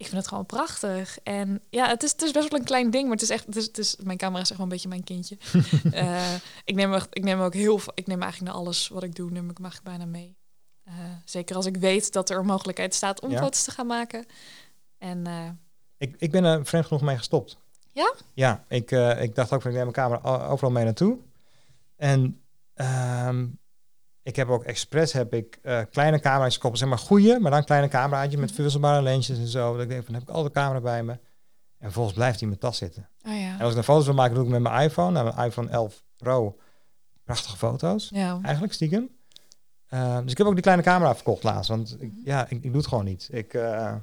Ik 0.00 0.06
vind 0.06 0.18
het 0.18 0.28
gewoon 0.28 0.46
prachtig. 0.46 1.18
En 1.22 1.60
ja, 1.70 1.88
het 1.88 2.02
is, 2.02 2.10
het 2.10 2.22
is 2.22 2.30
best 2.30 2.48
wel 2.50 2.58
een 2.58 2.64
klein 2.64 2.90
ding, 2.90 3.02
maar 3.04 3.12
het 3.12 3.22
is 3.22 3.30
echt, 3.30 3.46
het 3.46 3.56
is, 3.56 3.64
het 3.64 3.78
is, 3.78 3.96
mijn 4.02 4.18
camera 4.18 4.40
is 4.42 4.48
echt 4.48 4.56
wel 4.58 4.66
een 4.66 4.72
beetje 4.72 4.88
mijn 4.88 5.04
kindje. 5.04 5.38
Eh, 5.92 6.34
ik, 6.64 6.74
neem, 6.74 6.94
echt- 6.94 7.08
ik 7.10 7.22
neem 7.24 7.40
ook 7.40 7.54
heel 7.54 7.78
veel, 7.78 7.92
ik 7.94 8.06
neem 8.06 8.22
eigenlijk 8.22 8.52
naar 8.52 8.62
alles 8.62 8.88
wat 8.88 9.02
ik 9.02 9.14
doe, 9.14 9.30
neem 9.30 9.50
ik 9.50 9.58
mag 9.58 9.82
bijna 9.82 10.04
mee. 10.04 10.36
Eh, 10.84 10.94
zeker 11.24 11.56
als 11.56 11.66
ik 11.66 11.76
weet 11.76 12.12
dat 12.12 12.30
er 12.30 12.38
een 12.38 12.46
mogelijkheid 12.46 12.94
staat 12.94 13.20
om 13.20 13.30
Ja. 13.30 13.38
foto's 13.38 13.64
te 13.64 13.70
gaan 13.70 13.86
maken. 13.86 14.26
En 14.98 15.26
eh, 15.26 15.48
Ik, 15.98 16.14
ik 16.18 16.30
ben 16.30 16.44
er 16.44 16.66
vreemd 16.66 16.86
genoeg 16.86 17.02
mee 17.02 17.16
gestopt. 17.16 17.56
Ja? 17.92 18.14
Ja, 18.34 18.64
ik, 18.68 18.90
ik 19.20 19.34
dacht 19.34 19.52
ook 19.52 19.62
van 19.62 19.70
ik 19.70 19.76
neem 19.76 19.90
mijn 19.92 20.10
camera 20.10 20.46
overal 20.46 20.70
mee 20.70 20.84
naartoe. 20.84 21.18
En 21.96 22.40
ehm, 22.74 23.46
ik 24.30 24.36
heb 24.36 24.48
ook 24.48 24.64
expres 24.64 25.12
heb 25.12 25.34
ik 25.34 25.58
eh, 25.62 25.80
kleine 25.90 26.20
camera's 26.20 26.54
gekoppeld, 26.54 26.78
zeg 26.80 26.88
maar 26.88 26.98
goede, 26.98 27.38
maar 27.40 27.50
dan 27.50 27.64
kleine 27.64 27.88
cameraatjes 27.88 28.34
met 28.36 28.44
Mhm. 28.44 28.54
verwisselbare 28.54 29.02
lensjes 29.02 29.38
en 29.38 29.46
zo. 29.46 29.72
Dat 29.72 29.82
ik 29.82 29.88
denk 29.88 30.04
van 30.04 30.14
heb 30.14 30.22
ik 30.22 30.28
altijd 30.28 30.54
de 30.54 30.60
camera 30.60 30.80
bij 30.80 31.02
me. 31.02 31.12
En 31.12 31.20
vervolgens 31.86 32.14
blijft 32.14 32.34
die 32.38 32.42
in 32.42 32.48
mijn 32.48 32.60
tas 32.60 32.76
zitten. 32.78 33.08
oh 33.26 33.32
ja. 33.40 33.52
En 33.54 33.60
als 33.60 33.68
ik 33.68 33.74
dan 33.74 33.84
foto's 33.84 34.04
wil 34.04 34.14
maken, 34.14 34.34
doe 34.34 34.44
ik 34.44 34.50
met 34.50 34.60
mijn 34.60 34.82
iPhone. 34.84 35.10
Nou, 35.10 35.34
mijn 35.34 35.46
iPhone 35.48 35.68
11 35.68 36.02
Pro. 36.16 36.58
Prachtige 37.24 37.56
foto's. 37.56 38.08
Ja. 38.12 38.38
Eigenlijk 38.42 38.72
stiekem. 38.72 39.10
Uh, 39.94 40.18
dus 40.22 40.30
ik 40.32 40.38
heb 40.38 40.46
ook 40.46 40.52
die 40.52 40.62
kleine 40.62 40.82
camera 40.82 41.14
verkocht 41.14 41.42
laatst. 41.42 41.68
Want 41.68 41.96
ik, 42.00 42.12
Mhm. 42.12 42.20
ja, 42.24 42.42
ik, 42.44 42.50
ik 42.50 42.62
doe 42.62 42.76
het 42.76 42.86
gewoon 42.86 43.04
niet. 43.04 43.28
Ik, 43.32 43.54
uh, 43.54 43.94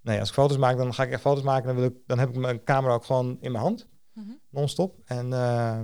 nee, 0.00 0.18
als 0.20 0.28
ik 0.28 0.34
foto's 0.34 0.56
maak, 0.56 0.76
dan 0.76 0.94
ga 0.94 1.02
ik 1.02 1.10
echt 1.10 1.20
foto's 1.20 1.42
maken. 1.42 1.66
Dan, 1.66 1.76
wil 1.76 1.84
ik, 1.84 1.94
dan 2.06 2.18
heb 2.18 2.28
ik 2.28 2.36
mijn 2.36 2.64
camera 2.64 2.92
ook 2.94 3.04
gewoon 3.04 3.36
in 3.40 3.52
mijn 3.52 3.64
hand. 3.64 3.88
Mhm. 4.12 4.26
Non-stop. 4.50 4.98
En 5.04 5.26
uh, 5.26 5.80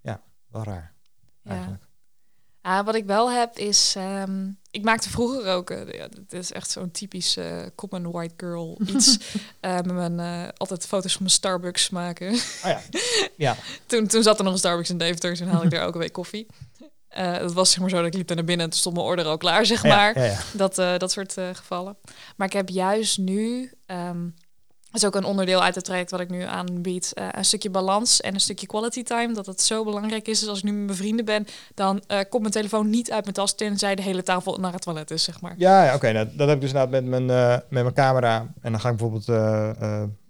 ja, 0.00 0.22
wel 0.48 0.62
raar. 0.64 0.94
Ja. 1.42 1.50
Eigenlijk. 1.50 1.88
Ah, 2.62 2.84
wat 2.84 2.94
ik 2.94 3.04
wel 3.04 3.30
heb 3.30 3.58
is, 3.58 3.94
um, 3.98 4.58
ik 4.70 4.84
maakte 4.84 5.10
vroeger 5.10 5.52
ook, 5.52 5.70
uh, 5.70 5.92
ja, 5.92 6.02
het 6.02 6.32
is 6.32 6.52
echt 6.52 6.70
zo'n 6.70 6.90
typisch 6.90 7.36
uh, 7.36 7.62
common 7.74 8.10
white 8.10 8.34
girl 8.36 8.80
iets, 8.86 9.18
uh, 9.60 9.74
met 9.86 9.92
mijn 9.92 10.18
uh, 10.18 10.48
altijd 10.56 10.86
foto's 10.86 11.12
van 11.12 11.22
mijn 11.22 11.34
Starbucks 11.34 11.90
maken. 11.90 12.32
Oh 12.32 12.40
ja. 12.62 12.80
ja. 13.36 13.56
toen, 13.86 14.06
toen 14.06 14.22
zat 14.22 14.38
er 14.38 14.44
nog 14.44 14.52
een 14.52 14.58
Starbucks 14.58 14.90
in 14.90 14.98
Deventer, 14.98 15.36
toen 15.36 15.48
haalde 15.48 15.64
ik 15.64 15.70
daar 15.70 15.82
elke 15.82 15.98
week 15.98 16.12
koffie. 16.12 16.46
Het 17.08 17.52
was 17.52 17.70
zeg 17.70 17.80
maar 17.80 17.90
zo 17.90 17.96
dat 17.96 18.06
ik 18.06 18.14
liep 18.14 18.28
naar 18.28 18.44
binnen 18.44 18.64
en 18.64 18.70
toen 18.70 18.80
stond 18.80 18.94
mijn 18.94 19.06
order 19.06 19.24
al 19.24 19.36
klaar, 19.36 19.66
zeg 19.66 19.82
maar. 19.82 20.18
Ja, 20.18 20.24
ja, 20.24 20.30
ja. 20.30 20.40
Dat, 20.52 20.74
dat 20.74 21.12
soort 21.12 21.32
gevallen. 21.52 21.96
Maar 22.36 22.46
ik 22.46 22.52
heb 22.52 22.68
juist 22.68 23.18
nu, 23.18 23.72
um, 23.86 24.34
dat 24.90 25.02
is 25.02 25.06
ook 25.06 25.14
een 25.14 25.24
onderdeel 25.24 25.62
uit 25.62 25.74
het 25.74 25.84
traject 25.84 26.10
wat 26.10 26.20
ik 26.20 26.30
nu 26.30 26.42
aanbied, 26.42 27.12
uh, 27.14 27.28
een 27.30 27.44
stukje 27.44 27.70
balans 27.70 28.20
en 28.20 28.34
een 28.34 28.40
stukje 28.40 28.66
quality 28.66 29.02
time. 29.02 29.34
Dat 29.34 29.46
het 29.46 29.60
zo 29.60 29.84
belangrijk 29.84 30.28
is. 30.28 30.40
Dus 30.40 30.48
als 30.48 30.58
ik 30.58 30.64
nu 30.64 30.72
met 30.72 30.84
mijn 30.84 30.96
vrienden 30.96 31.24
ben, 31.24 31.46
dan 31.74 32.02
uh, 32.08 32.18
komt 32.28 32.42
mijn 32.42 32.54
telefoon 32.54 32.90
niet 32.90 33.10
uit 33.10 33.22
mijn 33.22 33.34
tas 33.34 33.54
tenzij 33.54 33.94
de 33.94 34.02
hele 34.02 34.22
tafel 34.22 34.56
naar 34.56 34.72
het 34.72 34.82
toilet 34.82 35.10
is, 35.10 35.22
zeg 35.22 35.40
maar. 35.40 35.54
Ja, 35.56 35.84
ja 35.84 35.86
oké. 35.86 35.96
Okay. 35.96 36.12
Nou, 36.12 36.28
dat 36.36 36.46
heb 36.46 36.56
ik 36.56 36.60
dus 36.60 36.70
inderdaad 36.70 37.02
met 37.02 37.04
mijn, 37.04 37.28
uh, 37.28 37.50
met 37.50 37.82
mijn 37.82 37.92
camera. 37.92 38.52
En 38.60 38.70
dan 38.70 38.80
ga 38.80 38.88
ik 38.88 38.96
bijvoorbeeld 38.96 39.28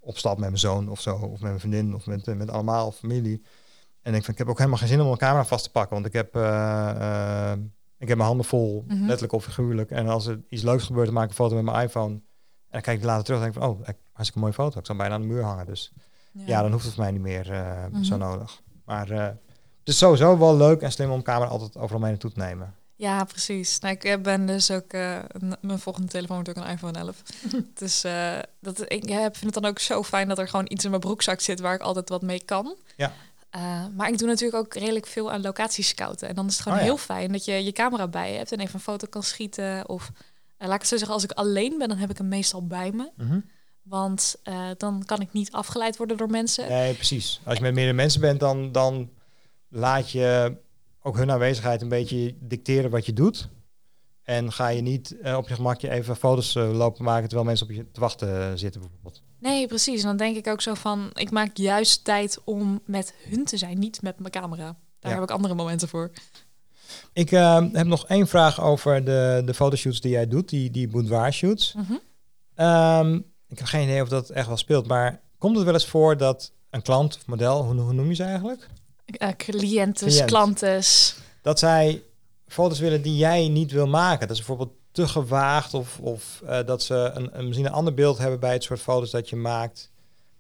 op 0.01 0.19
stap 0.19 0.39
met 0.39 0.49
mijn 0.49 0.59
zoon 0.59 0.89
of 0.89 1.01
zo, 1.01 1.15
of 1.15 1.31
met 1.31 1.41
mijn 1.41 1.61
vriendin, 1.61 1.95
of 1.95 2.07
met, 2.07 2.37
met 2.37 2.51
allemaal 2.51 2.87
of 2.87 2.97
familie. 2.97 3.43
En 4.03 4.15
ik, 4.15 4.25
van, 4.25 4.33
ik 4.33 4.39
heb 4.39 4.49
ook 4.49 4.59
helemaal 4.59 4.79
geen 4.79 4.89
zin 4.89 5.01
om 5.01 5.07
mijn 5.07 5.19
camera 5.19 5.45
vast 5.45 5.65
te 5.65 5.71
pakken, 5.71 5.95
want 5.95 6.07
ik 6.07 6.13
heb, 6.13 6.29
ik 7.99 8.09
heb 8.09 8.17
mijn 8.17 8.29
handen 8.29 8.47
vol, 8.47 8.85
mm 8.87 8.97
-hmm. 8.97 9.01
letterlijk 9.07 9.33
of 9.33 9.45
figuurlijk. 9.45 9.91
En 9.91 10.09
als 10.09 10.27
er 10.27 10.41
iets 10.49 10.63
leuks 10.63 10.85
gebeurt, 10.85 11.07
dan 11.07 11.15
maak 11.15 11.25
ik 11.25 11.31
een 11.31 11.37
foto 11.37 11.55
met 11.55 11.65
mijn 11.65 11.85
iPhone. 11.85 12.13
En 12.15 12.23
dan 12.71 12.81
kijk 12.81 12.99
ik 12.99 13.05
later 13.05 13.25
terug 13.25 13.41
en 13.41 13.45
denk 13.45 13.57
ik 13.57 13.63
van, 13.63 13.71
oh, 13.71 13.89
hartstikke 14.21 14.39
mooie 14.39 14.53
foto. 14.53 14.79
Ik 14.79 14.87
zal 14.87 14.97
bijna 14.97 15.15
aan 15.15 15.21
de 15.21 15.27
muur 15.27 15.43
hangen. 15.43 15.67
Dus 15.67 15.93
ja, 16.33 16.43
ja 16.47 16.63
dan 16.63 16.73
hoeft 16.73 16.85
het 16.85 16.95
voor 16.95 17.03
mij 17.03 17.13
niet 17.13 17.23
meer 17.23 17.51
uh, 17.51 17.85
mm 17.87 17.95
-hmm. 17.95 18.05
zo 18.05 18.17
nodig. 18.17 18.61
Maar 18.85 19.11
uh, 19.11 19.25
het 19.79 19.89
is 19.89 19.99
sowieso 19.99 20.39
wel 20.39 20.57
leuk 20.57 20.81
en 20.81 20.93
slim 20.93 21.11
om 21.11 21.23
camera 21.23 21.51
altijd 21.51 21.77
overal 21.77 22.01
mee 22.01 22.11
naartoe 22.11 22.33
te 22.33 22.39
nemen. 22.39 22.75
Ja, 22.97 23.25
precies. 23.25 23.79
Nou, 23.79 23.97
ik 24.01 24.23
ben 24.23 24.47
dus 24.47 24.71
ook 24.71 24.93
uh, 24.93 25.19
mijn 25.61 25.79
volgende 25.79 26.09
telefoon 26.09 26.37
wordt 26.37 26.59
ook 26.59 26.65
een 26.65 26.71
iPhone 26.71 26.99
11. 26.99 27.23
dus 27.81 28.05
uh, 28.05 28.39
dat, 28.61 28.93
ik 28.93 29.09
heb, 29.09 29.37
vind 29.37 29.55
het 29.55 29.63
dan 29.63 29.71
ook 29.71 29.79
zo 29.79 30.03
fijn 30.03 30.29
dat 30.29 30.39
er 30.39 30.49
gewoon 30.49 30.67
iets 30.69 30.85
in 30.85 30.91
mijn 30.91 31.03
broekzak 31.03 31.41
zit 31.41 31.61
waar 31.61 31.75
ik 31.75 31.81
altijd 31.81 32.09
wat 32.09 32.23
mee 32.23 32.45
kan. 32.45 32.77
Ja. 32.97 33.13
Uh, 33.57 33.85
maar 33.97 34.09
ik 34.09 34.19
doe 34.19 34.29
natuurlijk 34.29 34.65
ook 34.65 34.75
redelijk 34.75 35.07
veel 35.07 35.33
aan 35.33 35.41
locatiescouten. 35.41 36.29
En 36.29 36.35
dan 36.35 36.47
is 36.47 36.53
het 36.53 36.63
gewoon 36.63 36.79
Oh, 36.79 36.85
ja. 36.85 36.91
heel 36.91 37.01
fijn 37.01 37.33
dat 37.33 37.45
je 37.45 37.65
je 37.65 37.73
camera 37.73 38.09
bij 38.09 38.33
je 38.33 38.39
hebt 38.39 38.53
en 38.53 38.61
even 38.61 38.75
een 38.75 38.81
foto 38.81 39.07
kan 39.07 39.23
schieten. 39.23 39.89
Of 39.89 40.11
laat 40.59 40.75
ik 40.75 40.81
het 40.81 40.89
zo 40.89 40.97
zeggen, 40.97 41.15
als 41.15 41.25
ik 41.25 41.33
alleen 41.33 41.79
ben, 41.79 41.89
dan 41.89 41.99
heb 41.99 42.11
ik 42.11 42.19
hem 42.19 42.29
meestal 42.29 42.67
bij 42.67 42.91
me. 42.93 43.11
Mm 43.17 43.29
-hmm. 43.29 43.45
Want 43.91 44.37
uh, 44.45 44.69
dan 44.77 45.03
kan 45.05 45.21
ik 45.21 45.33
niet 45.33 45.53
afgeleid 45.53 45.97
worden 45.97 46.17
door 46.17 46.31
mensen. 46.31 46.69
Nee, 46.69 46.95
precies. 46.95 47.41
Als 47.45 47.57
je 47.57 47.63
met 47.63 47.75
meerdere 47.75 47.97
mensen 47.97 48.21
bent, 48.21 48.41
dan, 48.41 48.73
dan 48.73 49.11
laat 49.69 50.11
je 50.11 50.57
ook 51.03 51.17
hun 51.17 51.31
aanwezigheid 51.31 51.83
een 51.83 51.89
beetje 51.89 52.35
dicteren 52.41 52.91
wat 52.91 53.07
je 53.07 53.13
doet. 53.13 53.49
En 54.23 54.53
ga 54.53 54.69
je 54.69 54.81
niet 54.81 55.17
uh, 55.23 55.37
op 55.37 55.49
je 55.49 55.55
gemakje 55.55 55.91
even 55.91 56.17
foto's 56.17 56.55
uh, 56.55 56.73
lopen 56.73 57.05
maken 57.05 57.25
terwijl 57.29 57.49
mensen 57.49 57.67
op 57.67 57.73
je 57.73 57.91
te 57.91 58.01
wachten 58.01 58.59
zitten 58.59 58.81
bijvoorbeeld. 58.81 59.23
Nee, 59.39 59.67
precies. 59.67 60.01
En 60.01 60.07
dan 60.07 60.17
denk 60.17 60.37
ik 60.37 60.47
ook 60.47 60.61
zo 60.61 60.75
van, 60.75 61.11
ik 61.15 61.31
maak 61.31 61.57
juist 61.57 62.05
tijd 62.05 62.39
om 62.45 62.81
met 62.85 63.15
hun 63.29 63.45
te 63.45 63.57
zijn, 63.57 63.79
niet 63.79 64.03
met 64.03 64.19
mijn 64.19 64.31
camera. 64.33 64.65
Daar 65.01 65.11
Ja. 65.13 65.19
heb 65.19 65.23
ik 65.29 65.31
andere 65.37 65.55
momenten 65.55 65.89
voor. 65.89 66.11
Ik 67.13 67.31
uh, 67.31 67.65
heb 67.73 67.87
nog 67.87 68.07
één 68.07 68.27
vraag 68.29 68.61
over 68.61 69.05
de, 69.05 69.43
de 69.45 69.55
fotoshoots 69.55 70.01
die 70.01 70.11
jij 70.11 70.27
doet, 70.29 70.49
die, 70.49 70.71
die 70.71 70.89
boudoir 70.89 71.33
shoots. 71.33 71.75
Mhm. 71.75 71.93
Um, 72.67 73.25
ik 73.51 73.59
heb 73.59 73.67
geen 73.67 73.83
idee 73.83 74.03
of 74.03 74.09
dat 74.09 74.31
echt 74.31 74.47
wel 74.47 74.57
speelt, 74.57 74.87
maar 74.87 75.21
komt 75.39 75.57
het 75.57 75.65
wel 75.65 75.75
eens 75.75 75.87
voor 75.87 76.17
dat 76.17 76.53
een 76.71 76.83
klant 76.83 77.17
of 77.17 77.27
model, 77.27 77.65
hoe, 77.65 77.81
hoe 77.81 77.93
noem 77.93 78.09
je 78.09 78.15
ze 78.15 78.23
eigenlijk? 78.23 78.69
Uh, 79.19 79.29
cliëntes, 79.37 80.13
Cliënt. 80.13 80.31
klantes. 80.31 81.17
Dat 81.43 81.59
zij 81.59 82.03
foto's 82.47 82.79
willen 82.79 83.03
die 83.03 83.17
jij 83.17 83.49
niet 83.49 83.73
wil 83.73 83.87
maken. 83.87 84.29
Dat 84.29 84.37
is 84.37 84.47
bijvoorbeeld 84.47 84.79
te 84.93 85.09
gewaagd 85.09 85.75
of, 85.75 85.99
of 85.99 86.41
uh, 86.45 86.59
dat 86.67 86.83
ze 86.83 87.11
een, 87.15 87.39
een, 87.39 87.45
misschien 87.45 87.67
een 87.67 87.73
ander 87.73 87.95
beeld 87.95 88.19
hebben 88.19 88.41
bij 88.41 88.53
het 88.53 88.63
soort 88.63 88.81
foto's 88.81 89.11
dat 89.11 89.29
je 89.29 89.37
maakt. 89.37 89.91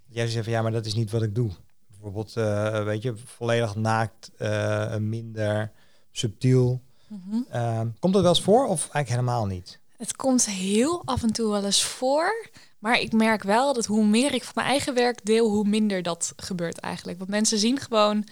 Jij 0.06 0.26
zegt 0.26 0.44
van 0.44 0.52
ja, 0.52 0.62
maar 0.62 0.72
dat 0.72 0.86
is 0.86 0.94
niet 0.94 1.10
wat 1.10 1.22
ik 1.22 1.34
doe. 1.34 1.50
bijvoorbeeld, 1.88 2.36
eh, 2.36 2.84
weet 2.84 3.02
je, 3.02 3.14
volledig 3.24 3.74
naakt, 3.74 4.30
eh, 4.36 4.96
minder 4.96 5.72
subtiel. 6.12 6.80
Mhm. 7.06 7.36
Ehm, 7.50 7.88
komt 7.98 8.12
dat 8.12 8.22
wel 8.22 8.32
eens 8.32 8.42
voor 8.42 8.66
of 8.66 8.80
eigenlijk 8.80 9.08
helemaal 9.08 9.46
niet? 9.46 9.78
Het 9.96 10.16
komt 10.16 10.46
heel 10.46 11.02
af 11.04 11.22
en 11.22 11.32
toe 11.32 11.50
wel 11.50 11.64
eens 11.64 11.82
voor. 11.82 12.50
Maar 12.80 13.00
ik 13.00 13.12
merk 13.12 13.42
wel 13.42 13.74
dat 13.74 13.86
hoe 13.86 14.06
meer 14.06 14.34
ik 14.34 14.44
van 14.44 14.52
mijn 14.54 14.66
eigen 14.66 14.94
werk 14.94 15.24
deel, 15.24 15.48
hoe 15.48 15.68
minder 15.68 16.02
dat 16.02 16.32
gebeurt 16.36 16.78
eigenlijk. 16.78 17.18
Want 17.18 17.30
mensen 17.30 17.58
zien 17.58 17.78
gewoon 17.78 18.26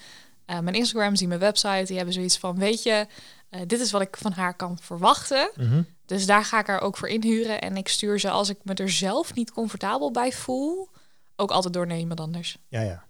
eh, 0.44 0.58
mijn 0.58 0.76
Instagram, 0.76 1.16
zien 1.16 1.28
mijn 1.28 1.40
website. 1.40 1.84
Die 1.84 1.96
hebben 1.96 2.14
zoiets 2.14 2.38
van, 2.38 2.58
weet 2.58 2.82
je, 2.82 3.06
eh, 3.48 3.60
dit 3.66 3.80
is 3.80 3.90
wat 3.90 4.00
ik 4.00 4.16
van 4.16 4.32
haar 4.32 4.54
kan 4.54 4.78
verwachten. 4.78 5.50
Mhm. 5.56 5.82
Dus 6.04 6.26
daar 6.26 6.44
ga 6.44 6.60
ik 6.60 6.66
haar 6.66 6.80
ook 6.80 6.96
voor 6.96 7.08
inhuren. 7.08 7.60
En 7.60 7.76
ik 7.76 7.88
stuur 7.88 8.20
ze 8.20 8.30
als 8.30 8.48
ik 8.48 8.58
me 8.62 8.74
er 8.74 8.90
zelf 8.90 9.34
niet 9.34 9.50
comfortabel 9.50 10.10
bij 10.10 10.32
voel, 10.32 10.88
ook 11.36 11.50
altijd 11.50 11.74
door 11.74 11.86
naar 11.86 11.98
iemand 11.98 12.20
anders. 12.20 12.58
Ja, 12.68 12.80
ja. 12.80 13.06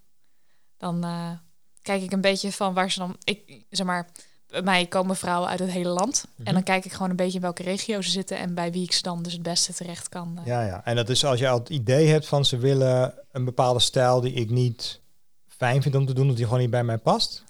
Dan 0.76 1.04
eh, 1.04 1.30
kijk 1.82 2.02
ik 2.02 2.12
een 2.12 2.20
beetje 2.20 2.52
van 2.52 2.74
waar 2.74 2.90
ze 2.90 2.98
dan. 2.98 3.16
Ik 3.24 3.64
zeg 3.70 3.86
maar. 3.86 4.10
Bij 4.48 4.62
mij 4.62 4.86
komen 4.86 5.16
vrouwen 5.16 5.48
uit 5.48 5.58
het 5.58 5.70
hele 5.70 5.88
land. 5.88 6.24
Mhm. 6.36 6.46
En 6.48 6.54
dan 6.54 6.62
kijk 6.62 6.84
ik 6.84 6.92
gewoon 6.92 7.10
een 7.10 7.16
beetje 7.16 7.34
in 7.36 7.40
welke 7.40 7.62
regio 7.62 8.00
ze 8.02 8.10
zitten 8.10 8.38
en 8.38 8.54
bij 8.54 8.72
wie 8.72 8.82
ik 8.82 8.92
ze 8.92 9.02
dan 9.02 9.22
dus 9.22 9.32
het 9.32 9.42
beste 9.42 9.72
terecht 9.74 10.08
kan. 10.08 10.38
eh. 10.38 10.46
Ja, 10.46 10.62
ja. 10.62 10.84
En 10.84 10.96
dat 10.96 11.08
is 11.08 11.24
als 11.24 11.38
je 11.38 11.48
al 11.48 11.58
het 11.58 11.68
idee 11.68 12.06
hebt 12.08 12.26
van 12.26 12.44
ze 12.44 12.56
willen 12.56 13.14
een 13.32 13.44
bepaalde 13.44 13.80
stijl 13.80 14.20
die 14.20 14.32
ik 14.32 14.50
niet 14.50 15.00
fijn 15.48 15.82
vind 15.82 15.94
om 15.94 16.06
te 16.06 16.12
doen, 16.12 16.28
of 16.30 16.34
die 16.36 16.44
gewoon 16.44 16.60
niet 16.60 16.70
bij 16.70 16.84
mij 16.84 16.98
past. 16.98 17.44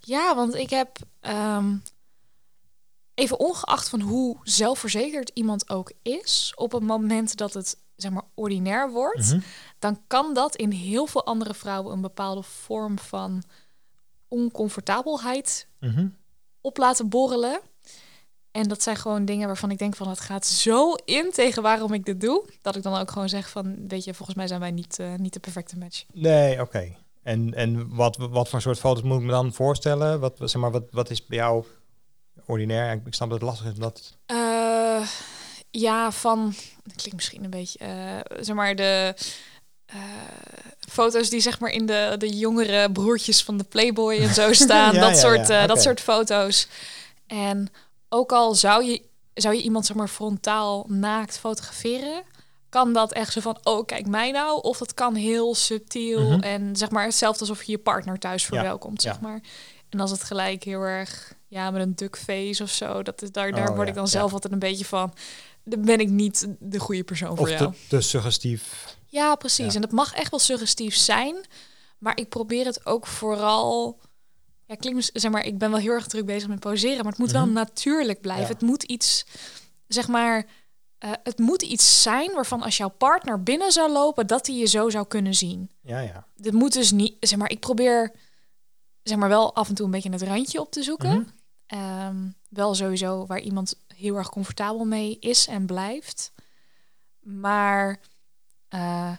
Ja, 0.00 0.34
want 0.34 0.54
ik 0.54 0.70
heb 0.70 0.96
ehm, 1.20 1.76
even 3.14 3.38
ongeacht 3.38 3.88
van 3.88 4.00
hoe 4.00 4.36
zelfverzekerd 4.42 5.30
iemand 5.34 5.70
ook 5.70 5.92
is, 6.02 6.52
op 6.56 6.72
het 6.72 6.82
moment 6.82 7.36
dat 7.36 7.54
het 7.54 7.76
zeg 7.96 8.10
maar 8.10 8.24
ordinair 8.34 8.90
wordt, 8.90 9.26
Mhm. 9.32 9.40
dan 9.78 10.00
kan 10.06 10.34
dat 10.34 10.56
in 10.56 10.70
heel 10.70 11.06
veel 11.06 11.24
andere 11.26 11.54
vrouwen 11.54 11.92
een 11.92 12.00
bepaalde 12.00 12.42
vorm 12.42 12.98
van 12.98 13.42
oncomfortabelheid 14.28 15.66
Mhm. 15.80 16.06
Op 16.64 16.76
laten 16.76 17.08
borrelen. 17.08 17.60
En 18.50 18.68
dat 18.68 18.82
zijn 18.82 18.96
gewoon 18.96 19.24
dingen 19.24 19.46
waarvan 19.46 19.70
ik 19.70 19.78
denk 19.78 19.96
van 19.96 20.08
het 20.08 20.20
gaat 20.20 20.46
zo 20.46 20.92
in 21.04 21.30
tegen 21.32 21.62
waarom 21.62 21.92
ik 21.92 22.04
dit 22.04 22.20
doe, 22.20 22.44
dat 22.62 22.76
ik 22.76 22.82
dan 22.82 22.98
ook 23.00 23.10
gewoon 23.10 23.28
zeg 23.28 23.48
van 23.50 23.88
weet 23.88 24.04
je, 24.04 24.14
volgens 24.14 24.36
mij 24.36 24.46
zijn 24.46 24.60
wij 24.60 24.70
niet, 24.70 24.98
eh, 24.98 25.14
niet 25.14 25.32
de 25.32 25.40
perfecte 25.40 25.78
match. 25.78 26.04
Nee, 26.12 26.60
oké. 26.60 26.96
En, 27.22 27.54
en 27.54 27.94
wat, 27.94 28.16
wat 28.16 28.48
voor 28.48 28.60
soort 28.60 28.78
foto's 28.78 29.02
moet 29.02 29.18
ik 29.18 29.24
me 29.24 29.30
dan 29.30 29.52
voorstellen? 29.52 30.20
Wat, 30.20 30.36
zeg 30.38 30.60
maar, 30.60 30.70
wat, 30.70 30.84
wat 30.90 31.10
is 31.10 31.26
bij 31.26 31.38
jou 31.38 31.64
ordinair? 32.46 32.92
Ik, 33.06 33.14
snap 33.14 33.30
dat 33.30 33.40
het 33.40 33.48
lastig 33.48 33.66
is. 33.66 33.74
Dat... 33.78 34.16
Eh, 34.26 35.08
ja, 35.70 36.12
van. 36.12 36.54
Dat 36.82 36.96
klinkt 36.96 37.14
misschien 37.14 37.44
een 37.44 37.50
beetje. 37.50 37.78
eh, 37.78 38.38
zeg 38.40 38.56
maar 38.56 38.76
de. 38.76 39.14
Eh, 39.86 39.96
foto's 40.88 41.30
die 41.30 41.40
zeg 41.40 41.60
maar 41.60 41.70
in 41.70 41.86
de, 41.86 42.14
de 42.18 42.28
jongere 42.28 42.92
broertjes 42.92 43.42
van 43.42 43.56
de 43.58 43.64
Playboy 43.64 44.14
en 44.18 44.34
zo 44.34 44.52
staan. 44.64 44.94
Ja, 44.94 45.00
dat, 45.00 45.10
ja, 45.10 45.16
soort, 45.20 45.50
eh, 45.50 45.66
dat 45.66 45.82
soort 45.82 46.00
foto's. 46.00 46.66
En 47.26 47.68
ook 48.08 48.32
al 48.32 48.54
zou 48.54 48.84
je, 48.84 49.02
zou 49.34 49.54
je 49.54 49.62
iemand 49.62 49.86
zeg 49.86 49.96
maar 49.96 50.08
frontaal 50.08 50.84
naakt 50.88 51.38
fotograferen, 51.38 52.22
kan 52.68 52.92
dat 52.92 53.12
echt 53.12 53.32
zo 53.32 53.40
van, 53.40 53.58
oh 53.62 53.86
kijk 53.86 54.06
mij 54.06 54.30
nou, 54.30 54.62
of 54.62 54.78
dat 54.78 54.94
kan 54.94 55.14
heel 55.14 55.54
subtiel 55.54 56.30
Mhm. 56.30 56.40
en 56.42 56.76
zeg 56.76 56.90
maar 56.90 57.04
hetzelfde 57.04 57.40
alsof 57.40 57.62
je 57.62 57.72
je 57.72 57.78
partner 57.78 58.18
thuis 58.18 58.44
verwelkomt, 58.44 59.02
ja. 59.02 59.12
zeg 59.12 59.20
maar. 59.20 59.40
En 59.88 60.00
als 60.00 60.10
het 60.10 60.22
gelijk 60.24 60.62
heel 60.64 60.80
erg, 60.80 61.32
ja, 61.48 61.70
met 61.70 61.82
een 61.82 61.94
duck 61.94 62.16
face 62.18 62.62
of 62.62 62.70
zo, 62.70 63.02
dat 63.02 63.22
is 63.22 63.32
daar, 63.32 63.52
daar 63.52 63.68
Oh, 63.68 63.76
word 63.76 63.88
ik 63.88 63.94
dan 63.94 64.08
zelf 64.08 64.32
altijd 64.32 64.52
een 64.52 64.58
beetje 64.58 64.84
van, 64.84 65.14
dan 65.64 65.82
ben 65.82 65.98
ik 66.00 66.08
niet 66.08 66.46
de 66.58 66.78
goede 66.78 67.04
persoon 67.04 67.36
voor 67.36 67.46
Of 67.46 67.58
jou. 67.58 67.72
te, 67.72 67.78
te 67.88 68.00
suggestief. 68.00 68.96
Ja, 69.14 69.34
precies. 69.34 69.66
Ja. 69.66 69.74
En 69.74 69.80
dat 69.80 69.90
mag 69.90 70.14
echt 70.14 70.30
wel 70.30 70.40
suggestief 70.40 70.94
zijn. 70.96 71.36
Maar 71.98 72.18
ik 72.18 72.28
probeer 72.28 72.64
het 72.64 72.86
ook 72.86 73.06
vooral. 73.06 74.00
Ja, 74.66 74.74
klinkt, 74.74 75.10
zeg 75.12 75.30
maar, 75.30 75.44
ik 75.44 75.58
ben 75.58 75.70
wel 75.70 75.78
heel 75.80 75.92
erg 75.92 76.06
druk 76.06 76.26
bezig 76.26 76.48
met 76.48 76.60
poseren, 76.60 76.96
maar 77.02 77.12
het 77.12 77.18
moet 77.20 77.30
wel 77.32 77.44
Mhm. 77.44 77.52
natuurlijk 77.52 78.20
blijven. 78.20 78.46
Ja. 78.46 78.52
Het 78.52 78.60
moet 78.62 78.82
iets, 78.82 79.26
zeg 79.86 80.08
maar, 80.08 80.46
eh, 80.98 81.10
het 81.22 81.38
moet 81.38 81.62
iets 81.62 82.02
zijn 82.02 82.32
waarvan 82.32 82.62
als 82.62 82.76
jouw 82.76 82.88
partner 82.88 83.42
binnen 83.42 83.72
zou 83.72 83.90
lopen, 83.92 84.26
dat 84.26 84.46
hij 84.46 84.56
je 84.56 84.66
zo 84.66 84.90
zou 84.90 85.06
kunnen 85.06 85.34
zien. 85.34 85.70
Ja, 85.80 85.98
ja. 86.00 86.26
Dit 86.36 86.52
moet 86.52 86.72
dus 86.72 86.90
niet, 86.90 87.16
zeg 87.20 87.38
maar, 87.38 87.50
ik 87.50 87.60
probeer, 87.60 88.12
zeg 89.02 89.18
maar, 89.18 89.28
wel 89.28 89.54
af 89.54 89.68
en 89.68 89.74
toe 89.74 89.84
een 89.84 89.90
beetje 89.92 90.10
het 90.10 90.22
randje 90.22 90.60
op 90.60 90.70
te 90.70 90.82
zoeken. 90.82 91.10
Mhm. 91.20 91.28
Ehm, 91.66 92.16
wel 92.48 92.74
sowieso 92.74 93.26
waar 93.26 93.40
iemand 93.40 93.74
heel 93.94 94.16
erg 94.16 94.28
comfortabel 94.30 94.84
mee 94.84 95.16
is 95.20 95.46
en 95.46 95.66
blijft. 95.66 96.32
Maar 97.20 98.00
eh, 98.74 99.12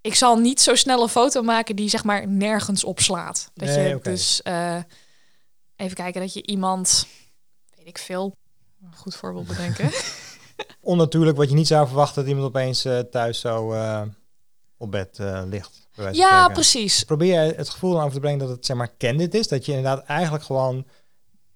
ik 0.00 0.14
zal 0.14 0.36
niet 0.36 0.60
zo 0.60 0.74
snel 0.74 1.02
een 1.02 1.08
foto 1.08 1.42
maken 1.42 1.76
die 1.76 1.88
zeg 1.88 2.04
maar 2.04 2.28
nergens 2.28 2.84
opslaat. 2.84 3.50
Dat 3.54 3.68
Nee, 3.68 3.88
je 3.88 3.98
dus 4.02 4.42
eh, 4.42 4.76
even 5.76 5.96
kijken 5.96 6.20
dat 6.20 6.32
je 6.32 6.46
iemand, 6.46 7.06
weet 7.76 7.86
ik 7.86 7.98
veel, 7.98 8.36
een 8.82 8.96
goed 8.96 9.14
voorbeeld 9.14 9.46
bedenken. 9.46 9.90
Onnatuurlijk 10.80 11.36
wat 11.36 11.48
je 11.48 11.54
niet 11.54 11.66
zou 11.66 11.86
verwachten 11.86 12.22
dat 12.22 12.30
iemand 12.30 12.48
opeens 12.48 12.84
eh, 12.84 12.98
thuis 12.98 13.40
zo 13.40 13.72
eh, 13.72 14.02
op 14.76 14.90
bed 14.90 15.18
eh, 15.18 15.42
ligt. 15.46 15.88
ja, 16.12 16.48
precies. 16.48 17.04
Probeer 17.04 17.42
je 17.42 17.54
het 17.54 17.68
gevoel 17.68 18.00
over 18.00 18.12
te 18.12 18.20
brengen 18.20 18.38
dat 18.38 18.48
het 18.48 18.66
zeg 18.66 18.76
maar 18.76 18.96
candid 18.98 19.34
is. 19.34 19.48
Dat 19.48 19.66
je 19.66 19.72
inderdaad 19.72 20.04
eigenlijk 20.04 20.44
gewoon 20.44 20.86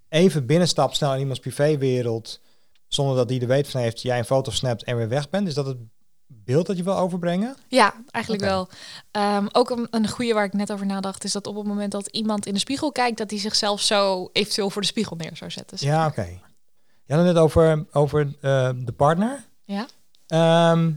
even 0.09 0.47
binnenstapt 0.47 0.97
snel 0.97 1.13
in 1.13 1.21
iemands 1.21 1.41
privéwereld. 1.41 2.41
Zonder 2.89 3.17
dat 3.17 3.29
die 3.29 3.41
er 3.41 3.47
weet 3.47 3.69
van 3.69 3.81
heeft. 3.81 4.03
Jij 4.03 4.19
een 4.19 4.25
foto 4.25 4.51
snapt 4.51 4.85
en 4.85 4.97
weer 4.97 5.09
weg 5.09 5.31
bent. 5.31 5.49
Is 5.49 5.55
dat 5.55 5.67
het 5.67 5.79
beeld 6.45 6.66
dat 6.66 6.76
je 6.76 6.82
wil 6.82 6.97
overbrengen? 6.97 7.57
Ja, 7.68 7.95
eigenlijk 8.11 8.45
wel. 8.45 8.68
Ehm, 9.11 9.47
ook 9.53 9.70
een, 9.70 9.87
een 9.91 10.09
goede 10.09 10.35
waar 10.35 10.45
ik 10.45 10.53
net 10.53 10.72
over 10.72 10.87
nadacht, 10.87 11.24
is 11.24 11.32
dat 11.32 11.47
op 11.47 11.57
het 11.57 11.66
moment 11.66 11.93
dat 11.93 12.07
iemand 12.07 12.47
in 12.47 12.53
de 12.53 12.61
spiegel 12.61 12.93
kijkt, 12.93 13.18
dat 13.18 13.30
hij 13.30 13.39
zichzelf 13.39 13.80
zo 13.80 14.28
eventueel 14.32 14.70
voor 14.70 14.82
de 14.82 14.89
spiegel 14.89 15.16
neer 15.16 15.37
zou 15.37 15.51
zetten. 15.51 15.78
zeg 15.78 15.89
Ja, 15.89 16.07
oké. 16.07 16.41
Je 17.07 17.14
had 17.14 17.24
het 17.24 17.35
net 17.35 17.43
over, 17.43 17.85
over 17.93 18.20
eh, 18.41 18.70
de 18.76 18.93
partner. 18.93 19.45
Ja. 19.64 19.87
Ehm, 20.26 20.91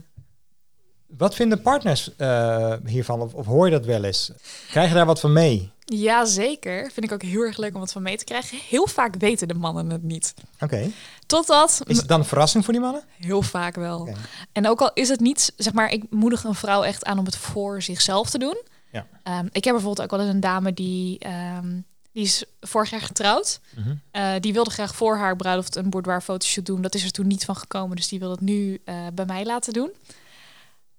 wat 1.08 1.36
vinden 1.36 1.62
partners 1.62 2.16
eh, 2.16 2.74
hiervan? 2.86 3.22
Of, 3.22 3.34
of 3.34 3.46
hoor 3.46 3.66
je 3.66 3.72
dat 3.72 3.86
wel 3.86 4.04
eens? 4.04 4.32
Krijg 4.70 4.88
je 4.88 4.96
daar 4.96 5.06
wat 5.06 5.20
van 5.20 5.34
mee? 5.34 5.72
Ja, 5.86 6.26
zeker. 6.26 6.92
Vind 6.92 7.06
ik 7.06 7.12
ook 7.12 7.22
heel 7.22 7.42
erg 7.42 7.58
leuk 7.58 7.74
om 7.74 7.80
wat 7.80 7.92
van 7.92 8.02
mee 8.02 8.18
te 8.18 8.24
krijgen. 8.24 8.58
Heel 8.70 8.88
vaak 8.88 9.16
weten 9.16 9.48
de 9.48 9.54
mannen 9.54 9.90
het 9.90 10.04
niet. 10.04 10.34
Oké. 10.60 10.90
Totdat, 11.28 11.82
Is 11.86 11.98
het 11.98 12.08
dan 12.08 12.20
een 12.20 12.26
verrassing 12.26 12.64
voor 12.64 12.74
die 12.74 12.82
mannen? 12.82 13.04
heel 13.18 13.42
vaak 13.42 13.76
wel. 13.76 14.10
En 14.52 14.68
ook 14.68 14.82
al 14.82 14.92
is 14.94 15.10
het 15.10 15.20
niet, 15.20 15.54
zeg 15.58 15.74
maar, 15.74 15.92
ik 15.92 16.04
moedig 16.10 16.44
een 16.44 16.56
vrouw 16.56 16.84
echt 16.84 17.06
aan 17.06 17.20
om 17.20 17.26
het 17.26 17.36
voor 17.38 17.82
zichzelf 17.82 18.30
te 18.30 18.38
doen. 18.38 18.58
Ja. 18.92 19.08
Ehm, 19.24 19.46
ik 19.52 19.64
heb 19.64 19.74
bijvoorbeeld 19.74 20.02
ook 20.02 20.12
wel 20.12 20.20
eens 20.26 20.34
een 20.34 20.40
dame 20.40 20.74
die, 20.74 21.20
ehm, 21.20 21.80
die 22.12 22.24
is 22.24 22.44
vorig 22.60 22.90
jaar 22.90 23.02
getrouwd. 23.02 23.60
Mhm. 23.76 23.96
Eh, 24.12 24.34
die 24.40 24.54
wilde 24.54 24.70
graag 24.70 24.96
voor 24.96 25.18
haar 25.18 25.36
bruiloft 25.36 25.76
een 25.76 25.90
boudoir 25.90 26.22
fotoshoot 26.22 26.66
doen. 26.66 26.82
Dat 26.82 26.96
is 26.96 27.04
er 27.04 27.12
toen 27.12 27.28
niet 27.28 27.46
van 27.46 27.56
gekomen, 27.56 27.96
dus 27.96 28.08
die 28.08 28.20
wil 28.20 28.32
het 28.32 28.42
nu 28.42 28.82
eh, 28.86 28.96
bij 29.14 29.26
mij 29.26 29.46
laten 29.46 29.74
doen. 29.74 29.92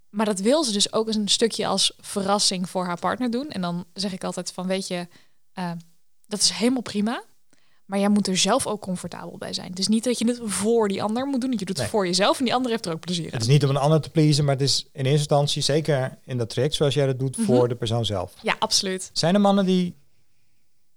Maar 0.08 0.26
dat 0.26 0.40
wil 0.40 0.64
ze 0.64 0.72
dus 0.72 0.92
ook 0.92 1.06
eens 1.06 1.16
een 1.16 1.28
stukje 1.28 1.66
als 1.66 1.92
verrassing 2.00 2.70
voor 2.70 2.84
haar 2.84 2.98
partner 2.98 3.30
doen. 3.30 3.48
En 3.50 3.60
dan 3.60 3.84
zeg 3.94 4.12
ik 4.12 4.24
altijd 4.24 4.52
van, 4.52 4.66
weet 4.66 4.86
je, 4.88 5.08
eh, 5.52 5.70
dat 6.26 6.40
is 6.40 6.50
helemaal 6.50 6.82
prima. 6.82 7.22
Maar 7.88 7.98
jij 7.98 8.08
moet 8.08 8.26
er 8.28 8.36
zelf 8.36 8.66
ook 8.66 8.80
comfortabel 8.80 9.38
bij 9.38 9.52
zijn. 9.52 9.72
Dus 9.72 9.88
niet 9.88 10.04
dat 10.04 10.18
je 10.18 10.26
het 10.26 10.40
voor 10.44 10.88
die 10.88 11.02
ander 11.02 11.26
moet 11.26 11.40
doen. 11.40 11.50
Je 11.50 11.56
doet 11.56 11.76
Nee. 11.76 11.84
het 11.84 11.94
voor 11.94 12.06
jezelf 12.06 12.38
en 12.38 12.44
die 12.44 12.54
ander 12.54 12.70
heeft 12.70 12.86
er 12.86 12.92
ook 12.92 13.00
plezier 13.00 13.24
Het 13.24 13.34
in. 13.34 13.40
is 13.40 13.46
niet 13.46 13.64
om 13.64 13.70
een 13.70 13.76
ander 13.76 14.00
te 14.00 14.10
pleasen, 14.10 14.44
maar 14.44 14.54
het 14.54 14.62
is 14.62 14.80
in 14.92 15.00
eerste 15.04 15.10
instantie, 15.18 15.62
zeker 15.62 16.18
in 16.24 16.38
dat 16.38 16.50
traject 16.50 16.74
zoals 16.74 16.94
jij 16.94 17.06
dat 17.06 17.18
doet, 17.18 17.36
Mhm. 17.36 17.46
voor 17.46 17.68
de 17.68 17.74
persoon 17.76 18.04
zelf. 18.04 18.34
Ja, 18.42 18.56
absoluut. 18.58 19.10
Zijn 19.12 19.34
er 19.34 19.40
mannen 19.40 19.66
die 19.66 19.94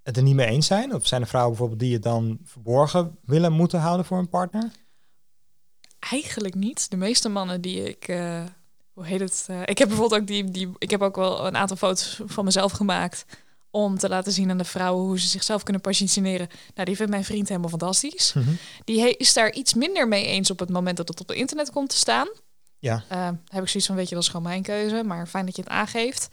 het 0.03 0.17
er 0.17 0.23
niet 0.23 0.35
mee 0.35 0.47
eens 0.47 0.67
zijn? 0.67 0.95
Of 0.95 1.07
zijn 1.07 1.21
er 1.21 1.27
vrouwen 1.27 1.51
bijvoorbeeld 1.51 1.81
die 1.81 1.93
het 1.93 2.03
dan 2.03 2.37
verborgen 2.43 3.17
willen 3.25 3.51
moeten 3.53 3.79
houden 3.79 4.05
voor 4.05 4.17
een 4.17 4.29
partner? 4.29 4.71
Eigenlijk 5.99 6.55
niet. 6.55 6.89
De 6.89 6.97
meeste 6.97 7.29
mannen 7.29 7.61
die 7.61 7.83
ik. 7.89 8.07
eh, 8.07 8.43
hoe 8.93 9.05
heet 9.05 9.19
het? 9.19 9.45
eh, 9.47 9.61
ik 9.65 9.77
heb 9.77 9.87
bijvoorbeeld 9.87 10.21
ook 10.21 10.27
die, 10.27 10.43
die. 10.51 10.69
Ik 10.77 10.89
heb 10.89 11.01
ook 11.01 11.15
wel 11.15 11.45
een 11.47 11.57
aantal 11.57 11.77
foto's 11.77 12.21
van 12.25 12.45
mezelf 12.45 12.71
gemaakt. 12.71 13.25
Om 13.71 13.97
te 13.97 14.09
laten 14.09 14.31
zien 14.31 14.49
aan 14.49 14.57
de 14.57 14.63
vrouwen 14.63 15.05
hoe 15.05 15.19
ze 15.19 15.27
zichzelf 15.27 15.63
kunnen 15.63 15.81
positioneren. 15.81 16.47
Nou, 16.73 16.85
die 16.85 16.95
vindt 16.95 17.11
mijn 17.11 17.23
vriend 17.23 17.47
helemaal 17.47 17.69
fantastisch. 17.69 18.33
Die 18.83 18.99
he- 19.01 19.15
is 19.17 19.33
daar 19.33 19.51
iets 19.53 19.73
minder 19.73 20.07
mee 20.07 20.25
eens 20.25 20.51
op 20.51 20.59
het 20.59 20.69
moment 20.69 20.97
dat 20.97 21.07
het 21.07 21.21
op 21.21 21.27
het 21.27 21.37
internet 21.37 21.71
komt 21.71 21.89
te 21.89 21.95
staan. 21.95 22.27
Ja. 22.79 23.03
Eh, 23.07 23.29
heb 23.47 23.61
ik 23.63 23.69
zoiets 23.69 23.85
van, 23.87 23.95
weet 23.95 24.09
je, 24.09 24.15
dat 24.15 24.23
is 24.23 24.29
gewoon 24.29 24.45
mijn 24.47 24.61
keuze. 24.63 25.03
Maar 25.03 25.27
fijn 25.27 25.45
dat 25.45 25.55
je 25.55 25.61
het 25.61 25.71
aangeeft. 25.71 26.29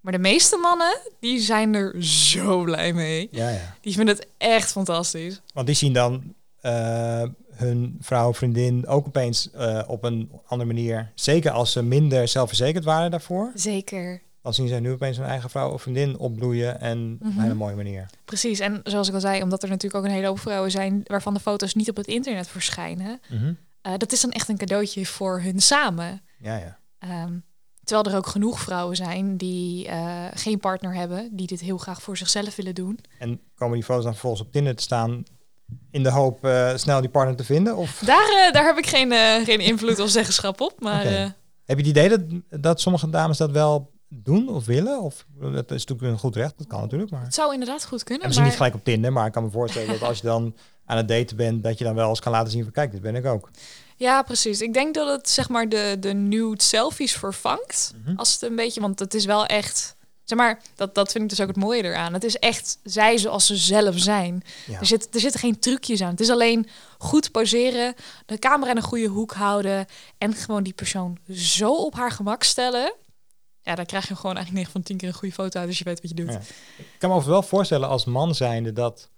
Maar 0.00 0.12
de 0.12 0.18
meeste 0.18 0.56
mannen, 0.56 0.98
die 1.20 1.40
zijn 1.40 1.74
er 1.74 2.04
zo 2.04 2.62
blij 2.62 2.92
mee. 2.92 3.28
Ja, 3.30 3.48
ja. 3.48 3.76
Die 3.80 3.94
vinden 3.94 4.14
het 4.16 4.26
echt 4.38 4.72
fantastisch. 4.72 5.40
Want 5.54 5.66
die 5.66 5.76
zien 5.76 5.92
dan 5.92 6.34
eh, 6.60 7.22
hun 7.50 7.96
vrouw, 8.00 8.34
vriendin 8.34 8.86
ook 8.86 9.06
opeens 9.06 9.50
eh, 9.50 9.82
op 9.86 10.04
een 10.04 10.30
andere 10.46 10.72
manier. 10.72 11.12
Zeker 11.14 11.50
als 11.50 11.72
ze 11.72 11.82
minder 11.82 12.28
zelfverzekerd 12.28 12.84
waren 12.84 13.10
daarvoor. 13.10 13.50
Zeker. 13.54 14.22
Dan 14.46 14.54
zien 14.54 14.68
ze 14.68 14.74
nu 14.74 14.92
opeens 14.92 15.16
hun 15.16 15.26
eigen 15.26 15.50
vrouw 15.50 15.70
of 15.72 15.82
vriendin 15.82 16.18
opbloeien 16.18 16.80
en 16.80 17.16
op 17.20 17.26
een 17.26 17.32
Mhm. 17.32 17.40
hele 17.40 17.54
mooie 17.54 17.74
manier. 17.76 18.06
Precies, 18.24 18.58
en 18.60 18.80
zoals 18.84 19.08
ik 19.08 19.14
al 19.14 19.20
zei, 19.20 19.42
omdat 19.42 19.62
er 19.62 19.68
natuurlijk 19.68 20.04
ook 20.04 20.10
een 20.10 20.16
hele 20.16 20.26
hoop 20.26 20.38
vrouwen 20.40 20.70
zijn 20.70 21.00
waarvan 21.04 21.34
de 21.34 21.40
foto's 21.40 21.74
niet 21.74 21.90
op 21.90 21.96
het 21.96 22.06
internet 22.06 22.48
verschijnen, 22.48 23.20
eh, 23.80 23.92
dat 23.96 24.12
is 24.12 24.20
dan 24.20 24.30
echt 24.30 24.48
een 24.48 24.56
cadeautje 24.56 25.06
voor 25.06 25.40
hun 25.40 25.60
samen. 25.60 26.22
Ja, 26.38 26.56
ja. 26.56 26.78
Ehm, 26.98 27.32
Terwijl 27.84 28.06
er 28.10 28.16
ook 28.16 28.26
genoeg 28.26 28.60
vrouwen 28.60 28.96
zijn 28.96 29.36
die 29.36 29.86
eh, 29.88 30.24
geen 30.34 30.58
partner 30.58 30.94
hebben, 30.94 31.28
die 31.36 31.46
dit 31.46 31.60
heel 31.60 31.76
graag 31.78 32.02
voor 32.02 32.16
zichzelf 32.16 32.56
willen 32.56 32.74
doen. 32.74 32.98
En 33.18 33.40
komen 33.54 33.74
die 33.74 33.84
foto's 33.84 34.02
dan 34.04 34.12
vervolgens 34.12 34.42
op 34.42 34.52
Tinder 34.52 34.76
te 34.76 34.82
staan 34.82 35.22
in 35.90 36.02
de 36.02 36.10
hoop 36.10 36.44
eh, 36.44 36.76
snel 36.76 37.00
die 37.00 37.10
partner 37.10 37.36
te 37.36 37.44
vinden? 37.44 37.76
Of 37.76 38.02
Daar, 38.04 38.48
daar 38.52 38.64
heb 38.64 38.76
ik 38.78 38.86
geen, 38.86 39.12
geen 39.44 39.60
invloed 39.60 39.98
of 39.98 40.08
zeggenschap 40.10 40.60
op. 40.60 40.80
Maar 40.80 41.04
heb 41.04 41.78
je 41.78 41.86
het 41.86 41.86
idee 41.86 42.08
dat, 42.08 42.20
dat 42.62 42.80
sommige 42.80 43.10
dames 43.10 43.36
dat 43.36 43.50
wel 43.50 43.94
doen 44.24 44.48
of 44.48 44.66
willen? 44.66 45.00
Of 45.00 45.26
dat 45.40 45.70
is 45.70 45.84
natuurlijk 45.84 46.12
een 46.12 46.18
goed 46.18 46.36
recht, 46.36 46.54
dat 46.58 46.66
kan 46.66 46.80
natuurlijk. 46.80 47.10
Maar... 47.10 47.22
het 47.22 47.34
zou 47.34 47.52
inderdaad 47.52 47.84
goed 47.84 47.98
En 47.98 48.04
kunnen. 48.04 48.26
misschien 48.26 48.46
Maar, 48.46 48.56
niet 48.56 48.62
gelijk 48.62 48.80
op 48.80 48.84
Tinder, 48.84 49.12
maar 49.12 49.26
ik 49.26 49.32
kan 49.32 49.42
me 49.42 49.50
voorstellen 49.50 49.88
dat 49.88 50.02
als 50.02 50.18
je 50.18 50.26
dan 50.26 50.54
aan 50.86 50.96
het 50.96 51.08
daten 51.08 51.36
bent, 51.36 51.62
dat 51.62 51.78
je 51.78 51.84
dan 51.84 51.94
wel 51.94 52.08
eens 52.08 52.20
kan 52.20 52.32
laten 52.32 52.50
zien 52.50 52.62
van 52.62 52.72
kijk, 52.72 52.92
dit 52.92 53.00
ben 53.00 53.14
ik 53.14 53.26
ook. 53.26 53.50
ja, 53.96 54.22
precies. 54.22 54.60
Ik 54.60 54.74
denk 54.74 54.94
dat 54.94 55.08
het 55.08 55.28
zeg 55.28 55.48
maar 55.48 55.68
de, 55.68 55.96
de 56.00 56.12
nude 56.12 56.62
selfies 56.62 57.12
vervangt. 57.12 57.94
Mhm. 58.04 58.16
Als 58.16 58.32
het 58.32 58.42
een 58.42 58.56
beetje, 58.56 58.80
want 58.80 58.98
het 58.98 59.14
is 59.14 59.24
wel 59.24 59.46
echt. 59.46 59.94
Zeg 60.24 60.38
maar, 60.38 60.60
dat, 60.74 60.94
dat 60.94 61.12
vind 61.12 61.24
ik 61.24 61.30
dus 61.30 61.40
ook 61.40 61.48
het 61.48 61.56
mooie 61.56 61.82
eraan. 61.82 62.12
Het 62.12 62.24
is 62.24 62.36
echt 62.36 62.78
zij 62.82 63.18
zoals 63.18 63.46
ze 63.46 63.56
zelf 63.56 63.98
zijn. 63.98 64.42
Ja. 64.66 64.80
Er, 64.80 64.86
zit, 64.86 65.14
er 65.14 65.20
zitten 65.20 65.40
geen 65.40 65.58
trucjes 65.58 66.02
aan. 66.02 66.10
Het 66.10 66.20
is 66.20 66.30
alleen 66.30 66.68
goed 66.98 67.30
poseren, 67.30 67.94
de 68.26 68.38
camera 68.38 68.70
in 68.70 68.76
een 68.76 68.82
goede 68.82 69.06
hoek 69.06 69.32
houden 69.32 69.86
en 70.18 70.34
gewoon 70.34 70.62
die 70.62 70.72
persoon 70.72 71.18
zo 71.32 71.72
op 71.72 71.94
haar 71.94 72.10
gemak 72.10 72.42
stellen. 72.42 72.94
Ja, 73.66 73.74
dan 73.74 73.86
krijg 73.86 74.08
je 74.08 74.16
gewoon 74.16 74.36
eigenlijk 74.36 74.56
9 74.56 74.72
van 74.72 74.82
10 74.82 74.96
keer 74.96 75.08
een 75.08 75.14
goede 75.14 75.34
foto 75.34 75.58
uit 75.58 75.68
als 75.68 75.78
je 75.78 75.84
weet 75.84 76.00
wat 76.00 76.10
je 76.10 76.16
doet. 76.16 76.32
Ja. 76.32 76.38
Ik 76.78 76.86
kan 76.98 77.10
me 77.10 77.24
wel 77.24 77.42
voorstellen 77.42 77.88
als 77.88 78.04
man 78.04 78.34
zijnde 78.34 78.72
dat, 78.72 79.10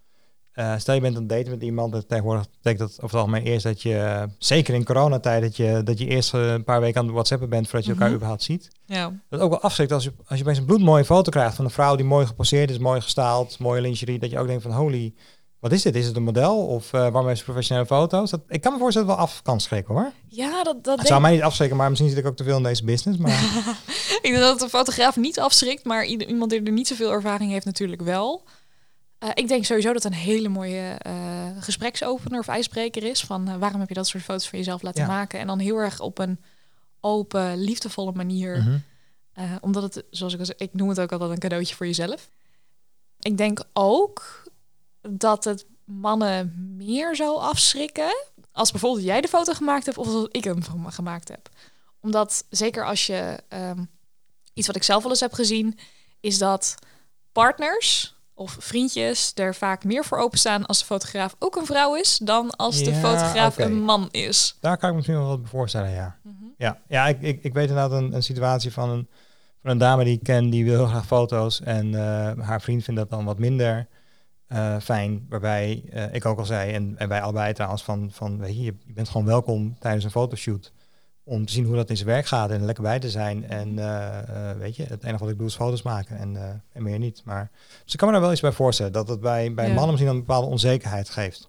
eh, 0.53 0.75
stel 0.79 0.95
je 0.95 1.01
bent 1.01 1.15
aan 1.15 1.21
het 1.21 1.31
daten 1.31 1.51
met 1.51 1.63
iemand, 1.63 1.93
dat 1.93 2.09
tegenwoordig 2.09 2.47
betekent 2.51 2.79
dat 2.79 2.91
over 3.03 3.17
het 3.19 3.27
algemeen 3.27 3.43
eerst 3.53 3.65
dat 3.65 3.83
je, 3.83 4.27
zeker 4.39 4.75
in 4.75 4.85
coronatijd, 4.85 5.43
dat 5.43 5.57
je, 5.57 5.81
dat 5.85 5.99
je 5.99 6.07
eerst 6.07 6.35
eh, 6.35 6.53
een 6.53 6.65
paar 6.65 6.81
weken 6.81 6.99
aan 7.01 7.05
het 7.05 7.15
whatsappen 7.15 7.49
bent 7.49 7.65
voordat 7.69 7.85
je 7.85 7.91
elkaar 7.91 8.07
Mhm. 8.07 8.17
überhaupt 8.17 8.43
ziet. 8.43 8.69
Ja. 8.87 9.13
Dat 9.29 9.41
ook 9.41 9.51
wel 9.51 9.61
afschrikt 9.61 9.93
als 9.93 10.05
je, 10.05 10.13
als 10.27 10.39
je 10.39 10.45
opeens 10.45 10.59
een 10.59 10.65
bloedmooie 10.65 11.05
foto 11.05 11.31
krijgt 11.31 11.57
van 11.57 11.65
een 11.65 11.71
vrouw 11.71 11.97
die 11.97 12.05
mooi 12.07 12.27
geposeerd 12.27 12.71
is, 12.71 12.79
mooi 12.79 13.01
gestaald, 13.01 13.59
mooie 13.59 13.81
lingerie, 13.81 14.19
dat 14.19 14.31
je 14.31 14.39
ook 14.39 14.47
denkt 14.47 14.63
van 14.63 14.73
holy, 14.73 15.15
wat 15.61 15.73
is 15.73 15.83
dit? 15.83 15.97
Is 15.97 16.07
het 16.07 16.17
een 16.17 16.23
model 16.23 16.67
of 16.67 16.93
uh, 16.93 17.01
waarom 17.01 17.27
heeft 17.27 17.39
ze 17.39 17.45
professionele 17.45 17.87
foto's? 17.87 18.31
Dat, 18.31 18.41
ik 18.49 18.61
kan 18.61 18.73
me 18.73 18.79
voorstellen 18.79 19.09
dat 19.09 19.17
het 19.17 19.27
wel 19.27 19.35
af 19.35 19.43
kan 19.43 19.61
schrikken 19.61 19.95
hoor. 19.95 20.13
Ja, 20.29 20.63
dat, 20.63 20.85
dat 20.85 21.07
zou 21.07 21.21
mij 21.21 21.33
niet 21.33 21.43
afschrikken, 21.43 21.77
maar 21.77 21.89
misschien 21.89 22.11
zit 22.11 22.19
ik 22.19 22.27
ook 22.27 22.37
te 22.37 22.45
veel 22.45 22.57
in 22.57 22.63
deze 22.63 22.85
business. 22.85 23.19
Maar 23.19 23.31
ik. 24.17 24.19
denk 24.23 24.37
dat 24.37 24.63
een 24.63 24.69
fotograaf 24.69 25.17
niet 25.17 25.41
afschrikt, 25.41 25.85
maar 25.85 26.05
iemand 26.05 26.51
die 26.51 26.63
er 26.63 26.73
niet 26.73 26.89
zoveel 26.89 27.13
ervaring 27.13 27.51
heeft 27.51 27.65
natuurlijk 27.65 28.03
wel. 28.03 28.45
Eh, 29.19 29.29
ik 29.35 29.49
denk 29.49 29.65
sowieso 29.65 29.93
dat 29.93 30.05
een 30.05 30.13
hele 30.13 30.49
mooie 30.49 30.97
eh, 30.99 31.13
gespreksopener 31.61 32.39
of 32.41 32.49
ijsbreker 32.49 33.03
is. 33.05 33.21
Van 33.21 33.49
eh, 33.49 33.57
waarom 33.57 33.81
heb 33.81 33.89
je 33.89 33.95
dat 33.95 34.07
soort 34.07 34.25
foto's 34.25 34.49
van 34.49 34.59
jezelf 34.59 34.83
laten 34.83 35.03
Ja. 35.03 35.09
maken? 35.09 35.41
En 35.41 35.47
dan 35.47 35.59
heel 35.59 35.77
erg 35.77 36.01
op 36.01 36.19
een 36.19 36.41
open, 37.01 37.61
liefdevolle 37.61 38.13
manier. 38.13 38.59
Mhm. 38.59 38.79
Eh, 39.33 39.45
omdat 39.61 39.83
het, 39.83 40.05
zoals 40.11 40.33
ik 40.33 40.39
al 40.39 40.45
zei, 40.45 40.59
ik 40.59 40.75
noem 40.75 40.89
het 40.89 41.01
ook 41.01 41.13
altijd 41.13 41.31
een 41.31 41.39
cadeautje 41.39 41.75
voor 41.75 41.87
jezelf. 41.87 42.31
Ik 43.19 43.37
denk 43.37 43.61
ook 43.73 44.43
dat 45.01 45.45
het 45.45 45.67
mannen 45.85 46.75
meer 46.77 47.17
zou 47.17 47.39
afschrikken 47.39 48.15
als 48.53 48.71
bijvoorbeeld 48.71 49.05
jij 49.05 49.21
de 49.21 49.29
foto 49.29 49.53
gemaakt 49.53 49.85
hebt 49.87 49.99
of 49.99 50.07
als 50.07 50.29
ik 50.31 50.45
hem 50.45 50.63
gema- 50.63 50.91
gemaakt 50.91 51.29
heb. 51.29 51.49
Omdat 52.01 52.45
zeker 52.51 52.87
als 52.87 53.07
je 53.07 53.39
ehm, 53.49 53.85
iets 54.55 54.67
wat 54.67 54.77
ik 54.77 54.83
zelf 54.83 55.03
wel 55.03 55.11
eens 55.11 55.21
heb 55.21 55.33
gezien, 55.33 55.79
is 56.21 56.39
dat 56.39 56.75
partners 57.33 58.17
of 58.35 58.57
vriendjes 58.61 59.33
er 59.35 59.55
vaak 59.55 59.85
meer 59.85 60.05
voor 60.05 60.19
openstaan 60.19 60.67
als 60.67 60.79
de 60.79 60.85
fotograaf 60.85 61.37
ook 61.39 61.57
een 61.57 61.67
vrouw 61.67 61.95
is 61.95 62.19
dan 62.23 62.51
als 62.57 62.83
de 62.83 62.91
Ja, 62.91 62.97
fotograaf 63.01 63.59
een 63.59 63.83
man 63.83 64.09
is. 64.11 64.57
daar 64.61 64.77
kan 64.77 64.89
ik 64.89 64.95
me 64.95 64.97
misschien 64.97 65.19
wel 65.19 65.39
wat 65.39 65.49
voorstellen, 65.49 65.91
ja. 65.91 66.17
Ja, 66.57 66.81
ja 66.89 67.07
ik, 67.07 67.21
ik, 67.21 67.43
ik 67.43 67.53
weet 67.53 67.69
inderdaad 67.69 67.93
een, 68.03 68.13
een 68.15 68.23
situatie 68.23 68.73
van 68.73 68.91
een, 68.91 69.09
van 69.63 69.71
een 69.71 69.79
dame 69.79 70.05
die 70.05 70.15
ik 70.15 70.23
ken, 70.23 70.51
die 70.51 70.65
wil 70.65 70.75
heel 70.77 70.87
graag 70.87 71.07
foto's. 71.07 71.61
En 71.61 71.95
eh, 71.95 72.45
haar 72.47 72.61
vriend 72.61 72.85
vindt 72.85 73.01
dat 73.01 73.11
dan 73.11 73.25
wat 73.25 73.39
minder 73.39 73.89
eh, 74.49 74.77
fijn. 74.81 75.27
Waarbij 75.29 75.83
eh, 75.91 76.15
ik 76.15 76.25
ook 76.25 76.39
al 76.39 76.45
zei, 76.45 76.73
en, 76.73 76.95
en 76.99 77.09
wij 77.09 77.23
allebei 77.23 77.53
trouwens, 77.53 77.83
van, 77.83 78.09
van 78.13 78.39
weet 78.39 78.57
je, 78.57 78.63
je 78.63 78.75
bent 78.87 79.09
gewoon 79.09 79.27
welkom 79.27 79.77
tijdens 79.79 80.05
een 80.05 80.11
fotoshoot. 80.11 80.73
Om 81.25 81.47
te 81.47 81.53
zien 81.53 81.65
hoe 81.65 81.77
dat 81.77 81.91
in 81.91 81.97
zijn 81.97 82.09
werk 82.09 82.27
gaat 82.27 82.51
en 82.51 82.61
er 82.61 82.67
lekker 82.67 82.83
bij 82.83 82.99
te 82.99 83.11
zijn. 83.11 83.49
En 83.49 83.79
eh, 83.79 84.51
eh, 84.51 84.59
weet 84.59 84.77
je, 84.77 84.85
het 84.85 85.05
enige 85.05 85.25
wat 85.25 85.33
ik 85.33 85.39
doe 85.39 85.47
is 85.47 85.55
foto's 85.55 85.83
maken 85.83 86.19
en, 86.19 86.63
en 86.73 86.83
meer 86.83 86.99
niet. 86.99 87.23
Maar, 87.25 87.51
dus 87.85 87.93
ik 87.93 87.99
kan 87.99 88.09
me 88.09 88.15
daar 88.15 88.23
wel 88.23 88.33
iets 88.33 88.41
bij 88.41 88.53
voorstellen. 88.53 88.93
Dat 88.93 89.09
het 89.09 89.21
bij, 89.21 89.55
bij 89.55 89.67
Ja. 89.67 89.73
mannen 89.73 89.91
misschien 89.91 90.13
een 90.13 90.19
bepaalde 90.19 90.47
onzekerheid 90.47 91.11
geeft. 91.11 91.49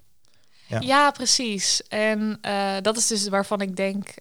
Ja. 0.67 0.79
Ja, 0.79 1.11
precies. 1.11 1.87
En 1.87 2.39
dat 2.81 2.97
is 2.97 3.07
dus 3.07 3.27
waarvan 3.27 3.61
ik 3.61 3.75
denk, 3.75 4.13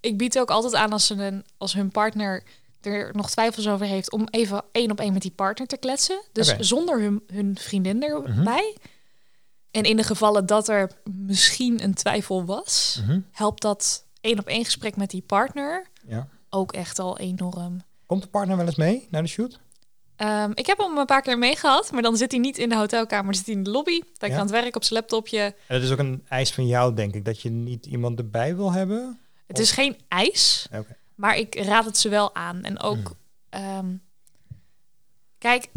ik 0.00 0.18
bied 0.18 0.38
ook 0.38 0.50
altijd 0.50 0.74
aan 0.74 0.92
als, 0.92 1.06
ze 1.06 1.14
een, 1.14 1.44
als 1.58 1.72
hun 1.72 1.90
partner 1.90 2.42
er 2.80 3.10
nog 3.12 3.30
twijfels 3.30 3.68
over 3.68 3.86
heeft, 3.86 4.12
om 4.12 4.26
even 4.30 4.62
één 4.72 4.90
op 4.90 5.00
één 5.00 5.12
met 5.12 5.22
die 5.22 5.30
partner 5.30 5.66
te 5.68 5.76
kletsen. 5.76 6.22
Dus 6.32 6.56
zonder 6.58 7.00
hun, 7.00 7.22
hun 7.26 7.56
vriendin 7.60 8.02
erbij. 8.02 8.76
Mhm. 8.76 8.88
En 9.70 9.82
in 9.84 9.96
de 9.96 10.02
gevallen 10.02 10.46
dat 10.46 10.68
er 10.68 10.90
misschien 11.04 11.82
een 11.82 11.94
twijfel 11.94 12.44
was, 12.44 13.00
Mhm. 13.06 13.20
helpt 13.30 13.62
dat 13.62 14.04
één 14.20 14.38
op 14.38 14.46
één 14.46 14.64
gesprek 14.64 14.96
met 14.96 15.10
die 15.10 15.22
partner 15.22 15.86
Ja. 16.08 16.28
ook 16.50 16.72
echt 16.72 16.98
al 16.98 17.18
enorm. 17.18 17.80
Komt 18.06 18.22
de 18.22 18.28
partner 18.28 18.56
wel 18.56 18.66
eens 18.66 18.76
mee 18.76 19.06
naar 19.10 19.22
de 19.22 19.28
shoot? 19.28 19.60
Ehm, 20.16 20.50
ik 20.54 20.66
heb 20.66 20.78
hem 20.78 20.98
een 20.98 21.06
paar 21.06 21.22
keer 21.22 21.38
meegehad, 21.38 21.92
maar 21.92 22.02
dan 22.02 22.16
zit 22.16 22.30
hij 22.30 22.40
niet 22.40 22.58
in 22.58 22.68
de 22.68 22.76
hotelkamer, 22.76 23.34
zit 23.34 23.46
hij 23.46 23.54
in 23.54 23.62
de 23.62 23.70
lobby. 23.70 24.00
Daar 24.18 24.30
Ja. 24.30 24.34
aan 24.36 24.42
het 24.42 24.50
werk 24.50 24.76
op 24.76 24.84
zijn 24.84 25.00
laptopje. 25.00 25.40
En 25.40 25.54
dat 25.66 25.82
is 25.82 25.90
ook 25.90 25.98
een 25.98 26.24
eis 26.28 26.52
van 26.52 26.66
jou, 26.66 26.94
denk 26.94 27.14
ik, 27.14 27.24
dat 27.24 27.40
je 27.40 27.50
niet 27.50 27.86
iemand 27.86 28.18
erbij 28.18 28.56
wil 28.56 28.72
hebben. 28.72 29.20
Het 29.46 29.58
is 29.58 29.70
geen 29.70 29.96
ijs, 30.08 30.66
Oké. 30.74 30.96
Maar 31.20 31.36
ik 31.36 31.54
raad 31.54 31.84
het 31.84 31.98
ze 31.98 32.08
wel 32.08 32.34
aan. 32.34 32.62
En 32.62 32.78
ook, 32.80 32.96
Mm. 32.96 33.14
ehm, 33.48 33.94
kijk, 35.38 35.68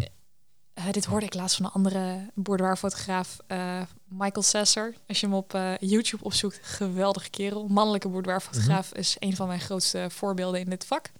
eh, 0.73 0.91
dit 0.91 1.05
hoorde 1.05 1.25
ik 1.25 1.33
laatst 1.33 1.55
van 1.55 1.65
een 1.65 1.71
andere 1.71 2.29
boudoir-fotograaf, 2.33 3.37
eh, 3.47 3.81
Michael 4.07 4.41
Sasser. 4.41 4.95
Als 5.07 5.19
je 5.19 5.25
hem 5.25 5.35
op 5.35 5.53
eh, 5.53 5.77
YouTube 5.79 6.23
opzoekt, 6.23 6.59
geweldige 6.61 7.29
kerel. 7.29 7.67
Mannelijke 7.67 8.09
boudoir-fotograaf 8.09 8.89
Mhm. 8.89 8.99
is 8.99 9.15
een 9.19 9.35
van 9.35 9.47
mijn 9.47 9.59
grootste 9.61 10.07
voorbeelden 10.09 10.59
in 10.59 10.69
dit 10.69 10.85
vak. 10.85 11.11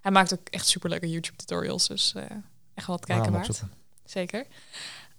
Hij 0.00 0.12
maakt 0.12 0.32
ook 0.32 0.48
echt 0.48 0.66
superleuke 0.68 1.10
YouTube-tutorials, 1.10 1.88
dus 1.88 2.12
eh, 2.14 2.22
echt 2.74 2.86
wel 2.86 2.96
het 2.96 3.04
kijken 3.04 3.32
waard. 3.32 3.62
Zeker. 4.04 4.46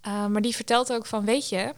Uh, 0.07 0.25
maar 0.27 0.41
die 0.41 0.55
vertelt 0.55 0.93
ook 0.93 1.05
van, 1.05 1.25
weet 1.25 1.49
je, 1.49 1.73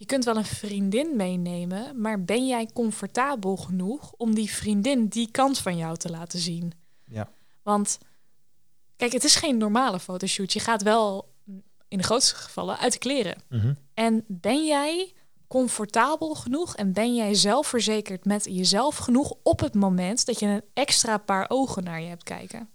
je 0.00 0.06
kunt 0.06 0.24
wel 0.24 0.36
een 0.36 0.44
vriendin 0.44 1.16
meenemen, 1.16 2.00
maar 2.00 2.24
ben 2.24 2.46
jij 2.46 2.70
comfortabel 2.72 3.56
genoeg 3.56 4.12
om 4.16 4.34
die 4.34 4.50
vriendin 4.50 5.06
die 5.06 5.30
kant 5.30 5.58
van 5.58 5.76
jou 5.76 5.96
te 5.96 6.10
laten 6.10 6.38
zien? 6.38 6.72
Ja. 7.04 7.30
Want, 7.62 7.98
kijk, 8.96 9.12
het 9.12 9.24
is 9.24 9.36
geen 9.36 9.56
normale 9.56 10.00
fotoshoot. 10.00 10.52
Je 10.52 10.60
gaat 10.60 10.82
wel, 10.82 11.32
in 11.88 11.98
de 11.98 12.04
grootste 12.04 12.34
gevallen, 12.34 12.78
uit 12.78 12.92
de 12.92 12.98
kleren. 12.98 13.42
Mhm. 13.48 13.74
En 13.94 14.24
ben 14.26 14.66
jij 14.66 15.12
comfortabel 15.46 16.34
genoeg 16.34 16.76
en 16.76 16.92
ben 16.92 17.14
jij 17.14 17.34
zelfverzekerd 17.34 18.24
met 18.24 18.44
jezelf 18.44 18.96
genoeg 18.96 19.34
op 19.42 19.60
het 19.60 19.74
moment 19.74 20.26
dat 20.26 20.38
je 20.38 20.46
een 20.46 20.64
extra 20.74 21.18
paar 21.18 21.46
ogen 21.48 21.84
naar 21.84 22.00
je 22.00 22.08
hebt 22.08 22.24
kijken? 22.24 22.68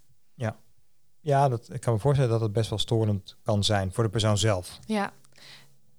Ja, 1.26 1.50
dat, 1.50 1.74
ik 1.74 1.82
kan 1.82 1.94
me 1.94 2.00
voorstellen 2.00 2.32
dat 2.32 2.42
het 2.42 2.52
best 2.52 2.70
wel 2.70 2.80
storend 2.80 3.36
kan 3.44 3.64
zijn 3.64 3.92
voor 3.92 4.04
de 4.04 4.10
persoon 4.10 4.38
zelf. 4.38 4.80
Ja. 4.86 5.14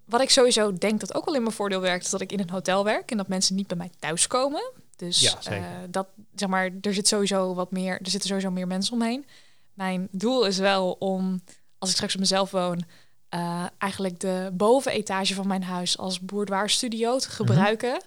Wat 0.07 0.21
ik 0.21 0.31
sowieso 0.31 0.73
denk 0.73 1.01
dat 1.01 1.15
ook 1.15 1.25
wel 1.25 1.35
in 1.35 1.43
mijn 1.43 1.55
voordeel 1.55 1.81
werkt, 1.81 2.05
is 2.05 2.11
dat 2.11 2.21
ik 2.21 2.33
in 2.33 2.41
een 2.41 2.51
hotel 2.51 2.85
werk 2.85 3.11
en 3.11 3.17
dat 3.17 3.29
mensen 3.29 3.55
niet 3.57 3.67
bij 3.67 3.77
mij 3.77 3.91
thuiskomen. 3.99 4.73
Dus 4.97 5.21
Ja, 5.21 5.35
zeker. 5.41 5.59
eh, 5.63 5.67
dat 5.91 6.07
zeg 6.35 6.49
maar, 6.49 6.71
er 6.81 6.95
zit 6.95 7.09
sowieso 7.09 7.55
wat 7.55 7.71
meer, 7.71 7.93
er 8.01 8.11
zitten 8.11 8.29
sowieso 8.29 8.51
meer 8.51 8.67
mensen 8.67 8.93
omheen. 8.93 9.27
Mijn 9.75 10.09
doel 10.11 10.47
is 10.47 10.59
wel 10.59 10.93
om, 10.99 11.43
als 11.79 11.89
ik 11.91 11.95
straks 11.97 12.15
op 12.15 12.21
mezelf 12.21 12.51
woon, 12.51 12.85
eh, 13.29 13.65
eigenlijk 13.79 14.21
de 14.21 14.51
bovenetage 14.53 15.35
van 15.35 15.47
mijn 15.47 15.63
huis 15.63 15.99
als 15.99 16.21
boudoir 16.21 16.71
studio 16.71 17.19
te 17.19 17.31
gebruiken. 17.31 18.01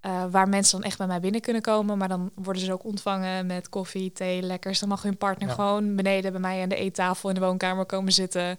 Eh, 0.00 0.24
waar 0.30 0.48
mensen 0.48 0.78
dan 0.80 0.86
echt 0.88 0.98
bij 0.98 1.06
mij 1.06 1.20
binnen 1.20 1.40
kunnen 1.40 1.62
komen. 1.62 1.98
Maar 1.98 2.08
dan 2.08 2.30
worden 2.34 2.62
ze 2.62 2.72
ook 2.72 2.84
ontvangen 2.84 3.46
met 3.46 3.68
koffie, 3.68 4.12
thee, 4.12 4.42
lekkers. 4.42 4.78
Dan 4.78 4.88
mag 4.88 5.02
hun 5.02 5.16
partner 5.16 5.48
Ja. 5.48 5.54
gewoon 5.54 5.96
beneden 5.96 6.32
bij 6.32 6.40
mij 6.40 6.62
aan 6.62 6.68
de 6.68 6.76
eettafel 6.76 7.28
in 7.28 7.34
de 7.34 7.40
woonkamer 7.40 7.84
komen 7.86 8.12
zitten. 8.12 8.58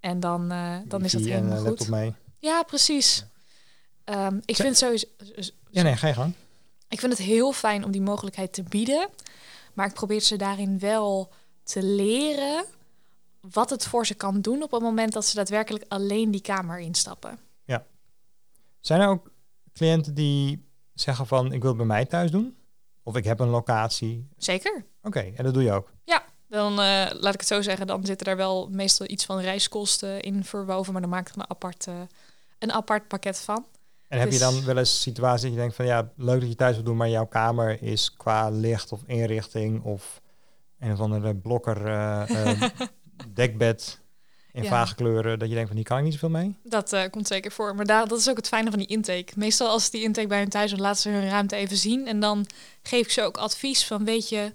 En 0.00 0.20
dan, 0.20 0.50
eh, 0.50 0.76
dan 0.84 1.04
is 1.04 1.12
dat 1.12 1.20
Wifi 1.20 1.34
en 1.34 1.42
helemaal 1.42 1.72
eh, 1.72 1.78
goed. 1.78 1.88
mee. 1.88 2.14
Ja, 2.38 2.62
precies. 2.62 3.24
Ehm, 4.04 4.38
ik 4.44 4.56
vind 4.56 4.76
sowieso... 4.76 5.06
Ja, 5.70 5.82
nee, 5.82 5.96
ga 5.96 6.06
je 6.06 6.14
gang. 6.14 6.34
Ik 6.88 7.00
vind 7.00 7.12
het 7.12 7.22
heel 7.22 7.52
fijn 7.52 7.84
om 7.84 7.90
die 7.90 8.00
mogelijkheid 8.00 8.52
te 8.52 8.62
bieden. 8.62 9.08
Maar 9.74 9.86
ik 9.86 9.94
probeer 9.94 10.20
ze 10.20 10.36
daarin 10.36 10.78
wel 10.78 11.32
te 11.62 11.82
leren 11.82 12.64
wat 13.40 13.70
het 13.70 13.86
voor 13.86 14.06
ze 14.06 14.14
kan 14.14 14.40
doen 14.40 14.62
op 14.62 14.70
het 14.70 14.82
moment 14.82 15.12
dat 15.12 15.26
ze 15.26 15.34
daadwerkelijk 15.34 15.84
alleen 15.88 16.30
die 16.30 16.40
kamer 16.40 16.78
instappen. 16.78 17.38
Zijn 18.80 19.00
er 19.00 19.08
ook 19.08 19.30
cliënten 19.72 20.14
die 20.14 20.68
zeggen 20.94 21.26
van 21.26 21.52
ik 21.52 21.60
wil 21.60 21.68
het 21.68 21.78
bij 21.78 21.86
mij 21.86 22.04
thuis 22.04 22.30
doen? 22.30 22.56
Of 23.02 23.16
ik 23.16 23.24
heb 23.24 23.40
een 23.40 23.48
locatie. 23.48 24.28
Zeker. 24.36 24.84
Oké, 25.02 25.20
en 25.20 25.44
dat 25.44 25.54
doe 25.54 25.62
je 25.62 25.72
ook. 25.72 25.92
Dan 26.50 26.70
eh, 26.72 27.06
laat 27.20 27.34
ik 27.34 27.40
het 27.40 27.46
zo 27.48 27.62
zeggen, 27.62 27.86
dan 27.86 28.04
zitten 28.06 28.26
daar 28.26 28.36
wel 28.36 28.68
meestal 28.70 29.06
iets 29.08 29.24
van 29.24 29.40
reiskosten 29.40 30.20
in 30.20 30.44
verwoven, 30.44 30.92
maar 30.92 31.00
dan 31.02 31.10
maak 31.10 31.28
ik 31.28 31.34
er 31.34 31.40
een 31.40 31.50
apart, 31.50 31.86
eh, 31.86 31.94
een 32.58 32.72
apart 32.72 33.08
pakket 33.08 33.38
van. 33.40 33.66
En 34.08 34.18
heb 34.18 34.32
je 34.32 34.38
Dus- 34.38 34.48
dan 34.52 34.64
wel 34.64 34.76
eens 34.76 35.02
situaties 35.02 35.42
dat 35.42 35.52
je 35.52 35.56
denkt 35.58 35.74
van 35.74 35.86
ja, 35.86 36.10
leuk 36.16 36.40
dat 36.40 36.48
je 36.48 36.54
thuis 36.56 36.74
wil 36.74 36.84
doen, 36.84 36.96
maar 36.96 37.08
jouw 37.08 37.26
kamer 37.26 37.82
is 37.82 38.14
qua 38.16 38.48
licht 38.50 38.92
of 38.92 39.00
inrichting 39.06 39.82
of 39.82 40.20
een 40.78 40.92
of 40.92 41.00
andere 41.00 41.34
blokker 41.36 41.86
eh, 41.86 42.62
dekbed 43.34 44.00
in 44.52 44.62
Ja. 44.62 44.68
vage 44.68 44.94
kleuren, 44.94 45.38
dat 45.38 45.48
je 45.48 45.54
denkt 45.54 45.68
van 45.68 45.76
hier 45.76 45.86
kan 45.86 45.98
ik 45.98 46.04
niet 46.04 46.12
zoveel 46.12 46.28
mee? 46.30 46.56
Dat 46.62 46.96
komt 47.10 47.26
zeker 47.26 47.52
voor. 47.52 47.74
Maar 47.74 47.86
daar, 47.86 48.08
dat 48.08 48.18
is 48.18 48.28
ook 48.30 48.36
het 48.36 48.48
fijne 48.48 48.70
van 48.70 48.78
die 48.78 48.88
intake. 48.88 49.32
Meestal 49.36 49.68
als 49.68 49.90
die 49.90 50.02
intake 50.02 50.26
bij 50.26 50.38
hun 50.38 50.48
thuis 50.48 50.72
is, 50.72 50.78
laten 50.78 51.00
ze 51.00 51.08
hun 51.08 51.28
ruimte 51.28 51.56
even 51.56 51.76
zien. 51.76 52.06
En 52.06 52.20
dan 52.20 52.46
geef 52.82 53.00
ik 53.04 53.10
ze 53.10 53.22
ook 53.22 53.36
advies 53.36 53.86
van, 53.86 54.04
weet 54.04 54.28
je, 54.28 54.52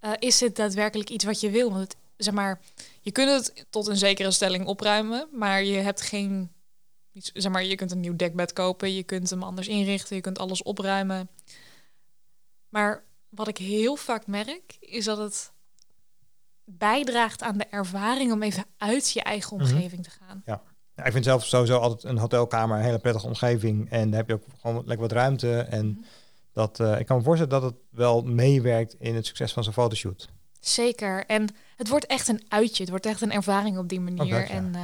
eh, 0.00 0.12
is 0.18 0.38
dit 0.38 0.56
daadwerkelijk 0.56 1.10
iets 1.10 1.24
wat 1.24 1.40
je 1.40 1.50
wil? 1.50 1.68
Want 1.70 1.80
het, 1.82 1.96
zeg 2.16 2.34
maar, 2.34 2.60
je 3.00 3.12
kunt 3.12 3.30
het 3.30 3.66
tot 3.70 3.86
een 3.86 3.96
zekere 3.96 4.30
stelling 4.30 4.66
opruimen, 4.66 5.28
maar 5.32 5.62
je 5.64 5.76
hebt 5.78 6.00
geen, 6.00 6.52
zeg 7.12 7.52
maar, 7.52 7.64
je 7.64 7.74
kunt 7.74 7.90
een 7.90 8.00
nieuw 8.00 8.16
dekbed 8.16 8.52
kopen, 8.52 8.94
je 8.94 9.02
kunt 9.02 9.30
hem 9.30 9.42
anders 9.42 9.68
inrichten, 9.68 10.16
je 10.16 10.22
kunt 10.22 10.38
alles 10.38 10.62
opruimen. 10.62 11.28
Maar 12.68 13.04
wat 13.28 13.48
ik 13.48 13.58
heel 13.58 13.96
vaak 13.96 14.26
merk, 14.26 14.76
is 14.80 15.04
dat 15.04 15.18
het 15.18 15.52
bijdraagt 16.64 17.42
aan 17.42 17.58
de 17.58 17.64
ervaring 17.70 18.32
om 18.32 18.42
even 18.42 18.64
uit 18.76 19.10
je 19.10 19.22
eigen 19.22 19.56
Mhm. 19.56 19.72
omgeving 19.74 20.02
te 20.04 20.10
gaan. 20.10 20.42
Ja, 20.46 20.62
ik 21.04 21.12
vind 21.12 21.24
zelf 21.24 21.44
sowieso 21.46 21.78
altijd 21.78 22.04
een 22.04 22.18
hotelkamer 22.18 22.76
een 22.78 22.84
hele 22.84 22.98
prettige 22.98 23.26
omgeving. 23.26 23.90
En 23.90 24.10
daar 24.10 24.18
heb 24.18 24.28
je 24.28 24.34
ook 24.34 24.44
gewoon 24.60 24.76
lekker 24.76 24.98
wat 25.08 25.12
ruimte. 25.12 25.60
En 25.60 25.86
Mhm. 25.86 25.98
Dat, 26.58 26.80
eh, 26.80 27.00
ik 27.00 27.06
kan 27.06 27.16
me 27.16 27.22
voorstellen 27.22 27.60
dat 27.60 27.62
het 27.62 27.74
wel 27.90 28.22
meewerkt 28.22 28.94
in 28.98 29.14
het 29.14 29.26
succes 29.26 29.52
van 29.52 29.64
zo'n 29.64 29.72
fotoshoot. 29.72 30.28
Zeker. 30.60 31.26
En 31.26 31.48
het 31.76 31.88
wordt 31.88 32.06
echt 32.06 32.28
een 32.28 32.42
uitje. 32.48 32.82
Het 32.82 32.90
wordt 32.90 33.06
echt 33.06 33.20
een 33.20 33.32
ervaring 33.32 33.78
op 33.78 33.88
die 33.88 34.00
manier. 34.00 34.38
dat, 34.40 34.48
ja. 34.48 34.54
En 34.54 34.74
eh, 34.74 34.80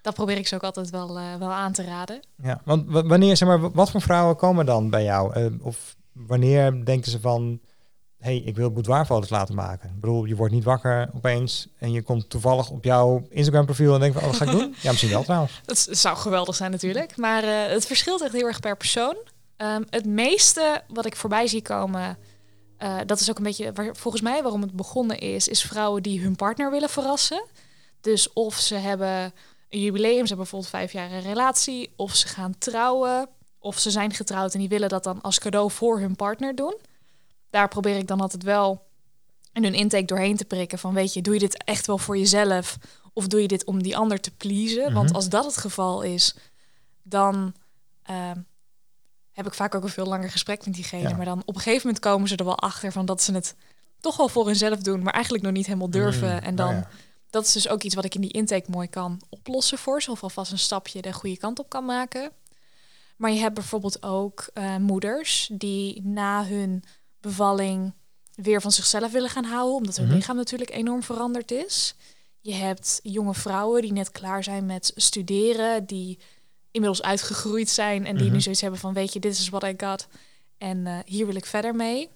dat 0.00 0.14
probeer 0.14 0.36
ik 0.36 0.46
ze 0.46 0.54
ook 0.54 0.62
altijd 0.62 0.90
wel, 0.90 1.18
eh, 1.18 1.34
wel 1.38 1.52
aan 1.52 1.72
te 1.72 1.84
raden. 1.84 2.20
Ja, 2.42 2.60
want 2.64 2.84
wanneer, 2.88 3.36
zeg 3.36 3.48
maar, 3.48 3.70
wat 3.70 3.90
voor 3.90 4.00
vrouwen 4.00 4.36
komen 4.36 4.66
dan 4.66 4.90
bij 4.90 5.04
jou? 5.04 5.50
Of 5.62 5.96
wanneer 6.12 6.84
denken 6.84 7.10
ze 7.10 7.20
van, 7.20 7.60
hey, 8.18 8.36
ik 8.36 8.56
wil 8.56 8.70
boudoirfoto's 8.70 9.30
laten 9.30 9.54
maken? 9.54 9.88
Ik 9.88 10.00
bedoel, 10.00 10.24
je 10.24 10.36
wordt 10.36 10.54
niet 10.54 10.64
wakker 10.64 11.10
opeens 11.14 11.68
en 11.78 11.92
je 11.92 12.02
komt 12.02 12.30
toevallig 12.30 12.70
op 12.70 12.84
jouw 12.84 13.26
Instagram 13.30 13.64
profiel 13.64 13.94
en 13.94 14.00
denkt 14.00 14.14
van, 14.18 14.24
oh, 14.24 14.30
wat 14.30 14.38
ga 14.38 14.52
ik 14.52 14.58
doen? 14.58 14.74
Ja, 14.80 14.90
misschien 14.90 15.10
wel 15.10 15.22
trouwens. 15.22 15.60
Dat 15.64 15.88
zou 15.90 16.16
geweldig 16.16 16.54
zijn 16.54 16.70
natuurlijk. 16.70 17.16
Maar 17.16 17.42
het 17.70 17.86
verschilt 17.86 18.22
echt 18.22 18.32
heel 18.32 18.46
erg 18.46 18.60
per 18.60 18.76
persoon. 18.76 19.16
Ehm, 19.56 19.82
het 19.90 20.06
meeste 20.06 20.82
wat 20.88 21.06
ik 21.06 21.16
voorbij 21.16 21.46
zie 21.46 21.62
komen... 21.62 22.18
eh, 22.76 22.98
dat 23.06 23.20
is 23.20 23.30
ook 23.30 23.36
een 23.36 23.42
beetje 23.42 23.72
waar, 23.72 23.96
volgens 23.96 24.22
mij 24.22 24.42
waarom 24.42 24.62
het 24.62 24.72
begonnen 24.72 25.18
is... 25.18 25.48
is 25.48 25.62
vrouwen 25.62 26.02
die 26.02 26.20
hun 26.20 26.36
partner 26.36 26.70
willen 26.70 26.88
verrassen. 26.88 27.44
Dus 28.00 28.32
of 28.32 28.54
ze 28.54 28.74
hebben 28.74 29.32
een 29.68 29.80
jubileum, 29.80 30.12
ze 30.12 30.18
hebben 30.18 30.36
bijvoorbeeld 30.36 30.70
vijf 30.70 30.92
jaar 30.92 31.12
een 31.12 31.22
relatie... 31.22 31.92
of 31.96 32.14
ze 32.14 32.28
gaan 32.28 32.58
trouwen, 32.58 33.28
of 33.58 33.78
ze 33.78 33.90
zijn 33.90 34.12
getrouwd... 34.12 34.52
en 34.54 34.60
die 34.60 34.68
willen 34.68 34.88
dat 34.88 35.04
dan 35.04 35.20
als 35.20 35.38
cadeau 35.38 35.70
voor 35.70 36.00
hun 36.00 36.16
partner 36.16 36.54
doen. 36.54 36.76
Daar 37.50 37.68
probeer 37.68 37.96
ik 37.96 38.06
dan 38.06 38.20
altijd 38.20 38.42
wel 38.42 38.84
in 39.52 39.62
hun 39.62 39.74
intake 39.74 40.04
doorheen 40.04 40.36
te 40.36 40.44
prikken... 40.44 40.78
van 40.78 40.94
weet 40.94 41.12
je, 41.14 41.22
doe 41.22 41.34
je 41.34 41.40
dit 41.40 41.64
echt 41.64 41.86
wel 41.86 41.98
voor 41.98 42.18
jezelf... 42.18 42.76
of 43.12 43.26
doe 43.26 43.40
je 43.42 43.48
dit 43.48 43.64
om 43.64 43.82
die 43.82 43.96
ander 43.96 44.20
te 44.20 44.30
pleasen? 44.30 44.92
Want 44.92 45.06
Mhm. 45.06 45.14
als 45.14 45.28
dat 45.28 45.44
het 45.44 45.56
geval 45.56 46.02
is, 46.02 46.34
dan... 47.02 47.54
ehm, 48.02 48.38
heb 49.36 49.46
ik 49.46 49.54
vaak 49.54 49.74
ook 49.74 49.82
een 49.82 49.88
veel 49.88 50.06
langer 50.06 50.30
gesprek 50.30 50.64
met 50.64 50.74
diegene. 50.74 51.08
Ja. 51.08 51.16
Maar 51.16 51.24
dan 51.24 51.42
op 51.44 51.54
een 51.54 51.60
gegeven 51.60 51.86
moment 51.86 52.04
komen 52.04 52.28
ze 52.28 52.36
er 52.36 52.44
wel 52.44 52.58
achter 52.58 52.92
van 52.92 53.06
dat 53.06 53.22
ze 53.22 53.32
het 53.32 53.54
toch 54.00 54.16
wel 54.16 54.28
voor 54.28 54.46
hunzelf 54.46 54.78
doen, 54.78 55.02
maar 55.02 55.12
eigenlijk 55.12 55.44
nog 55.44 55.52
niet 55.52 55.66
helemaal 55.66 55.90
durven. 55.90 56.32
Mm, 56.32 56.38
en 56.38 56.54
nou 56.54 56.70
dan, 56.70 56.74
ja. 56.74 56.88
dat 57.30 57.46
is 57.46 57.52
dus 57.52 57.68
ook 57.68 57.82
iets 57.82 57.94
wat 57.94 58.04
ik 58.04 58.14
in 58.14 58.20
die 58.20 58.32
intake 58.32 58.70
mooi 58.70 58.88
kan 58.88 59.20
oplossen 59.28 59.78
voor 59.78 60.02
ze, 60.02 60.10
of 60.10 60.22
alvast 60.22 60.52
een 60.52 60.58
stapje 60.58 61.02
de 61.02 61.12
goede 61.12 61.36
kant 61.36 61.58
op 61.58 61.68
kan 61.68 61.84
maken. 61.84 62.30
Maar 63.16 63.30
je 63.30 63.38
hebt 63.40 63.54
bijvoorbeeld 63.54 64.02
ook 64.02 64.50
eh, 64.54 64.76
moeders 64.76 65.50
die 65.52 66.02
na 66.02 66.44
hun 66.44 66.84
bevalling 67.20 67.94
weer 68.34 68.60
van 68.60 68.72
zichzelf 68.72 69.12
willen 69.12 69.30
gaan 69.30 69.44
houden, 69.44 69.74
omdat 69.76 69.96
hun 69.96 70.06
Mhm. 70.06 70.14
lichaam 70.14 70.36
natuurlijk 70.36 70.70
enorm 70.70 71.02
veranderd 71.02 71.50
is. 71.50 71.94
Je 72.40 72.54
hebt 72.54 73.00
jonge 73.02 73.34
vrouwen 73.34 73.82
die 73.82 73.92
net 73.92 74.10
klaar 74.10 74.44
zijn 74.44 74.66
met 74.66 74.92
studeren, 74.94 75.86
die 75.86 76.18
inmiddels 76.76 77.02
uitgegroeid 77.02 77.68
zijn 77.70 78.06
en 78.06 78.14
die 78.16 78.24
Mhm. 78.24 78.34
nu 78.34 78.40
zoiets 78.40 78.60
hebben 78.60 78.80
van, 78.80 78.92
weet 78.94 79.12
je, 79.12 79.20
dit 79.20 79.32
is 79.32 79.48
what 79.48 79.64
I 79.64 79.74
got 79.76 80.06
en 80.58 80.86
eh, 80.86 80.98
hier 81.04 81.26
wil 81.26 81.34
ik 81.36 81.46
verder 81.46 81.74
mee. 81.74 82.08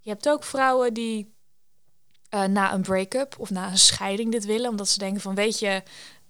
Je 0.00 0.10
hebt 0.10 0.28
ook 0.28 0.44
vrouwen 0.44 0.94
die 0.94 1.32
eh, 2.28 2.44
na 2.44 2.72
een 2.74 2.82
break-up 2.82 3.34
of 3.38 3.50
na 3.50 3.70
een 3.70 3.78
scheiding 3.78 4.32
dit 4.32 4.44
willen, 4.44 4.70
omdat 4.70 4.88
ze 4.88 4.98
denken 4.98 5.20
van, 5.20 5.34
weet 5.34 5.58
je, 5.58 5.82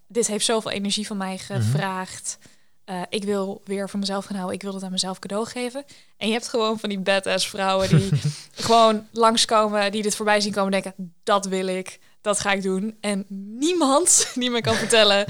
dit 0.08 0.26
heeft 0.26 0.44
zoveel 0.44 0.70
energie 0.70 1.06
van 1.06 1.16
mij 1.16 1.38
gevraagd. 1.38 2.38
Eh, 2.84 3.02
ik 3.08 3.24
wil 3.24 3.60
weer 3.64 3.88
voor 3.88 3.98
mezelf 4.00 4.24
gaan 4.24 4.34
houden. 4.36 4.56
Ik 4.56 4.62
wil 4.62 4.74
het 4.74 4.82
aan 4.82 4.90
mezelf 4.90 5.18
cadeau 5.18 5.46
geven. 5.46 5.84
En 6.16 6.26
je 6.26 6.32
hebt 6.32 6.48
gewoon 6.48 6.78
van 6.78 6.88
die 6.88 6.98
badass 6.98 7.48
vrouwen 7.48 7.88
die 7.88 8.08
gewoon 8.68 9.06
langskomen, 9.12 9.92
die 9.92 10.02
dit 10.02 10.16
voorbij 10.16 10.40
zien 10.40 10.52
komen, 10.52 10.70
denken: 10.70 11.14
dat 11.22 11.46
wil 11.46 11.66
ik, 11.66 11.98
dat 12.20 12.40
ga 12.40 12.52
ik 12.52 12.62
doen. 12.62 12.96
En 13.00 13.24
niemand 13.58 14.26
die 14.34 14.50
me 14.50 14.60
kan 14.60 14.74
vertellen 14.74 15.24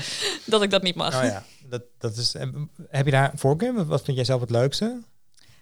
dat 0.44 0.62
ik 0.62 0.70
dat 0.70 0.82
niet 0.82 0.94
mag. 0.94 1.16
Oh 1.16 1.24
ja, 1.24 1.44
dat, 1.68 1.82
dat 1.98 2.16
is, 2.16 2.34
eh, 2.34 2.48
heb 2.88 3.04
je 3.04 3.10
daar 3.10 3.32
een 3.32 3.38
voorkeur? 3.38 3.84
Wat- 3.86 4.02
vind 4.04 4.16
jij 4.16 4.26
zelf 4.26 4.40
het 4.40 4.50
leukste 4.50 5.02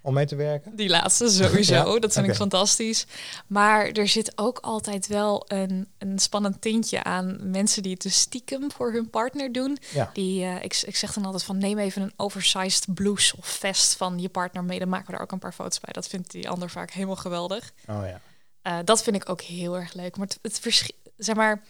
om 0.03 0.15
mee 0.15 0.27
te 0.27 0.37
werken? 0.37 0.77
Die 0.77 0.89
laatste 0.89 1.29
sowieso, 1.31 1.74
Ja? 1.95 1.99
dat 1.99 2.12
vind 2.12 2.27
ik 2.27 2.35
fantastisch. 2.35 3.07
Maar 3.47 3.87
er 3.87 4.09
zit 4.09 4.33
ook 4.39 4.59
altijd 4.59 5.07
wel 5.07 5.45
een, 5.47 5.89
een 5.99 6.19
spannend 6.19 6.61
tintje 6.61 7.03
aan 7.05 7.51
mensen 7.51 7.83
die 7.83 7.93
het 7.93 8.03
dus 8.03 8.19
stiekem 8.20 8.70
voor 8.73 8.93
hun 8.93 9.11
partner 9.11 9.53
doen. 9.53 9.79
Ja. 9.93 10.11
Die, 10.12 10.45
eh, 10.45 10.55
ik, 10.65 10.83
ik 10.87 10.97
zeg 10.97 11.12
dan 11.12 11.24
altijd 11.24 11.43
van 11.45 11.59
neem 11.59 11.79
even 11.79 12.03
een 12.03 12.12
oversized 12.16 12.95
blouse 12.95 13.37
of 13.37 13.47
vest 13.47 13.97
van 13.97 14.19
je 14.19 14.29
partner 14.29 14.65
mee. 14.65 14.79
Dan 14.79 14.89
maken 14.89 15.07
we 15.11 15.16
er 15.16 15.23
ook 15.23 15.33
een 15.33 15.39
paar 15.39 15.53
foto's 15.53 15.81
bij. 15.81 15.93
Dat 15.93 16.09
vindt 16.09 16.31
die 16.31 16.49
ander 16.49 16.70
vaak 16.70 16.91
helemaal 16.91 17.16
geweldig. 17.16 17.73
Oh 17.89 18.03
ja. 18.07 18.20
Eh, 18.62 18.79
dat 18.85 19.03
vind 19.03 19.16
ik 19.16 19.29
ook 19.29 19.41
heel 19.41 19.77
erg 19.77 19.93
leuk. 19.95 20.16
Maar 20.16 20.27
het, 20.27 20.39
het 20.43 20.59
verschi- 20.59 20.97
zeg 21.16 21.37
maar, 21.37 21.62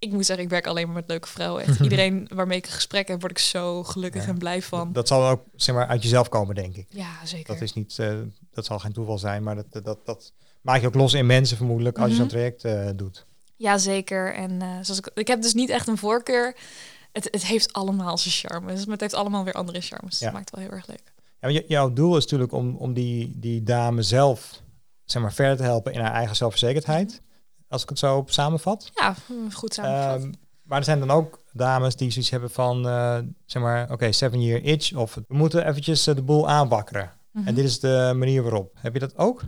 ik 0.00 0.12
moet 0.12 0.26
zeggen, 0.26 0.44
ik 0.44 0.50
werk 0.50 0.66
alleen 0.66 0.86
maar 0.86 0.94
met 0.94 1.08
leuke 1.08 1.28
vrouwen. 1.28 1.62
Echt 1.64 1.80
iedereen 1.80 2.28
waarmee 2.34 2.58
ik 2.58 2.66
een 2.66 2.72
gesprek 2.72 3.08
heb, 3.08 3.20
word 3.20 3.32
ik 3.32 3.38
zo 3.38 3.84
gelukkig 3.84 4.22
Ja. 4.22 4.28
en 4.28 4.38
blij 4.38 4.62
van. 4.62 4.92
Dat 4.92 5.08
zal 5.08 5.28
ook 5.28 5.42
zeg 5.56 5.74
maar, 5.74 5.86
uit 5.86 6.02
jezelf 6.02 6.28
komen, 6.28 6.54
denk 6.54 6.76
ik. 6.76 6.86
Ja, 6.90 7.10
zeker. 7.24 7.52
Dat, 7.54 7.62
is 7.62 7.72
niet, 7.72 7.98
eh, 7.98 8.14
dat 8.52 8.64
zal 8.64 8.78
geen 8.78 8.92
toeval 8.92 9.18
zijn, 9.18 9.42
maar 9.42 9.54
dat, 9.54 9.84
dat, 9.84 10.06
dat 10.06 10.32
maak 10.60 10.80
je 10.80 10.86
ook 10.86 10.94
los 10.94 11.12
in 11.14 11.26
mensen 11.26 11.56
vermoedelijk 11.56 11.96
als 11.98 12.06
je 12.06 12.12
Mhm. 12.12 12.20
zo'n 12.20 12.28
traject 12.30 12.64
eh, 12.64 12.88
doet. 12.96 13.26
Ja, 13.56 13.78
zeker. 13.78 14.34
En 14.34 14.62
eh, 14.62 14.68
zoals 14.82 14.98
ik, 14.98 15.10
ik 15.14 15.26
heb 15.28 15.42
dus 15.42 15.54
niet 15.54 15.70
echt 15.70 15.88
een 15.88 15.98
voorkeur. 15.98 16.56
Het, 17.12 17.28
het 17.30 17.46
heeft 17.46 17.72
allemaal 17.72 18.18
zijn 18.18 18.34
charmes. 18.34 18.80
Maar 18.84 18.92
het 18.92 19.00
heeft 19.00 19.14
allemaal 19.14 19.44
weer 19.44 19.54
andere 19.54 19.80
charmes. 19.80 20.18
Ja. 20.18 20.24
Dat 20.24 20.34
maakt 20.34 20.50
het 20.50 20.58
wel 20.58 20.68
heel 20.68 20.76
erg 20.76 20.86
leuk. 20.86 21.12
Ja, 21.40 21.48
maar 21.48 21.52
jouw 21.66 21.92
doel 21.92 22.16
is 22.16 22.22
natuurlijk 22.22 22.52
om, 22.52 22.76
om 22.76 22.92
die, 22.92 23.32
die 23.36 23.62
dame 23.62 24.02
zelf 24.02 24.62
zeg 25.04 25.22
maar, 25.22 25.32
verder 25.32 25.56
te 25.56 25.62
helpen 25.62 25.92
in 25.92 26.00
haar 26.00 26.12
eigen 26.12 26.36
zelfverzekerdheid. 26.36 27.20
Als 27.70 27.82
ik 27.82 27.88
het 27.88 27.98
zo 27.98 28.22
samenvat. 28.26 28.90
Ja, 28.94 29.14
goed 29.52 29.74
samengevat. 29.74 30.20
Ehm, 30.22 30.32
maar 30.62 30.78
er 30.78 30.84
zijn 30.84 30.98
dan 30.98 31.10
ook 31.10 31.42
dames 31.52 31.96
die 31.96 32.10
zoiets 32.10 32.30
hebben 32.30 32.50
van, 32.50 32.88
eh, 32.88 33.18
zeg 33.46 33.62
maar, 33.62 33.90
oké, 33.92 34.12
seven 34.12 34.42
year 34.42 34.62
itch. 34.62 34.94
Of 34.94 35.14
we 35.14 35.24
moeten 35.28 35.66
eventjes 35.68 36.06
eh, 36.06 36.14
de 36.14 36.22
boel 36.22 36.48
aanwakkeren. 36.48 37.12
Mhm. 37.32 37.46
En 37.48 37.54
dit 37.54 37.64
is 37.64 37.80
de 37.80 38.12
manier 38.16 38.42
waarop. 38.42 38.72
Heb 38.80 38.92
je 38.92 38.98
dat 39.00 39.16
ook? 39.16 39.42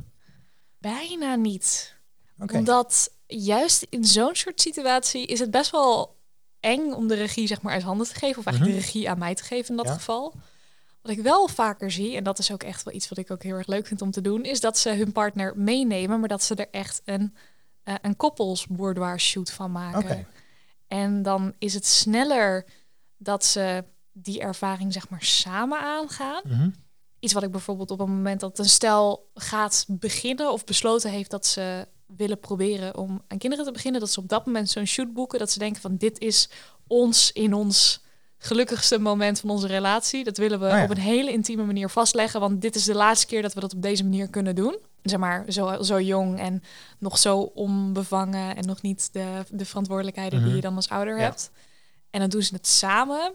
Bijna 0.78 1.34
niet. 1.34 1.96
Oké. 2.38 2.56
Omdat 2.56 3.10
juist 3.26 3.86
in 3.90 4.04
zo'n 4.04 4.34
soort 4.34 4.60
situatie 4.60 5.26
is 5.26 5.38
het 5.38 5.50
best 5.50 5.70
wel 5.70 6.16
eng 6.60 6.92
om 6.92 7.08
de 7.08 7.14
regie 7.14 7.46
zeg 7.46 7.62
maar 7.62 7.72
uit 7.72 7.82
handen 7.82 8.06
te 8.06 8.14
geven. 8.14 8.38
Of 8.38 8.46
eigenlijk 8.46 8.76
Mhm. 8.76 8.80
de 8.84 8.86
regie 8.92 9.10
aan 9.10 9.18
mij 9.18 9.34
te 9.34 9.42
geven 9.44 9.70
in 9.70 9.76
dat 9.76 9.86
Ja. 9.86 9.92
geval. 9.92 10.34
Wat 11.02 11.12
ik 11.12 11.20
wel 11.22 11.48
vaker 11.48 11.90
zie, 11.90 12.16
en 12.16 12.24
dat 12.24 12.38
is 12.38 12.52
ook 12.52 12.62
echt 12.62 12.82
wel 12.82 12.94
iets 12.94 13.08
wat 13.08 13.18
ik 13.18 13.30
ook 13.30 13.42
heel 13.42 13.56
erg 13.56 13.66
leuk 13.66 13.86
vind 13.86 14.02
om 14.02 14.10
te 14.10 14.20
doen, 14.20 14.42
is 14.44 14.60
dat 14.60 14.78
ze 14.78 14.90
hun 14.90 15.12
partner 15.12 15.52
meenemen, 15.56 16.20
maar 16.20 16.28
dat 16.28 16.42
ze 16.42 16.54
er 16.54 16.68
echt 16.70 17.02
een, 17.04 17.34
eh 17.84 17.94
een 18.02 18.16
koppels 18.16 18.66
boudoir 18.66 19.20
shoot 19.20 19.50
van 19.50 19.72
maken. 19.72 20.26
En 20.86 21.22
dan 21.22 21.54
is 21.58 21.74
het 21.74 21.86
sneller 21.86 22.66
dat 23.16 23.44
ze 23.44 23.84
die 24.12 24.40
ervaring 24.40 24.92
zeg 24.92 25.08
maar 25.08 25.22
samen 25.22 25.78
aangaan. 25.78 26.42
Mhm. 26.44 26.70
Iets 27.18 27.32
wat 27.32 27.42
ik 27.42 27.50
bijvoorbeeld 27.50 27.90
op 27.90 27.98
het 27.98 28.08
moment 28.08 28.40
dat 28.40 28.58
een 28.58 28.64
stel 28.64 29.30
gaat 29.34 29.84
beginnen 29.88 30.52
of 30.52 30.64
besloten 30.64 31.10
heeft 31.10 31.30
dat 31.30 31.46
ze 31.46 31.88
willen 32.06 32.38
proberen 32.40 32.96
om 32.96 33.22
aan 33.28 33.38
kinderen 33.38 33.64
te 33.64 33.72
beginnen, 33.72 34.00
dat 34.00 34.10
ze 34.10 34.20
op 34.20 34.28
dat 34.28 34.46
moment 34.46 34.70
zo'n 34.70 34.86
shoot 34.86 35.12
boeken, 35.12 35.38
dat 35.38 35.50
ze 35.50 35.58
denken 35.58 35.80
van 35.80 35.96
dit 35.96 36.18
is 36.18 36.48
ons 36.86 37.32
in 37.32 37.54
ons 37.54 38.01
gelukkigste 38.44 38.98
moment 38.98 39.40
van 39.40 39.50
onze 39.50 39.66
relatie. 39.66 40.24
Dat 40.24 40.36
willen 40.36 40.58
we 40.60 40.66
Oh 40.66 40.72
ja. 40.72 40.82
op 40.84 40.90
een 40.90 40.98
hele 40.98 41.32
intieme 41.32 41.64
manier 41.64 41.88
vastleggen, 41.88 42.40
want 42.40 42.60
dit 42.62 42.74
is 42.74 42.84
de 42.84 42.94
laatste 42.94 43.26
keer 43.26 43.42
dat 43.42 43.54
we 43.54 43.60
dat 43.60 43.74
op 43.74 43.82
deze 43.82 44.02
manier 44.02 44.28
kunnen 44.28 44.54
doen. 44.54 44.78
Zeg 45.02 45.18
maar, 45.18 45.44
zo, 45.48 45.82
zo 45.82 46.00
jong 46.00 46.38
en 46.38 46.62
nog 46.98 47.18
zo 47.18 47.38
onbevangen 47.40 48.56
en 48.56 48.66
nog 48.66 48.82
niet 48.82 49.08
de, 49.12 49.44
de 49.50 49.64
verantwoordelijkheden 49.64 50.38
Mhm. 50.38 50.46
die 50.46 50.56
je 50.56 50.62
dan 50.62 50.76
als 50.76 50.88
ouder 50.88 51.16
Ja. 51.16 51.22
hebt. 51.22 51.50
En 52.10 52.20
dan 52.20 52.28
doen 52.28 52.42
ze 52.42 52.54
het 52.54 52.66
samen. 52.66 53.34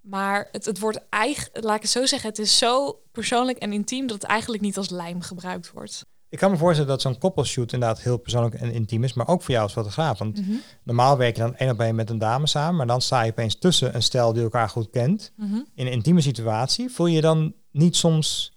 Maar 0.00 0.48
het, 0.52 0.64
het 0.64 0.78
wordt 0.78 0.98
eigenlijk, 1.08 1.64
laat 1.64 1.76
ik 1.76 1.82
het 1.82 1.90
zo 1.90 2.06
zeggen, 2.06 2.28
het 2.28 2.38
is 2.38 2.58
zo 2.58 3.00
persoonlijk 3.12 3.58
en 3.58 3.72
intiem 3.72 4.06
dat 4.06 4.22
het 4.22 4.30
eigenlijk 4.30 4.62
niet 4.62 4.76
als 4.76 4.90
lijm 4.90 5.20
gebruikt 5.20 5.70
wordt. 5.72 6.04
Ik 6.30 6.38
kan 6.38 6.50
me 6.50 6.56
voorstellen 6.56 6.90
dat 6.90 7.00
zo'n 7.00 7.18
koppelshoot 7.18 7.72
inderdaad 7.72 8.00
heel 8.00 8.16
persoonlijk 8.16 8.54
en 8.54 8.72
intiem 8.72 9.04
is, 9.04 9.12
maar 9.12 9.28
ook 9.28 9.40
voor 9.42 9.50
jou 9.50 9.62
als 9.62 9.72
fotograaf. 9.72 10.18
Want 10.18 10.40
Mhm. 10.40 10.50
normaal 10.82 11.16
werk 11.16 11.36
je 11.36 11.42
dan 11.42 11.56
één 11.56 11.70
op 11.70 11.80
één 11.80 11.94
met 11.94 12.10
een 12.10 12.18
dame 12.18 12.46
samen, 12.46 12.76
maar 12.76 12.86
dan 12.86 13.00
sta 13.00 13.22
je 13.22 13.30
opeens 13.30 13.58
tussen 13.58 13.94
een 13.94 14.02
stel 14.02 14.32
die 14.32 14.42
elkaar 14.42 14.68
goed 14.68 14.90
kent. 14.90 15.32
Mhm. 15.36 15.54
In 15.74 15.86
een 15.86 15.92
intieme 15.92 16.20
situatie 16.20 16.90
voel 16.90 17.06
je 17.06 17.20
dan 17.20 17.54
niet 17.70 17.96
soms 17.96 18.52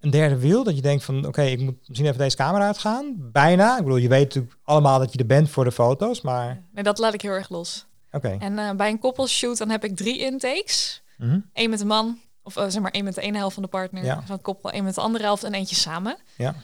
een 0.00 0.10
derde 0.10 0.38
wiel? 0.38 0.64
Dat 0.64 0.76
je 0.76 0.82
denkt 0.82 1.04
van, 1.04 1.26
oké, 1.26 1.42
ik 1.42 1.60
moet 1.60 1.74
misschien 1.86 2.06
even 2.06 2.18
deze 2.18 2.36
camera 2.36 2.66
uitgaan? 2.66 3.14
Bijna. 3.18 3.76
Ik 3.76 3.82
bedoel, 3.82 3.96
je 3.98 4.08
weet 4.08 4.24
natuurlijk 4.24 4.56
allemaal 4.64 4.98
dat 4.98 5.12
je 5.12 5.18
er 5.18 5.26
bent 5.26 5.50
voor 5.50 5.64
de 5.64 5.72
foto's, 5.72 6.20
maar... 6.20 6.62
Nee, 6.72 6.84
dat 6.84 6.98
laat 6.98 7.14
ik 7.14 7.20
heel 7.22 7.30
erg 7.32 7.48
los. 7.48 7.86
Oké. 8.12 8.36
En 8.40 8.58
eh, 8.58 8.70
bij 8.74 8.90
een 8.90 8.98
koppelshoot 8.98 9.58
dan 9.58 9.70
heb 9.70 9.84
ik 9.84 9.96
drie 9.96 10.18
intakes. 10.18 11.02
Mhm. 11.18 11.38
Eén 11.52 11.70
met 11.70 11.78
de 11.78 11.84
man, 11.84 12.18
of 12.42 12.56
eh, 12.56 12.64
zeg 12.68 12.82
maar 12.82 12.90
één 12.90 13.04
met 13.04 13.14
de 13.14 13.20
ene 13.20 13.36
helft 13.38 13.54
van 13.54 13.62
de 13.62 13.68
partner 13.68 14.04
Ja. 14.04 14.22
van 14.22 14.34
het 14.34 14.42
koppel, 14.44 14.70
één 14.70 14.84
met 14.84 14.94
de 14.94 15.00
andere 15.00 15.24
helft 15.24 15.44
en 15.44 15.54
eentje 15.54 15.76
samen. 15.76 16.16
Ja. 16.36 16.54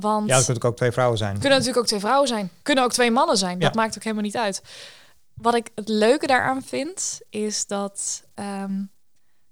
Want 0.00 0.28
Ja, 0.28 0.36
dat 0.36 0.44
kunnen 0.44 0.64
ook 0.64 0.76
twee 0.76 0.92
vrouwen 0.92 1.18
zijn. 1.18 1.32
kunnen 1.32 1.50
natuurlijk 1.50 1.78
ook 1.78 1.86
twee 1.86 2.00
vrouwen 2.00 2.28
zijn, 2.28 2.50
kunnen 2.62 2.84
ook 2.84 2.92
twee 2.92 3.10
mannen 3.10 3.36
zijn. 3.36 3.58
Dat 3.58 3.74
Ja. 3.74 3.80
maakt 3.80 3.96
ook 3.96 4.02
helemaal 4.02 4.24
niet 4.24 4.36
uit. 4.36 4.62
Wat 5.34 5.54
ik 5.54 5.70
het 5.74 5.88
leuke 5.88 6.26
daaraan 6.26 6.62
vind, 6.62 7.20
is 7.30 7.66
dat 7.66 8.22
ehm, 8.34 8.82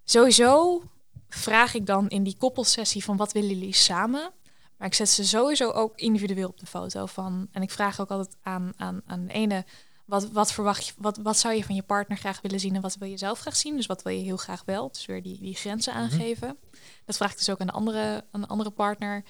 sowieso 0.04 0.82
vraag 1.28 1.74
ik 1.74 1.86
dan 1.86 2.08
in 2.08 2.22
die 2.22 2.36
koppelsessie 2.38 3.04
van 3.04 3.16
wat 3.16 3.32
willen 3.32 3.48
jullie 3.48 3.74
samen? 3.74 4.30
Maar 4.78 4.86
ik 4.88 4.94
zet 4.94 5.08
ze 5.08 5.24
sowieso 5.26 5.70
ook 5.70 5.96
individueel 5.98 6.48
op 6.48 6.58
de 6.60 6.66
foto 6.66 7.06
van. 7.06 7.48
En 7.52 7.62
ik 7.62 7.70
vraag 7.70 8.00
ook 8.00 8.10
altijd 8.10 8.36
aan, 8.42 8.72
aan, 8.76 9.00
aan 9.06 9.26
de 9.26 9.32
ene. 9.32 9.64
Wat, 10.04 10.30
wat 10.30 10.52
verwacht 10.52 10.86
je, 10.86 10.92
wat, 10.98 11.16
wat 11.16 11.38
zou 11.38 11.54
je 11.54 11.64
van 11.64 11.74
je 11.74 11.82
partner 11.82 12.16
graag 12.18 12.40
willen 12.40 12.60
zien 12.60 12.74
en 12.74 12.80
wat 12.80 12.96
wil 12.96 13.08
je 13.08 13.16
zelf 13.18 13.38
graag 13.38 13.56
zien? 13.56 13.76
Dus 13.76 13.86
wat 13.86 14.02
wil 14.02 14.12
je 14.12 14.22
heel 14.24 14.36
graag 14.36 14.62
wel? 14.66 14.88
Dus 14.92 15.06
weer 15.06 15.22
die, 15.22 15.38
die 15.40 15.54
grenzen 15.54 15.92
aangeven. 15.92 16.56
Dat 17.04 17.16
vraag 17.16 17.30
ik 17.30 17.36
dus 17.38 17.50
ook 17.50 17.60
aan 17.60 17.66
de 17.66 17.72
andere, 17.72 18.24
aan 18.30 18.40
de 18.40 18.46
andere 18.48 18.70
partner. 18.70 19.24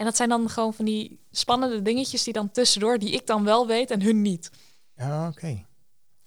En 0.00 0.06
dat 0.06 0.16
zijn 0.16 0.28
dan 0.28 0.48
gewoon 0.50 0.74
van 0.74 0.84
die 0.84 1.20
spannende 1.30 1.82
dingetjes 1.82 2.22
die 2.22 2.32
dan 2.32 2.50
tussendoor, 2.50 2.98
die 2.98 3.10
ik 3.10 3.26
dan 3.26 3.44
wel 3.44 3.66
weet 3.66 3.90
en 3.90 4.02
hun 4.02 4.22
niet. 4.22 4.50
Ja, 4.96 5.28
oké. 5.28 5.64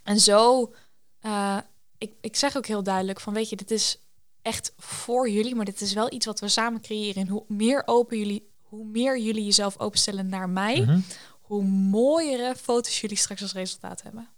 En 0.03 0.19
zo, 0.19 0.73
eh, 1.19 1.57
ik, 1.97 2.13
ik 2.21 2.35
zeg 2.35 2.57
ook 2.57 2.65
heel 2.65 2.83
duidelijk 2.83 3.19
van, 3.19 3.33
weet 3.33 3.49
je, 3.49 3.55
dit 3.55 3.71
is 3.71 3.99
echt 4.41 4.73
voor 4.77 5.29
jullie, 5.29 5.55
maar 5.55 5.65
dit 5.65 5.81
is 5.81 5.93
wel 5.93 6.13
iets 6.13 6.25
wat 6.25 6.39
we 6.39 6.47
samen 6.47 6.81
creëren. 6.81 7.21
En 7.21 7.27
hoe 7.27 7.43
meer 7.47 7.83
open 7.85 8.17
jullie, 8.17 8.49
hoe 8.61 8.85
meer 8.85 9.19
jullie 9.19 9.45
jezelf 9.45 9.79
openstellen 9.79 10.29
naar 10.29 10.49
mij, 10.49 10.81
Mhm. 10.81 10.99
hoe 11.41 11.63
mooiere 11.63 12.55
foto's 12.55 13.01
jullie 13.01 13.17
straks 13.17 13.41
als 13.41 13.53
resultaat 13.53 14.01
hebben. 14.03 14.29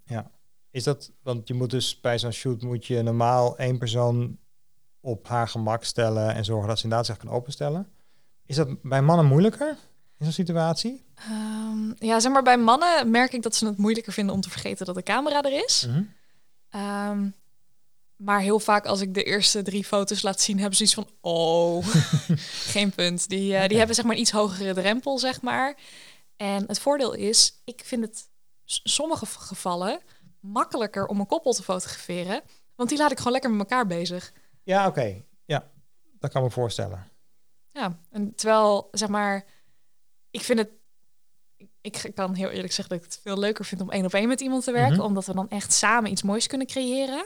Is 0.72 0.84
dat, 0.84 1.12
want 1.24 1.48
je 1.48 1.54
moet 1.54 1.70
dus 1.70 2.00
bij 2.00 2.20
zo'n 2.20 2.32
shoot 2.32 2.62
moet 2.62 2.86
je 2.86 3.02
normaal 3.02 3.58
één 3.58 3.78
persoon 3.78 4.38
op 5.00 5.28
haar 5.28 5.48
gemak 5.48 5.84
stellen 5.84 6.34
en 6.34 6.46
zorgen 6.46 6.68
dat 6.68 6.78
ze 6.78 6.84
inderdaad 6.84 7.08
zich 7.08 7.18
kan 7.18 7.30
openstellen. 7.30 7.90
Is 8.46 8.56
dat 8.56 8.82
bij 8.82 9.02
mannen 9.02 9.26
moeilijker 9.26 9.78
in 10.18 10.26
zo'n 10.26 10.32
situatie? 10.32 11.06
Ehm, 11.16 11.92
ja, 12.00 12.20
zeg 12.20 12.32
maar, 12.32 12.44
bij 12.44 12.58
mannen 12.58 13.12
merk 13.12 13.34
ik 13.34 13.42
dat 13.42 13.56
ze 13.56 13.66
het 13.66 13.78
moeilijker 13.78 14.14
vinden 14.14 14.36
om 14.36 14.42
te 14.42 14.50
vergeten 14.50 14.86
dat 14.86 14.96
de 14.96 15.04
camera 15.04 15.42
er 15.42 15.64
is. 15.64 15.86
Mhm. 15.88 16.04
Ehm, 16.70 17.30
maar 18.16 18.40
heel 18.40 18.60
vaak 18.60 18.86
als 18.86 19.02
ik 19.02 19.14
de 19.14 19.24
eerste 19.24 19.62
drie 19.62 19.86
foto's 19.86 20.22
laat 20.22 20.42
zien, 20.42 20.60
hebben 20.60 20.78
ze 20.78 20.84
iets 20.84 20.94
van, 20.94 21.08
oh, 21.22 21.86
geen 22.76 22.92
punt. 22.92 23.30
Die, 23.30 23.56
eh, 23.56 23.68
die 23.68 23.78
hebben 23.78 23.96
zeg 23.96 24.06
maar 24.06 24.16
een 24.16 24.22
iets 24.22 24.32
hogere 24.32 24.74
drempel, 24.74 25.20
zeg 25.20 25.42
maar. 25.42 25.76
En 26.36 26.64
het 26.68 26.80
voordeel 26.80 27.14
is, 27.14 27.62
ik 27.64 27.82
vind 27.86 28.02
het 28.06 28.30
sommige 28.66 29.26
gevallen 29.26 30.00
makkelijker 30.40 31.06
om 31.06 31.20
een 31.20 31.26
koppel 31.26 31.54
te 31.54 31.64
fotograferen. 31.64 32.42
Want 32.76 32.90
die 32.90 32.98
laat 32.98 33.12
ik 33.12 33.18
gewoon 33.18 33.34
lekker 33.34 33.52
met 33.52 33.60
elkaar 33.60 33.88
bezig. 33.88 34.34
Ja, 34.64 34.88
oké. 34.88 35.24
Ja, 35.46 35.72
dat 36.20 36.32
kan 36.32 36.44
me 36.44 36.50
voorstellen. 36.50 37.08
Ja, 37.76 38.00
en 38.12 38.36
terwijl, 38.36 38.88
zeg 38.92 39.10
maar, 39.10 39.46
ik 40.32 40.42
vind 40.42 40.60
het... 40.60 40.70
Ik 41.82 42.12
kan 42.16 42.34
heel 42.34 42.50
eerlijk 42.50 42.74
zeggen 42.74 42.96
dat 42.96 43.06
ik 43.06 43.12
het 43.14 43.22
veel 43.24 43.40
leuker 43.40 43.66
vind 43.66 43.82
om 43.82 43.92
één 43.92 44.06
op 44.06 44.14
één 44.14 44.28
met 44.28 44.42
iemand 44.42 44.64
te 44.64 44.72
werken. 44.72 44.96
Mhm. 44.98 45.06
Omdat 45.06 45.26
we 45.26 45.34
dan 45.34 45.50
echt 45.50 45.74
samen 45.74 46.12
iets 46.12 46.24
moois 46.24 46.48
kunnen 46.48 46.68
creëren. 46.68 47.26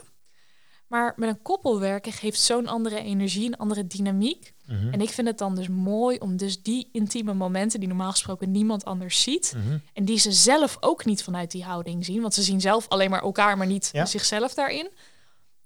Maar 0.87 1.13
met 1.15 1.29
een 1.29 1.41
koppel 1.41 1.79
werken 1.79 2.11
geeft 2.11 2.39
zo'n 2.39 2.67
andere 2.67 2.99
energie, 2.99 3.45
een 3.45 3.57
andere 3.57 3.87
dynamiek. 3.87 4.53
Mhm. 4.65 4.89
En 4.93 5.01
ik 5.01 5.09
vind 5.09 5.27
het 5.27 5.37
dan 5.37 5.55
dus 5.55 5.67
mooi 5.67 6.17
om 6.17 6.37
dus 6.37 6.61
die 6.63 6.89
intieme 6.91 7.33
momenten 7.33 7.79
die 7.79 7.87
normaal 7.89 8.11
gesproken 8.11 8.51
niemand 8.51 8.85
anders 8.85 9.21
ziet. 9.21 9.53
Mhm. 9.55 9.77
En 9.93 10.05
die 10.05 10.17
ze 10.17 10.31
zelf 10.31 10.77
ook 10.79 11.05
niet 11.05 11.23
vanuit 11.23 11.51
die 11.51 11.63
houding 11.63 12.05
zien. 12.05 12.21
Want 12.21 12.33
ze 12.33 12.41
zien 12.41 12.61
zelf 12.61 12.87
alleen 12.87 13.09
maar 13.09 13.21
elkaar, 13.21 13.57
maar 13.57 13.67
niet 13.67 13.89
Ja. 13.91 14.05
zichzelf 14.05 14.53
daarin. 14.53 14.89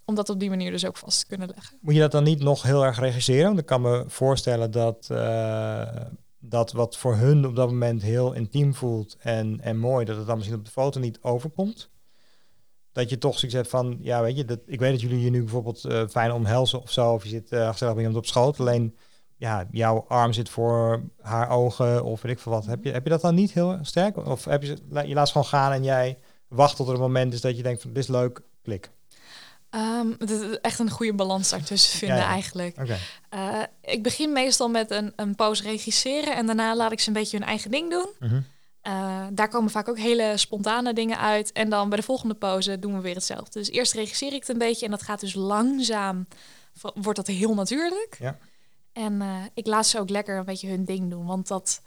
Om 0.05 0.15
dat 0.15 0.30
op 0.30 0.39
die 0.39 0.49
manier 0.49 0.71
dus 0.71 0.85
ook 0.85 0.97
vast 0.97 1.19
te 1.19 1.25
kunnen 1.25 1.49
leggen. 1.55 1.77
Moet 1.81 1.93
je 1.93 1.99
dat 1.99 2.11
dan 2.11 2.23
niet 2.23 2.39
nog 2.39 2.63
heel 2.63 2.85
erg 2.85 2.99
regisseren? 2.99 3.45
Want 3.45 3.59
ik 3.59 3.65
kan 3.65 3.81
me 3.81 4.03
voorstellen 4.07 4.71
dat, 4.71 5.07
eh, 5.09 5.95
dat 6.39 6.71
wat 6.71 6.97
voor 6.97 7.15
hun 7.15 7.45
op 7.47 7.55
dat 7.55 7.69
moment 7.69 8.01
heel 8.01 8.34
intiem 8.34 8.73
voelt 8.73 9.17
en, 9.19 9.59
en 9.61 9.77
mooi, 9.77 10.05
dat 10.05 10.17
het 10.17 10.27
dan 10.27 10.35
misschien 10.35 10.57
op 10.57 10.65
de 10.65 10.71
foto 10.71 10.99
niet 10.99 11.19
overkomt. 11.21 11.89
Dat 12.91 13.09
je 13.09 13.17
toch 13.17 13.39
zoiets 13.39 13.57
hebt 13.57 13.69
van, 13.69 13.97
ja 14.01 14.21
weet 14.21 14.38
je, 14.38 14.45
dat, 14.45 14.59
ik 14.65 14.80
weet 14.80 14.91
dat 14.91 15.01
jullie 15.01 15.21
je 15.21 15.30
nu 15.30 15.39
bijvoorbeeld 15.39 15.85
eh, 15.85 16.07
fijn 16.07 16.31
omhelzen 16.31 16.81
of 16.81 16.91
zo, 16.91 17.13
of 17.13 17.23
je 17.23 17.30
zit 17.30 17.51
eh 17.51 17.69
gezellig 17.69 17.93
bij 17.93 18.03
iemand 18.03 18.23
op 18.23 18.30
schoot, 18.30 18.59
alleen 18.59 18.97
ja, 19.38 19.67
jouw 19.71 20.05
arm 20.07 20.34
zit 20.34 20.49
voor 20.49 21.03
haar 21.21 21.49
ogen 21.49 22.03
of 22.03 22.21
weet 22.21 22.31
ik 22.31 22.39
veel 22.39 22.51
wat. 22.51 22.65
Heb 22.65 22.84
je, 22.84 22.91
heb 22.91 23.03
je 23.03 23.09
dat 23.09 23.21
dan 23.21 23.35
niet 23.35 23.51
heel 23.51 23.77
sterk? 23.81 24.17
Of 24.17 24.45
heb 24.45 24.63
je, 24.63 24.77
je 25.05 25.13
laat 25.13 25.30
gewoon 25.30 25.47
gaan 25.47 25.71
en 25.71 25.84
jij 25.84 26.17
wacht 26.47 26.75
tot 26.75 26.88
er 26.88 26.93
een 26.93 26.99
moment 26.99 27.34
is 27.34 27.41
dat 27.41 27.57
je 27.57 27.63
denkt 27.63 27.81
van, 27.81 27.93
dit 27.93 28.03
is 28.03 28.09
leuk, 28.09 28.41
klik. 28.61 28.91
Ehm, 29.73 30.07
het 30.17 30.29
is 30.29 30.59
echt 30.59 30.79
een 30.79 30.89
goede 30.89 31.13
balans 31.13 31.49
daartussen 31.49 31.99
vinden 31.99 32.17
Ja, 32.17 32.23
ja. 32.23 32.29
eigenlijk. 32.29 32.77
Eh, 33.29 33.61
ik 33.81 34.03
begin 34.03 34.33
meestal 34.33 34.69
met 34.69 34.91
een, 34.91 35.13
een 35.15 35.35
pauze 35.35 35.63
regisseren 35.63 36.35
en 36.35 36.45
daarna 36.45 36.75
laat 36.75 36.91
ik 36.91 36.99
ze 36.99 37.07
een 37.07 37.13
beetje 37.13 37.37
hun 37.37 37.47
eigen 37.47 37.71
ding 37.71 37.89
doen. 37.89 38.09
Mhm. 38.19 38.41
Eh, 38.81 39.27
daar 39.31 39.47
komen 39.47 39.71
vaak 39.71 39.87
ook 39.87 39.97
hele 39.97 40.37
spontane 40.37 40.93
dingen 40.93 41.17
uit. 41.19 41.51
En 41.51 41.69
dan 41.69 41.89
bij 41.89 41.97
de 41.97 42.03
volgende 42.03 42.33
pauze 42.33 42.79
doen 42.79 42.95
we 42.95 43.01
weer 43.01 43.15
hetzelfde. 43.15 43.59
Dus 43.59 43.69
eerst 43.69 43.93
regisseer 43.93 44.33
ik 44.33 44.39
het 44.39 44.49
een 44.49 44.57
beetje 44.57 44.85
en 44.85 44.91
dat 44.91 45.01
gaat 45.01 45.19
dus 45.19 45.33
langzaam, 45.33 46.27
wordt 46.93 47.17
dat 47.17 47.27
heel 47.27 47.53
natuurlijk. 47.53 48.17
Ja. 48.19 48.37
En 48.91 49.21
eh, 49.21 49.35
ik 49.53 49.67
laat 49.67 49.87
ze 49.87 49.99
ook 49.99 50.09
lekker 50.09 50.37
een 50.37 50.45
beetje 50.45 50.69
hun 50.69 50.85
ding 50.85 51.09
doen, 51.09 51.25
want 51.25 51.47
dat, 51.47 51.81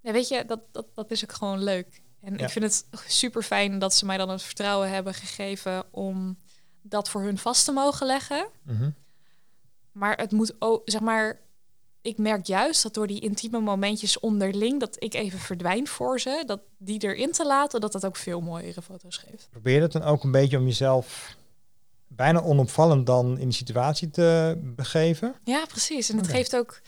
ja, 0.00 0.12
weet 0.12 0.28
je, 0.28 0.44
dat, 0.44 0.60
dat, 0.72 0.86
dat 0.94 1.10
is 1.10 1.24
ook 1.24 1.32
gewoon 1.32 1.62
leuk. 1.62 2.02
En 2.20 2.36
ik 2.36 2.48
vind 2.48 2.64
het 2.64 2.86
super 3.06 3.42
fijn 3.42 3.78
dat 3.78 3.94
ze 3.94 4.06
mij 4.06 4.16
dan 4.16 4.30
het 4.30 4.42
vertrouwen 4.42 4.90
hebben 4.90 5.14
gegeven 5.14 5.84
om 5.90 6.38
dat 6.82 7.08
voor 7.08 7.22
hun 7.22 7.38
vast 7.38 7.64
te 7.64 7.72
mogen 7.72 8.06
leggen. 8.06 8.48
Mhm. 8.62 8.90
Maar 9.92 10.16
het 10.16 10.32
moet 10.32 10.54
ook, 10.58 10.82
zeg 10.84 11.00
maar, 11.00 11.40
ik 12.02 12.18
merk 12.18 12.46
juist 12.46 12.82
dat 12.82 12.94
door 12.94 13.06
die 13.06 13.20
intieme 13.20 13.60
momentjes 13.60 14.20
onderling, 14.20 14.80
dat 14.80 14.96
ik 14.98 15.14
even 15.14 15.38
verdwijn 15.38 15.86
voor 15.86 16.20
ze, 16.20 16.42
dat 16.46 16.60
die 16.78 17.02
erin 17.02 17.32
te 17.32 17.46
laten, 17.46 17.80
dat 17.80 17.92
dat 17.92 18.06
ook 18.06 18.16
veel 18.16 18.40
mooiere 18.40 18.82
foto's 18.82 19.16
geeft. 19.16 19.48
Probeer 19.50 19.82
het 19.82 19.92
dan 19.92 20.02
ook 20.02 20.24
een 20.24 20.32
beetje 20.32 20.58
om 20.58 20.64
jezelf 20.64 21.36
bijna 22.06 22.40
onopvallend 22.40 23.06
dan 23.06 23.38
in 23.38 23.48
die 23.48 23.56
situatie 23.56 24.10
te 24.10 24.58
begeven. 24.62 25.34
Ja, 25.44 25.64
precies. 25.66 26.10
En 26.10 26.16
het 26.16 26.28
geeft 26.28 26.56
ook, 26.56 26.80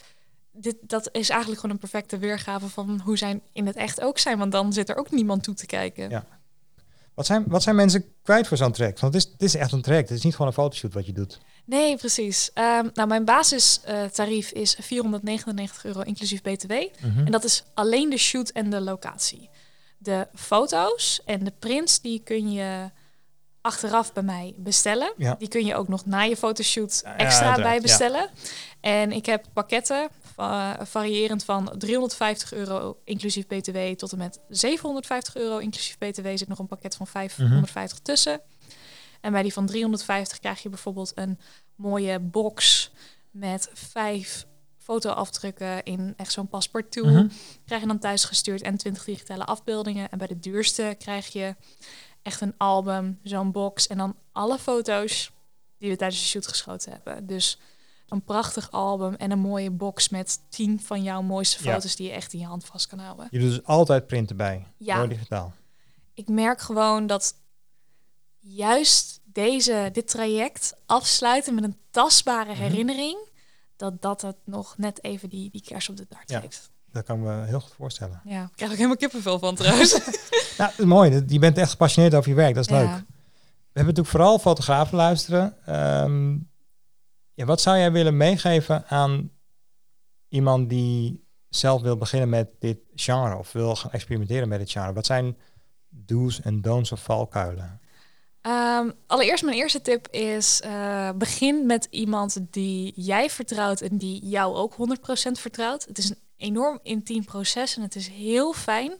dit, 0.52 0.76
dat 0.80 1.08
is 1.12 1.28
eigenlijk 1.28 1.60
gewoon 1.60 1.74
een 1.76 1.80
perfecte 1.80 2.18
weergave 2.18 2.68
van 2.68 3.00
hoe 3.04 3.18
zij 3.18 3.40
in 3.52 3.66
het 3.66 3.76
echt 3.76 4.00
ook 4.00 4.18
zijn, 4.18 4.38
want 4.38 4.52
dan 4.52 4.72
zit 4.72 4.88
er 4.88 4.96
ook 4.96 5.10
niemand 5.10 5.42
toe 5.42 5.54
te 5.54 5.66
kijken. 5.66 6.10
Ja. 6.10 6.39
Wat 7.14 7.26
zijn, 7.26 7.44
wat 7.46 7.62
zijn 7.62 7.76
mensen 7.76 8.04
kwijt 8.22 8.46
voor 8.48 8.56
zo'n 8.56 8.72
track? 8.72 8.98
Want 8.98 9.14
het 9.14 9.24
is, 9.24 9.32
het 9.32 9.42
is 9.42 9.54
echt 9.54 9.72
een 9.72 9.82
track. 9.82 10.08
Het 10.08 10.10
is 10.18 10.22
niet 10.22 10.32
gewoon 10.32 10.46
een 10.46 10.52
fotoshoot 10.52 10.94
wat 10.94 11.06
je 11.06 11.12
doet. 11.12 11.40
Nee, 11.64 11.96
precies. 11.96 12.50
Ehm, 12.54 12.88
nou, 12.94 13.08
mijn 13.08 13.24
basistarief 13.24 14.50
is 14.50 14.76
499 14.80 15.84
euro 15.84 16.00
inclusief 16.00 16.42
BTW. 16.42 16.72
Mhm. 16.72 17.24
En 17.24 17.32
dat 17.32 17.44
is 17.44 17.64
alleen 17.74 18.10
de 18.10 18.16
shoot 18.16 18.48
en 18.48 18.70
de 18.70 18.80
locatie. 18.80 19.50
De 19.98 20.28
foto's 20.34 21.20
en 21.24 21.44
de 21.44 21.52
prints, 21.58 22.00
die 22.00 22.20
kun 22.24 22.52
je 22.52 22.90
achteraf 23.60 24.12
bij 24.12 24.22
mij 24.22 24.54
bestellen. 24.56 25.12
Ja. 25.16 25.34
Die 25.38 25.48
kun 25.48 25.66
je 25.66 25.74
ook 25.74 25.88
nog 25.88 26.06
na 26.06 26.20
je 26.20 26.36
fotoshoot 26.36 27.02
extra 27.16 27.54
bij 27.54 27.74
ja. 27.74 27.80
bestellen. 27.80 28.30
En 28.80 29.12
ik 29.12 29.26
heb 29.26 29.44
pakketten 29.52 30.08
va- 30.40 30.86
variërend 30.86 31.44
van 31.44 31.74
350 31.78 32.52
euro 32.52 33.00
inclusief 33.04 33.46
BTW 33.46 33.78
tot 33.96 34.12
en 34.12 34.18
met 34.18 34.40
750 34.48 35.36
euro 35.36 35.58
inclusief 35.58 35.98
BTW 35.98 36.26
zit 36.34 36.48
nog 36.48 36.58
een 36.58 36.66
pakket 36.66 36.96
van 36.96 37.06
550 37.06 37.98
tussen. 37.98 38.40
En 39.20 39.32
bij 39.32 39.42
die 39.42 39.52
van 39.52 39.66
350 39.66 40.38
krijg 40.38 40.62
je 40.62 40.68
bijvoorbeeld 40.68 41.12
een 41.14 41.38
mooie 41.74 42.18
box 42.20 42.90
met 43.30 43.70
vijf 43.72 44.46
fotoafdrukken 44.78 45.82
in 45.82 46.14
echt 46.16 46.32
zo'n 46.32 46.48
paspartout. 46.48 47.06
Mhm. 47.06 47.28
Krijg 47.64 47.80
je 47.82 47.88
dan 47.88 47.98
thuis 47.98 48.24
gestuurd 48.24 48.62
en 48.62 48.76
20 48.76 49.04
digitale 49.04 49.44
afbeeldingen. 49.44 50.10
En 50.10 50.18
bij 50.18 50.26
de 50.26 50.38
duurste 50.38 50.94
krijg 50.98 51.26
je 51.32 51.56
echt 52.22 52.40
een 52.40 52.54
album, 52.56 53.18
zo'n 53.22 53.52
box 53.52 53.86
en 53.86 53.98
dan 53.98 54.16
alle 54.32 54.58
foto's 54.58 55.30
die 55.78 55.90
we 55.90 55.96
tijdens 55.96 56.20
de 56.20 56.26
shoot 56.26 56.46
geschoten 56.46 56.92
hebben. 56.92 57.26
Dus 57.26 57.58
een 58.10 58.22
prachtig 58.24 58.70
album 58.70 59.14
en 59.14 59.30
een 59.30 59.38
mooie 59.38 59.70
box 59.70 60.08
met 60.08 60.38
10 60.48 60.80
van 60.80 61.02
jouw 61.02 61.22
mooiste 61.22 61.64
Ja. 61.64 61.72
foto's 61.74 61.96
die 61.96 62.06
je 62.06 62.12
echt 62.12 62.32
in 62.32 62.38
je 62.38 62.46
hand 62.46 62.64
vast 62.64 62.86
kan 62.86 62.98
houden. 62.98 63.28
Je 63.30 63.38
doet 63.38 63.48
dus 63.50 63.64
altijd 63.64 64.06
printen 64.06 64.36
bij. 64.36 64.66
Ja. 64.76 64.96
Door 64.96 65.08
digitaal. 65.08 65.52
ik 66.14 66.28
merk 66.28 66.60
gewoon 66.60 67.06
dat 67.06 67.34
juist 68.38 69.20
deze, 69.24 69.88
dit 69.92 70.08
traject 70.08 70.74
afsluiten 70.86 71.54
met 71.54 71.64
een 71.64 71.76
tastbare 71.90 72.50
Mhm. 72.52 72.60
herinnering, 72.62 73.18
dat 73.76 74.02
dat 74.02 74.22
het 74.22 74.36
nog 74.44 74.74
net 74.78 75.04
even 75.04 75.28
die, 75.28 75.50
die 75.50 75.62
kers 75.62 75.88
op 75.88 75.96
de 75.96 76.08
taart 76.08 76.30
Ja. 76.30 76.42
Dat 76.92 77.04
kan 77.04 77.16
ik 77.16 77.22
me 77.22 77.44
heel 77.44 77.60
goed 77.60 77.72
voorstellen. 77.76 78.20
Ja, 78.24 78.42
ik 78.42 78.50
krijg 78.54 78.70
ook 78.70 78.76
helemaal 78.76 78.96
kippenvel 78.96 79.38
van 79.38 79.54
trouwens. 79.54 79.98
Nou, 80.58 80.86
mooi. 80.86 81.22
Je 81.26 81.38
bent 81.38 81.58
echt 81.58 81.70
gepassioneerd 81.70 82.14
over 82.14 82.28
je 82.30 82.34
werk. 82.36 82.54
Dat 82.54 82.64
is 82.64 82.70
leuk. 82.70 82.86
We 82.86 82.92
hebben 83.78 83.94
natuurlijk 83.94 84.08
vooral 84.08 84.38
fotografen 84.38 84.96
luisteren. 84.96 85.56
Ehm, 85.66 86.36
wat 87.44 87.60
zou 87.60 87.76
jij 87.76 87.92
willen 87.92 88.16
meegeven 88.16 88.86
aan 88.86 89.30
iemand 90.28 90.68
die 90.68 91.24
zelf 91.48 91.82
wil 91.82 91.96
beginnen 91.96 92.28
met 92.28 92.48
dit 92.58 92.78
genre 92.94 93.36
of 93.36 93.52
wil 93.52 93.76
gaan 93.76 93.90
experimenteren 93.90 94.48
met 94.48 94.58
dit 94.58 94.70
genre? 94.70 94.92
Wat 94.92 95.06
zijn 95.06 95.36
do's 95.88 96.40
en 96.40 96.60
don'ts 96.60 96.92
of 96.92 97.02
valkuilen? 97.02 97.80
Um, 98.42 98.92
allereerst 99.06 99.44
mijn 99.44 99.56
eerste 99.56 99.80
tip 99.80 100.08
is 100.08 100.62
uh, 100.64 101.10
begin 101.14 101.66
met 101.66 101.86
iemand 101.90 102.38
die 102.50 102.92
jij 102.96 103.30
vertrouwt 103.30 103.80
en 103.80 103.96
die 103.96 104.26
jou 104.26 104.54
ook 104.54 104.72
100% 104.72 104.76
vertrouwt. 105.32 105.84
Het 105.84 105.98
is 105.98 106.10
een 106.10 106.18
enorm 106.36 106.78
intiem 106.82 107.24
proces 107.24 107.76
en 107.76 107.82
het 107.82 107.94
is 107.94 108.08
heel 108.08 108.52
fijn 108.52 108.92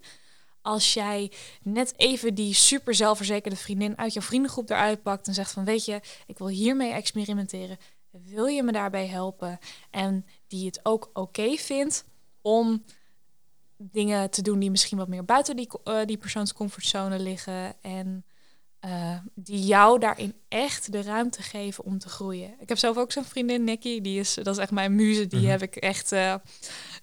als 0.62 0.94
jij 0.94 1.32
net 1.62 1.92
even 1.96 2.34
die 2.34 2.54
super 2.54 2.94
zelfverzekerde 2.94 3.56
vriendin 3.56 3.98
uit 3.98 4.12
jouw 4.12 4.22
vriendengroep 4.22 4.70
eruit 4.70 5.02
pakt 5.02 5.26
en 5.26 5.34
zegt 5.34 5.52
van 5.52 5.64
weet 5.64 5.84
je, 5.84 6.00
ik 6.26 6.38
wil 6.38 6.48
hiermee 6.48 6.92
experimenteren. 6.92 7.78
Wil 8.10 8.46
je 8.46 8.62
me 8.62 8.72
daarbij 8.72 9.06
helpen? 9.06 9.58
En 9.90 10.26
die 10.46 10.66
het 10.66 10.80
ook 10.82 11.10
oké 11.12 11.56
vindt 11.56 12.04
om 12.40 12.84
dingen 13.76 14.30
te 14.30 14.42
doen 14.42 14.58
die 14.58 14.70
misschien 14.70 14.98
wat 14.98 15.08
meer 15.08 15.24
buiten 15.24 15.56
die, 15.56 15.68
uh, 15.84 16.04
die 16.04 16.16
persoons 16.16 16.52
comfortzone 16.52 17.18
liggen. 17.18 17.82
En 17.82 18.24
uh, 18.84 19.16
die 19.34 19.64
jou 19.64 19.98
daarin 19.98 20.34
echt 20.48 20.92
de 20.92 21.02
ruimte 21.02 21.42
geven 21.42 21.84
om 21.84 21.98
te 21.98 22.08
groeien. 22.08 22.54
Ik 22.58 22.68
heb 22.68 22.78
zelf 22.78 22.96
ook 22.96 23.12
zo'n 23.12 23.24
vriendin, 23.24 23.64
Nicky. 23.64 24.00
Die 24.00 24.20
is, 24.20 24.34
dat 24.34 24.46
is 24.46 24.58
echt 24.58 24.70
mijn 24.70 24.94
muze. 24.94 25.26
Die 25.26 25.40
mhm. 25.40 25.50
heb 25.50 25.62
ik 25.62 25.76
echt. 25.76 26.12
Uh, 26.12 26.34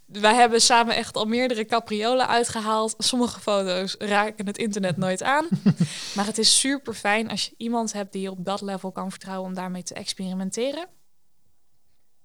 wij 0.05 0.35
hebben 0.35 0.61
samen 0.61 0.95
echt 0.95 1.15
al 1.15 1.25
meerdere 1.25 1.65
capriolen 1.65 2.27
uitgehaald. 2.27 2.95
Sommige 2.97 3.39
foto's 3.39 3.95
raken 3.99 4.45
het 4.45 4.57
internet 4.57 4.97
nooit 4.97 5.23
aan. 5.23 5.47
maar 6.15 6.25
het 6.25 6.37
is 6.37 6.59
super 6.59 6.93
fijn 6.93 7.29
als 7.29 7.45
je 7.45 7.53
iemand 7.57 7.93
hebt 7.93 8.13
die 8.13 8.21
je 8.21 8.31
op 8.31 8.45
dat 8.45 8.61
level 8.61 8.91
kan 8.91 9.09
vertrouwen 9.09 9.49
om 9.49 9.55
daarmee 9.55 9.83
te 9.83 9.93
experimenteren. 9.93 10.87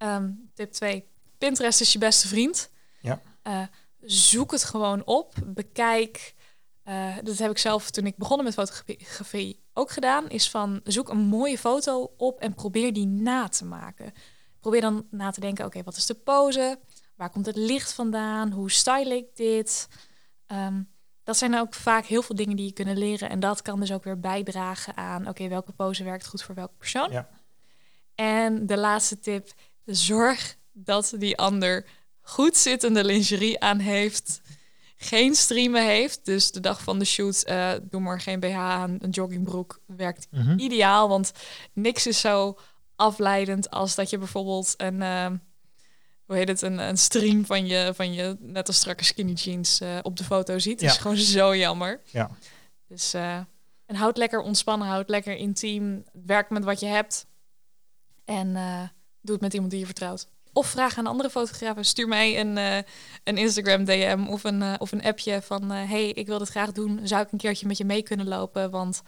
Um, 0.03 0.51
tip 0.55 0.73
2. 0.73 1.09
Pinterest 1.39 1.81
is 1.81 1.93
je 1.93 1.99
beste 1.99 2.29
vriend. 2.29 2.70
Ja. 3.01 3.23
Uh, 3.47 3.62
zoek 4.01 4.51
het 4.51 4.65
gewoon 4.65 5.05
op. 5.05 5.35
Bekijk 5.45 6.35
uh, 6.85 7.16
dat 7.23 7.39
heb 7.39 7.51
ik 7.51 7.59
zelf 7.59 7.91
toen 7.91 8.07
ik 8.07 8.16
begonnen 8.16 8.45
met 8.45 8.55
fotografie 8.55 9.62
ook 9.73 9.91
gedaan. 9.91 10.29
Is 10.29 10.51
van 10.51 10.81
zoek 10.85 11.09
een 11.09 11.20
mooie 11.20 11.59
foto 11.59 12.12
op 12.16 12.41
en 12.41 12.55
probeer 12.55 12.93
die 12.93 13.07
na 13.07 13.49
te 13.49 13.65
maken. 13.65 14.12
Probeer 14.61 14.81
dan 14.81 15.07
na 15.11 15.31
te 15.31 15.41
denken, 15.41 15.65
oké, 15.65 15.83
wat 15.83 15.97
is 15.97 16.07
de 16.07 16.15
pose? 16.15 16.79
Waar 17.16 17.31
komt 17.31 17.47
het 17.47 17.57
licht 17.57 17.93
vandaan? 17.93 18.51
Hoe 18.51 18.70
style 18.70 19.16
ik 19.16 19.37
dit? 19.37 19.89
Um, 20.47 20.91
dat 21.23 21.37
zijn 21.37 21.59
ook 21.59 21.74
vaak 21.74 22.05
heel 22.05 22.23
veel 22.23 22.37
dingen 22.37 22.57
die 22.57 22.66
je 22.66 22.73
kunnen 22.73 22.99
leren. 22.99 23.31
En 23.31 23.41
dat 23.41 23.62
kan 23.62 23.81
dus 23.81 23.93
ook 23.93 24.05
weer 24.05 24.20
bijdragen 24.20 24.97
aan, 24.97 25.29
oké, 25.29 25.49
welke 25.49 25.73
pose 25.73 26.05
werkt 26.05 26.27
goed 26.27 26.43
voor 26.43 26.55
welke 26.55 26.74
persoon? 26.79 27.11
Ja. 27.11 27.29
En 28.15 28.66
de 28.66 28.79
laatste 28.79 29.19
tip, 29.19 29.53
zorg 29.85 30.57
dat 30.73 31.15
die 31.19 31.39
ander 31.39 31.85
goed 32.21 32.57
zittende 32.57 33.05
lingerie 33.05 33.61
aan 33.61 33.79
heeft 33.79 34.41
geen 35.05 35.35
streamen 35.35 35.87
heeft. 35.87 36.25
Dus 36.25 36.51
de 36.51 36.61
dag 36.61 36.83
van 36.83 36.99
de 36.99 37.05
shoot, 37.05 37.45
uh, 37.49 37.73
doe 37.83 38.01
maar 38.01 38.21
geen 38.21 38.41
BH 38.41 38.57
aan, 38.57 38.97
een 39.01 39.11
joggingbroek 39.11 39.81
werkt 39.87 40.27
mhm. 40.31 40.59
ideaal. 40.59 41.09
Want 41.09 41.33
niks 41.73 42.07
is 42.07 42.21
zo 42.21 42.59
afleidend 42.97 43.71
als 43.71 43.95
dat 43.95 44.11
je 44.11 44.19
bijvoorbeeld 44.19 44.75
een, 44.77 45.01
uh, 45.01 45.27
hoe 46.27 46.37
heet 46.37 46.49
het, 46.49 46.63
een, 46.63 46.79
een 46.79 46.99
stream 46.99 47.47
van 47.47 47.67
je, 47.67 47.93
van 47.95 48.13
je 48.13 48.37
net 48.41 48.67
als 48.67 48.77
strakke 48.77 49.05
skinny 49.05 49.33
jeans 49.33 49.81
uh, 49.81 49.99
op 50.03 50.17
de 50.17 50.25
foto 50.25 50.59
ziet. 50.59 50.81
Dat 50.81 50.91
is 50.91 50.97
gewoon 50.97 51.17
zo 51.17 51.57
jammer. 51.57 52.01
Ja. 52.05 52.31
Dus 52.89 53.15
en 53.87 53.99
houd 53.99 54.17
lekker 54.17 54.41
ontspannen, 54.41 54.89
houd 54.89 55.09
lekker 55.09 55.37
intiem, 55.37 56.05
werk 56.13 56.51
met 56.51 56.65
wat 56.65 56.81
je 56.81 56.87
hebt 56.87 57.27
en 58.25 58.57
doe 59.23 59.35
het 59.35 59.40
met 59.40 59.53
iemand 59.53 59.70
die 59.70 59.81
je 59.81 59.86
vertrouwt. 59.86 60.28
Of 60.53 60.66
vraag 60.66 60.99
aan 60.99 61.07
andere 61.07 61.31
fotografen. 61.31 61.85
Stuur 61.85 62.09
mij 62.09 62.40
een, 62.40 62.57
uh, 62.57 62.77
een 63.24 63.36
Instagram 63.36 63.85
DM 63.85 64.27
of 64.28 64.44
een, 64.44 64.61
uh, 64.61 64.74
of 64.78 64.93
een 64.93 65.03
appje 65.03 65.43
van... 65.43 65.73
Uh, 65.73 65.90
hey, 65.90 66.09
ik 66.09 66.27
wil 66.27 66.39
dit 66.39 66.49
graag 66.49 66.73
doen. 66.73 67.01
Zou 67.03 67.23
ik 67.23 67.32
een 67.32 67.39
keertje 67.39 67.66
met 67.66 67.78
je 67.78 67.85
mee 67.85 68.03
kunnen 68.03 68.28
lopen? 68.28 68.70
Want 68.70 69.03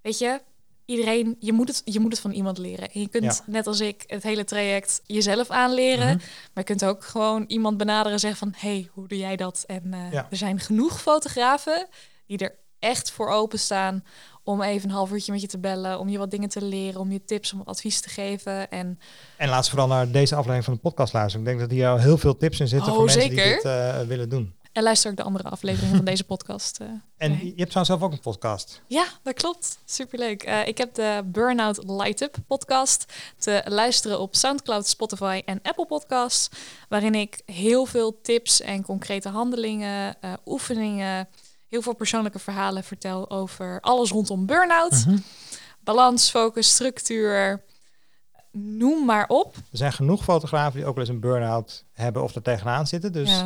weet 0.00 0.18
je, 0.18 0.40
iedereen... 0.84 1.36
Je 1.38 1.52
moet, 1.52 1.68
het, 1.68 1.82
je 1.84 2.00
moet 2.00 2.12
het 2.12 2.20
van 2.20 2.30
iemand 2.30 2.58
leren. 2.58 2.90
En 2.90 3.00
je 3.00 3.08
kunt, 3.08 3.42
net 3.46 3.66
als 3.66 3.80
ik, 3.80 4.04
het 4.06 4.22
hele 4.22 4.44
traject 4.44 5.00
jezelf 5.06 5.50
aanleren. 5.50 6.06
Mhm. 6.06 6.16
Maar 6.16 6.50
je 6.54 6.64
kunt 6.64 6.84
ook 6.84 7.04
gewoon 7.04 7.44
iemand 7.46 7.76
benaderen 7.76 8.12
en 8.12 8.20
zeggen 8.20 8.38
van... 8.38 8.52
hey, 8.56 8.88
hoe 8.92 9.08
doe 9.08 9.18
jij 9.18 9.36
dat? 9.36 9.64
En 9.66 9.94
ja. 10.10 10.26
er 10.30 10.36
zijn 10.36 10.60
genoeg 10.60 11.00
fotografen 11.00 11.88
die 12.26 12.38
er 12.38 12.54
echt 12.78 13.10
voor 13.10 13.28
openstaan 13.28 14.04
om 14.44 14.62
even 14.62 14.88
een 14.88 14.94
half 14.94 15.12
uurtje 15.12 15.32
met 15.32 15.40
je 15.40 15.46
te 15.46 15.58
bellen, 15.58 15.98
om 15.98 16.08
je 16.08 16.18
wat 16.18 16.30
dingen 16.30 16.48
te 16.48 16.64
leren, 16.64 17.00
om 17.00 17.12
je 17.12 17.24
tips, 17.24 17.52
om 17.52 17.62
advies 17.64 18.00
te 18.00 18.08
geven. 18.08 18.70
En, 18.70 18.98
en 19.36 19.48
laat 19.48 19.64
ze 19.64 19.70
vooral 19.70 19.88
naar 19.88 20.10
deze 20.10 20.34
aflevering 20.34 20.64
van 20.64 20.74
de 20.74 20.80
podcast 20.80 21.12
luisteren. 21.12 21.40
Ik 21.40 21.46
denk 21.46 21.60
dat 21.60 21.78
hier 21.78 21.88
al 21.88 21.98
heel 21.98 22.18
veel 22.18 22.36
tips 22.36 22.60
in 22.60 22.68
zitten 22.68 22.88
oh, 22.88 22.96
voor 22.96 23.04
mensen 23.04 23.28
die 23.28 23.38
dit 23.38 23.64
uh, 23.64 24.00
willen 24.00 24.28
doen. 24.28 24.54
En 24.72 24.82
luister 24.82 25.10
ook 25.10 25.16
de 25.16 25.22
andere 25.22 25.48
afleveringen 25.48 25.96
van 25.96 26.04
deze 26.04 26.24
podcast. 26.24 26.78
Uh, 26.82 26.88
en 27.16 27.30
je 27.30 27.36
hebt 27.56 27.70
trouwens 27.70 27.86
zelf 27.86 28.02
ook 28.02 28.12
een 28.12 28.20
podcast. 28.20 28.82
Ja, 28.86 29.06
dat 29.22 29.34
klopt. 29.34 29.78
Superleuk. 29.84 30.46
Uh, 30.48 30.66
ik 30.66 30.78
heb 30.78 30.94
de 30.94 31.22
Burnout 31.24 31.84
Light 31.86 32.20
Up 32.20 32.36
podcast 32.46 33.12
te 33.38 33.62
luisteren 33.64 34.20
op 34.20 34.36
SoundCloud, 34.36 34.86
Spotify 34.86 35.42
en 35.44 35.58
Apple 35.62 35.86
Podcasts. 35.86 36.48
Waarin 36.88 37.14
ik 37.14 37.40
heel 37.44 37.86
veel 37.86 38.20
tips 38.22 38.60
en 38.60 38.82
concrete 38.82 39.28
handelingen, 39.28 40.16
uh, 40.24 40.32
oefeningen, 40.46 41.28
heel 41.72 41.82
veel 41.82 41.94
persoonlijke 41.94 42.38
verhalen 42.38 42.84
vertel 42.84 43.30
over 43.30 43.80
alles 43.80 44.10
rondom 44.10 44.46
burn-out. 44.46 45.04
Mhm. 45.06 45.16
Balans, 45.80 46.30
focus, 46.30 46.68
structuur. 46.68 47.62
Noem 48.50 49.04
maar 49.04 49.28
op. 49.28 49.56
Er 49.56 49.78
zijn 49.78 49.92
genoeg 49.92 50.24
fotografen 50.24 50.78
die 50.78 50.86
ook 50.86 50.94
wel 50.94 51.04
eens 51.04 51.14
een 51.14 51.20
burn-out 51.20 51.84
hebben 51.92 52.22
of 52.22 52.34
er 52.34 52.42
tegenaan 52.42 52.86
zitten. 52.86 53.12
Dus 53.12 53.44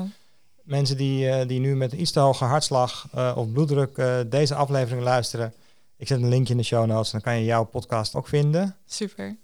mensen 0.62 0.96
die, 0.96 1.26
uh, 1.26 1.46
die 1.46 1.60
nu 1.60 1.76
met 1.76 1.92
een 1.92 2.00
iets 2.00 2.10
te 2.10 2.20
hoge 2.20 2.44
hartslag 2.44 3.08
uh, 3.14 3.32
of 3.36 3.52
bloeddruk 3.52 3.96
uh, 3.96 4.16
deze 4.26 4.54
aflevering 4.54 5.02
luisteren. 5.02 5.54
Ik 5.96 6.06
zet 6.06 6.22
een 6.22 6.28
linkje 6.28 6.52
in 6.52 6.58
de 6.58 6.64
show 6.64 6.86
notes. 6.86 7.10
Dan 7.10 7.20
kan 7.20 7.38
je 7.38 7.44
jouw 7.44 7.64
podcast 7.64 8.14
ook 8.14 8.28
vinden. 8.28 8.76
Super. 8.86 9.36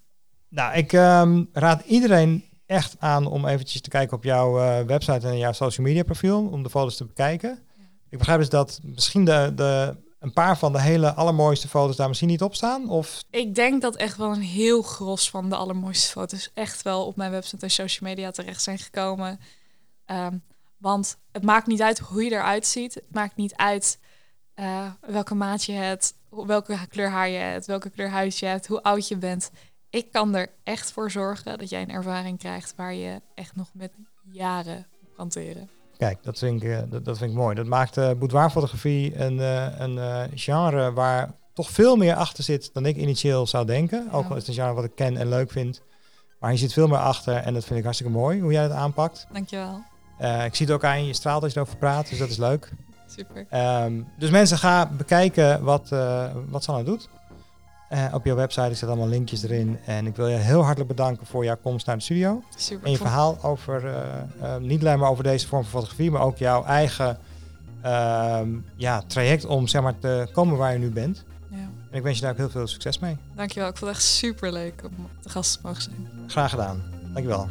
Nou, 0.49 0.77
ik 0.77 0.93
um, 0.93 1.49
raad 1.53 1.83
iedereen 1.85 2.45
echt 2.67 2.97
aan 2.99 3.27
om 3.27 3.47
eventjes 3.47 3.81
te 3.81 3.89
kijken 3.89 4.17
op 4.17 4.25
jouw 4.25 4.53
website 4.87 5.29
en 5.29 5.39
jouw 5.39 5.53
social 5.53 5.87
media 5.87 6.03
profiel. 6.03 6.49
Om 6.49 6.63
de 6.63 6.71
foto's 6.71 6.97
te 6.97 7.05
bekijken. 7.05 7.59
Ik 8.13 8.19
begrijp 8.19 8.39
dus 8.39 8.49
dat 8.49 8.81
misschien 8.83 9.25
de, 9.25 9.53
de, 9.55 9.97
een 10.19 10.33
paar 10.33 10.59
van 10.59 10.73
de 10.73 10.81
hele 10.81 11.15
allermooiste 11.15 11.69
foto's 11.69 11.97
daar 11.97 12.09
misschien 12.09 12.29
niet 12.29 12.43
op 12.43 12.55
staan? 12.55 12.89
Of? 12.89 13.23
Ik 13.31 13.55
denk 13.55 13.83
dat 13.83 13.97
echt 13.97 14.17
wel 14.17 14.33
een 14.33 14.43
heel 14.43 14.83
gros 14.83 15.31
van 15.31 15.49
de 15.49 15.57
allermooiste 15.57 16.11
foto's 16.11 16.51
echt 16.55 16.83
wel 16.83 17.07
op 17.07 17.17
mijn 17.17 17.31
website 17.31 17.65
en 17.65 17.71
social 17.71 18.11
media 18.11 18.31
terecht 18.31 18.63
zijn 18.63 18.79
gekomen. 18.79 19.41
Ehm, 20.05 20.37
want 20.77 21.17
het 21.31 21.43
maakt 21.43 21.67
niet 21.67 21.83
uit 21.83 21.99
hoe 21.99 22.25
je 22.25 22.31
eruit 22.31 22.67
ziet. 22.67 22.95
Het 22.95 23.13
maakt 23.13 23.37
niet 23.37 23.55
uit 23.57 23.99
uh, 24.55 24.91
welke 25.01 25.35
maat 25.35 25.65
je 25.65 25.73
hebt, 25.73 26.15
welke 26.31 26.87
kleur 26.87 27.11
haar 27.11 27.29
je 27.29 27.39
hebt, 27.39 27.67
welke 27.67 27.91
kleur 27.91 28.11
huis 28.11 28.39
je 28.39 28.47
hebt, 28.47 28.67
hoe 28.67 28.83
oud 28.83 29.09
je 29.09 29.17
bent. 29.17 29.51
Ik 29.91 30.13
kan 30.13 30.35
er 30.35 30.51
echt 30.63 30.93
voor 30.93 31.11
zorgen 31.11 31.59
dat 31.59 31.69
jij 31.69 31.83
een 31.83 31.91
ervaring 31.91 32.39
krijgt 32.39 32.73
waar 32.77 32.95
je 32.95 33.21
echt 33.35 33.57
nog 33.57 33.71
met 33.75 33.93
jaren 34.23 34.87
op 35.03 35.15
kan 35.17 35.29
teren. 35.29 35.82
Kijk, 36.03 36.23
dat 36.23 36.39
vind 36.39 36.63
ik, 36.63 36.71
eh, 36.71 36.79
dat, 36.89 37.05
dat 37.05 37.19
vind 37.19 37.31
ik 37.31 37.37
mooi. 37.37 37.55
Dat 37.55 37.67
maakt 37.67 37.97
uh, 37.97 38.11
boudoirfotografie 38.19 39.19
een, 39.21 39.37
uh, 39.37 39.67
een 39.79 40.31
genre 40.35 40.93
waar 40.93 41.31
toch 41.55 41.71
veel 41.71 41.97
meer 41.97 42.15
achter 42.15 42.45
zit 42.45 42.71
dan 42.73 42.87
ik 42.87 42.97
initieel 42.97 43.47
zou 43.47 43.67
denken. 43.67 44.09
Ook 44.13 44.29
al 44.29 44.37
is 44.37 44.47
het 44.47 44.49
een 44.49 44.55
genre 44.55 44.75
wat 44.75 44.85
ik 44.85 44.95
ken 44.95 45.17
en 45.17 45.29
leuk 45.29 45.51
vind. 45.51 45.83
Maar 46.39 46.53
je 46.53 46.57
zit 46.57 46.73
veel 46.73 46.87
meer 46.89 46.99
achter 46.99 47.35
en 47.35 47.55
dat 47.55 47.65
vind 47.65 47.79
ik 47.79 47.85
hartstikke 47.85 48.13
mooi 48.13 48.41
hoe 48.41 48.53
jij 48.53 48.63
het 48.63 48.73
aanpakt. 48.73 49.27
Dankjewel. 49.33 49.83
Uh, 50.21 50.45
ik 50.45 50.55
zie 50.55 50.67
het 50.67 50.75
ook 50.75 50.85
aan 50.85 51.07
je 51.07 51.13
straalt 51.13 51.43
als 51.43 51.53
je 51.53 51.59
erover 51.59 51.79
praat, 51.79 52.09
dus 52.09 52.19
dat 52.19 52.29
is 52.29 52.37
leuk. 52.37 52.73
Super. 53.07 53.47
Um, 53.85 54.09
dus 54.19 54.31
mensen, 54.31 54.59
gaan 54.59 54.97
bekijken 54.97 55.63
wat, 55.63 55.89
wat 56.49 56.63
Sanne 56.63 56.85
doet. 56.85 57.09
Uh, 57.93 58.15
op 58.15 58.25
jouw 58.25 58.37
website 58.37 58.75
zet 58.75 58.89
allemaal 58.89 59.09
linkjes 59.09 59.43
erin. 59.43 59.79
En 59.85 60.07
ik 60.07 60.17
wil 60.17 60.29
je 60.29 60.37
heel 60.37 60.63
hartelijk 60.63 60.89
bedanken 60.89 61.27
voor 61.27 61.45
jouw 61.45 61.57
komst 61.63 61.87
naar 61.87 61.97
de 61.97 62.03
studio. 62.03 62.43
Super. 62.57 62.85
En 62.85 62.91
je 62.91 62.97
verhaal 62.97 63.39
over, 63.43 63.85
uh, 63.85 63.97
uh, 64.43 64.57
niet 64.57 64.81
alleen 64.81 64.99
maar 64.99 65.11
over 65.11 65.25
deze 65.25 65.49
vorm 65.49 65.63
van 65.63 65.71
fotografie, 65.71 66.11
maar 66.11 66.23
ook 66.23 66.37
jouw 66.37 66.65
eigen 66.65 67.19
ehm, 67.83 68.49
ja, 68.77 69.03
traject 69.07 69.45
om 69.45 69.67
zeg 69.67 69.83
maar, 69.83 69.99
te 69.99 70.29
komen 70.33 70.57
waar 70.57 70.73
je 70.73 70.79
nu 70.79 70.91
bent. 70.91 71.25
Ja. 71.51 71.57
En 71.91 71.99
ik 71.99 72.03
wens 72.03 72.17
je 72.17 72.23
daar 72.23 72.33
ook 72.33 72.39
heel 72.39 72.51
veel 72.51 72.67
succes 72.67 72.99
mee. 72.99 73.17
Dankjewel, 73.35 73.69
ik 73.69 73.77
vond 73.77 73.91
het 73.91 74.01
echt 74.01 74.09
super 74.09 74.53
leuk 74.53 74.83
om 74.85 75.09
te 75.21 75.29
gast 75.29 75.53
te 75.53 75.59
mogen 75.63 75.83
zijn. 75.83 76.09
Graag 76.27 76.51
gedaan. 76.51 76.83
Dankjewel. 77.13 77.49